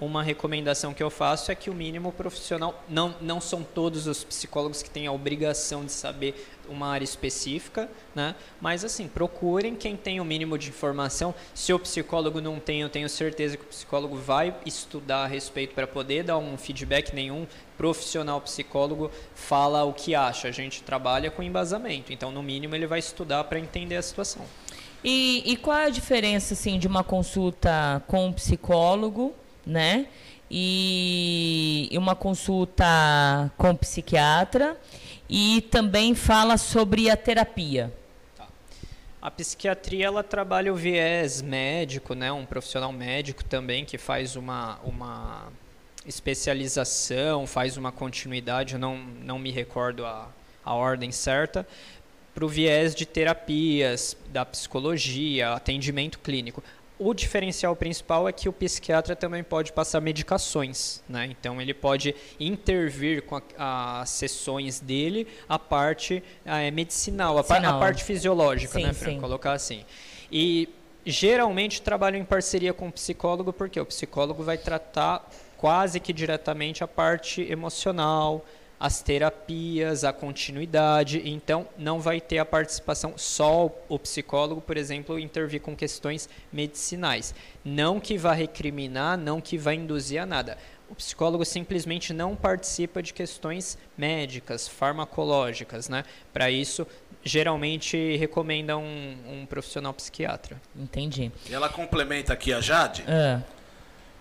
uma 0.00 0.22
recomendação 0.22 0.94
que 0.94 1.02
eu 1.02 1.10
faço 1.10 1.52
é 1.52 1.54
que 1.54 1.68
o 1.68 1.74
mínimo 1.74 2.10
profissional, 2.10 2.82
não, 2.88 3.14
não 3.20 3.40
são 3.40 3.62
todos 3.62 4.06
os 4.06 4.24
psicólogos 4.24 4.82
que 4.82 4.88
têm 4.88 5.06
a 5.06 5.12
obrigação 5.12 5.84
de 5.84 5.92
saber 5.92 6.58
uma 6.70 6.88
área 6.88 7.04
específica, 7.04 7.90
né? 8.14 8.34
mas 8.60 8.84
assim, 8.84 9.08
procurem 9.08 9.74
quem 9.74 9.96
tem 9.96 10.20
o 10.20 10.24
mínimo 10.24 10.56
de 10.56 10.68
informação. 10.68 11.34
Se 11.54 11.72
o 11.72 11.78
psicólogo 11.78 12.40
não 12.40 12.58
tem, 12.58 12.80
eu 12.80 12.88
tenho 12.88 13.08
certeza 13.08 13.56
que 13.56 13.64
o 13.64 13.66
psicólogo 13.66 14.16
vai 14.16 14.54
estudar 14.64 15.24
a 15.24 15.26
respeito 15.26 15.74
para 15.74 15.86
poder 15.86 16.24
dar 16.24 16.38
um 16.38 16.56
feedback. 16.56 17.14
Nenhum 17.14 17.46
profissional 17.76 18.40
psicólogo 18.40 19.10
fala 19.34 19.84
o 19.84 19.92
que 19.92 20.14
acha, 20.14 20.48
a 20.48 20.52
gente 20.52 20.82
trabalha 20.82 21.30
com 21.30 21.42
embasamento, 21.42 22.12
então 22.12 22.30
no 22.30 22.42
mínimo 22.42 22.74
ele 22.74 22.86
vai 22.86 22.98
estudar 22.98 23.44
para 23.44 23.58
entender 23.58 23.96
a 23.96 24.02
situação. 24.02 24.44
E, 25.02 25.42
e 25.46 25.56
qual 25.56 25.78
é 25.78 25.86
a 25.86 25.90
diferença 25.90 26.52
assim, 26.54 26.78
de 26.78 26.86
uma 26.86 27.02
consulta 27.02 28.02
com 28.06 28.26
um 28.26 28.32
psicólogo 28.32 29.34
né? 29.66 30.06
E 30.50 31.88
uma 31.92 32.16
consulta 32.16 32.84
com 33.56 33.74
psiquiatra 33.76 34.76
e 35.30 35.60
também 35.60 36.12
fala 36.12 36.58
sobre 36.58 37.08
a 37.08 37.16
terapia. 37.16 37.92
A 39.22 39.30
psiquiatria 39.30 40.06
ela 40.06 40.24
trabalha 40.24 40.72
o 40.72 40.76
viés 40.76 41.40
médico, 41.40 42.14
né? 42.14 42.32
Um 42.32 42.44
profissional 42.44 42.90
médico 42.90 43.44
também 43.44 43.84
que 43.84 43.96
faz 43.96 44.34
uma, 44.34 44.80
uma 44.82 45.52
especialização, 46.04 47.46
faz 47.46 47.76
uma 47.76 47.92
continuidade, 47.92 48.74
eu 48.74 48.80
não, 48.80 48.96
não 48.96 49.38
me 49.38 49.52
recordo 49.52 50.04
a, 50.04 50.28
a 50.64 50.74
ordem 50.74 51.12
certa, 51.12 51.66
para 52.34 52.44
o 52.44 52.48
viés 52.48 52.94
de 52.94 53.06
terapias, 53.06 54.16
da 54.30 54.44
psicologia, 54.44 55.52
atendimento 55.52 56.18
clínico. 56.18 56.62
O 57.02 57.14
diferencial 57.14 57.74
principal 57.74 58.28
é 58.28 58.32
que 58.32 58.46
o 58.46 58.52
psiquiatra 58.52 59.16
também 59.16 59.42
pode 59.42 59.72
passar 59.72 60.02
medicações, 60.02 61.02
né? 61.08 61.24
Então 61.30 61.58
ele 61.58 61.72
pode 61.72 62.14
intervir 62.38 63.22
com 63.22 63.40
as 63.56 64.10
sessões 64.10 64.80
dele 64.80 65.26
a 65.48 65.58
parte 65.58 66.22
é, 66.44 66.70
medicinal, 66.70 67.38
a, 67.38 67.40
a, 67.40 67.78
parte 67.78 68.04
fisiológica, 68.04 68.74
sim, 68.74 68.82
né, 68.82 68.92
Fran? 68.92 69.12
Sim. 69.12 69.20
Colocar 69.20 69.52
assim. 69.52 69.82
E 70.30 70.68
geralmente 71.06 71.80
trabalho 71.80 72.18
em 72.18 72.24
parceria 72.24 72.74
com 72.74 72.88
o 72.88 72.92
psicólogo, 72.92 73.50
porque 73.50 73.80
o 73.80 73.86
psicólogo 73.86 74.42
vai 74.42 74.58
tratar 74.58 75.26
quase 75.56 76.00
que 76.00 76.12
diretamente 76.12 76.84
a 76.84 76.86
parte 76.86 77.40
emocional, 77.50 78.44
as 78.80 79.02
terapias, 79.02 80.04
a 80.04 80.12
continuidade. 80.12 81.20
Então, 81.26 81.68
não 81.76 82.00
vai 82.00 82.18
ter 82.18 82.38
a 82.38 82.46
participação 82.46 83.12
só 83.18 83.70
o 83.90 83.98
psicólogo, 83.98 84.62
por 84.62 84.78
exemplo, 84.78 85.18
intervir 85.18 85.60
com 85.60 85.76
questões 85.76 86.30
medicinais. 86.50 87.34
Não 87.62 88.00
que 88.00 88.16
vá 88.16 88.32
recriminar, 88.32 89.18
não 89.18 89.38
que 89.38 89.58
vá 89.58 89.74
induzir 89.74 90.22
a 90.22 90.24
nada. 90.24 90.56
O 90.88 90.94
psicólogo 90.94 91.44
simplesmente 91.44 92.14
não 92.14 92.34
participa 92.34 93.02
de 93.02 93.12
questões 93.12 93.76
médicas, 93.96 94.66
farmacológicas, 94.66 95.88
né? 95.88 96.02
Para 96.32 96.50
isso, 96.50 96.86
geralmente 97.22 98.16
recomenda 98.16 98.76
um, 98.78 99.16
um, 99.28 99.46
profissional 99.46 99.92
psiquiatra. 99.92 100.60
Entendi. 100.74 101.30
E 101.48 101.54
ela 101.54 101.68
complementa 101.68 102.32
aqui 102.32 102.52
a 102.52 102.60
Jade, 102.60 103.04
é. 103.06 103.40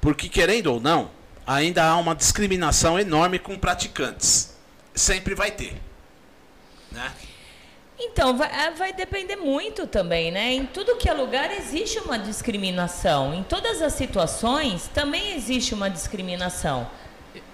porque 0.02 0.28
querendo 0.28 0.68
ou 0.68 0.80
não, 0.80 1.10
ainda 1.46 1.84
há 1.84 1.98
uma 1.98 2.16
discriminação 2.16 3.00
enorme 3.00 3.40
com 3.40 3.58
praticantes. 3.58 4.56
Sempre 4.94 5.36
vai 5.36 5.52
ter. 5.52 5.76
Né? 6.92 7.12
Então, 8.00 8.38
vai, 8.38 8.74
vai, 8.76 8.94
depender 8.94 9.36
muito 9.36 9.86
também, 9.86 10.32
né? 10.32 10.54
Em 10.54 10.66
tudo 10.66 10.96
que 10.96 11.10
é 11.10 11.14
lugar 11.14 11.52
existe 11.52 12.00
uma 12.00 12.18
discriminação. 12.18 13.34
Em 13.34 13.44
todas 13.44 13.82
as 13.82 13.94
situações 13.94 14.88
também 14.88 15.36
existe 15.36 15.74
uma 15.74 15.90
discriminação. 15.90 16.90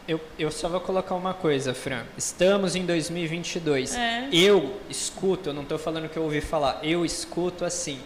Eu, 0.08 0.22
eu 0.38 0.52
só 0.52 0.70
vou 0.70 0.80
colocar 0.80 1.16
uma 1.16 1.34
coisa, 1.34 1.74
Fran. 1.74 2.04
Estamos 2.16 2.76
em 2.76 2.86
2022. 2.86 3.96
É. 3.96 4.30
Eu 4.32 4.80
escuto, 4.88 5.50
eu 5.50 5.54
não 5.54 5.64
estou 5.64 5.80
falando 5.80 6.08
que 6.08 6.18
eu 6.18 6.24
ouvi 6.24 6.42
falar, 6.42 6.80
eu 6.84 7.04
escuto 7.04 7.66
assim 7.66 8.00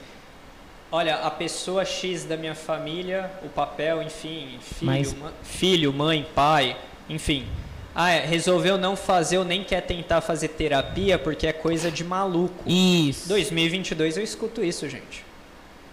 olha, 0.92 1.16
a 1.16 1.32
pessoa 1.32 1.86
X 1.86 2.26
da 2.26 2.36
minha 2.36 2.56
família, 2.56 3.32
o 3.44 3.50
papel, 3.50 4.02
enfim, 4.02 4.60
filho, 4.62 4.86
Mas... 4.86 5.14
ma 5.14 5.32
filho 5.44 5.94
mãe, 5.94 6.26
pai, 6.34 6.76
enfim. 7.10 7.46
Ah, 7.94 8.12
é, 8.12 8.26
resolveu 8.26 8.78
não 8.78 8.96
fazer 8.96 9.40
ou 9.40 9.44
nem 9.44 9.64
quer 9.64 9.82
tentar 9.82 10.22
fazer 10.22 10.50
terapia 10.50 11.18
porque 11.18 11.48
é 11.48 11.54
coisa 11.54 11.92
de 11.92 12.04
maluco. 12.04 12.64
Isso. 12.66 13.28
2022 13.28 14.18
eu 14.18 14.24
escuto 14.24 14.64
isso, 14.64 14.88
gente. 14.88 15.26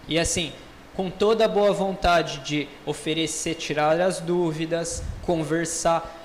E 0.07 0.17
assim, 0.17 0.53
com 0.95 1.09
toda 1.09 1.45
a 1.45 1.47
boa 1.47 1.73
vontade 1.73 2.39
de 2.39 2.67
oferecer, 2.85 3.55
tirar 3.55 3.99
as 3.99 4.19
dúvidas, 4.19 5.03
conversar, 5.23 6.16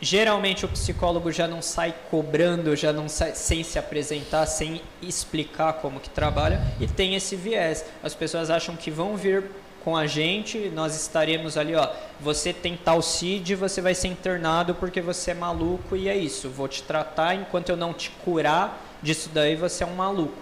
geralmente 0.00 0.64
o 0.64 0.68
psicólogo 0.68 1.30
já 1.32 1.46
não 1.46 1.60
sai 1.60 1.94
cobrando, 2.10 2.76
já 2.76 2.92
não 2.92 3.08
sai 3.08 3.34
sem 3.34 3.62
se 3.62 3.78
apresentar, 3.78 4.46
sem 4.46 4.80
explicar 5.02 5.74
como 5.74 6.00
que 6.00 6.10
trabalha 6.10 6.60
e 6.80 6.86
tem 6.86 7.14
esse 7.14 7.36
viés. 7.36 7.84
As 8.02 8.14
pessoas 8.14 8.50
acham 8.50 8.76
que 8.76 8.90
vão 8.90 9.16
vir 9.16 9.44
com 9.84 9.96
a 9.96 10.06
gente, 10.06 10.70
nós 10.74 10.94
estaremos 10.94 11.56
ali, 11.56 11.74
ó, 11.74 11.88
você 12.20 12.52
tem 12.52 12.76
tal 12.76 13.00
CID, 13.00 13.54
você 13.54 13.80
vai 13.80 13.94
ser 13.94 14.08
internado 14.08 14.74
porque 14.74 15.00
você 15.00 15.30
é 15.30 15.34
maluco 15.34 15.96
e 15.96 16.08
é 16.08 16.16
isso, 16.16 16.50
vou 16.50 16.68
te 16.68 16.82
tratar 16.82 17.34
enquanto 17.34 17.70
eu 17.70 17.76
não 17.76 17.94
te 17.94 18.10
curar 18.24 18.84
disso 19.02 19.30
daí, 19.32 19.56
você 19.56 19.84
é 19.84 19.86
um 19.86 19.94
maluco. 19.94 20.36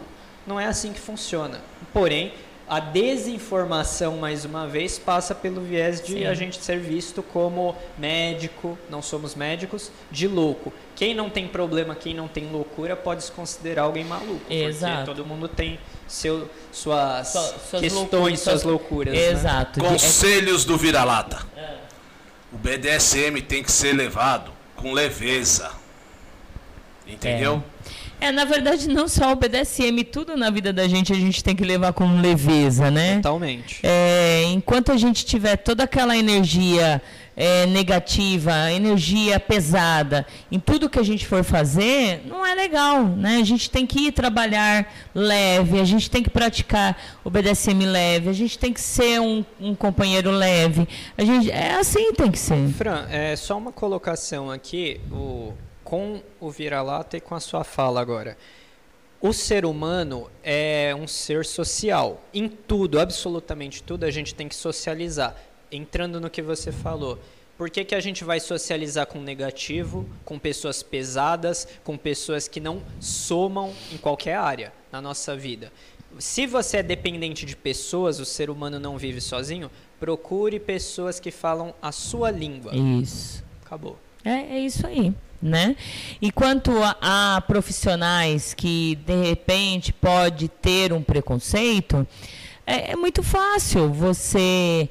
Não 0.46 0.58
é 0.60 0.66
assim 0.66 0.92
que 0.92 1.00
funciona. 1.00 1.60
Porém, 1.92 2.32
a 2.68 2.80
desinformação, 2.80 4.16
mais 4.16 4.44
uma 4.44 4.66
vez, 4.66 4.98
passa 4.98 5.34
pelo 5.34 5.60
viés 5.60 6.00
de 6.00 6.14
Sim. 6.14 6.26
a 6.26 6.34
gente 6.34 6.62
ser 6.62 6.80
visto 6.80 7.22
como 7.22 7.76
médico, 7.96 8.76
não 8.90 9.00
somos 9.00 9.36
médicos, 9.36 9.90
de 10.10 10.26
louco. 10.26 10.72
Quem 10.96 11.14
não 11.14 11.30
tem 11.30 11.46
problema, 11.46 11.94
quem 11.94 12.12
não 12.12 12.26
tem 12.26 12.50
loucura, 12.50 12.96
pode 12.96 13.22
se 13.22 13.30
considerar 13.30 13.82
alguém 13.82 14.04
maluco. 14.04 14.40
Exato. 14.50 14.94
Porque 14.94 15.06
todo 15.06 15.24
mundo 15.24 15.46
tem 15.46 15.78
seu, 16.08 16.50
suas, 16.72 17.28
suas 17.28 17.80
questões, 17.82 17.92
loucuras, 17.92 18.40
suas 18.40 18.62
loucuras. 18.64 19.14
Exato. 19.14 19.80
Né? 19.80 19.88
Conselhos 19.88 20.64
do 20.64 20.76
vira-lata. 20.76 21.46
É. 21.56 21.76
O 22.52 22.58
BDSM 22.58 23.42
tem 23.42 23.62
que 23.62 23.70
ser 23.70 23.92
levado 23.92 24.50
com 24.74 24.92
leveza. 24.92 25.70
Entendeu? 27.06 27.62
É. 27.86 27.95
É, 28.20 28.32
na 28.32 28.44
verdade, 28.44 28.88
não 28.88 29.06
só 29.08 29.32
o 29.32 29.36
BDSM, 29.36 30.02
tudo 30.04 30.36
na 30.36 30.50
vida 30.50 30.72
da 30.72 30.88
gente 30.88 31.12
a 31.12 31.16
gente 31.16 31.44
tem 31.44 31.54
que 31.54 31.64
levar 31.64 31.92
com 31.92 32.20
leveza, 32.20 32.90
né? 32.90 33.16
Totalmente. 33.16 33.80
É, 33.82 34.44
enquanto 34.44 34.90
a 34.90 34.96
gente 34.96 35.24
tiver 35.24 35.56
toda 35.56 35.84
aquela 35.84 36.16
energia 36.16 37.02
é, 37.36 37.66
negativa, 37.66 38.72
energia 38.72 39.38
pesada 39.38 40.26
em 40.50 40.58
tudo 40.58 40.88
que 40.88 40.98
a 40.98 41.02
gente 41.02 41.26
for 41.26 41.44
fazer, 41.44 42.22
não 42.26 42.44
é 42.44 42.54
legal, 42.54 43.04
né? 43.04 43.36
A 43.36 43.44
gente 43.44 43.70
tem 43.70 43.86
que 43.86 44.06
ir 44.06 44.12
trabalhar 44.12 44.90
leve, 45.14 45.78
a 45.78 45.84
gente 45.84 46.10
tem 46.10 46.22
que 46.22 46.30
praticar 46.30 46.96
o 47.22 47.28
BDSM 47.28 47.84
leve, 47.84 48.30
a 48.30 48.32
gente 48.32 48.58
tem 48.58 48.72
que 48.72 48.80
ser 48.80 49.20
um, 49.20 49.44
um 49.60 49.74
companheiro 49.74 50.30
leve. 50.30 50.88
A 51.18 51.24
gente, 51.24 51.50
é 51.50 51.74
assim 51.74 52.12
tem 52.14 52.30
que 52.30 52.38
ser. 52.38 52.68
Fran, 52.70 53.06
é 53.10 53.36
só 53.36 53.58
uma 53.58 53.72
colocação 53.72 54.50
aqui, 54.50 54.98
o 55.12 55.52
com 55.86 56.20
o 56.40 56.50
vira-lata 56.50 57.16
e 57.16 57.20
com 57.20 57.34
a 57.36 57.40
sua 57.40 57.62
fala 57.62 58.00
agora. 58.00 58.36
O 59.20 59.32
ser 59.32 59.64
humano 59.64 60.28
é 60.42 60.92
um 60.98 61.06
ser 61.06 61.46
social. 61.46 62.20
Em 62.34 62.48
tudo, 62.48 62.98
absolutamente 62.98 63.84
tudo, 63.84 64.02
a 64.02 64.10
gente 64.10 64.34
tem 64.34 64.48
que 64.48 64.54
socializar. 64.56 65.40
Entrando 65.70 66.20
no 66.20 66.28
que 66.28 66.42
você 66.42 66.72
falou. 66.72 67.20
Por 67.56 67.70
que, 67.70 67.84
que 67.84 67.94
a 67.94 68.00
gente 68.00 68.24
vai 68.24 68.40
socializar 68.40 69.06
com 69.06 69.20
negativo, 69.20 70.06
com 70.24 70.38
pessoas 70.40 70.82
pesadas, 70.82 71.66
com 71.84 71.96
pessoas 71.96 72.48
que 72.48 72.60
não 72.60 72.82
somam 73.00 73.72
em 73.92 73.96
qualquer 73.96 74.36
área 74.36 74.72
na 74.90 75.00
nossa 75.00 75.36
vida? 75.36 75.72
Se 76.18 76.46
você 76.46 76.78
é 76.78 76.82
dependente 76.82 77.46
de 77.46 77.56
pessoas, 77.56 78.18
o 78.18 78.24
ser 78.24 78.50
humano 78.50 78.80
não 78.80 78.98
vive 78.98 79.20
sozinho, 79.20 79.70
procure 80.00 80.58
pessoas 80.58 81.20
que 81.20 81.30
falam 81.30 81.72
a 81.80 81.92
sua 81.92 82.30
língua. 82.30 82.72
Isso. 82.74 83.42
Acabou. 83.64 83.96
É, 84.24 84.56
é 84.56 84.58
isso 84.58 84.86
aí, 84.86 85.14
né? 85.42 85.76
E 86.20 86.30
quanto 86.30 86.72
a, 86.82 87.36
a 87.36 87.40
profissionais 87.40 88.54
que 88.54 88.96
de 89.06 89.14
repente 89.14 89.92
pode 89.92 90.48
ter 90.48 90.92
um 90.92 91.02
preconceito, 91.02 92.06
é, 92.66 92.92
é 92.92 92.96
muito 92.96 93.22
fácil. 93.22 93.92
Você 93.92 94.88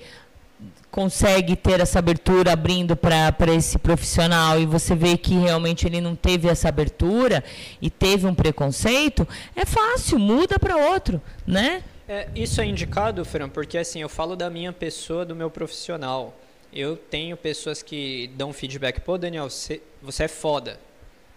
consegue 0.95 1.57
ter 1.57 1.81
essa 1.81 1.99
abertura 1.99 2.53
abrindo 2.53 2.95
para 2.95 3.53
esse 3.53 3.77
profissional 3.77 4.57
e 4.57 4.65
você 4.65 4.95
vê 4.95 5.17
que 5.17 5.33
realmente 5.33 5.85
ele 5.85 5.99
não 5.99 6.15
teve 6.15 6.47
essa 6.47 6.69
abertura 6.69 7.43
e 7.81 7.89
teve 7.89 8.25
um 8.25 8.33
preconceito, 8.33 9.27
é 9.53 9.65
fácil, 9.65 10.17
muda 10.17 10.57
para 10.57 10.77
outro, 10.77 11.21
né? 11.45 11.83
É, 12.07 12.29
isso 12.33 12.61
é 12.61 12.65
indicado, 12.65 13.25
Fran, 13.25 13.49
porque 13.49 13.77
assim, 13.77 14.01
eu 14.01 14.07
falo 14.07 14.37
da 14.37 14.49
minha 14.49 14.71
pessoa, 14.71 15.25
do 15.25 15.35
meu 15.35 15.49
profissional. 15.49 16.33
Eu 16.75 16.97
tenho 16.97 17.37
pessoas 17.37 17.81
que 17.81 18.29
dão 18.35 18.51
feedback, 18.51 18.99
pô, 18.99 19.17
Daniel, 19.17 19.47
você, 19.49 19.81
é 20.19 20.27
foda. 20.27 20.77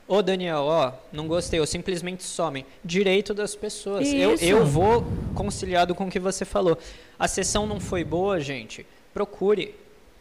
Ô, 0.09 0.20
Daniel, 0.20 0.62
ó, 0.62 0.93
não 1.12 1.28
gostei, 1.28 1.60
ou 1.60 1.66
simplesmente 1.66 2.24
somem. 2.24 2.66
Direito 2.85 3.32
das 3.32 3.55
pessoas. 3.55 4.12
Eu, 4.12 4.35
eu 4.36 4.66
vou 4.66 5.05
conciliado 5.36 5.94
com 5.94 6.09
o 6.09 6.10
que 6.10 6.19
você 6.19 6.44
falou. 6.44 6.77
A 7.16 7.28
sessão 7.28 7.66
não 7.66 7.78
foi 7.78 8.02
boa, 8.02 8.40
gente. 8.40 8.85
Procure. 9.15 9.77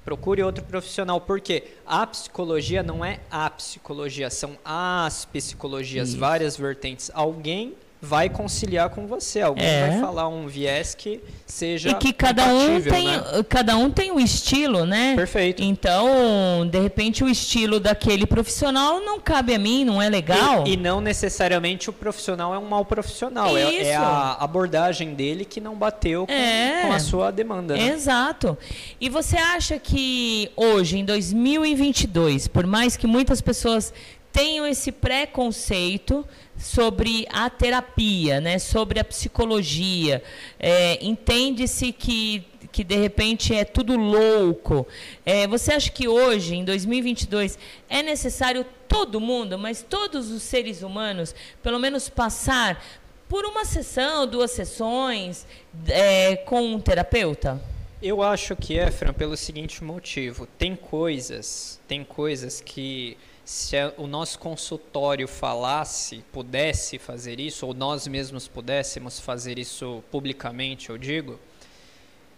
Procure 0.06 0.44
outro 0.44 0.64
profissional. 0.64 1.20
Porque 1.20 1.64
a 1.86 2.06
psicologia 2.06 2.84
não 2.84 3.04
é 3.04 3.20
a 3.32 3.50
psicologia, 3.50 4.30
são 4.30 4.56
as 4.64 5.26
psicologias, 5.26 6.10
Isso. 6.10 6.18
várias 6.20 6.56
vertentes. 6.56 7.10
Alguém 7.14 7.74
vai 8.02 8.30
conciliar 8.30 8.90
com 8.90 9.08
você. 9.08 9.42
Alguém 9.42 9.66
É. 9.66 9.88
vai 9.90 10.00
falar 10.00 10.28
um 10.28 10.48
viés 10.48 10.94
que 10.94 11.20
seja 11.46 11.90
E 11.90 11.94
que 11.96 12.14
cada 12.14 12.46
um 12.46 12.80
tem, 12.82 13.08
né? 13.08 13.24
cada 13.50 13.76
um 13.76 13.90
tem 13.90 14.12
um 14.12 14.20
estilo, 14.20 14.86
né? 14.86 15.16
Perfeito. 15.16 15.64
Então, 15.64 16.68
de 16.70 16.80
repente, 16.80 17.24
o 17.24 17.30
estilo 17.30 17.80
daquele 17.80 18.26
profissional 18.28 19.00
não 19.02 19.20
cabe 19.20 19.56
a 19.56 19.60
mim, 19.60 19.84
não 19.84 20.00
é 20.02 20.10
legal. 20.10 20.66
E, 20.68 20.74
e 20.74 20.78
não 20.78 21.02
necessariamente 21.02 21.90
o 21.90 21.94
profissional 21.94 22.54
é 22.54 22.58
um 22.60 22.66
mau 22.68 22.86
profissional. 22.86 23.58
É, 23.58 23.78
é 23.84 23.96
a 23.96 24.34
abordagem 24.40 25.16
dele 25.16 25.44
que 25.44 25.60
não 25.60 25.76
bateu 25.76 26.28
com, 26.28 26.34
É. 26.34 26.84
com 26.86 26.94
a 26.94 27.00
sua 27.00 27.32
demanda. 27.32 27.76
né? 27.76 27.88
Exato. 27.88 28.58
E 29.02 29.10
você 29.10 29.38
acha 29.38 29.80
que 29.80 30.52
hoje, 30.56 31.00
em 31.00 31.06
2022, 31.06 32.48
por 32.48 32.66
mais 32.68 32.96
que 32.96 33.08
muitas 33.08 33.42
pessoas 33.42 33.94
tenham 34.32 34.66
esse 34.68 34.92
preconceito 34.92 36.26
sobre 36.58 37.28
a 37.32 37.50
terapia, 37.50 38.42
né, 38.42 38.60
sobre 38.60 39.00
a 39.00 39.04
psicologia, 39.04 40.24
é, 40.60 41.04
entende-se 41.06 41.92
que 41.92 42.46
que 42.78 42.84
de 42.84 42.96
repente 42.96 43.56
é 43.56 43.66
tudo 43.66 43.96
louco. 43.96 44.86
É, 45.26 45.48
você 45.48 45.74
acha 45.74 45.90
que 45.90 46.08
hoje, 46.08 46.56
em 46.56 46.64
2022, 46.64 47.58
é 47.90 48.04
necessário 48.04 48.64
todo 48.88 49.20
mundo, 49.20 49.58
mas 49.58 49.82
todos 49.82 50.30
os 50.30 50.44
seres 50.44 50.84
humanos, 50.84 51.34
pelo 51.64 51.80
menos 51.80 52.08
passar 52.08 52.84
por 53.28 53.46
uma 53.46 53.66
sessão, 53.66 54.28
duas 54.28 54.52
sessões 54.52 55.46
é, 55.88 56.36
com 56.36 56.62
um 56.62 56.80
terapeuta? 56.80 57.60
Eu 58.02 58.22
acho 58.22 58.56
que 58.56 58.78
é, 58.78 58.92
Fran, 58.92 59.12
pelo 59.12 59.36
seguinte 59.36 59.84
motivo. 59.84 60.48
Tem 60.58 60.76
coisas, 60.76 61.80
tem 61.88 62.04
coisas 62.04 62.62
que 62.62 63.18
se 63.48 63.78
o 63.96 64.08
nosso 64.08 64.38
consultório 64.40 65.26
falasse, 65.26 66.18
pudesse 66.34 67.00
fazer 67.00 67.40
isso, 67.40 67.66
ou 67.66 67.74
nós 67.74 68.06
mesmos 68.06 68.46
pudéssemos 68.46 69.22
fazer 69.22 69.58
isso 69.58 70.04
publicamente, 70.12 70.90
eu 70.90 70.98
digo, 70.98 71.40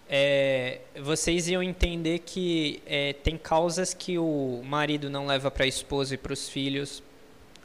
é, 0.08 0.82
vocês 1.02 1.48
iam 1.48 1.64
entender 1.64 2.20
que 2.20 2.84
é, 2.86 3.14
tem 3.14 3.40
causas 3.40 3.92
que 3.92 4.20
o 4.20 4.62
marido 4.64 5.10
não 5.10 5.26
leva 5.26 5.50
para 5.50 5.64
a 5.64 5.68
esposa 5.68 6.14
e 6.14 6.18
para 6.18 6.32
os 6.32 6.48
filhos, 6.48 7.02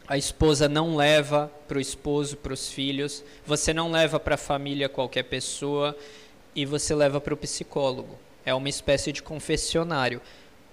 a 0.08 0.16
esposa 0.16 0.66
não 0.66 0.96
leva 0.96 1.52
para 1.68 1.76
o 1.76 1.80
esposo, 1.82 2.38
para 2.38 2.54
os 2.54 2.70
filhos, 2.70 3.22
você 3.44 3.74
não 3.74 3.90
leva 3.90 4.18
para 4.18 4.36
a 4.36 4.38
família 4.38 4.88
qualquer 4.88 5.24
pessoa 5.24 5.94
e 6.54 6.64
você 6.64 6.94
leva 6.94 7.20
para 7.20 7.34
o 7.34 7.36
psicólogo. 7.36 8.18
É 8.46 8.54
uma 8.54 8.70
espécie 8.70 9.12
de 9.12 9.22
confessionário. 9.22 10.22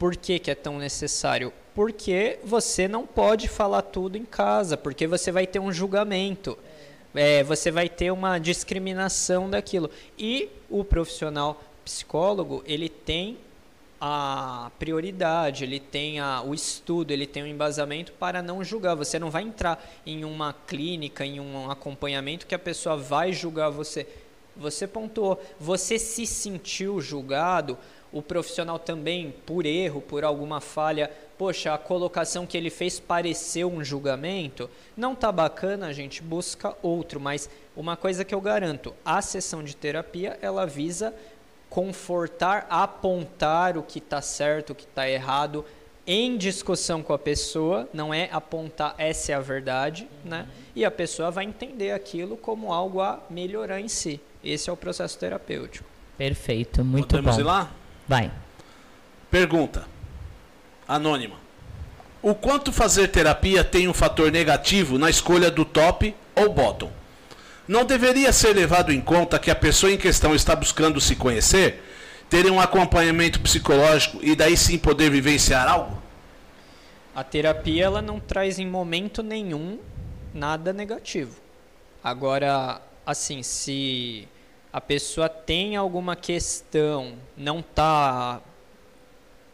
Por 0.01 0.15
que, 0.15 0.39
que 0.39 0.49
é 0.49 0.55
tão 0.55 0.79
necessário? 0.79 1.53
Porque 1.75 2.39
você 2.43 2.87
não 2.87 3.05
pode 3.05 3.47
falar 3.47 3.83
tudo 3.83 4.17
em 4.17 4.25
casa, 4.25 4.75
porque 4.75 5.05
você 5.05 5.31
vai 5.31 5.45
ter 5.45 5.59
um 5.59 5.71
julgamento. 5.71 6.57
É, 7.13 7.43
você 7.43 7.69
vai 7.69 7.87
ter 7.87 8.09
uma 8.09 8.39
discriminação 8.39 9.47
daquilo. 9.47 9.91
E 10.17 10.49
o 10.71 10.83
profissional 10.83 11.61
psicólogo, 11.85 12.63
ele 12.65 12.89
tem 12.89 13.37
a 14.01 14.71
prioridade, 14.79 15.65
ele 15.65 15.79
tem 15.79 16.19
a, 16.19 16.41
o 16.41 16.55
estudo, 16.55 17.11
ele 17.11 17.27
tem 17.27 17.43
o 17.43 17.47
embasamento 17.47 18.11
para 18.13 18.41
não 18.41 18.63
julgar. 18.63 18.95
Você 18.95 19.19
não 19.19 19.29
vai 19.29 19.43
entrar 19.43 19.87
em 20.03 20.25
uma 20.25 20.51
clínica, 20.65 21.23
em 21.23 21.39
um 21.39 21.69
acompanhamento 21.69 22.47
que 22.47 22.55
a 22.55 22.59
pessoa 22.59 22.97
vai 22.97 23.31
julgar 23.33 23.69
você. 23.69 24.07
Você 24.57 24.87
pontuou, 24.87 25.39
você 25.59 25.99
se 25.99 26.25
sentiu 26.25 26.99
julgado, 26.99 27.77
o 28.11 28.21
profissional 28.21 28.77
também, 28.77 29.33
por 29.45 29.65
erro, 29.65 30.01
por 30.01 30.23
alguma 30.23 30.59
falha, 30.59 31.09
poxa, 31.37 31.73
a 31.73 31.77
colocação 31.77 32.45
que 32.45 32.57
ele 32.57 32.69
fez 32.69 32.99
pareceu 32.99 33.71
um 33.71 33.83
julgamento, 33.83 34.69
não 34.95 35.15
tá 35.15 35.31
bacana, 35.31 35.87
a 35.87 35.93
gente 35.93 36.21
busca 36.21 36.75
outro, 36.81 37.19
mas 37.19 37.49
uma 37.75 37.95
coisa 37.95 38.25
que 38.25 38.35
eu 38.35 38.41
garanto, 38.41 38.93
a 39.03 39.21
sessão 39.21 39.63
de 39.63 39.75
terapia, 39.75 40.37
ela 40.41 40.65
visa 40.67 41.13
confortar, 41.69 42.67
apontar 42.69 43.77
o 43.77 43.83
que 43.83 43.99
está 43.99 44.21
certo, 44.21 44.71
o 44.71 44.75
que 44.75 44.83
está 44.83 45.09
errado, 45.09 45.63
em 46.05 46.35
discussão 46.35 47.01
com 47.01 47.13
a 47.13 47.19
pessoa, 47.19 47.87
não 47.93 48.13
é 48.13 48.27
apontar 48.31 48.93
essa 48.97 49.31
é 49.31 49.35
a 49.35 49.39
verdade, 49.39 50.07
né? 50.25 50.47
E 50.75 50.83
a 50.83 50.91
pessoa 50.91 51.31
vai 51.31 51.45
entender 51.45 51.91
aquilo 51.91 52.35
como 52.35 52.73
algo 52.73 52.99
a 53.01 53.19
melhorar 53.29 53.79
em 53.79 53.87
si. 53.87 54.19
Esse 54.43 54.69
é 54.69 54.73
o 54.73 54.77
processo 54.77 55.17
terapêutico. 55.17 55.87
Perfeito, 56.17 56.83
muito 56.83 57.07
Podemos 57.07 57.35
bom. 57.35 57.41
ir 57.41 57.43
lá? 57.43 57.71
Vai. 58.07 58.31
Pergunta. 59.29 59.85
Anônima. 60.87 61.35
O 62.21 62.35
quanto 62.35 62.71
fazer 62.71 63.07
terapia 63.07 63.63
tem 63.63 63.87
um 63.87 63.93
fator 63.93 64.31
negativo 64.31 64.97
na 64.97 65.09
escolha 65.09 65.49
do 65.49 65.65
top 65.65 66.15
ou 66.35 66.53
bottom? 66.53 66.91
Não 67.67 67.85
deveria 67.85 68.31
ser 68.33 68.53
levado 68.53 68.91
em 68.91 68.99
conta 68.99 69.39
que 69.39 69.49
a 69.49 69.55
pessoa 69.55 69.91
em 69.91 69.97
questão 69.97 70.35
está 70.35 70.55
buscando 70.55 70.99
se 70.99 71.15
conhecer, 71.15 71.81
ter 72.29 72.45
um 72.51 72.59
acompanhamento 72.59 73.39
psicológico 73.39 74.19
e 74.21 74.35
daí 74.35 74.57
sim 74.57 74.77
poder 74.77 75.09
vivenciar 75.09 75.67
algo? 75.67 76.01
A 77.15 77.23
terapia 77.23 77.85
ela 77.85 78.01
não 78.01 78.19
traz 78.19 78.59
em 78.59 78.67
momento 78.67 79.23
nenhum 79.23 79.79
nada 80.33 80.71
negativo. 80.71 81.35
Agora, 82.03 82.81
assim, 83.05 83.43
se 83.43 84.27
a 84.71 84.79
pessoa 84.79 85.27
tem 85.27 85.75
alguma 85.75 86.15
questão, 86.15 87.13
não 87.35 87.59
está 87.59 88.41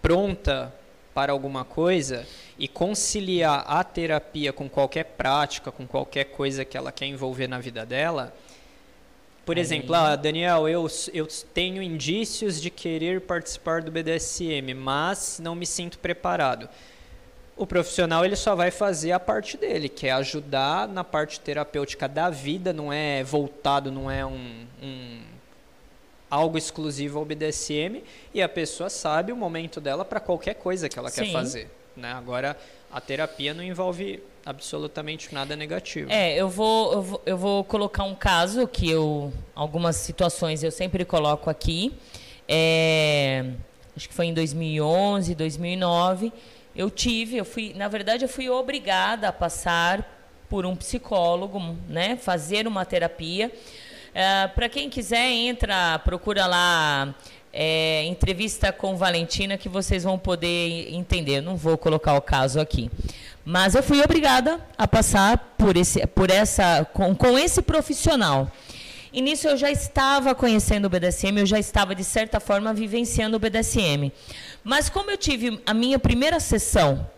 pronta 0.02 0.74
para 1.14 1.32
alguma 1.32 1.66
coisa 1.66 2.28
e 2.60 2.68
conciliar 2.68 3.66
a 3.68 3.84
terapia 3.84 4.54
com 4.54 4.70
qualquer 4.70 5.04
prática, 5.04 5.72
com 5.72 5.88
qualquer 5.88 6.26
coisa 6.26 6.64
que 6.64 6.78
ela 6.78 6.92
quer 6.92 7.08
envolver 7.08 7.48
na 7.48 7.60
vida 7.60 7.86
dela. 7.86 8.34
Por 9.44 9.58
exemplo, 9.58 9.96
ah, 9.96 10.16
Daniel, 10.16 10.68
eu, 10.68 10.86
eu 11.14 11.26
tenho 11.54 11.82
indícios 11.82 12.62
de 12.62 12.70
querer 12.70 13.22
participar 13.22 13.82
do 13.82 13.90
BDSM, 13.90 14.74
mas 14.76 15.40
não 15.42 15.56
me 15.56 15.66
sinto 15.66 15.98
preparado. 15.98 16.70
O 17.58 17.66
profissional 17.66 18.24
ele 18.24 18.36
só 18.36 18.56
vai 18.56 18.70
fazer 18.70 19.12
a 19.12 19.20
parte 19.20 19.58
dele, 19.58 19.90
que 19.90 20.08
é 20.08 20.12
ajudar 20.12 20.88
na 20.88 21.04
parte 21.04 21.40
terapêutica 21.40 22.08
da 22.08 22.30
vida, 22.30 22.72
não 22.72 22.94
é 22.94 23.24
voltado, 23.24 23.92
não 23.92 24.10
é 24.10 24.26
um, 24.26 24.66
um 24.82 25.20
algo 26.30 26.58
exclusivo 26.58 27.18
ao 27.20 27.26
BDSM, 27.26 28.04
e 28.34 28.42
a 28.42 28.50
pessoa 28.50 28.90
sabe 28.90 29.32
o 29.32 29.36
momento 29.36 29.82
dela 29.82 30.06
para 30.06 30.20
qualquer 30.20 30.54
coisa 30.56 30.88
que 30.88 31.00
ela 31.00 31.10
quer 31.10 31.26
Sim. 31.26 31.34
fazer. 31.34 31.70
Né? 31.96 32.12
Agora, 32.12 32.56
a 32.92 33.02
terapia 33.02 33.54
não 33.54 33.64
envolve 33.64 34.22
absolutamente 34.46 35.34
nada 35.34 35.56
negativo. 35.56 36.12
É, 36.12 36.36
eu 36.36 36.48
vou, 36.48 36.94
eu 36.94 37.02
vou, 37.02 37.22
eu 37.26 37.38
vou 37.38 37.64
colocar 37.64 38.04
um 38.04 38.16
caso 38.16 38.68
que 38.68 38.90
eu. 38.90 39.34
Algumas 39.56 39.96
situações 39.98 40.64
eu 40.64 40.72
sempre 40.72 41.04
coloco 41.04 41.50
aqui. 41.50 41.94
É, 42.48 43.46
acho 43.96 44.08
que 44.08 44.14
foi 44.14 44.28
em 44.28 44.34
2011, 44.34 45.36
2009. 45.36 46.32
Eu 46.78 46.92
tive, 46.92 47.38
eu 47.38 47.44
fui, 47.44 47.74
na 47.76 47.88
verdade, 47.88 48.24
eu 48.24 48.30
fui 48.30 48.48
obrigada 48.50 49.28
a 49.28 49.34
passar 49.34 50.08
por 50.48 50.64
um 50.64 50.76
psicólogo, 50.76 51.60
né? 51.90 52.16
Fazer 52.16 52.68
uma 52.68 52.86
terapia. 52.86 53.52
Para 54.54 54.70
quem 54.70 54.88
quiser, 54.88 55.28
entra, 55.32 55.98
procura 56.00 56.46
lá. 56.46 57.16
é, 57.60 58.04
entrevista 58.06 58.72
com 58.72 58.96
Valentina 58.96 59.58
que 59.58 59.68
vocês 59.68 60.04
vão 60.04 60.20
poder 60.20 60.94
entender. 60.94 61.42
Não 61.42 61.56
vou 61.56 61.76
colocar 61.76 62.14
o 62.14 62.22
caso 62.22 62.60
aqui. 62.60 62.92
Mas 63.44 63.74
eu 63.74 63.82
fui 63.82 64.00
obrigada 64.04 64.60
a 64.78 64.88
passar 64.88 65.56
por 65.58 65.76
esse, 65.76 66.06
por 66.06 66.30
essa, 66.30 66.86
com, 66.94 67.16
com 67.16 67.38
esse 67.40 67.64
profissional. 67.64 68.52
E 69.18 69.22
nisso 69.22 69.48
eu 69.48 69.58
já 69.58 69.72
estava 69.72 70.36
conhecendo 70.36 70.86
o 70.86 70.90
BDSM, 70.92 71.40
eu 71.40 71.46
já 71.48 71.58
estava, 71.58 71.96
de 71.96 72.04
certa 72.04 72.40
forma, 72.40 72.72
vivenciando 72.72 73.36
o 73.36 73.40
BDSM. 73.40 74.12
Mas 74.64 74.92
como 74.92 75.10
eu 75.10 75.18
tive 75.18 75.60
a 75.66 75.74
minha 75.74 75.98
primeira 75.98 76.40
sessão 76.40 77.10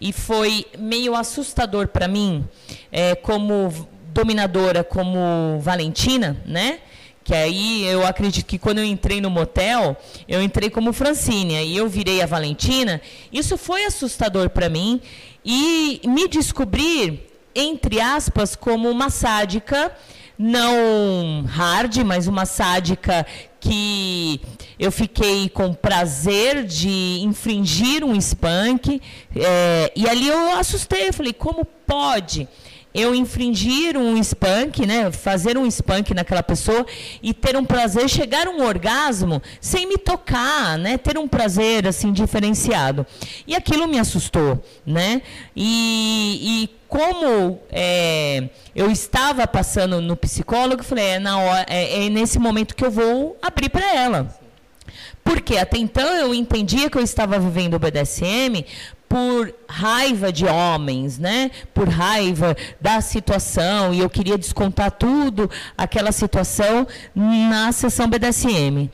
e 0.00 0.12
foi 0.12 0.66
meio 0.76 1.14
assustador 1.14 1.86
para 1.86 2.08
mim, 2.08 2.44
é, 2.90 3.14
como 3.14 3.86
dominadora, 4.12 4.82
como 4.82 5.60
Valentina, 5.60 6.36
né? 6.44 6.80
Que 7.22 7.32
aí 7.32 7.84
eu 7.84 8.04
acredito 8.04 8.46
que 8.46 8.58
quando 8.58 8.78
eu 8.78 8.84
entrei 8.84 9.20
no 9.20 9.30
motel, 9.30 9.96
eu 10.26 10.42
entrei 10.42 10.68
como 10.68 10.92
Francine, 10.92 11.54
e 11.64 11.76
eu 11.76 11.88
virei 11.88 12.20
a 12.20 12.26
Valentina. 12.26 13.00
Isso 13.32 13.56
foi 13.56 13.84
assustador 13.84 14.50
para 14.50 14.68
mim 14.68 15.00
e 15.44 16.00
me 16.04 16.26
descobrir, 16.26 17.30
entre 17.54 18.00
aspas, 18.00 18.56
como 18.56 18.90
uma 18.90 19.08
sádica, 19.08 19.96
não 20.38 21.44
hard, 21.46 21.98
mas 21.98 22.26
uma 22.26 22.44
sádica 22.44 23.26
que 23.60 24.40
eu 24.78 24.92
fiquei 24.92 25.48
com 25.48 25.72
prazer 25.72 26.64
de 26.64 27.20
infringir 27.22 28.04
um 28.04 28.14
spank. 28.20 29.00
É, 29.34 29.92
e 29.96 30.08
ali 30.08 30.28
eu 30.28 30.52
assustei, 30.58 31.12
falei, 31.12 31.32
como 31.32 31.64
pode? 31.64 32.48
Eu 32.94 33.12
infringir 33.12 33.96
um 33.96 34.16
spank, 34.22 34.86
né, 34.86 35.10
fazer 35.10 35.58
um 35.58 35.68
spank 35.68 36.14
naquela 36.14 36.44
pessoa 36.44 36.86
e 37.20 37.34
ter 37.34 37.56
um 37.56 37.64
prazer, 37.64 38.08
chegar 38.08 38.46
a 38.46 38.50
um 38.50 38.64
orgasmo 38.64 39.42
sem 39.60 39.86
me 39.86 39.98
tocar, 39.98 40.78
né, 40.78 40.96
ter 40.96 41.18
um 41.18 41.26
prazer 41.26 41.88
assim 41.88 42.12
diferenciado. 42.12 43.04
E 43.46 43.54
aquilo 43.56 43.88
me 43.88 43.98
assustou, 43.98 44.62
né? 44.86 45.22
E, 45.56 46.40
e 46.40 46.70
como 46.88 47.58
é, 47.72 48.48
eu 48.76 48.88
estava 48.90 49.44
passando 49.48 50.00
no 50.00 50.16
psicólogo, 50.16 50.82
eu 50.82 50.84
falei, 50.84 51.04
é, 51.04 51.18
na 51.18 51.38
hora, 51.38 51.66
é, 51.68 52.06
é 52.06 52.08
nesse 52.08 52.38
momento 52.38 52.76
que 52.76 52.84
eu 52.84 52.90
vou 52.90 53.36
abrir 53.42 53.68
para 53.68 53.92
ela. 53.92 54.38
Porque 55.24 55.56
até 55.56 55.78
então 55.78 56.06
eu 56.16 56.34
entendia 56.34 56.90
que 56.90 56.98
eu 56.98 57.02
estava 57.02 57.38
vivendo 57.40 57.74
o 57.74 57.78
BDSM 57.78 58.64
por 59.14 59.54
raiva 59.68 60.32
de 60.32 60.44
homens, 60.44 61.20
né? 61.20 61.52
Por 61.72 61.88
raiva 61.88 62.56
da 62.80 63.00
situação 63.00 63.94
e 63.94 64.00
eu 64.00 64.10
queria 64.10 64.36
descontar 64.36 64.90
tudo 64.90 65.48
aquela 65.78 66.10
situação 66.10 66.84
na 67.14 67.70
sessão 67.70 68.08
BDSM. 68.08 68.90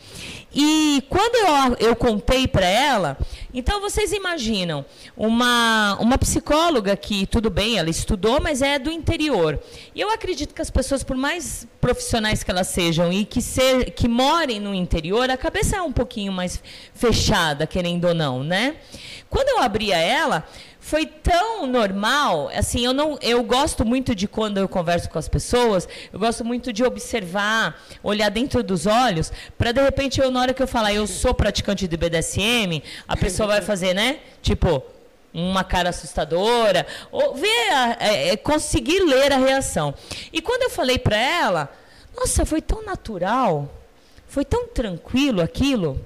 E 0.52 1.02
quando 1.08 1.36
eu, 1.36 1.88
eu 1.88 1.96
contei 1.96 2.48
para 2.48 2.66
ela, 2.66 3.16
então 3.54 3.80
vocês 3.80 4.12
imaginam, 4.12 4.84
uma, 5.16 5.96
uma 6.00 6.18
psicóloga 6.18 6.96
que, 6.96 7.26
tudo 7.26 7.48
bem, 7.48 7.78
ela 7.78 7.88
estudou, 7.88 8.40
mas 8.40 8.60
é 8.60 8.78
do 8.78 8.90
interior. 8.90 9.60
E 9.94 10.00
eu 10.00 10.10
acredito 10.10 10.52
que 10.52 10.62
as 10.62 10.70
pessoas, 10.70 11.04
por 11.04 11.16
mais 11.16 11.68
profissionais 11.80 12.42
que 12.42 12.50
elas 12.50 12.66
sejam 12.66 13.12
e 13.12 13.24
que, 13.24 13.40
ser, 13.40 13.92
que 13.92 14.08
morem 14.08 14.58
no 14.58 14.74
interior, 14.74 15.30
a 15.30 15.36
cabeça 15.36 15.76
é 15.76 15.82
um 15.82 15.92
pouquinho 15.92 16.32
mais 16.32 16.60
fechada, 16.94 17.66
querendo 17.66 18.06
ou 18.06 18.14
não, 18.14 18.42
né? 18.42 18.76
Quando 19.28 19.48
eu 19.48 19.60
abria 19.60 19.96
ela, 19.96 20.44
foi 20.90 21.06
tão 21.06 21.68
normal, 21.68 22.50
assim, 22.52 22.84
eu 22.84 22.92
não, 22.92 23.16
eu 23.22 23.44
gosto 23.44 23.84
muito 23.84 24.12
de 24.12 24.26
quando 24.26 24.58
eu 24.58 24.68
converso 24.68 25.08
com 25.08 25.20
as 25.20 25.28
pessoas, 25.28 25.88
eu 26.12 26.18
gosto 26.18 26.44
muito 26.44 26.72
de 26.72 26.82
observar, 26.82 27.80
olhar 28.02 28.28
dentro 28.28 28.60
dos 28.60 28.86
olhos, 28.86 29.32
para 29.56 29.70
de 29.70 29.80
repente 29.80 30.20
eu 30.20 30.32
na 30.32 30.40
hora 30.40 30.52
que 30.52 30.60
eu 30.60 30.66
falar 30.66 30.92
eu 30.92 31.06
sou 31.06 31.32
praticante 31.32 31.86
de 31.86 31.96
BDSM, 31.96 32.82
a 33.06 33.16
pessoa 33.16 33.46
vai 33.46 33.62
fazer, 33.62 33.94
né? 33.94 34.18
Tipo, 34.42 34.82
uma 35.32 35.62
cara 35.62 35.90
assustadora, 35.90 36.84
ou 37.12 37.36
ver, 37.36 37.70
é, 38.00 38.30
é, 38.30 38.36
conseguir 38.36 38.98
ler 38.98 39.32
a 39.32 39.38
reação. 39.38 39.94
E 40.32 40.42
quando 40.42 40.64
eu 40.64 40.70
falei 40.70 40.98
para 40.98 41.16
ela, 41.16 41.72
nossa, 42.16 42.44
foi 42.44 42.60
tão 42.60 42.84
natural, 42.84 43.72
foi 44.26 44.44
tão 44.44 44.66
tranquilo 44.66 45.40
aquilo, 45.40 46.04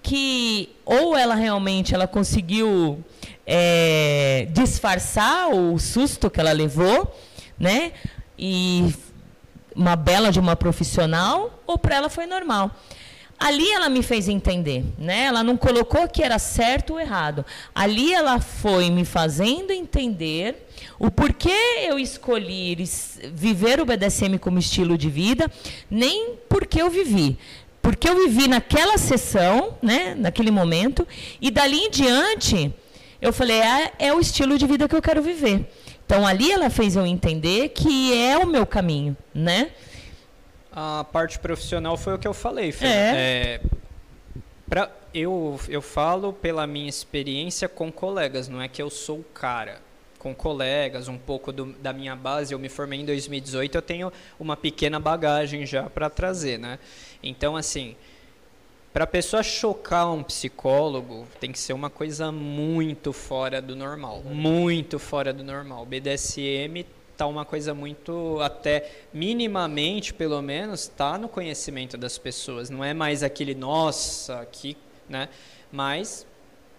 que 0.00 0.70
ou 0.84 1.16
ela 1.16 1.34
realmente 1.34 1.96
ela 1.96 2.06
conseguiu 2.06 3.04
é, 3.46 4.46
disfarçar 4.50 5.50
o 5.50 5.78
susto 5.78 6.30
que 6.30 6.40
ela 6.40 6.52
levou, 6.52 7.14
né? 7.58 7.92
E 8.38 8.94
uma 9.74 9.96
bela 9.96 10.30
de 10.30 10.40
uma 10.40 10.56
profissional, 10.56 11.62
ou 11.66 11.78
para 11.78 11.96
ela 11.96 12.08
foi 12.08 12.26
normal. 12.26 12.70
Ali 13.38 13.70
ela 13.72 13.88
me 13.88 14.02
fez 14.02 14.28
entender, 14.28 14.84
né? 14.98 15.24
Ela 15.24 15.42
não 15.42 15.56
colocou 15.56 16.06
que 16.06 16.22
era 16.22 16.38
certo 16.38 16.92
ou 16.92 17.00
errado. 17.00 17.44
Ali 17.74 18.12
ela 18.12 18.38
foi 18.38 18.90
me 18.90 19.06
fazendo 19.06 19.70
entender 19.70 20.66
o 20.98 21.10
porquê 21.10 21.56
eu 21.88 21.98
escolhi 21.98 22.76
viver 23.32 23.80
o 23.80 23.86
BDSM 23.86 24.38
como 24.38 24.58
estilo 24.58 24.98
de 24.98 25.08
vida, 25.08 25.50
nem 25.90 26.34
porque 26.50 26.82
eu 26.82 26.90
vivi, 26.90 27.38
porque 27.80 28.06
eu 28.06 28.16
vivi 28.16 28.46
naquela 28.46 28.98
sessão, 28.98 29.74
né, 29.80 30.14
naquele 30.14 30.50
momento, 30.50 31.08
e 31.40 31.50
dali 31.50 31.78
em 31.78 31.90
diante 31.90 32.70
eu 33.20 33.32
falei, 33.32 33.60
é, 33.60 33.92
é 33.98 34.14
o 34.14 34.20
estilo 34.20 34.56
de 34.56 34.66
vida 34.66 34.88
que 34.88 34.94
eu 34.94 35.02
quero 35.02 35.22
viver. 35.22 35.70
Então 36.04 36.26
ali 36.26 36.50
ela 36.50 36.70
fez 36.70 36.96
eu 36.96 37.06
entender 37.06 37.68
que 37.68 38.18
é 38.18 38.38
o 38.38 38.46
meu 38.46 38.66
caminho, 38.66 39.16
né? 39.34 39.70
A 40.72 41.04
parte 41.04 41.38
profissional 41.38 41.96
foi 41.96 42.14
o 42.14 42.18
que 42.18 42.26
eu 42.26 42.34
falei, 42.34 42.72
Fê. 42.72 42.86
É. 42.86 42.90
é 42.90 43.60
pra, 44.68 44.90
eu, 45.12 45.58
eu 45.68 45.82
falo 45.82 46.32
pela 46.32 46.66
minha 46.66 46.88
experiência 46.88 47.68
com 47.68 47.90
colegas, 47.90 48.48
não 48.48 48.62
é 48.62 48.68
que 48.68 48.80
eu 48.80 48.88
sou 48.88 49.18
o 49.18 49.24
cara. 49.24 49.80
Com 50.18 50.34
colegas, 50.34 51.08
um 51.08 51.16
pouco 51.16 51.50
do, 51.50 51.66
da 51.74 51.92
minha 51.92 52.14
base, 52.14 52.52
eu 52.52 52.58
me 52.58 52.68
formei 52.68 53.00
em 53.00 53.04
2018, 53.06 53.74
eu 53.74 53.82
tenho 53.82 54.12
uma 54.38 54.54
pequena 54.56 55.00
bagagem 55.00 55.64
já 55.64 55.84
para 55.88 56.10
trazer, 56.10 56.58
né? 56.58 56.78
Então, 57.22 57.56
assim, 57.56 57.96
para 58.92 59.04
a 59.04 59.06
pessoa 59.06 59.42
chocar 59.42 60.10
um 60.10 60.22
psicólogo, 60.22 61.26
tem 61.38 61.52
que 61.52 61.58
ser 61.58 61.72
uma 61.72 61.88
coisa 61.88 62.32
muito 62.32 63.12
fora 63.12 63.62
do 63.62 63.76
normal. 63.76 64.22
Muito 64.24 64.98
fora 64.98 65.32
do 65.32 65.44
normal. 65.44 65.86
BDSM 65.86 66.84
tá 67.16 67.26
uma 67.26 67.44
coisa 67.44 67.72
muito, 67.72 68.38
até 68.40 68.90
minimamente, 69.12 70.12
pelo 70.12 70.40
menos, 70.42 70.88
tá 70.88 71.18
no 71.18 71.28
conhecimento 71.28 71.96
das 71.96 72.18
pessoas. 72.18 72.68
Não 72.68 72.82
é 72.82 72.92
mais 72.92 73.22
aquele, 73.22 73.54
nossa, 73.54 74.44
que, 74.50 74.76
né? 75.08 75.28
Mas, 75.70 76.26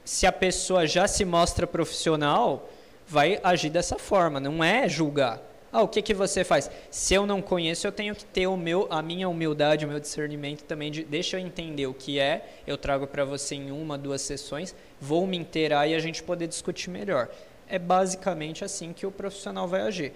se 0.04 0.28
a 0.28 0.32
pessoa 0.32 0.86
já 0.86 1.08
se 1.08 1.24
mostra 1.24 1.66
profissional, 1.66 2.70
vai 3.08 3.40
agir 3.44 3.70
dessa 3.70 3.98
forma. 3.98 4.40
Não 4.40 4.64
é 4.64 4.90
julgar 4.90 5.51
ah, 5.72 5.82
o 5.82 5.88
que, 5.88 6.02
que 6.02 6.14
você 6.14 6.44
faz? 6.44 6.70
Se 6.90 7.14
eu 7.14 7.26
não 7.26 7.42
conheço, 7.42 7.88
eu 7.88 7.92
tenho 7.92 8.14
que 8.14 8.26
ter 8.26 8.46
o 8.46 8.58
meu, 8.58 8.88
a 8.90 9.02
minha 9.02 9.30
humildade, 9.30 9.86
o 9.86 9.88
meu 9.88 10.00
discernimento 10.00 10.64
também 10.64 10.92
de 10.92 11.04
deixa 11.04 11.40
eu 11.40 11.46
entender 11.46 11.88
o 11.88 11.94
que 11.94 12.20
é, 12.20 12.46
eu 12.68 12.78
trago 12.78 13.08
para 13.08 13.24
você 13.24 13.56
em 13.56 13.72
uma, 13.72 13.98
duas 13.98 14.22
sessões, 14.22 14.76
vou 15.00 15.26
me 15.26 15.38
inteirar 15.38 15.88
e 15.88 15.96
a 15.96 16.00
gente 16.00 16.22
poder 16.22 16.48
discutir 16.48 16.90
melhor. 16.90 17.30
É 17.70 17.80
basicamente 17.80 18.66
assim 18.66 18.92
que 18.92 19.06
o 19.06 19.12
profissional 19.12 19.66
vai 19.66 19.82
agir. 19.82 20.12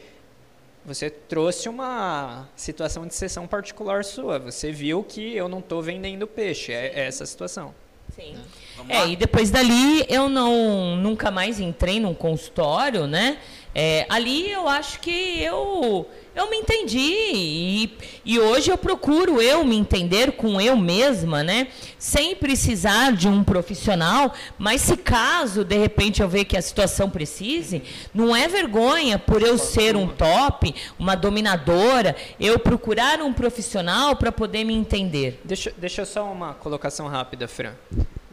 Você 0.86 1.10
trouxe 1.10 1.70
uma 1.70 2.48
situação 2.56 3.08
de 3.08 3.16
sessão 3.16 3.48
particular 3.48 4.04
sua. 4.04 4.38
Você 4.38 4.72
viu 4.72 5.04
que 5.04 5.36
eu 5.36 5.48
não 5.48 5.60
estou 5.60 5.82
vendendo 5.82 6.28
peixe. 6.28 6.72
É, 6.72 6.92
é 6.94 7.08
essa 7.08 7.24
a 7.24 7.28
situação. 7.28 7.74
Sim. 8.16 8.34
Né? 8.34 8.96
É, 8.96 9.08
e 9.08 9.16
depois 9.16 9.50
dali 9.50 10.06
eu 10.08 10.30
não 10.30 10.96
nunca 10.96 11.32
mais 11.32 11.60
entrei 11.60 12.00
num 12.00 12.14
consultório, 12.14 13.08
né? 13.08 13.40
É, 13.78 14.06
ali 14.08 14.50
eu 14.50 14.70
acho 14.70 15.02
que 15.02 15.44
eu 15.44 16.08
eu 16.34 16.50
me 16.50 16.58
entendi 16.58 16.98
e, 17.00 17.98
e 18.24 18.40
hoje 18.40 18.72
eu 18.72 18.78
procuro 18.78 19.42
eu 19.42 19.66
me 19.66 19.76
entender 19.76 20.34
com 20.34 20.62
eu 20.62 20.78
mesma, 20.78 21.44
né? 21.44 21.68
Sem 22.00 22.36
precisar 22.36 23.12
de 23.12 23.28
um 23.28 23.44
profissional, 23.44 24.34
mas 24.58 24.80
se 24.82 24.96
caso 24.96 25.66
de 25.66 25.78
repente 25.78 26.22
eu 26.22 26.30
ver 26.30 26.46
que 26.46 26.56
a 26.56 26.62
situação 26.62 27.10
precise, 27.10 27.84
não 28.14 28.34
é 28.34 28.48
vergonha 28.48 29.20
por 29.20 29.42
eu 29.42 29.58
ser 29.58 29.96
um 29.98 30.08
top, 30.08 30.74
uma 30.98 31.16
dominadora, 31.16 32.16
eu 32.40 32.58
procurar 32.58 33.22
um 33.22 33.34
profissional 33.34 34.16
para 34.16 34.32
poder 34.32 34.64
me 34.64 34.74
entender. 34.74 35.42
Deixa, 35.44 35.74
deixa 35.78 36.06
só 36.06 36.24
uma 36.32 36.54
colocação 36.54 37.08
rápida, 37.08 37.46
Fran. 37.48 37.74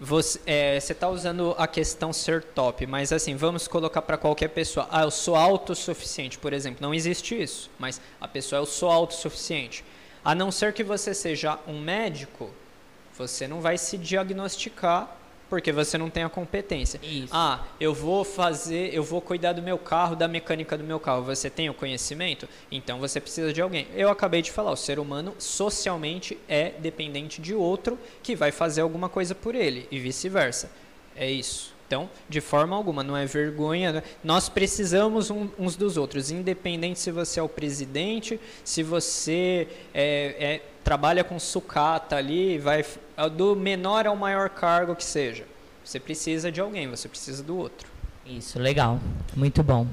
Você 0.04 0.40
é, 0.46 0.76
está 0.78 1.08
usando 1.08 1.54
a 1.56 1.68
questão 1.68 2.12
ser 2.12 2.42
top, 2.42 2.88
mas 2.88 3.12
assim, 3.12 3.36
vamos 3.36 3.68
colocar 3.68 4.02
para 4.02 4.18
qualquer 4.18 4.48
pessoa. 4.48 4.88
Ah, 4.90 5.02
eu 5.02 5.12
sou 5.12 5.36
autossuficiente, 5.36 6.36
por 6.38 6.52
exemplo. 6.52 6.82
Não 6.82 6.92
existe 6.92 7.40
isso, 7.40 7.70
mas 7.78 8.00
a 8.20 8.26
pessoa, 8.26 8.58
eu 8.58 8.66
sou 8.66 8.90
autossuficiente. 8.90 9.84
A 10.24 10.34
não 10.34 10.50
ser 10.50 10.72
que 10.72 10.82
você 10.82 11.14
seja 11.14 11.56
um 11.68 11.80
médico, 11.80 12.50
você 13.16 13.46
não 13.46 13.60
vai 13.60 13.78
se 13.78 13.96
diagnosticar 13.96 15.16
porque 15.52 15.70
você 15.70 15.98
não 15.98 16.08
tem 16.08 16.22
a 16.22 16.30
competência. 16.30 16.98
Isso. 17.02 17.28
Ah, 17.30 17.62
eu 17.78 17.92
vou 17.92 18.24
fazer, 18.24 18.88
eu 18.94 19.04
vou 19.04 19.20
cuidar 19.20 19.52
do 19.52 19.60
meu 19.60 19.76
carro, 19.76 20.16
da 20.16 20.26
mecânica 20.26 20.78
do 20.78 20.82
meu 20.82 20.98
carro. 20.98 21.24
Você 21.24 21.50
tem 21.50 21.68
o 21.68 21.74
conhecimento? 21.74 22.48
Então 22.70 22.98
você 22.98 23.20
precisa 23.20 23.52
de 23.52 23.60
alguém. 23.60 23.86
Eu 23.94 24.08
acabei 24.08 24.40
de 24.40 24.50
falar, 24.50 24.70
o 24.70 24.76
ser 24.76 24.98
humano 24.98 25.34
socialmente 25.38 26.38
é 26.48 26.70
dependente 26.78 27.38
de 27.38 27.54
outro 27.54 27.98
que 28.22 28.34
vai 28.34 28.50
fazer 28.50 28.80
alguma 28.80 29.10
coisa 29.10 29.34
por 29.34 29.54
ele 29.54 29.86
e 29.90 29.98
vice-versa. 29.98 30.70
É 31.14 31.30
isso. 31.30 31.71
Então, 31.92 32.08
de 32.26 32.40
forma 32.40 32.74
alguma, 32.74 33.02
não 33.02 33.14
é 33.14 33.26
vergonha. 33.26 33.92
né? 33.92 34.02
Nós 34.24 34.48
precisamos 34.48 35.28
um- 35.30 35.46
uns 35.58 35.76
dos 35.76 35.98
outros, 35.98 36.30
independente 36.30 36.98
se 36.98 37.10
você 37.10 37.38
é 37.38 37.42
o 37.42 37.48
presidente, 37.50 38.40
se 38.64 38.82
você 38.82 39.68
é- 39.92 40.36
é- 40.40 40.62
trabalha 40.82 41.22
com 41.22 41.38
sucata 41.38 42.16
ali, 42.16 42.56
vai 42.56 42.80
f- 42.80 42.98
do 43.36 43.54
menor 43.54 44.06
ao 44.06 44.16
maior 44.16 44.48
cargo 44.48 44.96
que 44.96 45.04
seja. 45.04 45.44
Você 45.84 46.00
precisa 46.00 46.50
de 46.50 46.62
alguém, 46.62 46.88
você 46.88 47.06
precisa 47.10 47.42
do 47.42 47.58
outro. 47.58 47.86
Isso, 48.24 48.58
legal. 48.58 48.98
Muito 49.36 49.62
bom. 49.62 49.86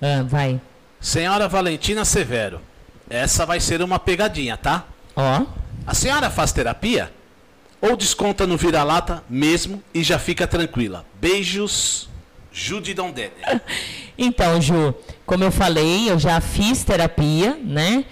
Ah, 0.00 0.22
vai. 0.22 0.60
Senhora 1.00 1.48
Valentina 1.48 2.04
Severo, 2.04 2.60
essa 3.10 3.44
vai 3.44 3.58
ser 3.58 3.82
uma 3.82 3.98
pegadinha, 3.98 4.56
tá? 4.56 4.86
Ó. 5.16 5.44
A 5.84 5.94
senhora 5.94 6.30
faz 6.30 6.52
terapia? 6.52 7.10
Ou 7.80 7.96
desconta 7.96 8.46
no 8.46 8.56
vira-lata 8.56 9.22
mesmo 9.28 9.82
e 9.94 10.02
já 10.02 10.18
fica 10.18 10.46
tranquila? 10.46 11.04
Beijos, 11.20 12.08
Judy 12.52 12.94
Dondene. 12.94 13.32
Então, 14.20 14.60
Ju, 14.60 14.96
como 15.24 15.44
eu 15.44 15.52
falei, 15.52 16.10
eu 16.10 16.18
já 16.18 16.40
fiz 16.40 16.82
terapia, 16.82 17.56
né? 17.62 18.04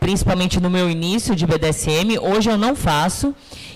Principalmente 0.00 0.58
no 0.58 0.70
meu 0.70 0.88
início 0.88 1.36
de 1.36 1.44
BDSM. 1.46 2.18
Hoje 2.18 2.48
eu 2.48 2.56
não 2.56 2.74
faço. 2.74 3.34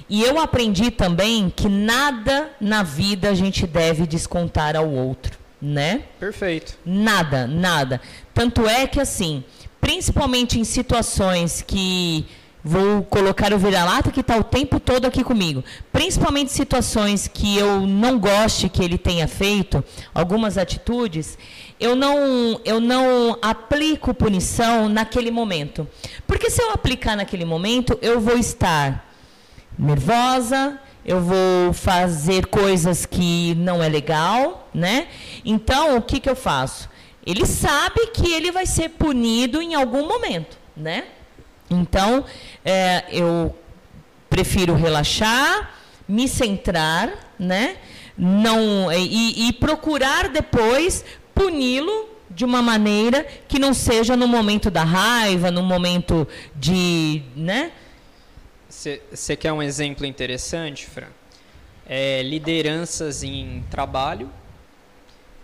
E 0.09 0.23
eu 0.23 0.41
aprendi 0.41 0.91
também 0.91 1.53
que 1.55 1.69
nada 1.69 2.51
na 2.61 2.83
vida 2.83 3.29
a 3.29 3.35
gente 3.35 3.67
deve 3.67 4.07
descontar 4.07 4.75
ao 4.75 4.91
outro, 4.91 5.39
né? 5.61 6.03
Perfeito. 6.19 6.79
Nada, 6.85 7.47
nada. 7.47 8.01
Tanto 8.33 8.67
é 8.67 8.87
que, 8.87 8.99
assim, 8.99 9.45
principalmente 9.81 10.59
em 10.59 10.65
situações 10.65 11.63
que. 11.63 12.27
Vou 12.63 13.03
colocar 13.05 13.55
o 13.55 13.59
vira-lata 13.59 14.11
que 14.11 14.21
está 14.21 14.37
o 14.37 14.45
tempo 14.45 14.79
todo 14.79 15.07
aqui 15.07 15.25
comigo. 15.25 15.65
Principalmente 15.91 16.53
situações 16.53 17.27
que 17.27 17.57
eu 17.57 17.87
não 17.87 18.19
goste 18.19 18.69
que 18.69 18.83
ele 18.83 18.99
tenha 18.99 19.27
feito, 19.27 19.83
algumas 20.15 20.59
atitudes, 20.59 21.39
eu 21.79 21.97
não, 21.97 22.61
eu 22.65 22.79
não 22.79 23.39
aplico 23.41 24.13
punição 24.13 24.89
naquele 24.91 25.31
momento. 25.31 25.89
Porque 26.27 26.51
se 26.51 26.63
eu 26.63 26.71
aplicar 26.71 27.17
naquele 27.17 27.47
momento, 27.47 27.99
eu 28.03 28.21
vou 28.21 28.37
estar 28.37 29.11
nervosa, 29.79 30.79
eu 31.05 31.21
vou 31.21 31.73
fazer 31.73 32.47
coisas 32.47 33.07
que 33.07 33.55
não 33.55 33.83
é 33.83 33.89
legal, 33.89 34.69
né? 34.75 35.09
Então, 35.45 35.97
o 35.97 36.03
que, 36.03 36.21
que 36.21 36.29
eu 36.29 36.37
faço? 36.37 36.91
Ele 37.27 37.47
sabe 37.47 38.09
que 38.09 38.31
ele 38.31 38.53
vai 38.53 38.67
ser 38.67 38.91
punido 38.91 39.63
em 39.63 39.75
algum 39.75 40.07
momento, 40.07 40.59
né? 40.77 41.05
Então, 41.71 42.25
é, 42.65 43.05
eu 43.11 43.57
prefiro 44.29 44.75
relaxar, 44.75 45.75
me 46.09 46.27
centrar, 46.27 47.13
né? 47.39 47.77
Não, 48.19 48.93
e, 48.93 49.49
e 49.49 49.53
procurar 49.53 50.29
depois 50.29 51.05
puni-lo 51.35 52.09
de 52.29 52.45
uma 52.45 52.61
maneira 52.61 53.27
que 53.49 53.59
não 53.59 53.73
seja 53.73 54.17
no 54.17 54.27
momento 54.27 54.71
da 54.71 54.85
raiva, 54.85 55.51
no 55.51 55.63
momento 55.63 56.27
de, 56.55 57.23
né? 57.35 57.73
Você 58.69 59.37
quer 59.37 59.53
um 59.53 59.63
exemplo 59.63 60.07
interessante, 60.07 60.87
Fran? 60.87 61.09
É, 61.87 62.23
lideranças 62.23 63.23
em 63.23 63.65
trabalho 63.69 64.31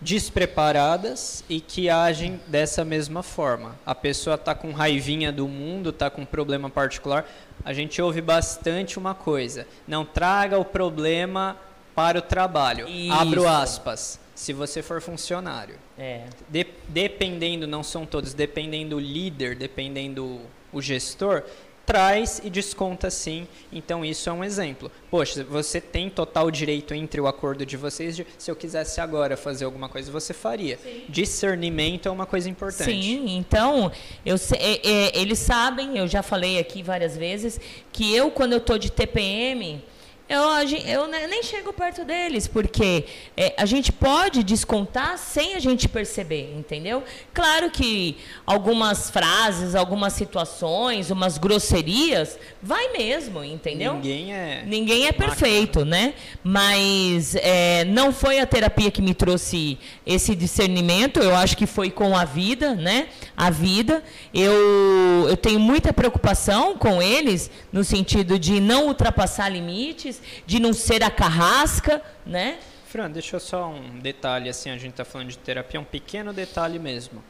despreparadas 0.00 1.44
e 1.48 1.60
que 1.60 1.88
agem 1.88 2.40
dessa 2.46 2.84
mesma 2.84 3.22
forma. 3.22 3.76
A 3.84 3.94
pessoa 3.94 4.34
está 4.34 4.54
com 4.54 4.72
raivinha 4.72 5.32
do 5.32 5.48
mundo, 5.48 5.90
está 5.90 6.10
com 6.10 6.22
um 6.22 6.26
problema 6.26 6.68
particular. 6.68 7.26
A 7.64 7.72
gente 7.72 8.00
ouve 8.00 8.20
bastante 8.20 8.98
uma 8.98 9.14
coisa: 9.14 9.66
não 9.86 10.04
traga 10.04 10.58
o 10.58 10.64
problema 10.64 11.56
para 11.94 12.18
o 12.18 12.22
trabalho. 12.22 12.86
Abro 13.10 13.40
Isso. 13.40 13.48
aspas. 13.48 14.20
Se 14.34 14.52
você 14.52 14.82
for 14.82 15.00
funcionário. 15.00 15.76
É. 15.98 16.24
De- 16.46 16.66
dependendo, 16.88 17.66
não 17.66 17.82
são 17.82 18.04
todos, 18.04 18.34
dependendo 18.34 18.96
o 18.96 19.00
líder, 19.00 19.56
dependendo 19.56 20.40
o 20.70 20.82
gestor, 20.82 21.42
traz 21.86 22.40
e 22.44 22.50
desconta 22.50 23.08
sim. 23.10 23.46
Então 23.72 24.04
isso 24.04 24.28
é 24.28 24.32
um 24.32 24.42
exemplo. 24.42 24.90
Poxa, 25.10 25.44
você 25.44 25.80
tem 25.80 26.10
total 26.10 26.50
direito 26.50 26.92
entre 26.92 27.20
o 27.20 27.28
acordo 27.28 27.64
de 27.64 27.76
vocês 27.76 28.16
de 28.16 28.26
se 28.36 28.50
eu 28.50 28.56
quisesse 28.56 29.00
agora 29.00 29.36
fazer 29.36 29.64
alguma 29.64 29.88
coisa, 29.88 30.10
você 30.10 30.34
faria. 30.34 30.78
Discernimento 31.08 32.08
é 32.08 32.10
uma 32.10 32.26
coisa 32.26 32.50
importante. 32.50 32.84
Sim, 32.90 33.36
então, 33.36 33.90
eu, 34.24 34.34
é- 34.58 34.80
é, 34.88 35.18
eles 35.20 35.38
sabem, 35.38 35.96
eu 35.96 36.08
já 36.08 36.22
falei 36.22 36.58
aqui 36.58 36.82
várias 36.82 37.16
vezes, 37.16 37.60
que 37.92 38.14
eu, 38.14 38.30
quando 38.30 38.52
eu 38.52 38.58
estou 38.58 38.76
de 38.78 38.90
TPM, 38.90 39.80
eu, 40.28 40.42
eu 40.86 41.06
ne- 41.06 41.26
nem 41.28 41.42
chego 41.42 41.72
perto 41.72 42.04
deles, 42.04 42.46
porque 42.48 43.04
é, 43.36 43.54
a 43.56 43.64
gente 43.64 43.92
pode 43.92 44.42
descontar 44.42 45.16
sem 45.18 45.54
a 45.54 45.58
gente 45.60 45.88
perceber, 45.88 46.52
entendeu? 46.56 47.02
Claro 47.32 47.70
que 47.70 48.16
algumas 48.44 49.08
frases, 49.10 49.74
algumas 49.74 50.12
situações, 50.14 51.10
umas 51.10 51.38
grosserias, 51.38 52.38
vai 52.62 52.88
mesmo, 52.92 53.44
entendeu? 53.44 53.94
Ninguém 53.94 54.32
é. 54.34 54.62
Ninguém 54.66 55.06
é 55.06 55.12
perfeito, 55.12 55.84
né? 55.84 56.14
Mas 56.42 57.34
é, 57.36 57.84
não 57.84 58.12
foi 58.12 58.40
a 58.40 58.46
terapia 58.46 58.90
que 58.90 59.02
me 59.02 59.14
trouxe 59.14 59.78
esse 60.06 60.34
discernimento. 60.34 61.20
Eu 61.20 61.36
acho 61.36 61.56
que 61.56 61.66
foi 61.66 61.90
com 61.90 62.16
a 62.16 62.24
vida, 62.24 62.74
né? 62.74 63.08
A 63.36 63.50
vida. 63.50 64.02
Eu, 64.34 65.26
eu 65.28 65.36
tenho 65.36 65.60
muita 65.60 65.92
preocupação 65.92 66.76
com 66.76 67.00
eles 67.00 67.50
no 67.72 67.84
sentido 67.84 68.38
de 68.38 68.60
não 68.60 68.86
ultrapassar 68.86 69.48
limites, 69.48 70.15
de 70.44 70.58
não 70.58 70.72
ser 70.72 71.02
a 71.02 71.10
carrasca, 71.10 72.02
né? 72.24 72.58
Fran, 72.86 73.10
deixa 73.10 73.36
eu 73.36 73.40
só 73.40 73.68
um 73.68 73.98
detalhe, 73.98 74.48
assim, 74.48 74.70
a 74.70 74.78
gente 74.78 74.92
está 74.92 75.04
falando 75.04 75.28
de 75.28 75.38
terapia, 75.38 75.80
um 75.80 75.84
pequeno 75.84 76.32
detalhe 76.32 76.78
mesmo. 76.78 77.22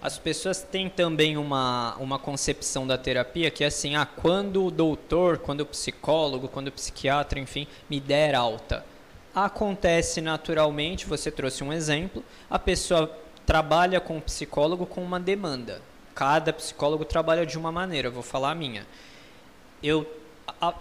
As 0.00 0.18
pessoas 0.18 0.62
têm 0.62 0.88
também 0.88 1.36
uma, 1.36 1.94
uma 1.96 2.18
concepção 2.18 2.86
da 2.86 2.96
terapia 2.96 3.50
que 3.50 3.62
é 3.62 3.66
assim, 3.66 3.96
ah, 3.96 4.06
quando 4.06 4.64
o 4.64 4.70
doutor, 4.70 5.38
quando 5.38 5.60
o 5.60 5.66
psicólogo, 5.66 6.48
quando 6.48 6.68
o 6.68 6.72
psiquiatra, 6.72 7.38
enfim, 7.38 7.66
me 7.88 8.00
der 8.00 8.34
alta. 8.34 8.84
Acontece 9.34 10.20
naturalmente, 10.20 11.06
você 11.06 11.30
trouxe 11.30 11.62
um 11.62 11.72
exemplo, 11.72 12.24
a 12.48 12.58
pessoa 12.58 13.14
trabalha 13.44 14.00
com 14.00 14.16
o 14.16 14.22
psicólogo 14.22 14.86
com 14.86 15.02
uma 15.02 15.20
demanda. 15.20 15.82
Cada 16.14 16.52
psicólogo 16.52 17.04
trabalha 17.04 17.44
de 17.44 17.58
uma 17.58 17.70
maneira, 17.70 18.08
vou 18.08 18.22
falar 18.22 18.52
a 18.52 18.54
minha 18.54 18.86
eu, 19.82 20.06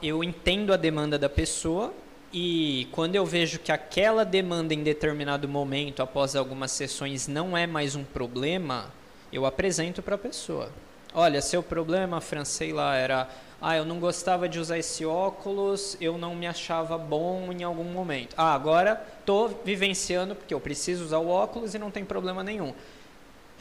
eu 0.02 0.24
entendo 0.24 0.74
a 0.74 0.78
demanda 0.78 1.18
da 1.18 1.30
pessoa 1.30 1.94
e 2.32 2.88
quando 2.92 3.16
eu 3.16 3.26
vejo 3.26 3.60
que 3.60 3.72
aquela 3.72 4.24
demanda 4.24 4.74
em 4.74 4.84
determinado 4.84 5.48
momento, 5.48 6.02
após 6.02 6.36
algumas 6.36 6.72
sessões, 6.72 7.28
não 7.28 7.58
é 7.58 7.66
mais 7.66 7.96
um 7.96 8.04
problema, 8.04 8.92
eu 9.34 9.46
apresento 9.46 10.02
para 10.02 10.16
a 10.16 10.18
pessoa. 10.18 10.70
Olha, 11.14 11.42
seu 11.42 11.64
problema, 11.64 12.22
Fran, 12.22 12.46
sei 12.46 12.72
lá, 12.72 12.96
era. 12.96 13.28
Ah, 13.60 13.76
eu 13.76 13.84
não 13.84 14.00
gostava 14.00 14.48
de 14.48 14.60
usar 14.60 14.78
esse 14.78 15.06
óculos, 15.06 15.98
eu 16.00 16.18
não 16.18 16.36
me 16.36 16.48
achava 16.48 16.98
bom 16.98 17.52
em 17.52 17.64
algum 17.64 17.84
momento. 17.84 18.34
Ah, 18.38 18.54
agora 18.54 19.04
estou 19.20 19.62
vivenciando 19.66 20.36
porque 20.36 20.54
eu 20.54 20.62
preciso 20.62 21.04
usar 21.04 21.18
o 21.18 21.28
óculos 21.28 21.74
e 21.74 21.80
não 21.80 21.92
tem 21.92 22.06
problema 22.06 22.44
nenhum. 22.44 22.74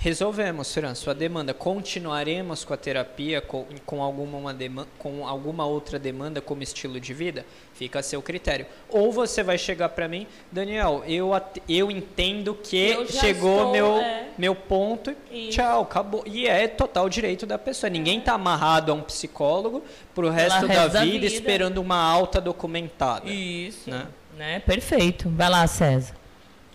Resolvemos, 0.01 0.73
Fran, 0.73 0.95
sua 0.95 1.13
demanda. 1.13 1.53
Continuaremos 1.53 2.65
com 2.65 2.73
a 2.73 2.77
terapia 2.77 3.41
com, 3.41 3.67
com, 3.85 4.01
alguma, 4.01 4.39
uma 4.39 4.55
dema- 4.55 4.87
com 4.97 5.27
alguma 5.27 5.67
outra 5.67 5.99
demanda 5.99 6.41
como 6.41 6.63
estilo 6.63 7.01
de 7.01 7.13
vida? 7.13 7.45
Fica 7.75 7.99
a 7.99 8.03
seu 8.03 8.23
critério. 8.23 8.65
Ou 8.89 9.11
você 9.11 9.43
vai 9.43 9.59
chegar 9.59 9.89
para 9.89 10.07
mim, 10.07 10.25
Daniel, 10.53 11.03
eu, 11.05 11.31
eu 11.69 11.91
entendo 11.91 12.55
que 12.55 12.77
Eu 12.91 13.09
chegou 13.09 13.57
estou, 13.57 13.73
meu, 13.73 13.97
é. 13.99 14.29
meu 14.39 14.55
ponto 14.55 15.13
e 15.33 15.49
tchau, 15.49 15.83
acabou. 15.83 16.23
E 16.25 16.47
é 16.47 16.69
total 16.69 17.09
direito 17.09 17.45
da 17.45 17.59
pessoa. 17.59 17.91
Ninguém 17.91 18.21
está 18.21 18.35
amarrado 18.35 18.93
a 18.93 18.95
um 18.95 19.03
psicólogo 19.03 19.83
pro 20.15 20.31
resto, 20.31 20.69
da, 20.69 20.75
resto 20.75 20.93
da 20.93 21.01
vida, 21.05 21.13
vida. 21.13 21.27
esperando 21.27 21.79
uma 21.79 22.01
alta 22.01 22.41
documentada. 22.41 23.29
Isso. 23.29 23.91
Né? 23.91 24.07
Né? 24.37 24.61
Perfeito. 24.61 25.29
Vai 25.29 25.49
lá, 25.51 25.67
César. 25.67 26.15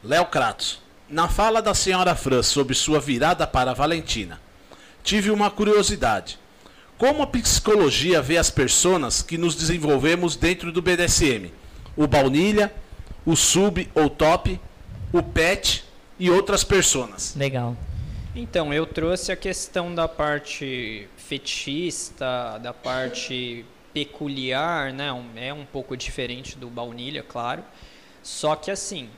Léo 0.04 0.26
Kratos. 0.26 0.83
Na 1.14 1.27
fala 1.27 1.61
da 1.61 1.76
senhora 1.76 2.15
Fran 2.15 2.41
sobre 2.41 2.73
sua 2.73 2.99
virada 2.99 3.45
para 3.45 3.69
a 3.69 3.73
Valentina, 3.76 4.41
tive 5.03 5.30
uma 5.30 5.52
curiosidade. 5.52 6.40
Como 6.98 7.22
a 7.22 7.27
psicologia 7.27 8.19
vê 8.19 8.35
as 8.35 8.49
personas 8.49 9.22
que 9.22 9.38
nos 9.38 9.53
desenvolvemos 9.53 10.35
dentro 10.35 10.72
do 10.72 10.81
BDSM? 10.81 11.52
O 11.95 12.07
baunilha, 12.07 12.73
o 13.23 13.35
sub 13.35 13.88
ou 13.94 14.10
top, 14.10 14.60
o 15.11 15.22
pet 15.22 15.85
e 16.18 16.31
outras 16.31 16.64
personas. 16.64 17.35
Legal. 17.35 17.77
Então, 18.35 18.73
eu 18.73 18.88
trouxe 18.88 19.31
a 19.31 19.35
questão 19.35 19.94
da 19.94 20.07
parte 20.07 21.07
fetichista, 21.15 22.57
da 22.57 22.73
parte 22.73 23.64
peculiar, 23.94 24.91
né? 24.91 25.10
É 25.35 25.53
um 25.53 25.64
pouco 25.64 25.95
diferente 25.95 26.57
do 26.57 26.72
baunilha, 26.72 27.22
claro. 27.22 27.64
Só 28.23 28.56
que 28.56 28.72
assim, 28.72 29.10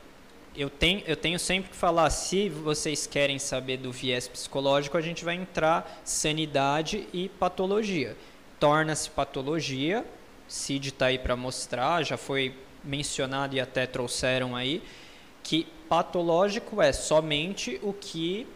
eu 0.58 0.70
tenho, 0.70 1.04
eu 1.06 1.16
tenho 1.16 1.38
sempre 1.38 1.70
que 1.70 1.76
falar, 1.76 2.10
se 2.10 2.50
vocês 2.50 3.06
querem 3.06 3.38
saber 3.40 3.78
do 3.78 3.92
viés 3.92 4.28
psicológico, 4.28 4.98
a 4.98 5.02
gente 5.02 5.26
vai 5.26 5.36
entrar 5.36 6.02
sanidade 6.04 7.08
e 7.14 7.30
patologia. 7.30 8.16
Torna-se 8.60 9.10
patologia, 9.10 10.06
Cid 10.48 10.90
está 10.90 11.08
aí 11.08 11.20
para 11.20 11.36
mostrar, 11.36 12.04
já 12.04 12.18
foi 12.18 12.56
mencionado 12.84 13.56
e 13.56 13.60
até 13.60 13.86
trouxeram 13.86 14.56
aí, 14.56 14.82
que 15.44 15.68
patológico 15.90 16.82
é 16.82 16.94
somente 16.94 17.80
o 17.84 17.94
que 17.94 18.48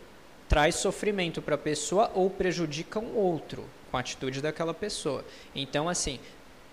traz 0.47 0.75
sofrimento 0.75 1.41
para 1.41 1.55
a 1.55 1.59
pessoa 1.59 2.11
ou 2.15 2.29
prejudica 2.29 2.99
um 2.99 3.15
outro 3.15 3.65
com 3.91 3.97
a 3.97 3.99
atitude 3.99 4.41
daquela 4.41 4.73
pessoa. 4.73 5.25
Então, 5.53 5.89
assim, 5.89 6.19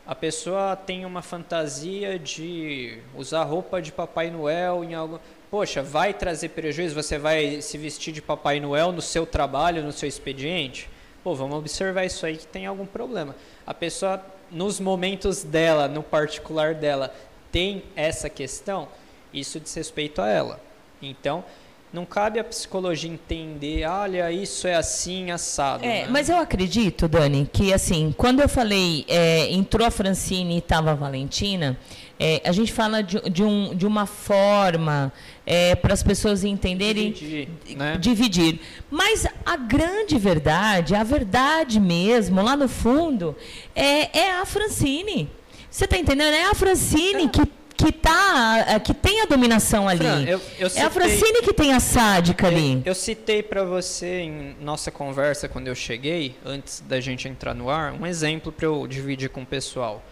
a 0.06 0.14
pessoa 0.14 0.76
tem 0.76 1.04
uma 1.04 1.20
fantasia 1.20 2.16
de 2.16 2.98
usar 3.16 3.42
roupa 3.42 3.82
de 3.82 3.90
Papai 3.90 4.30
Noel 4.30 4.84
em 4.84 4.94
algo. 4.94 5.20
Poxa, 5.50 5.82
vai 5.82 6.14
trazer 6.14 6.50
prejuízo? 6.50 6.94
Você 6.94 7.18
vai 7.18 7.60
se 7.60 7.76
vestir 7.76 8.12
de 8.12 8.22
Papai 8.22 8.60
Noel 8.60 8.92
no 8.92 9.02
seu 9.02 9.26
trabalho, 9.26 9.82
no 9.82 9.90
seu 9.90 10.08
expediente? 10.08 10.88
Pô, 11.24 11.34
vamos 11.34 11.58
observar 11.58 12.04
isso 12.04 12.24
aí 12.24 12.36
que 12.36 12.46
tem 12.46 12.66
algum 12.66 12.86
problema. 12.86 13.34
A 13.66 13.74
pessoa, 13.74 14.24
nos 14.48 14.78
momentos 14.78 15.42
dela, 15.42 15.88
no 15.88 16.04
particular 16.04 16.72
dela, 16.72 17.12
tem 17.50 17.82
essa 17.96 18.30
questão, 18.30 18.86
isso 19.34 19.58
diz 19.58 19.74
respeito 19.74 20.22
a 20.22 20.28
ela. 20.28 20.60
Então, 21.02 21.44
não 21.92 22.04
cabe 22.04 22.38
a 22.38 22.44
psicologia 22.44 23.10
entender, 23.10 23.88
olha, 23.88 24.30
isso 24.30 24.66
é 24.66 24.74
assim, 24.74 25.30
assado. 25.30 25.84
É, 25.84 26.02
né? 26.02 26.08
mas 26.10 26.28
eu 26.28 26.36
acredito, 26.36 27.08
Dani, 27.08 27.48
que 27.50 27.72
assim, 27.72 28.14
quando 28.16 28.40
eu 28.40 28.48
falei, 28.48 29.04
é, 29.08 29.50
entrou 29.52 29.86
a 29.86 29.90
Francine 29.90 30.56
e 30.56 30.58
estava 30.58 30.90
a 30.90 30.94
Valentina, 30.94 31.78
é, 32.18 32.42
a 32.44 32.52
gente 32.52 32.72
fala 32.72 33.02
de, 33.02 33.20
de, 33.30 33.42
um, 33.42 33.74
de 33.74 33.86
uma 33.86 34.06
forma 34.06 35.12
é, 35.46 35.74
para 35.74 35.94
as 35.94 36.02
pessoas 36.02 36.44
entenderem. 36.44 37.12
Dividir, 37.12 37.48
né? 37.76 37.96
dividir. 37.98 38.60
Mas 38.90 39.26
a 39.44 39.56
grande 39.56 40.18
verdade, 40.18 40.94
a 40.94 41.04
verdade 41.04 41.78
mesmo, 41.78 42.42
lá 42.42 42.56
no 42.56 42.68
fundo, 42.68 43.36
é, 43.74 44.18
é 44.18 44.30
a 44.32 44.44
Francine. 44.44 45.30
Você 45.70 45.84
está 45.84 45.98
entendendo? 45.98 46.34
É 46.34 46.46
a 46.46 46.54
Francine 46.54 47.28
que 47.28 47.42
que 47.76 47.92
tá 47.92 48.80
que 48.82 48.94
tem 48.94 49.22
a 49.22 49.26
dominação 49.26 49.88
ali. 49.88 49.98
Fran, 49.98 50.22
eu- 50.22 50.40
eu 50.58 50.64
é 50.64 50.66
a 50.66 50.70
citei- 50.70 50.90
Francine 50.90 51.42
que 51.42 51.52
tem 51.52 51.72
a 51.72 51.80
sádica 51.80 52.46
ali. 52.46 52.82
Eu 52.84 52.94
citei 52.94 53.42
para 53.42 53.62
você 53.64 54.20
em 54.22 54.56
nossa 54.60 54.90
conversa 54.90 55.48
quando 55.48 55.68
eu 55.68 55.74
cheguei, 55.74 56.34
antes 56.44 56.80
da 56.86 57.00
gente 57.00 57.28
entrar 57.28 57.54
no 57.54 57.68
ar, 57.70 57.92
um 57.92 58.06
exemplo 58.06 58.50
para 58.50 58.66
eu 58.66 58.86
dividir 58.86 59.28
com 59.28 59.42
o 59.42 59.46
pessoal. 59.46 60.02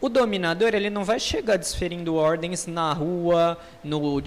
O 0.00 0.08
dominador, 0.08 0.74
ele 0.74 0.88
não 0.90 1.04
vai 1.04 1.20
chegar 1.20 1.56
desferindo 1.56 2.14
ordens 2.14 2.66
na 2.66 2.92
rua, 2.92 3.58
no, 3.84 4.22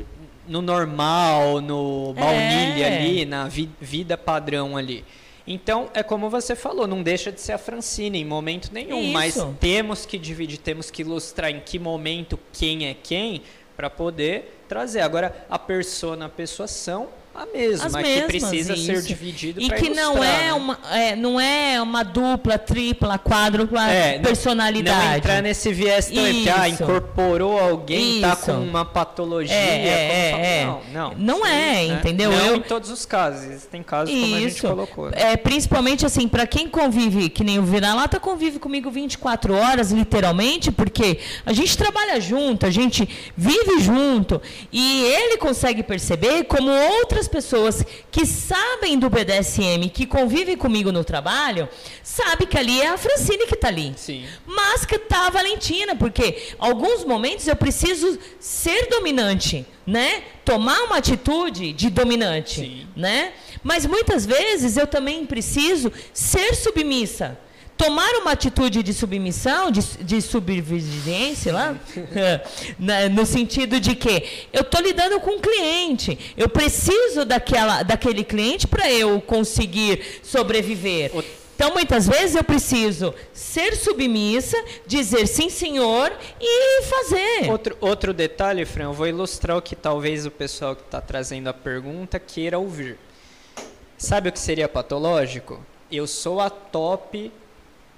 no 0.48 0.62
normal, 0.62 1.62
no 1.62 2.14
baunilha 2.14 2.86
É. 2.88 2.98
ali, 2.98 3.26
na 3.26 3.48
vi- 3.48 3.70
vida 3.82 4.18
padrão 4.18 4.78
ali. 4.78 5.04
Então, 5.46 5.90
é 5.94 6.02
como 6.02 6.30
você 6.30 6.56
falou, 6.56 6.88
não 6.88 7.04
deixa 7.04 7.32
de 7.32 7.42
ser 7.42 7.52
a 7.52 7.58
Francine 7.58 8.20
em 8.20 8.26
momento 8.26 8.70
nenhum, 8.72 9.12
mas 9.12 9.36
Isso. 9.36 9.58
temos 9.60 10.06
que 10.06 10.18
dividir, 10.18 10.58
temos 10.58 10.90
que 10.90 11.02
ilustrar 11.02 11.52
em 11.52 11.60
que 11.60 11.78
momento 11.78 12.40
quem 12.54 12.88
é 12.88 12.94
quem 12.94 13.42
para 13.76 13.90
poder 13.90 14.64
trazer. 14.70 15.02
Agora, 15.02 15.46
a 15.50 15.60
persona, 15.60 16.28
a 16.28 16.30
pessoa 16.30 16.68
são 16.68 17.10
a 17.36 17.46
mesma, 17.48 17.86
As 17.88 17.96
que 17.96 18.02
mesmas, 18.04 18.26
precisa 18.28 18.76
ser 18.76 18.94
isso. 18.94 19.08
dividido 19.08 19.60
E 19.62 19.70
que 19.72 19.90
não 19.90 20.24
é, 20.24 20.44
né? 20.46 20.54
uma, 20.54 20.80
é, 20.92 21.16
não 21.16 21.40
é 21.40 21.82
uma 21.82 22.04
dupla, 22.04 22.58
tripla, 22.60 23.18
quádrupla 23.18 23.90
É, 23.90 24.20
personalidade. 24.20 25.08
Não 25.08 25.16
entrar 25.18 25.42
nesse 25.42 25.74
viés 25.74 26.08
que 26.10 26.20
ah, 26.50 26.68
Isso. 26.70 26.84
incorporou 26.84 27.60
alguém, 27.60 28.22
tá 28.22 28.34
Isso. 28.34 28.46
com 28.46 28.52
uma 28.54 28.86
patologia. 28.86 29.56
É, 29.56 29.88
é, 29.88 30.32
fala- 30.32 30.44
é. 30.46 30.66
Não, 30.66 30.82
não. 30.94 31.16
Não 31.18 31.38
Isso 31.40 31.48
é, 31.48 31.88
né? 31.88 32.00
entendeu? 32.00 32.32
Não 32.32 32.46
Eu- 32.46 32.56
em 32.58 32.62
todos 32.62 32.90
os 32.92 33.06
casos. 33.06 33.44
Existem 33.46 33.82
casos 33.82 34.14
como 34.14 34.36
a 34.36 34.40
gente 34.40 34.56
Isso. 34.56 34.68
colocou. 34.68 35.10
né? 35.10 35.18
É, 35.34 35.38
principalmente 35.38 36.06
assim, 36.06 36.28
para 36.28 36.46
quem 36.46 36.68
convive, 36.70 37.30
que 37.30 37.44
nem 37.44 37.58
o 37.58 37.64
Vira-Lata 37.64 38.20
convive 38.20 38.60
comigo 38.60 38.92
24 38.92 39.56
horas, 39.56 39.92
literalmente, 39.92 40.72
porque 40.72 41.20
a 41.46 41.52
gente 41.54 41.76
trabalha 41.78 42.20
junto, 42.22 42.66
a 42.66 42.70
gente 42.70 43.08
vive 43.36 43.80
junto, 43.80 44.42
e 44.72 45.04
ele 45.04 45.38
consegue 45.38 45.82
perceber 45.82 46.44
como 46.44 46.70
outras 46.70 47.23
pessoas 47.28 47.84
que 48.12 48.26
sabem 48.26 48.98
do 48.98 49.10
BDSM, 49.10 49.90
que 49.90 50.06
convivem 50.06 50.58
comigo 50.58 50.92
no 50.92 51.04
trabalho, 51.04 51.68
sabe 52.02 52.46
que 52.46 52.58
ali 52.58 52.82
é 52.82 52.88
a 52.88 52.98
Francine 52.98 53.46
que 53.48 53.56
está 53.56 53.68
ali. 53.68 53.94
Sim. 53.96 54.26
Mas 54.46 54.86
que 54.86 54.98
tá 54.98 55.28
a 55.28 55.30
Valentina, 55.30 55.96
porque 55.96 56.54
alguns 56.60 57.04
momentos 57.04 57.48
eu 57.48 57.56
preciso 57.56 58.18
ser 58.40 58.88
dominante, 58.90 59.66
né? 59.86 60.24
Tomar 60.46 60.84
uma 60.84 60.98
atitude 60.98 61.74
de 61.74 61.90
dominante, 61.90 62.88
né? 62.96 63.34
Mas 63.64 63.86
muitas 63.86 64.26
vezes 64.26 64.78
eu 64.78 64.88
também 64.88 65.26
preciso 65.26 65.92
ser 66.14 66.56
submissa. 66.56 67.38
Tomar 67.84 68.14
uma 68.22 68.32
atitude 68.32 68.82
de 68.82 68.94
submissão, 68.94 69.70
de, 69.70 69.82
de 69.82 70.22
subserviência 70.22 71.52
lá, 71.52 71.76
na- 72.80 73.10
no 73.10 73.26
sentido 73.26 73.78
de 73.78 73.94
que 73.94 74.24
eu 74.54 74.62
estou 74.62 74.80
lidando 74.80 75.20
com 75.20 75.32
um 75.32 75.40
cliente, 75.42 76.18
eu 76.38 76.48
preciso 76.48 77.26
daquela, 77.26 77.84
daquele 77.84 78.24
cliente 78.24 78.68
para 78.68 78.90
eu 78.90 79.20
conseguir 79.20 80.02
sobreviver. 80.24 81.12
Então, 81.58 81.74
muitas 81.74 82.08
vezes 82.08 82.38
eu 82.38 82.44
preciso 82.46 83.14
ser 83.34 83.76
submissa, 83.76 84.56
dizer 84.88 85.28
sim, 85.28 85.50
senhor 85.50 86.10
e 86.40 86.84
fazer. 86.84 87.52
Outro, 87.52 87.78
outro 87.82 88.14
detalhe, 88.14 88.64
Fran, 88.64 88.86
eu 88.86 88.94
vou 88.94 89.08
ilustrar 89.08 89.58
o 89.58 89.62
que 89.62 89.76
talvez 89.76 90.26
o 90.26 90.32
pessoal 90.32 90.74
que 90.74 90.84
está 90.84 91.02
trazendo 91.02 91.50
a 91.50 91.54
pergunta 91.54 92.18
queira 92.18 92.58
ouvir. 92.58 92.98
Sabe 93.98 94.30
o 94.30 94.32
que 94.32 94.40
seria 94.40 94.70
patológico? 94.70 95.60
Eu 95.92 96.08
sou 96.08 96.40
a 96.40 96.50
top 96.50 97.30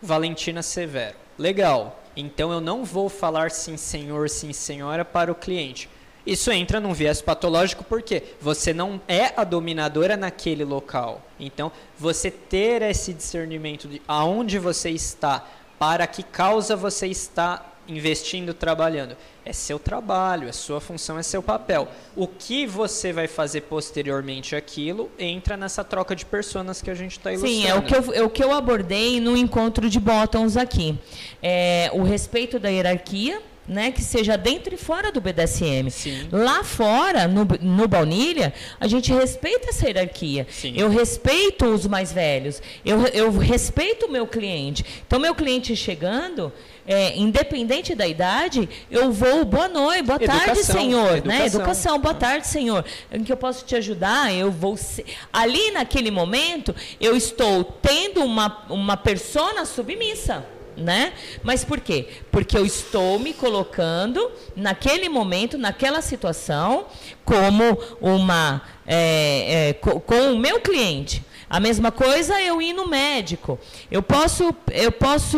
Valentina 0.05 0.61
Severo. 0.61 1.15
Legal. 1.37 2.01
Então 2.15 2.51
eu 2.51 2.61
não 2.61 2.85
vou 2.85 3.09
falar 3.09 3.51
sim 3.51 3.75
senhor, 3.75 4.29
sim 4.29 4.53
senhora 4.53 5.03
para 5.03 5.31
o 5.31 5.35
cliente. 5.35 5.89
Isso 6.25 6.51
entra 6.51 6.79
num 6.79 6.93
viés 6.93 7.21
patológico 7.21 7.83
porque 7.83 8.23
você 8.41 8.73
não 8.73 8.99
é 9.07 9.33
a 9.37 9.43
dominadora 9.43 10.17
naquele 10.17 10.63
local. 10.63 11.21
Então, 11.39 11.71
você 11.99 12.31
ter 12.31 12.81
esse 12.81 13.13
discernimento 13.13 13.87
de 13.87 14.01
aonde 14.07 14.57
você 14.57 14.89
está, 14.89 15.45
para 15.77 16.07
que 16.07 16.23
causa 16.23 16.75
você 16.75 17.05
está 17.05 17.63
investindo, 17.87 18.53
trabalhando. 18.53 19.15
É 19.45 19.53
seu 19.53 19.77
trabalho, 19.77 20.47
é 20.47 20.51
sua 20.51 20.81
função, 20.81 21.19
é 21.19 21.23
seu 21.23 21.43
papel. 21.43 21.87
O 22.15 22.27
que 22.27 22.65
você 22.65 23.13
vai 23.13 23.27
fazer 23.27 23.61
posteriormente 23.61 24.55
aquilo 24.55 25.11
entra 25.19 25.55
nessa 25.55 25.83
troca 25.83 26.15
de 26.15 26.25
personas 26.25 26.81
que 26.81 26.89
a 26.89 26.95
gente 26.95 27.17
está 27.17 27.31
ilustrando. 27.31 27.55
Sim, 27.55 27.67
é 27.67 27.75
o, 27.75 27.81
que 27.83 27.95
eu, 27.95 28.13
é 28.13 28.21
o 28.23 28.29
que 28.29 28.43
eu 28.43 28.51
abordei 28.51 29.19
no 29.19 29.37
encontro 29.37 29.89
de 29.89 29.99
bottoms 29.99 30.57
aqui. 30.57 30.97
É, 31.41 31.89
o 31.93 32.03
respeito 32.03 32.57
da 32.57 32.69
hierarquia, 32.69 33.41
né, 33.67 33.91
que 33.91 34.01
seja 34.01 34.37
dentro 34.37 34.73
e 34.73 34.77
fora 34.77 35.11
do 35.11 35.19
BDSM. 35.19 35.89
Lá 36.31 36.63
fora, 36.63 37.27
no, 37.27 37.45
no 37.61 37.87
baunilha, 37.87 38.53
a 38.79 38.87
gente 38.87 39.11
respeita 39.11 39.69
essa 39.69 39.87
hierarquia. 39.87 40.45
Eu 40.79 40.89
respeito 40.89 41.65
os 41.65 41.87
mais 41.87 42.11
velhos. 42.11 42.61
Eu, 42.85 43.05
eu 43.07 43.31
respeito 43.37 44.05
o 44.05 44.11
meu 44.11 44.27
cliente. 44.27 44.85
Então, 45.05 45.19
meu 45.19 45.33
cliente 45.33 45.75
chegando, 45.75 46.53
é, 46.87 47.17
independente 47.17 47.95
da 47.95 48.07
idade, 48.07 48.69
eu 48.91 49.11
vou, 49.11 49.43
boa 49.43 49.67
noite, 49.67 50.03
boa 50.03 50.19
tarde, 50.19 50.51
Educação, 50.51 50.81
senhor. 50.81 51.11
Né? 51.11 51.17
educação. 51.17 51.45
Educação, 51.45 51.99
boa 51.99 52.13
tarde, 52.13 52.47
senhor. 52.47 52.85
Em 53.11 53.23
que 53.23 53.31
eu 53.31 53.37
posso 53.37 53.65
te 53.65 53.75
ajudar? 53.75 54.33
Eu 54.33 54.51
vou. 54.51 54.77
ser- 54.77 55.05
Ali 55.33 55.71
naquele 55.71 56.11
momento, 56.11 56.75
eu 57.01 57.15
estou 57.15 57.63
tendo 57.63 58.23
uma, 58.23 58.65
uma 58.69 58.95
persona 58.97 59.65
submissa. 59.65 60.45
Né? 60.77 61.13
Mas 61.41 61.63
por 61.63 61.79
quê? 61.79 62.07
Porque 62.31 62.57
eu 62.57 62.65
estou 62.65 63.17
me 63.17 63.33
colocando 63.33 64.29
naquele 64.55 65.07
momento, 65.07 65.57
naquela 65.57 66.01
situação, 66.01 66.87
como 67.23 67.79
uma 68.01 68.61
é, 68.85 69.69
é, 69.69 69.73
co- 69.73 69.99
com 70.01 70.33
o 70.33 70.37
meu 70.37 70.59
cliente. 70.59 71.23
A 71.49 71.59
mesma 71.59 71.91
coisa 71.91 72.41
eu 72.41 72.61
ir 72.61 72.73
no 72.73 72.87
médico. 72.89 73.57
Eu 73.89 74.03
posso, 74.03 74.53
eu 74.71 74.91
posso 74.91 75.37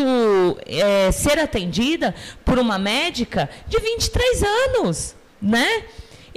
é, 0.65 1.11
ser 1.11 1.37
atendida 1.37 2.15
por 2.43 2.57
uma 2.57 2.79
médica 2.79 3.47
de 3.67 3.77
23 3.79 4.43
anos, 4.43 5.15
né? 5.41 5.83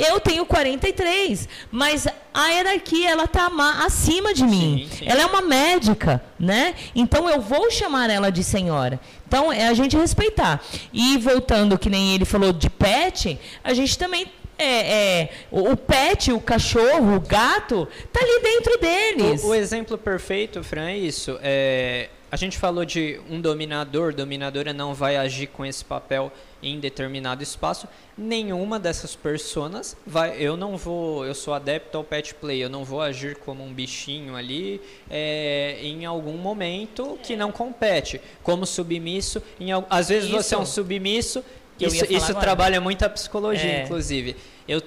Eu 0.01 0.19
tenho 0.19 0.47
43, 0.47 1.49
mas 1.71 2.07
a 2.33 2.49
hierarquia 2.49 3.11
ela 3.11 3.25
está 3.25 3.51
acima 3.85 4.33
de 4.33 4.45
mim. 4.45 4.89
Ela 5.05 5.23
é 5.23 5.27
uma 5.27 5.43
médica, 5.43 6.23
né? 6.39 6.75
Então 6.95 7.29
eu 7.29 7.41
vou 7.41 7.71
chamar 7.71 8.09
ela 8.09 8.31
de 8.31 8.43
senhora. 8.43 8.99
Então 9.29 9.53
é 9.53 9.69
a 9.69 9.75
gente 9.75 9.97
respeitar. 9.97 10.63
E 10.93 11.19
voltando 11.19 11.79
que 11.79 11.91
nem 11.91 12.15
ele 12.15 12.25
falou 12.25 12.53
de 12.53 12.71
pet, 12.71 13.39
a 13.63 13.75
gente 13.75 13.99
também 13.99 14.27
é, 14.59 14.65
é, 14.65 15.31
o 15.51 15.71
o 15.71 15.77
pet, 15.77 16.33
o 16.33 16.41
cachorro, 16.41 17.17
o 17.17 17.21
gato, 17.21 17.87
tá 18.13 18.21
ali 18.21 18.43
dentro 18.43 18.79
deles. 18.79 19.45
O, 19.45 19.49
o 19.49 19.55
exemplo 19.55 19.99
perfeito, 19.99 20.63
Fran, 20.63 20.89
é 20.89 20.97
isso. 20.97 21.39
É, 21.43 22.09
a 22.31 22.37
gente 22.37 22.59
falou 22.59 22.85
de 22.85 23.21
um 23.29 23.41
dominador, 23.41 24.15
dominadora 24.15 24.73
não 24.73 24.95
vai 24.95 25.17
agir 25.17 25.49
com 25.49 25.65
esse 25.67 25.85
papel 25.85 26.33
em 26.63 26.79
determinado 26.79 27.43
espaço. 27.43 27.89
Nenhuma 28.17 28.79
dessas 28.79 29.17
personas 29.17 29.97
vai. 30.07 30.37
Eu 30.39 30.57
não 30.57 30.77
vou. 30.77 31.25
Eu 31.25 31.35
sou 31.35 31.55
adepto 31.55 31.97
ao 31.99 32.05
pet 32.05 32.35
play. 32.35 32.63
Eu 32.63 32.69
não 32.69 32.85
vou 32.85 33.01
agir 33.01 33.37
como 33.37 33.65
um 33.65 33.73
bichinho 33.73 34.37
ali 34.37 34.81
é, 35.09 35.79
em 35.83 36.05
algum 36.05 36.37
momento 36.37 37.19
que 37.23 37.35
não 37.37 37.51
compete. 37.51 38.21
Como 38.43 38.67
submisso. 38.67 39.43
Em, 39.59 39.69
às 39.89 40.09
vezes 40.09 40.29
você 40.31 40.55
é 40.55 40.59
um 40.59 40.63
Isso. 40.63 40.73
submisso 40.73 41.45
isso 41.79 42.05
isso 42.13 42.25
agora. 42.27 42.41
trabalha 42.41 42.81
muito 42.81 43.03
a 43.05 43.09
psicologia, 43.09 43.71
É. 43.71 43.85
inclusive. 43.85 44.37
Eu, 44.69 44.83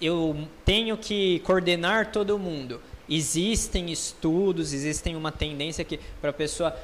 eu 0.00 0.36
tenho 0.64 0.96
que 0.96 1.38
coordenar 1.40 2.12
todo 2.12 2.38
mundo. 2.38 2.80
Existem 3.08 3.90
estudos, 3.90 4.72
existem 4.72 5.16
uma 5.16 5.32
tendência 5.32 5.84
que 5.84 5.98
para 6.20 6.30
a 6.30 6.32
pessoa 6.34 6.76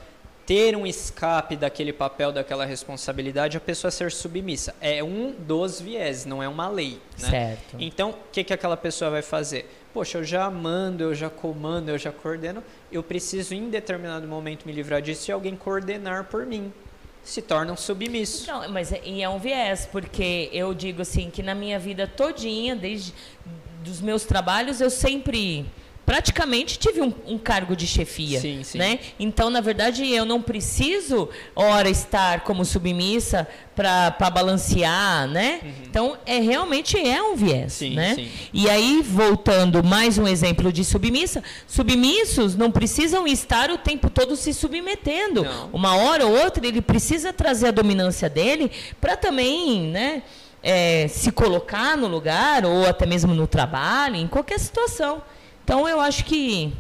ter 0.47 0.77
um 0.77 0.87
escape 0.87 1.57
daquele 1.57 1.93
papel, 1.93 2.33
daquela 2.33 2.65
responsabilidade, 2.65 3.57
a 3.57 3.61
pessoa 3.61 3.91
ser 3.91 4.11
submissa. 4.11 4.75
É 4.81 5.03
um 5.03 5.33
dos 5.33 5.81
viés, 5.81 6.25
não 6.25 6.43
é 6.43 6.49
uma 6.49 6.69
lei. 6.69 7.01
Né? 7.21 7.31
Certo. 7.31 7.77
Então, 7.79 8.11
o 8.11 8.15
que, 8.33 8.43
que 8.43 8.53
aquela 8.53 8.77
pessoa 8.77 9.11
vai 9.11 9.23
fazer? 9.23 9.71
Poxa, 9.95 10.19
eu 10.19 10.25
já 10.25 10.51
mando, 10.51 11.05
eu 11.05 11.15
já 11.15 11.31
comando, 11.31 11.91
eu 11.91 11.99
já 11.99 12.11
coordeno, 12.11 12.63
eu 12.91 13.03
preciso 13.03 13.55
em 13.55 13.69
determinado 13.69 14.27
momento 14.27 14.65
me 14.65 14.73
livrar 14.73 15.01
disso 15.01 15.31
e 15.31 15.33
alguém 15.33 15.55
coordenar 15.55 16.25
por 16.25 16.47
mim. 16.47 16.73
Se 17.23 17.41
torna 17.41 17.73
um 17.73 17.77
submisso. 17.77 18.51
Não, 18.51 18.69
mas 18.69 18.93
é, 18.93 19.01
e 19.05 19.23
é 19.23 19.29
um 19.29 19.39
viés, 19.39 19.87
porque 19.87 20.51
eu 20.53 20.75
digo 20.75 21.03
assim, 21.03 21.31
que 21.31 21.41
na 21.43 21.55
minha 21.55 21.79
vida 21.79 22.07
todinha, 22.07 22.75
desde 22.75 23.15
dos 23.85 24.01
meus 24.01 24.25
trabalhos, 24.25 24.81
eu 24.81 24.91
sempre 24.91 25.67
praticamente 26.05 26.79
tive 26.79 27.01
um, 27.01 27.13
um 27.27 27.39
cargo 27.39 27.77
de 27.77 27.87
chefia, 27.87 28.41
Sim, 28.41 28.63
sim. 28.65 28.79
né? 28.79 28.99
Então, 29.19 29.49
na 29.51 29.61
verdade, 29.61 30.09
eu 30.11 30.25
não 30.25 30.43
preciso, 30.43 31.29
ora, 31.55 31.89
estar 31.89 32.41
como 32.41 32.65
submissa 32.65 33.47
para 33.75 34.31
balancear, 34.31 35.27
né? 35.29 35.61
Então, 35.83 36.17
é 36.27 36.39
realmente 36.39 36.99
é 36.99 37.23
um 37.23 37.37
viés, 37.37 37.63
Uhum. 37.63 37.69
Sim, 37.69 37.95
né? 37.95 38.29
E 38.53 38.69
aí, 38.69 39.03
voltando 39.03 39.83
mais 39.83 40.19
um 40.19 40.27
exemplo 40.27 40.73
de 40.73 40.85
submissa, 40.85 41.43
submissos 41.67 42.55
não 42.57 42.71
precisam 42.71 43.27
estar 43.27 43.71
o 43.71 43.79
tempo 43.79 44.11
todo 44.11 44.37
se 44.37 44.53
submetendo. 44.53 45.45
Não. 45.45 45.71
Uma 45.73 45.97
hora 45.97 46.27
ou 46.27 46.37
outra 46.37 46.67
ele 46.67 46.83
precisa 46.83 47.33
trazer 47.33 47.69
a 47.69 47.71
dominância 47.71 48.29
dele 48.29 48.71
para 49.01 49.17
também, 49.17 49.83
né, 49.89 50.23
é, 50.63 51.09
se 51.09 51.33
colocar 51.33 51.97
no 51.97 52.07
lugar 52.07 52.65
ou 52.65 52.87
até 52.87 53.07
mesmo 53.07 53.35
no 53.35 53.47
trabalho, 53.47 54.17
em 54.17 54.29
qualquer 54.29 54.59
situação. 54.59 55.23
Então 55.65 55.89
eu 55.89 56.01
acho 56.01 56.25
que 56.25 56.73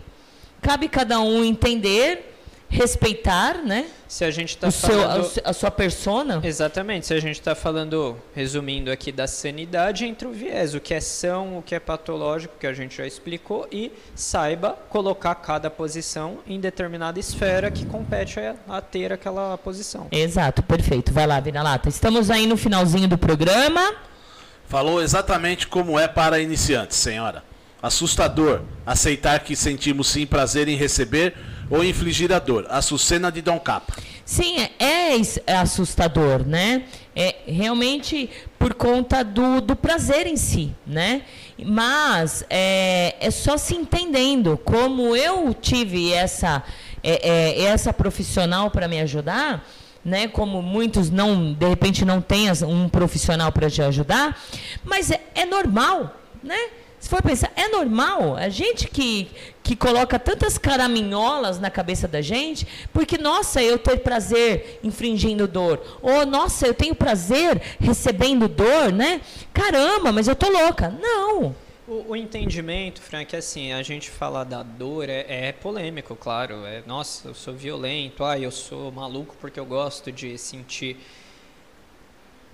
cabe 0.60 0.88
cada 0.88 1.20
um 1.20 1.44
entender, 1.44 2.34
respeitar, 2.68 3.58
né? 3.62 3.86
Se 4.08 4.24
a 4.24 4.30
gente 4.30 4.50
está 4.50 4.68
o 4.68 4.72
seu, 4.72 4.88
falando... 4.90 5.20
a, 5.20 5.24
su- 5.24 5.40
a 5.44 5.52
sua 5.52 5.70
persona. 5.70 6.40
Exatamente. 6.44 7.06
Se 7.06 7.14
a 7.14 7.20
gente 7.20 7.38
está 7.38 7.54
falando, 7.54 8.16
resumindo 8.34 8.90
aqui, 8.90 9.10
da 9.10 9.26
sanidade 9.26 10.04
entre 10.04 10.28
o 10.28 10.32
viés, 10.32 10.74
o 10.74 10.80
que 10.80 10.92
é 10.92 11.00
são, 11.00 11.58
o 11.58 11.62
que 11.62 11.74
é 11.74 11.80
patológico, 11.80 12.54
que 12.58 12.66
a 12.66 12.72
gente 12.74 12.96
já 12.96 13.06
explicou, 13.06 13.66
e 13.72 13.90
saiba 14.14 14.76
colocar 14.90 15.34
cada 15.36 15.70
posição 15.70 16.38
em 16.46 16.60
determinada 16.60 17.18
esfera 17.18 17.70
que 17.70 17.86
compete 17.86 18.38
a, 18.40 18.54
a 18.68 18.80
ter 18.82 19.12
aquela 19.12 19.56
posição. 19.58 20.08
Exato, 20.10 20.62
perfeito. 20.62 21.12
Vai 21.12 21.26
lá, 21.26 21.40
vira-lata. 21.40 21.88
Estamos 21.88 22.30
aí 22.30 22.46
no 22.46 22.56
finalzinho 22.56 23.08
do 23.08 23.16
programa. 23.16 23.94
Falou 24.68 25.02
exatamente 25.02 25.66
como 25.66 25.98
é 25.98 26.06
para 26.08 26.40
iniciantes, 26.40 26.96
senhora. 26.96 27.42
Assustador. 27.82 28.62
Aceitar 28.86 29.40
que 29.40 29.56
sentimos 29.56 30.08
sim 30.08 30.24
prazer 30.24 30.68
em 30.68 30.76
receber 30.76 31.34
ou 31.68 31.84
infligir 31.84 32.32
a 32.32 32.38
dor. 32.38 32.66
Açucena 32.68 33.32
de 33.32 33.42
Dom 33.42 33.58
Capa. 33.58 33.94
Sim, 34.24 34.60
é, 34.60 34.70
é 34.78 35.20
é 35.46 35.56
assustador, 35.56 36.46
né? 36.46 36.84
É 37.14 37.36
realmente 37.46 38.30
por 38.58 38.72
conta 38.72 39.22
do, 39.22 39.60
do 39.60 39.76
prazer 39.76 40.26
em 40.26 40.36
si, 40.36 40.74
né? 40.86 41.22
Mas 41.62 42.44
é, 42.48 43.16
é 43.20 43.30
só 43.30 43.56
se 43.56 43.74
entendendo 43.74 44.56
como 44.64 45.14
eu 45.14 45.52
tive 45.52 46.12
essa 46.12 46.62
é, 47.02 47.28
é, 47.28 47.62
essa 47.64 47.92
profissional 47.92 48.70
para 48.70 48.88
me 48.88 49.00
ajudar, 49.00 49.68
né? 50.04 50.28
Como 50.28 50.62
muitos 50.62 51.10
não 51.10 51.52
de 51.52 51.68
repente 51.68 52.04
não 52.04 52.20
têm 52.20 52.46
um 52.66 52.88
profissional 52.88 53.52
para 53.52 53.68
te 53.68 53.82
ajudar, 53.82 54.40
mas 54.84 55.10
é, 55.10 55.20
é 55.34 55.44
normal, 55.44 56.16
né? 56.42 56.58
Se 57.02 57.08
for 57.08 57.20
pensar, 57.20 57.52
é 57.56 57.66
normal. 57.66 58.36
A 58.36 58.48
gente 58.48 58.86
que, 58.86 59.28
que 59.60 59.74
coloca 59.74 60.20
tantas 60.20 60.56
caraminholas 60.56 61.58
na 61.58 61.68
cabeça 61.68 62.06
da 62.06 62.22
gente, 62.22 62.64
porque, 62.92 63.18
nossa, 63.18 63.60
eu 63.60 63.76
ter 63.76 63.98
prazer 63.98 64.78
infringindo 64.84 65.48
dor. 65.48 65.98
Ou, 66.00 66.24
nossa, 66.24 66.64
eu 66.64 66.72
tenho 66.72 66.94
prazer 66.94 67.60
recebendo 67.80 68.46
dor, 68.46 68.92
né? 68.92 69.20
Caramba, 69.52 70.12
mas 70.12 70.28
eu 70.28 70.36
tô 70.36 70.48
louca. 70.48 70.90
Não. 70.90 71.56
O, 71.88 72.10
o 72.10 72.16
entendimento, 72.16 73.02
Frank, 73.02 73.34
é 73.34 73.40
assim, 73.40 73.72
a 73.72 73.82
gente 73.82 74.08
falar 74.08 74.44
da 74.44 74.62
dor 74.62 75.08
é, 75.08 75.48
é 75.48 75.50
polêmico, 75.50 76.14
claro. 76.14 76.64
É, 76.64 76.84
nossa, 76.86 77.26
eu 77.26 77.34
sou 77.34 77.52
violento, 77.52 78.22
ah, 78.22 78.38
eu 78.38 78.52
sou 78.52 78.92
maluco 78.92 79.34
porque 79.40 79.58
eu 79.58 79.66
gosto 79.66 80.12
de 80.12 80.38
sentir. 80.38 80.96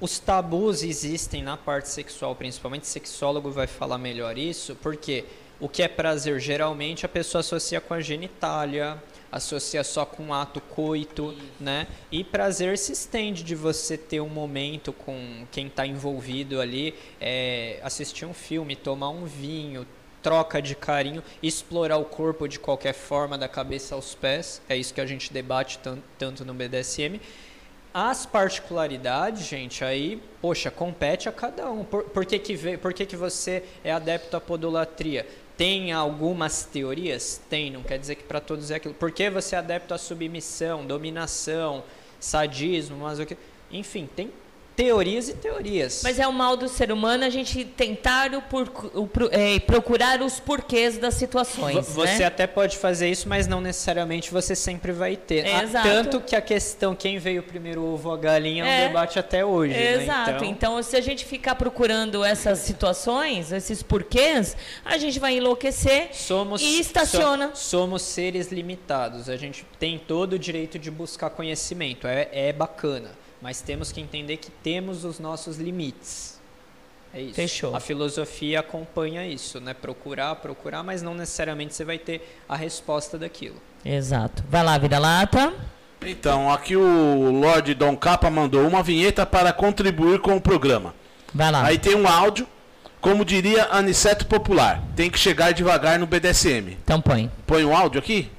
Os 0.00 0.18
tabus 0.20 0.82
existem 0.82 1.42
na 1.42 1.56
parte 1.56 1.88
sexual, 1.88 2.34
principalmente 2.36 2.86
sexólogo 2.86 3.50
vai 3.50 3.66
falar 3.66 3.98
melhor 3.98 4.38
isso, 4.38 4.76
porque 4.76 5.24
o 5.58 5.68
que 5.68 5.82
é 5.82 5.88
prazer 5.88 6.38
geralmente 6.38 7.04
a 7.04 7.08
pessoa 7.08 7.40
associa 7.40 7.80
com 7.80 7.94
a 7.94 8.00
genitália, 8.00 9.02
associa 9.30 9.82
só 9.82 10.06
com 10.06 10.28
o 10.28 10.32
ato 10.32 10.60
coito, 10.60 11.34
né? 11.58 11.88
E 12.12 12.22
prazer 12.22 12.78
se 12.78 12.92
estende 12.92 13.42
de 13.42 13.56
você 13.56 13.98
ter 13.98 14.20
um 14.20 14.28
momento 14.28 14.92
com 14.92 15.44
quem 15.50 15.66
está 15.66 15.84
envolvido 15.84 16.60
ali, 16.60 16.94
é, 17.20 17.80
assistir 17.82 18.24
um 18.24 18.32
filme, 18.32 18.76
tomar 18.76 19.08
um 19.10 19.24
vinho, 19.24 19.84
troca 20.22 20.62
de 20.62 20.76
carinho, 20.76 21.24
explorar 21.42 21.96
o 21.96 22.04
corpo 22.04 22.46
de 22.46 22.60
qualquer 22.60 22.94
forma, 22.94 23.36
da 23.36 23.48
cabeça 23.48 23.96
aos 23.96 24.14
pés. 24.14 24.62
É 24.68 24.76
isso 24.76 24.94
que 24.94 25.00
a 25.00 25.06
gente 25.06 25.32
debate 25.32 25.78
tan- 25.80 25.98
tanto 26.16 26.44
no 26.44 26.54
BDSM. 26.54 27.20
As 27.92 28.26
particularidades, 28.26 29.46
gente, 29.46 29.82
aí, 29.82 30.22
poxa, 30.40 30.70
compete 30.70 31.28
a 31.28 31.32
cada 31.32 31.70
um. 31.70 31.84
Por, 31.84 32.04
por, 32.04 32.24
que, 32.26 32.38
que, 32.38 32.54
vê- 32.54 32.76
por 32.76 32.92
que, 32.92 33.06
que 33.06 33.16
você 33.16 33.64
é 33.82 33.90
adepto 33.92 34.36
à 34.36 34.40
podolatria? 34.40 35.26
Tem 35.56 35.90
algumas 35.92 36.64
teorias? 36.64 37.40
Tem, 37.48 37.70
não 37.70 37.82
quer 37.82 37.98
dizer 37.98 38.14
que 38.14 38.22
para 38.22 38.40
todos 38.40 38.70
é 38.70 38.76
aquilo. 38.76 38.94
Por 38.94 39.10
que 39.10 39.28
você 39.30 39.56
é 39.56 39.58
adepto 39.58 39.94
à 39.94 39.98
submissão, 39.98 40.84
dominação, 40.86 41.82
sadismo, 42.20 42.98
mas 42.98 43.18
o 43.18 43.26
que. 43.26 43.36
Enfim, 43.70 44.08
tem 44.14 44.30
teorias 44.78 45.28
e 45.28 45.34
teorias. 45.34 46.02
Mas 46.04 46.20
é 46.20 46.26
o 46.28 46.32
mal 46.32 46.56
do 46.56 46.68
ser 46.68 46.92
humano 46.92 47.24
a 47.24 47.28
gente 47.30 47.64
tentar 47.64 48.32
o 48.32 48.40
por, 48.42 48.68
o 48.94 49.08
é, 49.32 49.58
procurar 49.58 50.22
os 50.22 50.38
porquês 50.38 50.96
das 50.96 51.14
situações. 51.14 51.74
Vo- 51.74 51.82
Você 52.06 52.20
né? 52.20 52.24
até 52.26 52.46
pode 52.46 52.76
fazer 52.78 53.10
isso, 53.10 53.28
mas 53.28 53.48
não 53.48 53.60
necessariamente 53.60 54.30
você 54.30 54.54
sempre 54.54 54.92
vai 54.92 55.16
ter. 55.16 55.44
É, 55.44 55.54
Ah, 55.56 55.62
exato. 55.64 55.88
Tanto 55.88 56.20
que 56.20 56.36
a 56.36 56.40
questão 56.40 56.94
quem 56.94 57.18
veio 57.18 57.42
primeiro 57.42 57.80
o 57.80 57.94
ovo 57.94 58.08
ou 58.10 58.14
a 58.14 58.18
galinha 58.18 58.64
é 58.64 58.82
É. 58.82 58.84
um 58.84 58.86
debate 58.86 59.18
até 59.18 59.44
hoje. 59.44 59.74
né? 59.74 59.94
Exato. 60.04 60.30
Então, 60.30 60.48
Então... 60.48 60.82
se 60.84 60.96
a 60.96 61.00
gente 61.00 61.24
ficar 61.24 61.56
procurando 61.56 62.22
essas 62.22 62.60
situações, 62.60 63.50
esses 63.50 63.82
porquês, 63.82 64.56
a 64.84 64.96
gente 64.96 65.18
vai 65.18 65.36
enlouquecer 65.38 66.10
somos, 66.14 66.62
e 66.62 66.78
estaciona. 66.78 67.50
so- 67.52 67.78
somos 67.78 68.02
seres 68.02 68.52
limitados. 68.52 69.28
A 69.28 69.36
gente 69.36 69.66
tem 69.80 69.98
todo 69.98 70.34
o 70.34 70.38
direito 70.38 70.78
de 70.78 70.88
buscar 70.88 71.30
conhecimento. 71.30 72.06
É, 72.06 72.28
é 72.32 72.52
bacana. 72.52 73.10
Mas 73.40 73.60
temos 73.60 73.92
que 73.92 74.00
entender 74.00 74.36
que 74.38 74.50
temos 74.50 75.04
os 75.04 75.18
nossos 75.18 75.58
limites. 75.58 76.38
É 77.14 77.20
isso. 77.20 77.34
Fechou. 77.34 77.74
A 77.74 77.80
filosofia 77.80 78.60
acompanha 78.60 79.26
isso, 79.26 79.60
né? 79.60 79.72
Procurar, 79.72 80.34
procurar, 80.36 80.82
mas 80.82 81.00
não 81.02 81.14
necessariamente 81.14 81.74
você 81.74 81.84
vai 81.84 81.98
ter 81.98 82.38
a 82.48 82.56
resposta 82.56 83.16
daquilo. 83.16 83.56
Exato. 83.84 84.44
Vai 84.48 84.62
lá, 84.62 84.76
vira-lata. 84.76 85.54
Então, 86.02 86.50
aqui 86.50 86.76
o 86.76 87.30
Lorde 87.30 87.74
Dom 87.74 87.96
Capa 87.96 88.30
mandou 88.30 88.66
uma 88.66 88.82
vinheta 88.82 89.26
para 89.26 89.52
contribuir 89.52 90.20
com 90.20 90.36
o 90.36 90.40
programa. 90.40 90.94
Vai 91.34 91.50
lá. 91.50 91.64
Aí 91.64 91.78
tem 91.78 91.94
um 91.94 92.06
áudio, 92.06 92.46
como 93.00 93.24
diria 93.24 93.68
Aniceto 93.70 94.26
Popular, 94.26 94.82
tem 94.94 95.10
que 95.10 95.18
chegar 95.18 95.52
devagar 95.52 95.98
no 95.98 96.06
BDSM. 96.06 96.76
Então 96.84 97.00
põe. 97.00 97.30
Põe 97.46 97.64
o 97.64 97.74
áudio 97.74 97.98
aqui? 97.98 98.30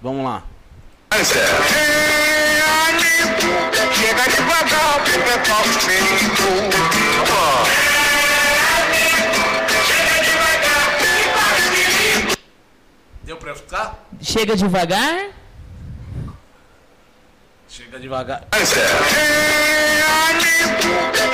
Vamos 0.00 0.24
lá. 0.24 0.44
Chega 3.94 4.41
Deu 13.22 13.36
pra 13.36 13.54
ficar? 13.54 14.04
Chega 14.20 14.56
devagar. 14.56 15.30
Chega 17.68 17.98
devagar. 17.98 18.48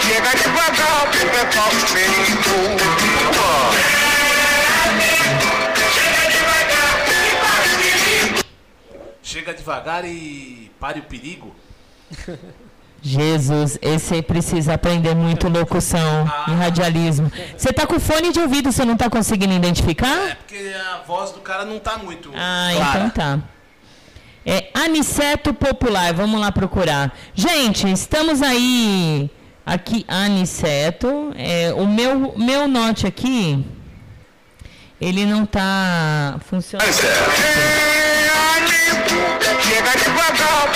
Chega 0.00 0.30
devagar, 0.36 1.08
feito. 1.88 2.50
Chega 9.22 9.54
devagar 9.54 10.04
e 10.04 10.70
pare 10.78 11.00
o 11.00 11.04
perigo. 11.04 11.54
Jesus, 13.00 13.78
esse 13.80 14.14
aí 14.14 14.22
precisa 14.22 14.74
aprender 14.74 15.14
muito 15.14 15.48
locução 15.48 16.30
e 16.48 16.50
radialismo. 16.52 17.30
Você 17.56 17.72
tá 17.72 17.86
com 17.86 17.98
fone 18.00 18.32
de 18.32 18.40
ouvido, 18.40 18.72
você 18.72 18.84
não 18.84 18.96
tá 18.96 19.08
conseguindo 19.08 19.54
identificar? 19.54 20.36
Porque 20.38 20.72
a 20.92 21.02
voz 21.06 21.30
do 21.30 21.40
cara 21.40 21.64
não 21.64 21.78
tá 21.78 21.96
muito 21.98 22.30
Ah, 22.34 22.70
clara. 22.74 22.98
então 22.98 23.10
tá. 23.10 23.38
É 24.44 24.68
Aniceto 24.74 25.52
Popular, 25.54 26.12
vamos 26.14 26.40
lá 26.40 26.50
procurar. 26.50 27.14
Gente, 27.34 27.90
estamos 27.90 28.42
aí 28.42 29.30
Aqui, 29.66 30.02
Aniceto. 30.08 31.30
É, 31.36 31.74
o 31.74 31.86
meu, 31.86 32.32
meu 32.38 32.66
note 32.66 33.06
aqui, 33.06 33.62
ele 34.98 35.26
não 35.26 35.44
está 35.44 36.40
funcionando. 36.48 36.90
Chega 39.60 39.92
devagar, 39.92 40.72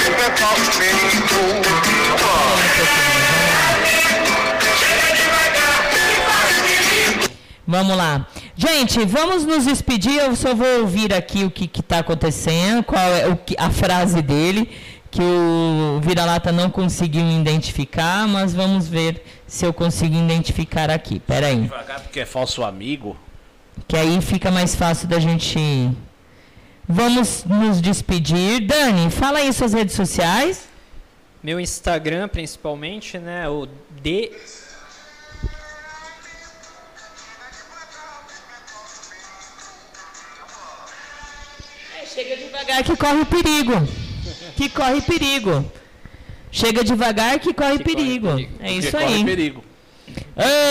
Vamos 7.67 7.97
lá. 7.97 8.27
Gente, 8.55 9.05
vamos 9.07 9.47
nos 9.47 9.65
despedir. 9.65 10.19
Eu 10.19 10.37
só 10.37 10.55
vou 10.55 10.81
ouvir 10.81 11.15
aqui 11.15 11.43
o 11.43 11.51
que 11.51 11.71
está 11.81 12.01
acontecendo, 12.01 12.83
qual 12.83 13.01
é 13.01 13.27
o 13.29 13.37
que, 13.37 13.57
a 13.59 13.71
frase 13.71 14.21
dele, 14.21 14.71
que 15.11 15.23
o 15.23 15.99
vira-lata 16.03 16.53
não 16.53 16.69
conseguiu 16.69 17.27
identificar, 17.31 18.29
mas 18.29 18.53
vamos 18.53 18.89
ver 18.89 19.25
se 19.47 19.65
eu 19.65 19.73
consigo 19.73 20.15
identificar 20.15 20.91
aqui. 20.91 21.19
Pera 21.19 21.47
aí. 21.47 21.63
Devagar 21.63 22.01
porque 22.01 22.21
é 22.21 22.27
falso 22.27 22.63
amigo. 22.63 23.17
Que 23.89 23.97
aí 23.97 24.21
fica 24.21 24.51
mais 24.51 24.75
fácil 24.75 25.09
da 25.09 25.19
gente. 25.19 25.91
Vamos 26.87 27.45
nos 27.45 27.81
despedir. 27.81 28.67
Dani, 28.67 29.11
fala 29.11 29.39
aí 29.39 29.53
suas 29.53 29.73
redes 29.73 29.95
sociais. 29.95 30.69
Meu 31.43 31.59
Instagram, 31.59 32.29
principalmente, 32.29 33.19
né? 33.19 33.49
O 33.49 33.67
D. 34.01 34.31
É, 42.01 42.07
chega 42.07 42.37
devagar 42.37 42.85
que 42.85 42.97
corre 42.97 43.25
perigo. 43.25 43.73
Que 44.57 44.69
corre 44.69 45.01
perigo. 45.01 45.73
Chega 46.53 46.85
devagar 46.85 47.41
que 47.41 47.53
corre 47.53 47.79
perigo. 47.81 48.29
É 48.61 48.71
isso 48.71 48.93
corre 48.93 49.05
aí. 49.07 49.25
perigo. 49.25 49.65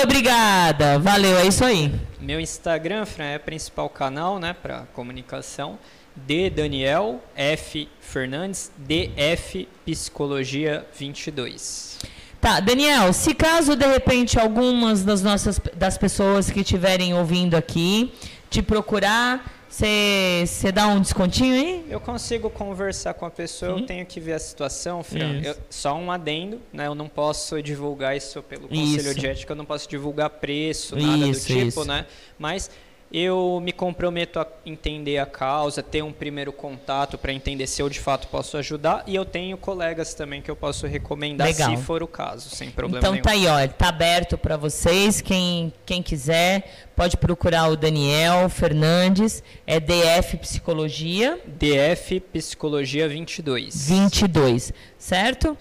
Obrigada. 0.04 1.00
Valeu, 1.00 1.38
é 1.38 1.48
isso 1.48 1.66
aí. 1.66 1.92
Meu 2.20 2.40
Instagram, 2.40 3.06
Fran, 3.06 3.26
é 3.26 3.38
o 3.38 3.40
principal 3.42 3.90
canal, 3.90 4.40
né, 4.40 4.54
para 4.54 4.84
comunicação. 4.94 5.78
D 6.16 6.50
Daniel 6.50 7.22
F 7.36 7.88
Fernandes 8.00 8.72
DF 8.78 9.68
Psicologia 9.86 10.86
22. 10.98 12.00
Tá, 12.40 12.60
Daniel, 12.60 13.14
se 13.14 13.34
caso 13.36 13.76
de 13.76 13.86
repente 13.86 14.40
algumas 14.40 15.04
das 15.04 15.22
nossas 15.22 15.60
das 15.76 15.98
pessoas 15.98 16.50
que 16.50 16.62
estiverem 16.62 17.14
ouvindo 17.14 17.56
aqui 17.56 18.12
te 18.50 18.62
procurar, 18.62 19.60
você 19.70 20.72
dá 20.74 20.88
um 20.88 21.00
descontinho 21.00 21.54
aí? 21.54 21.86
Eu 21.90 22.00
consigo 22.02 22.50
conversar 22.50 23.14
com 23.14 23.26
a 23.26 23.30
pessoa, 23.32 23.80
eu 23.80 23.86
tenho 23.86 24.06
que 24.06 24.20
ver 24.20 24.34
a 24.34 24.40
situação, 24.40 25.02
Fran. 25.04 25.40
Eu- 25.42 25.56
só 25.70 25.96
um 25.96 26.12
adendo, 26.12 26.60
né? 26.74 26.88
Eu 26.88 26.96
não 26.96 27.08
posso 27.08 27.62
divulgar 27.62 28.18
isso 28.18 28.42
pelo 28.44 28.68
Conselho 28.68 29.12
Isso. 29.12 29.16
de 29.16 29.28
Ética, 29.28 29.54
eu 29.54 29.56
não 29.56 29.64
posso 29.66 29.88
divulgar 29.88 30.30
preço, 30.32 30.96
nada 30.98 31.26
Isso, 31.28 31.42
do 31.42 31.46
tipo, 31.48 31.68
isso. 31.68 31.86
né? 31.86 32.06
Mas 32.38 32.70
eu 33.14 33.60
me 33.62 33.74
comprometo 33.74 34.40
a 34.40 34.48
entender 34.66 35.18
a 35.18 35.26
causa, 35.26 35.84
ter 35.84 36.02
um 36.02 36.14
primeiro 36.14 36.54
contato 36.54 37.18
para 37.18 37.34
entender 37.34 37.68
se 37.68 37.82
eu 37.82 37.90
de 37.90 38.00
fato 38.00 38.28
posso 38.28 38.56
ajudar 38.58 39.04
e 39.06 39.14
eu 39.16 39.26
tenho 39.26 39.58
colegas 39.58 40.14
também 40.14 40.42
que 40.42 40.50
eu 40.50 40.56
posso 40.56 40.88
recomendar 40.88 41.48
Legal. 41.48 41.76
se 41.76 41.84
for 41.84 42.02
o 42.02 42.08
caso, 42.08 42.50
sem 42.50 42.72
problema 42.72 43.00
Então 43.00 43.12
nenhum. 43.12 43.24
tá 43.24 43.32
aí, 43.32 43.48
ó, 43.48 43.68
tá 43.68 43.90
aberto 43.90 44.38
para 44.38 44.56
vocês. 44.56 45.20
Quem, 45.20 45.74
quem 45.86 46.02
quiser 46.02 46.90
pode 46.96 47.18
procurar 47.18 47.68
o 47.68 47.76
Daniel 47.76 48.48
Fernandes, 48.48 49.44
é 49.68 49.80
DF 49.80 50.38
Psicologia 50.38 51.40
DF 51.46 52.20
Psicologia 52.20 53.10
22. 53.10 53.90
22, 53.90 54.72
certo? 54.98 55.58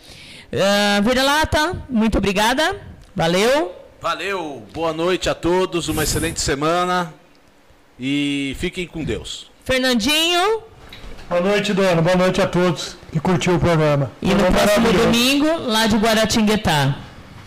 Ah, 0.53 1.01
Vira-lata, 1.01 1.85
muito 1.89 2.19
obrigada. 2.19 2.81
Valeu. 3.15 3.75
Valeu, 4.01 4.63
boa 4.73 4.93
noite 4.93 5.29
a 5.29 5.35
todos, 5.35 5.89
uma 5.89 6.05
excelente 6.05 6.41
semana 6.41 7.13
e 8.01 8.57
fiquem 8.59 8.87
com 8.87 9.05
Deus. 9.05 9.47
Fernandinho. 9.65 10.63
Boa 11.29 11.43
noite, 11.43 11.75
dona. 11.75 12.01
Boa 12.01 12.17
noite 12.17 12.41
a 12.41 12.47
todos 12.47 12.97
que 13.13 13.21
curtiu 13.21 13.55
o 13.57 13.59
programa. 13.61 14.11
E 14.23 14.29
no 14.31 14.37
Programa 14.37 14.67
próximo 14.67 14.93
domingo, 14.93 15.47
lá 15.59 15.87
de 15.87 15.97
Guaratinguetá. 15.97 16.97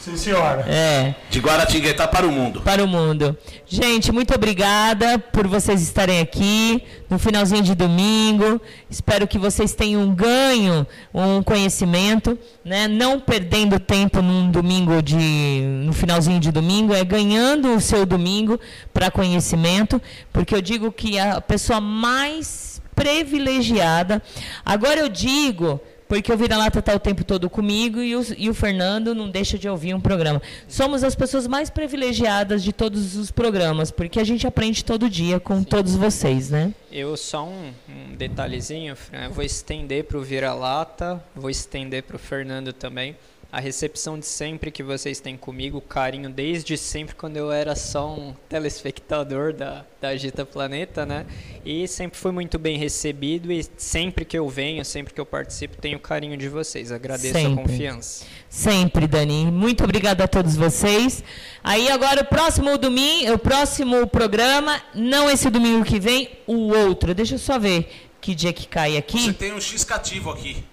Sim, 0.03 0.17
senhora. 0.17 0.65
É. 0.67 1.15
De 1.30 1.39
Guaratinguetá 1.39 2.05
para 2.05 2.27
o 2.27 2.31
mundo. 2.31 2.59
Para 2.59 2.84
o 2.84 2.88
mundo. 2.88 3.38
Gente, 3.65 4.11
muito 4.11 4.35
obrigada 4.35 5.17
por 5.17 5.47
vocês 5.47 5.81
estarem 5.81 6.19
aqui 6.19 6.84
no 7.09 7.17
finalzinho 7.17 7.63
de 7.63 7.73
domingo. 7.73 8.59
Espero 8.89 9.25
que 9.25 9.39
vocês 9.39 9.73
tenham 9.73 10.13
ganho 10.13 10.85
um 11.13 11.41
conhecimento, 11.41 12.38
né? 12.65 12.85
Não 12.85 13.17
perdendo 13.17 13.80
tempo 13.80 14.21
num 14.21 14.51
domingo 14.51 15.01
de 15.01 15.61
no 15.85 15.93
finalzinho 15.93 16.41
de 16.41 16.51
domingo, 16.51 16.93
é 16.93 17.05
ganhando 17.05 17.73
o 17.73 17.80
seu 17.80 18.05
domingo 18.05 18.59
para 18.93 19.09
conhecimento, 19.09 20.01
porque 20.33 20.53
eu 20.53 20.61
digo 20.61 20.91
que 20.91 21.17
a 21.17 21.40
pessoa 21.40 21.80
mais 21.80 22.82
privilegiada. 22.93 24.22
Agora 24.65 24.99
eu 24.99 25.07
digo 25.07 25.80
porque 26.14 26.32
o 26.32 26.38
Vira-Lata 26.38 26.77
está 26.77 26.93
o 26.93 27.00
tempo 27.00 27.24
todo 27.24 27.50
comigo 27.50 28.00
e 28.00 28.16
o, 28.16 28.22
e 28.38 28.48
o 28.48 28.53
Fernando 28.53 29.16
não 29.16 29.27
deixa 29.27 29.58
de 29.58 29.67
ouvir 29.67 29.95
um 29.95 30.00
programa. 30.00 30.40
Somos 30.67 31.03
as 31.03 31.16
pessoas 31.16 31.48
mais 31.48 31.72
privilegiadas 31.72 32.64
de 32.64 32.72
todos 32.72 33.16
os 33.16 33.32
programas, 33.32 33.90
porque 33.90 34.19
a 34.19 34.24
gente 34.24 34.45
aprende 34.45 34.85
todo 34.85 35.09
dia 35.09 35.40
com 35.40 35.64
todos 35.64 35.95
vocês, 35.95 36.51
né? 36.51 36.72
Eu 36.92 37.17
só 37.17 37.48
um, 37.48 37.74
um 37.90 38.16
detalhezinho, 38.16 38.95
Fran, 38.95 39.30
vou 39.30 39.43
estender 39.43 40.03
para 40.03 40.19
o 40.19 40.22
Vira-Lata, 40.22 41.19
vou 41.35 41.50
estender 41.50 42.03
para 42.03 42.16
o 42.16 42.19
Fernando 42.19 42.72
também. 42.72 43.16
A 43.53 43.59
recepção 43.59 44.17
de 44.17 44.25
sempre 44.25 44.72
que 44.72 44.82
vocês 44.82 45.19
têm 45.19 45.38
comigo, 45.38 45.77
o 45.77 45.82
carinho 45.82 46.27
desde 46.27 46.75
sempre, 46.75 47.14
quando 47.14 47.38
eu 47.38 47.51
era 47.51 47.75
só 47.75 48.11
um 48.11 48.33
telespectador 48.49 49.53
da, 49.53 49.85
da 50.01 50.07
Agita 50.07 50.43
Planeta, 50.43 51.06
né? 51.06 51.23
E 51.64 51.88
sempre 51.88 52.17
fui 52.17 52.32
muito 52.32 52.57
bem 52.57 52.80
recebido 52.80 53.51
e 53.51 53.64
sempre 53.77 54.25
que 54.25 54.35
eu 54.35 54.49
venho, 54.49 54.83
sempre 54.83 55.14
que 55.14 55.22
eu 55.22 55.25
participo, 55.25 55.77
tenho 55.80 55.99
o 55.99 56.01
carinho 56.01 56.35
de 56.35 56.49
vocês. 56.49 56.91
Agradeço 56.91 57.38
a 57.38 57.41
Sempre. 57.41 57.64
confiança. 57.64 58.25
Sempre, 58.49 59.06
Dani. 59.06 59.45
Muito 59.51 59.83
obrigada 59.83 60.23
a 60.23 60.27
todos 60.27 60.56
vocês. 60.56 61.23
Aí 61.64 61.91
agora 61.91 62.22
o 62.22 62.25
próximo 62.25 62.75
domingo, 62.75 63.33
o 63.33 63.38
próximo 63.38 64.07
programa, 64.07 64.82
não 64.95 65.30
esse 65.30 65.48
domingo 65.51 65.85
que 65.85 65.99
vem, 65.99 66.27
o 66.48 66.73
outro. 66.73 67.14
Deixa 67.14 67.35
eu 67.35 67.40
só 67.40 67.59
ver 67.59 67.88
que 68.19 68.33
dia 68.33 68.51
que 68.51 68.67
cai 68.67 68.98
aqui. 68.98 69.25
Você 69.25 69.33
tem 69.33 69.53
um 69.53 69.61
X 69.61 69.83
cativo 69.83 70.32
aqui. 70.32 70.73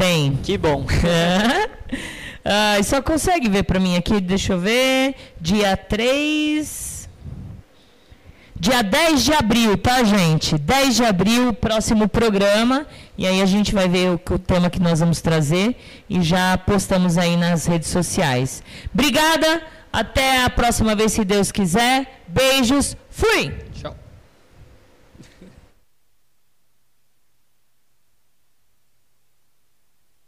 Tem. 0.00 0.34
Que 0.42 0.56
bom. 0.56 0.86
ah, 2.42 2.82
só 2.82 3.02
consegue 3.02 3.50
ver 3.50 3.64
pra 3.64 3.78
mim 3.78 3.98
aqui, 3.98 4.18
deixa 4.18 4.54
eu 4.54 4.58
ver. 4.58 5.14
Dia 5.38 5.76
3. 5.76 7.06
Dia 8.58 8.82
10 8.82 9.22
de 9.22 9.34
abril, 9.34 9.76
tá, 9.76 10.02
gente? 10.02 10.56
10 10.56 10.96
de 10.96 11.04
abril, 11.04 11.52
próximo 11.52 12.08
programa. 12.08 12.86
E 13.18 13.26
aí 13.26 13.42
a 13.42 13.46
gente 13.46 13.74
vai 13.74 13.90
ver 13.90 14.08
o, 14.08 14.14
o 14.14 14.38
tema 14.38 14.70
que 14.70 14.80
nós 14.80 15.00
vamos 15.00 15.20
trazer. 15.20 15.76
E 16.08 16.22
já 16.22 16.56
postamos 16.56 17.18
aí 17.18 17.36
nas 17.36 17.66
redes 17.66 17.90
sociais. 17.90 18.62
Obrigada. 18.94 19.62
Até 19.92 20.42
a 20.44 20.48
próxima 20.48 20.94
vez, 20.94 21.12
se 21.12 21.26
Deus 21.26 21.52
quiser. 21.52 22.22
Beijos. 22.26 22.96
Fui! 23.10 23.69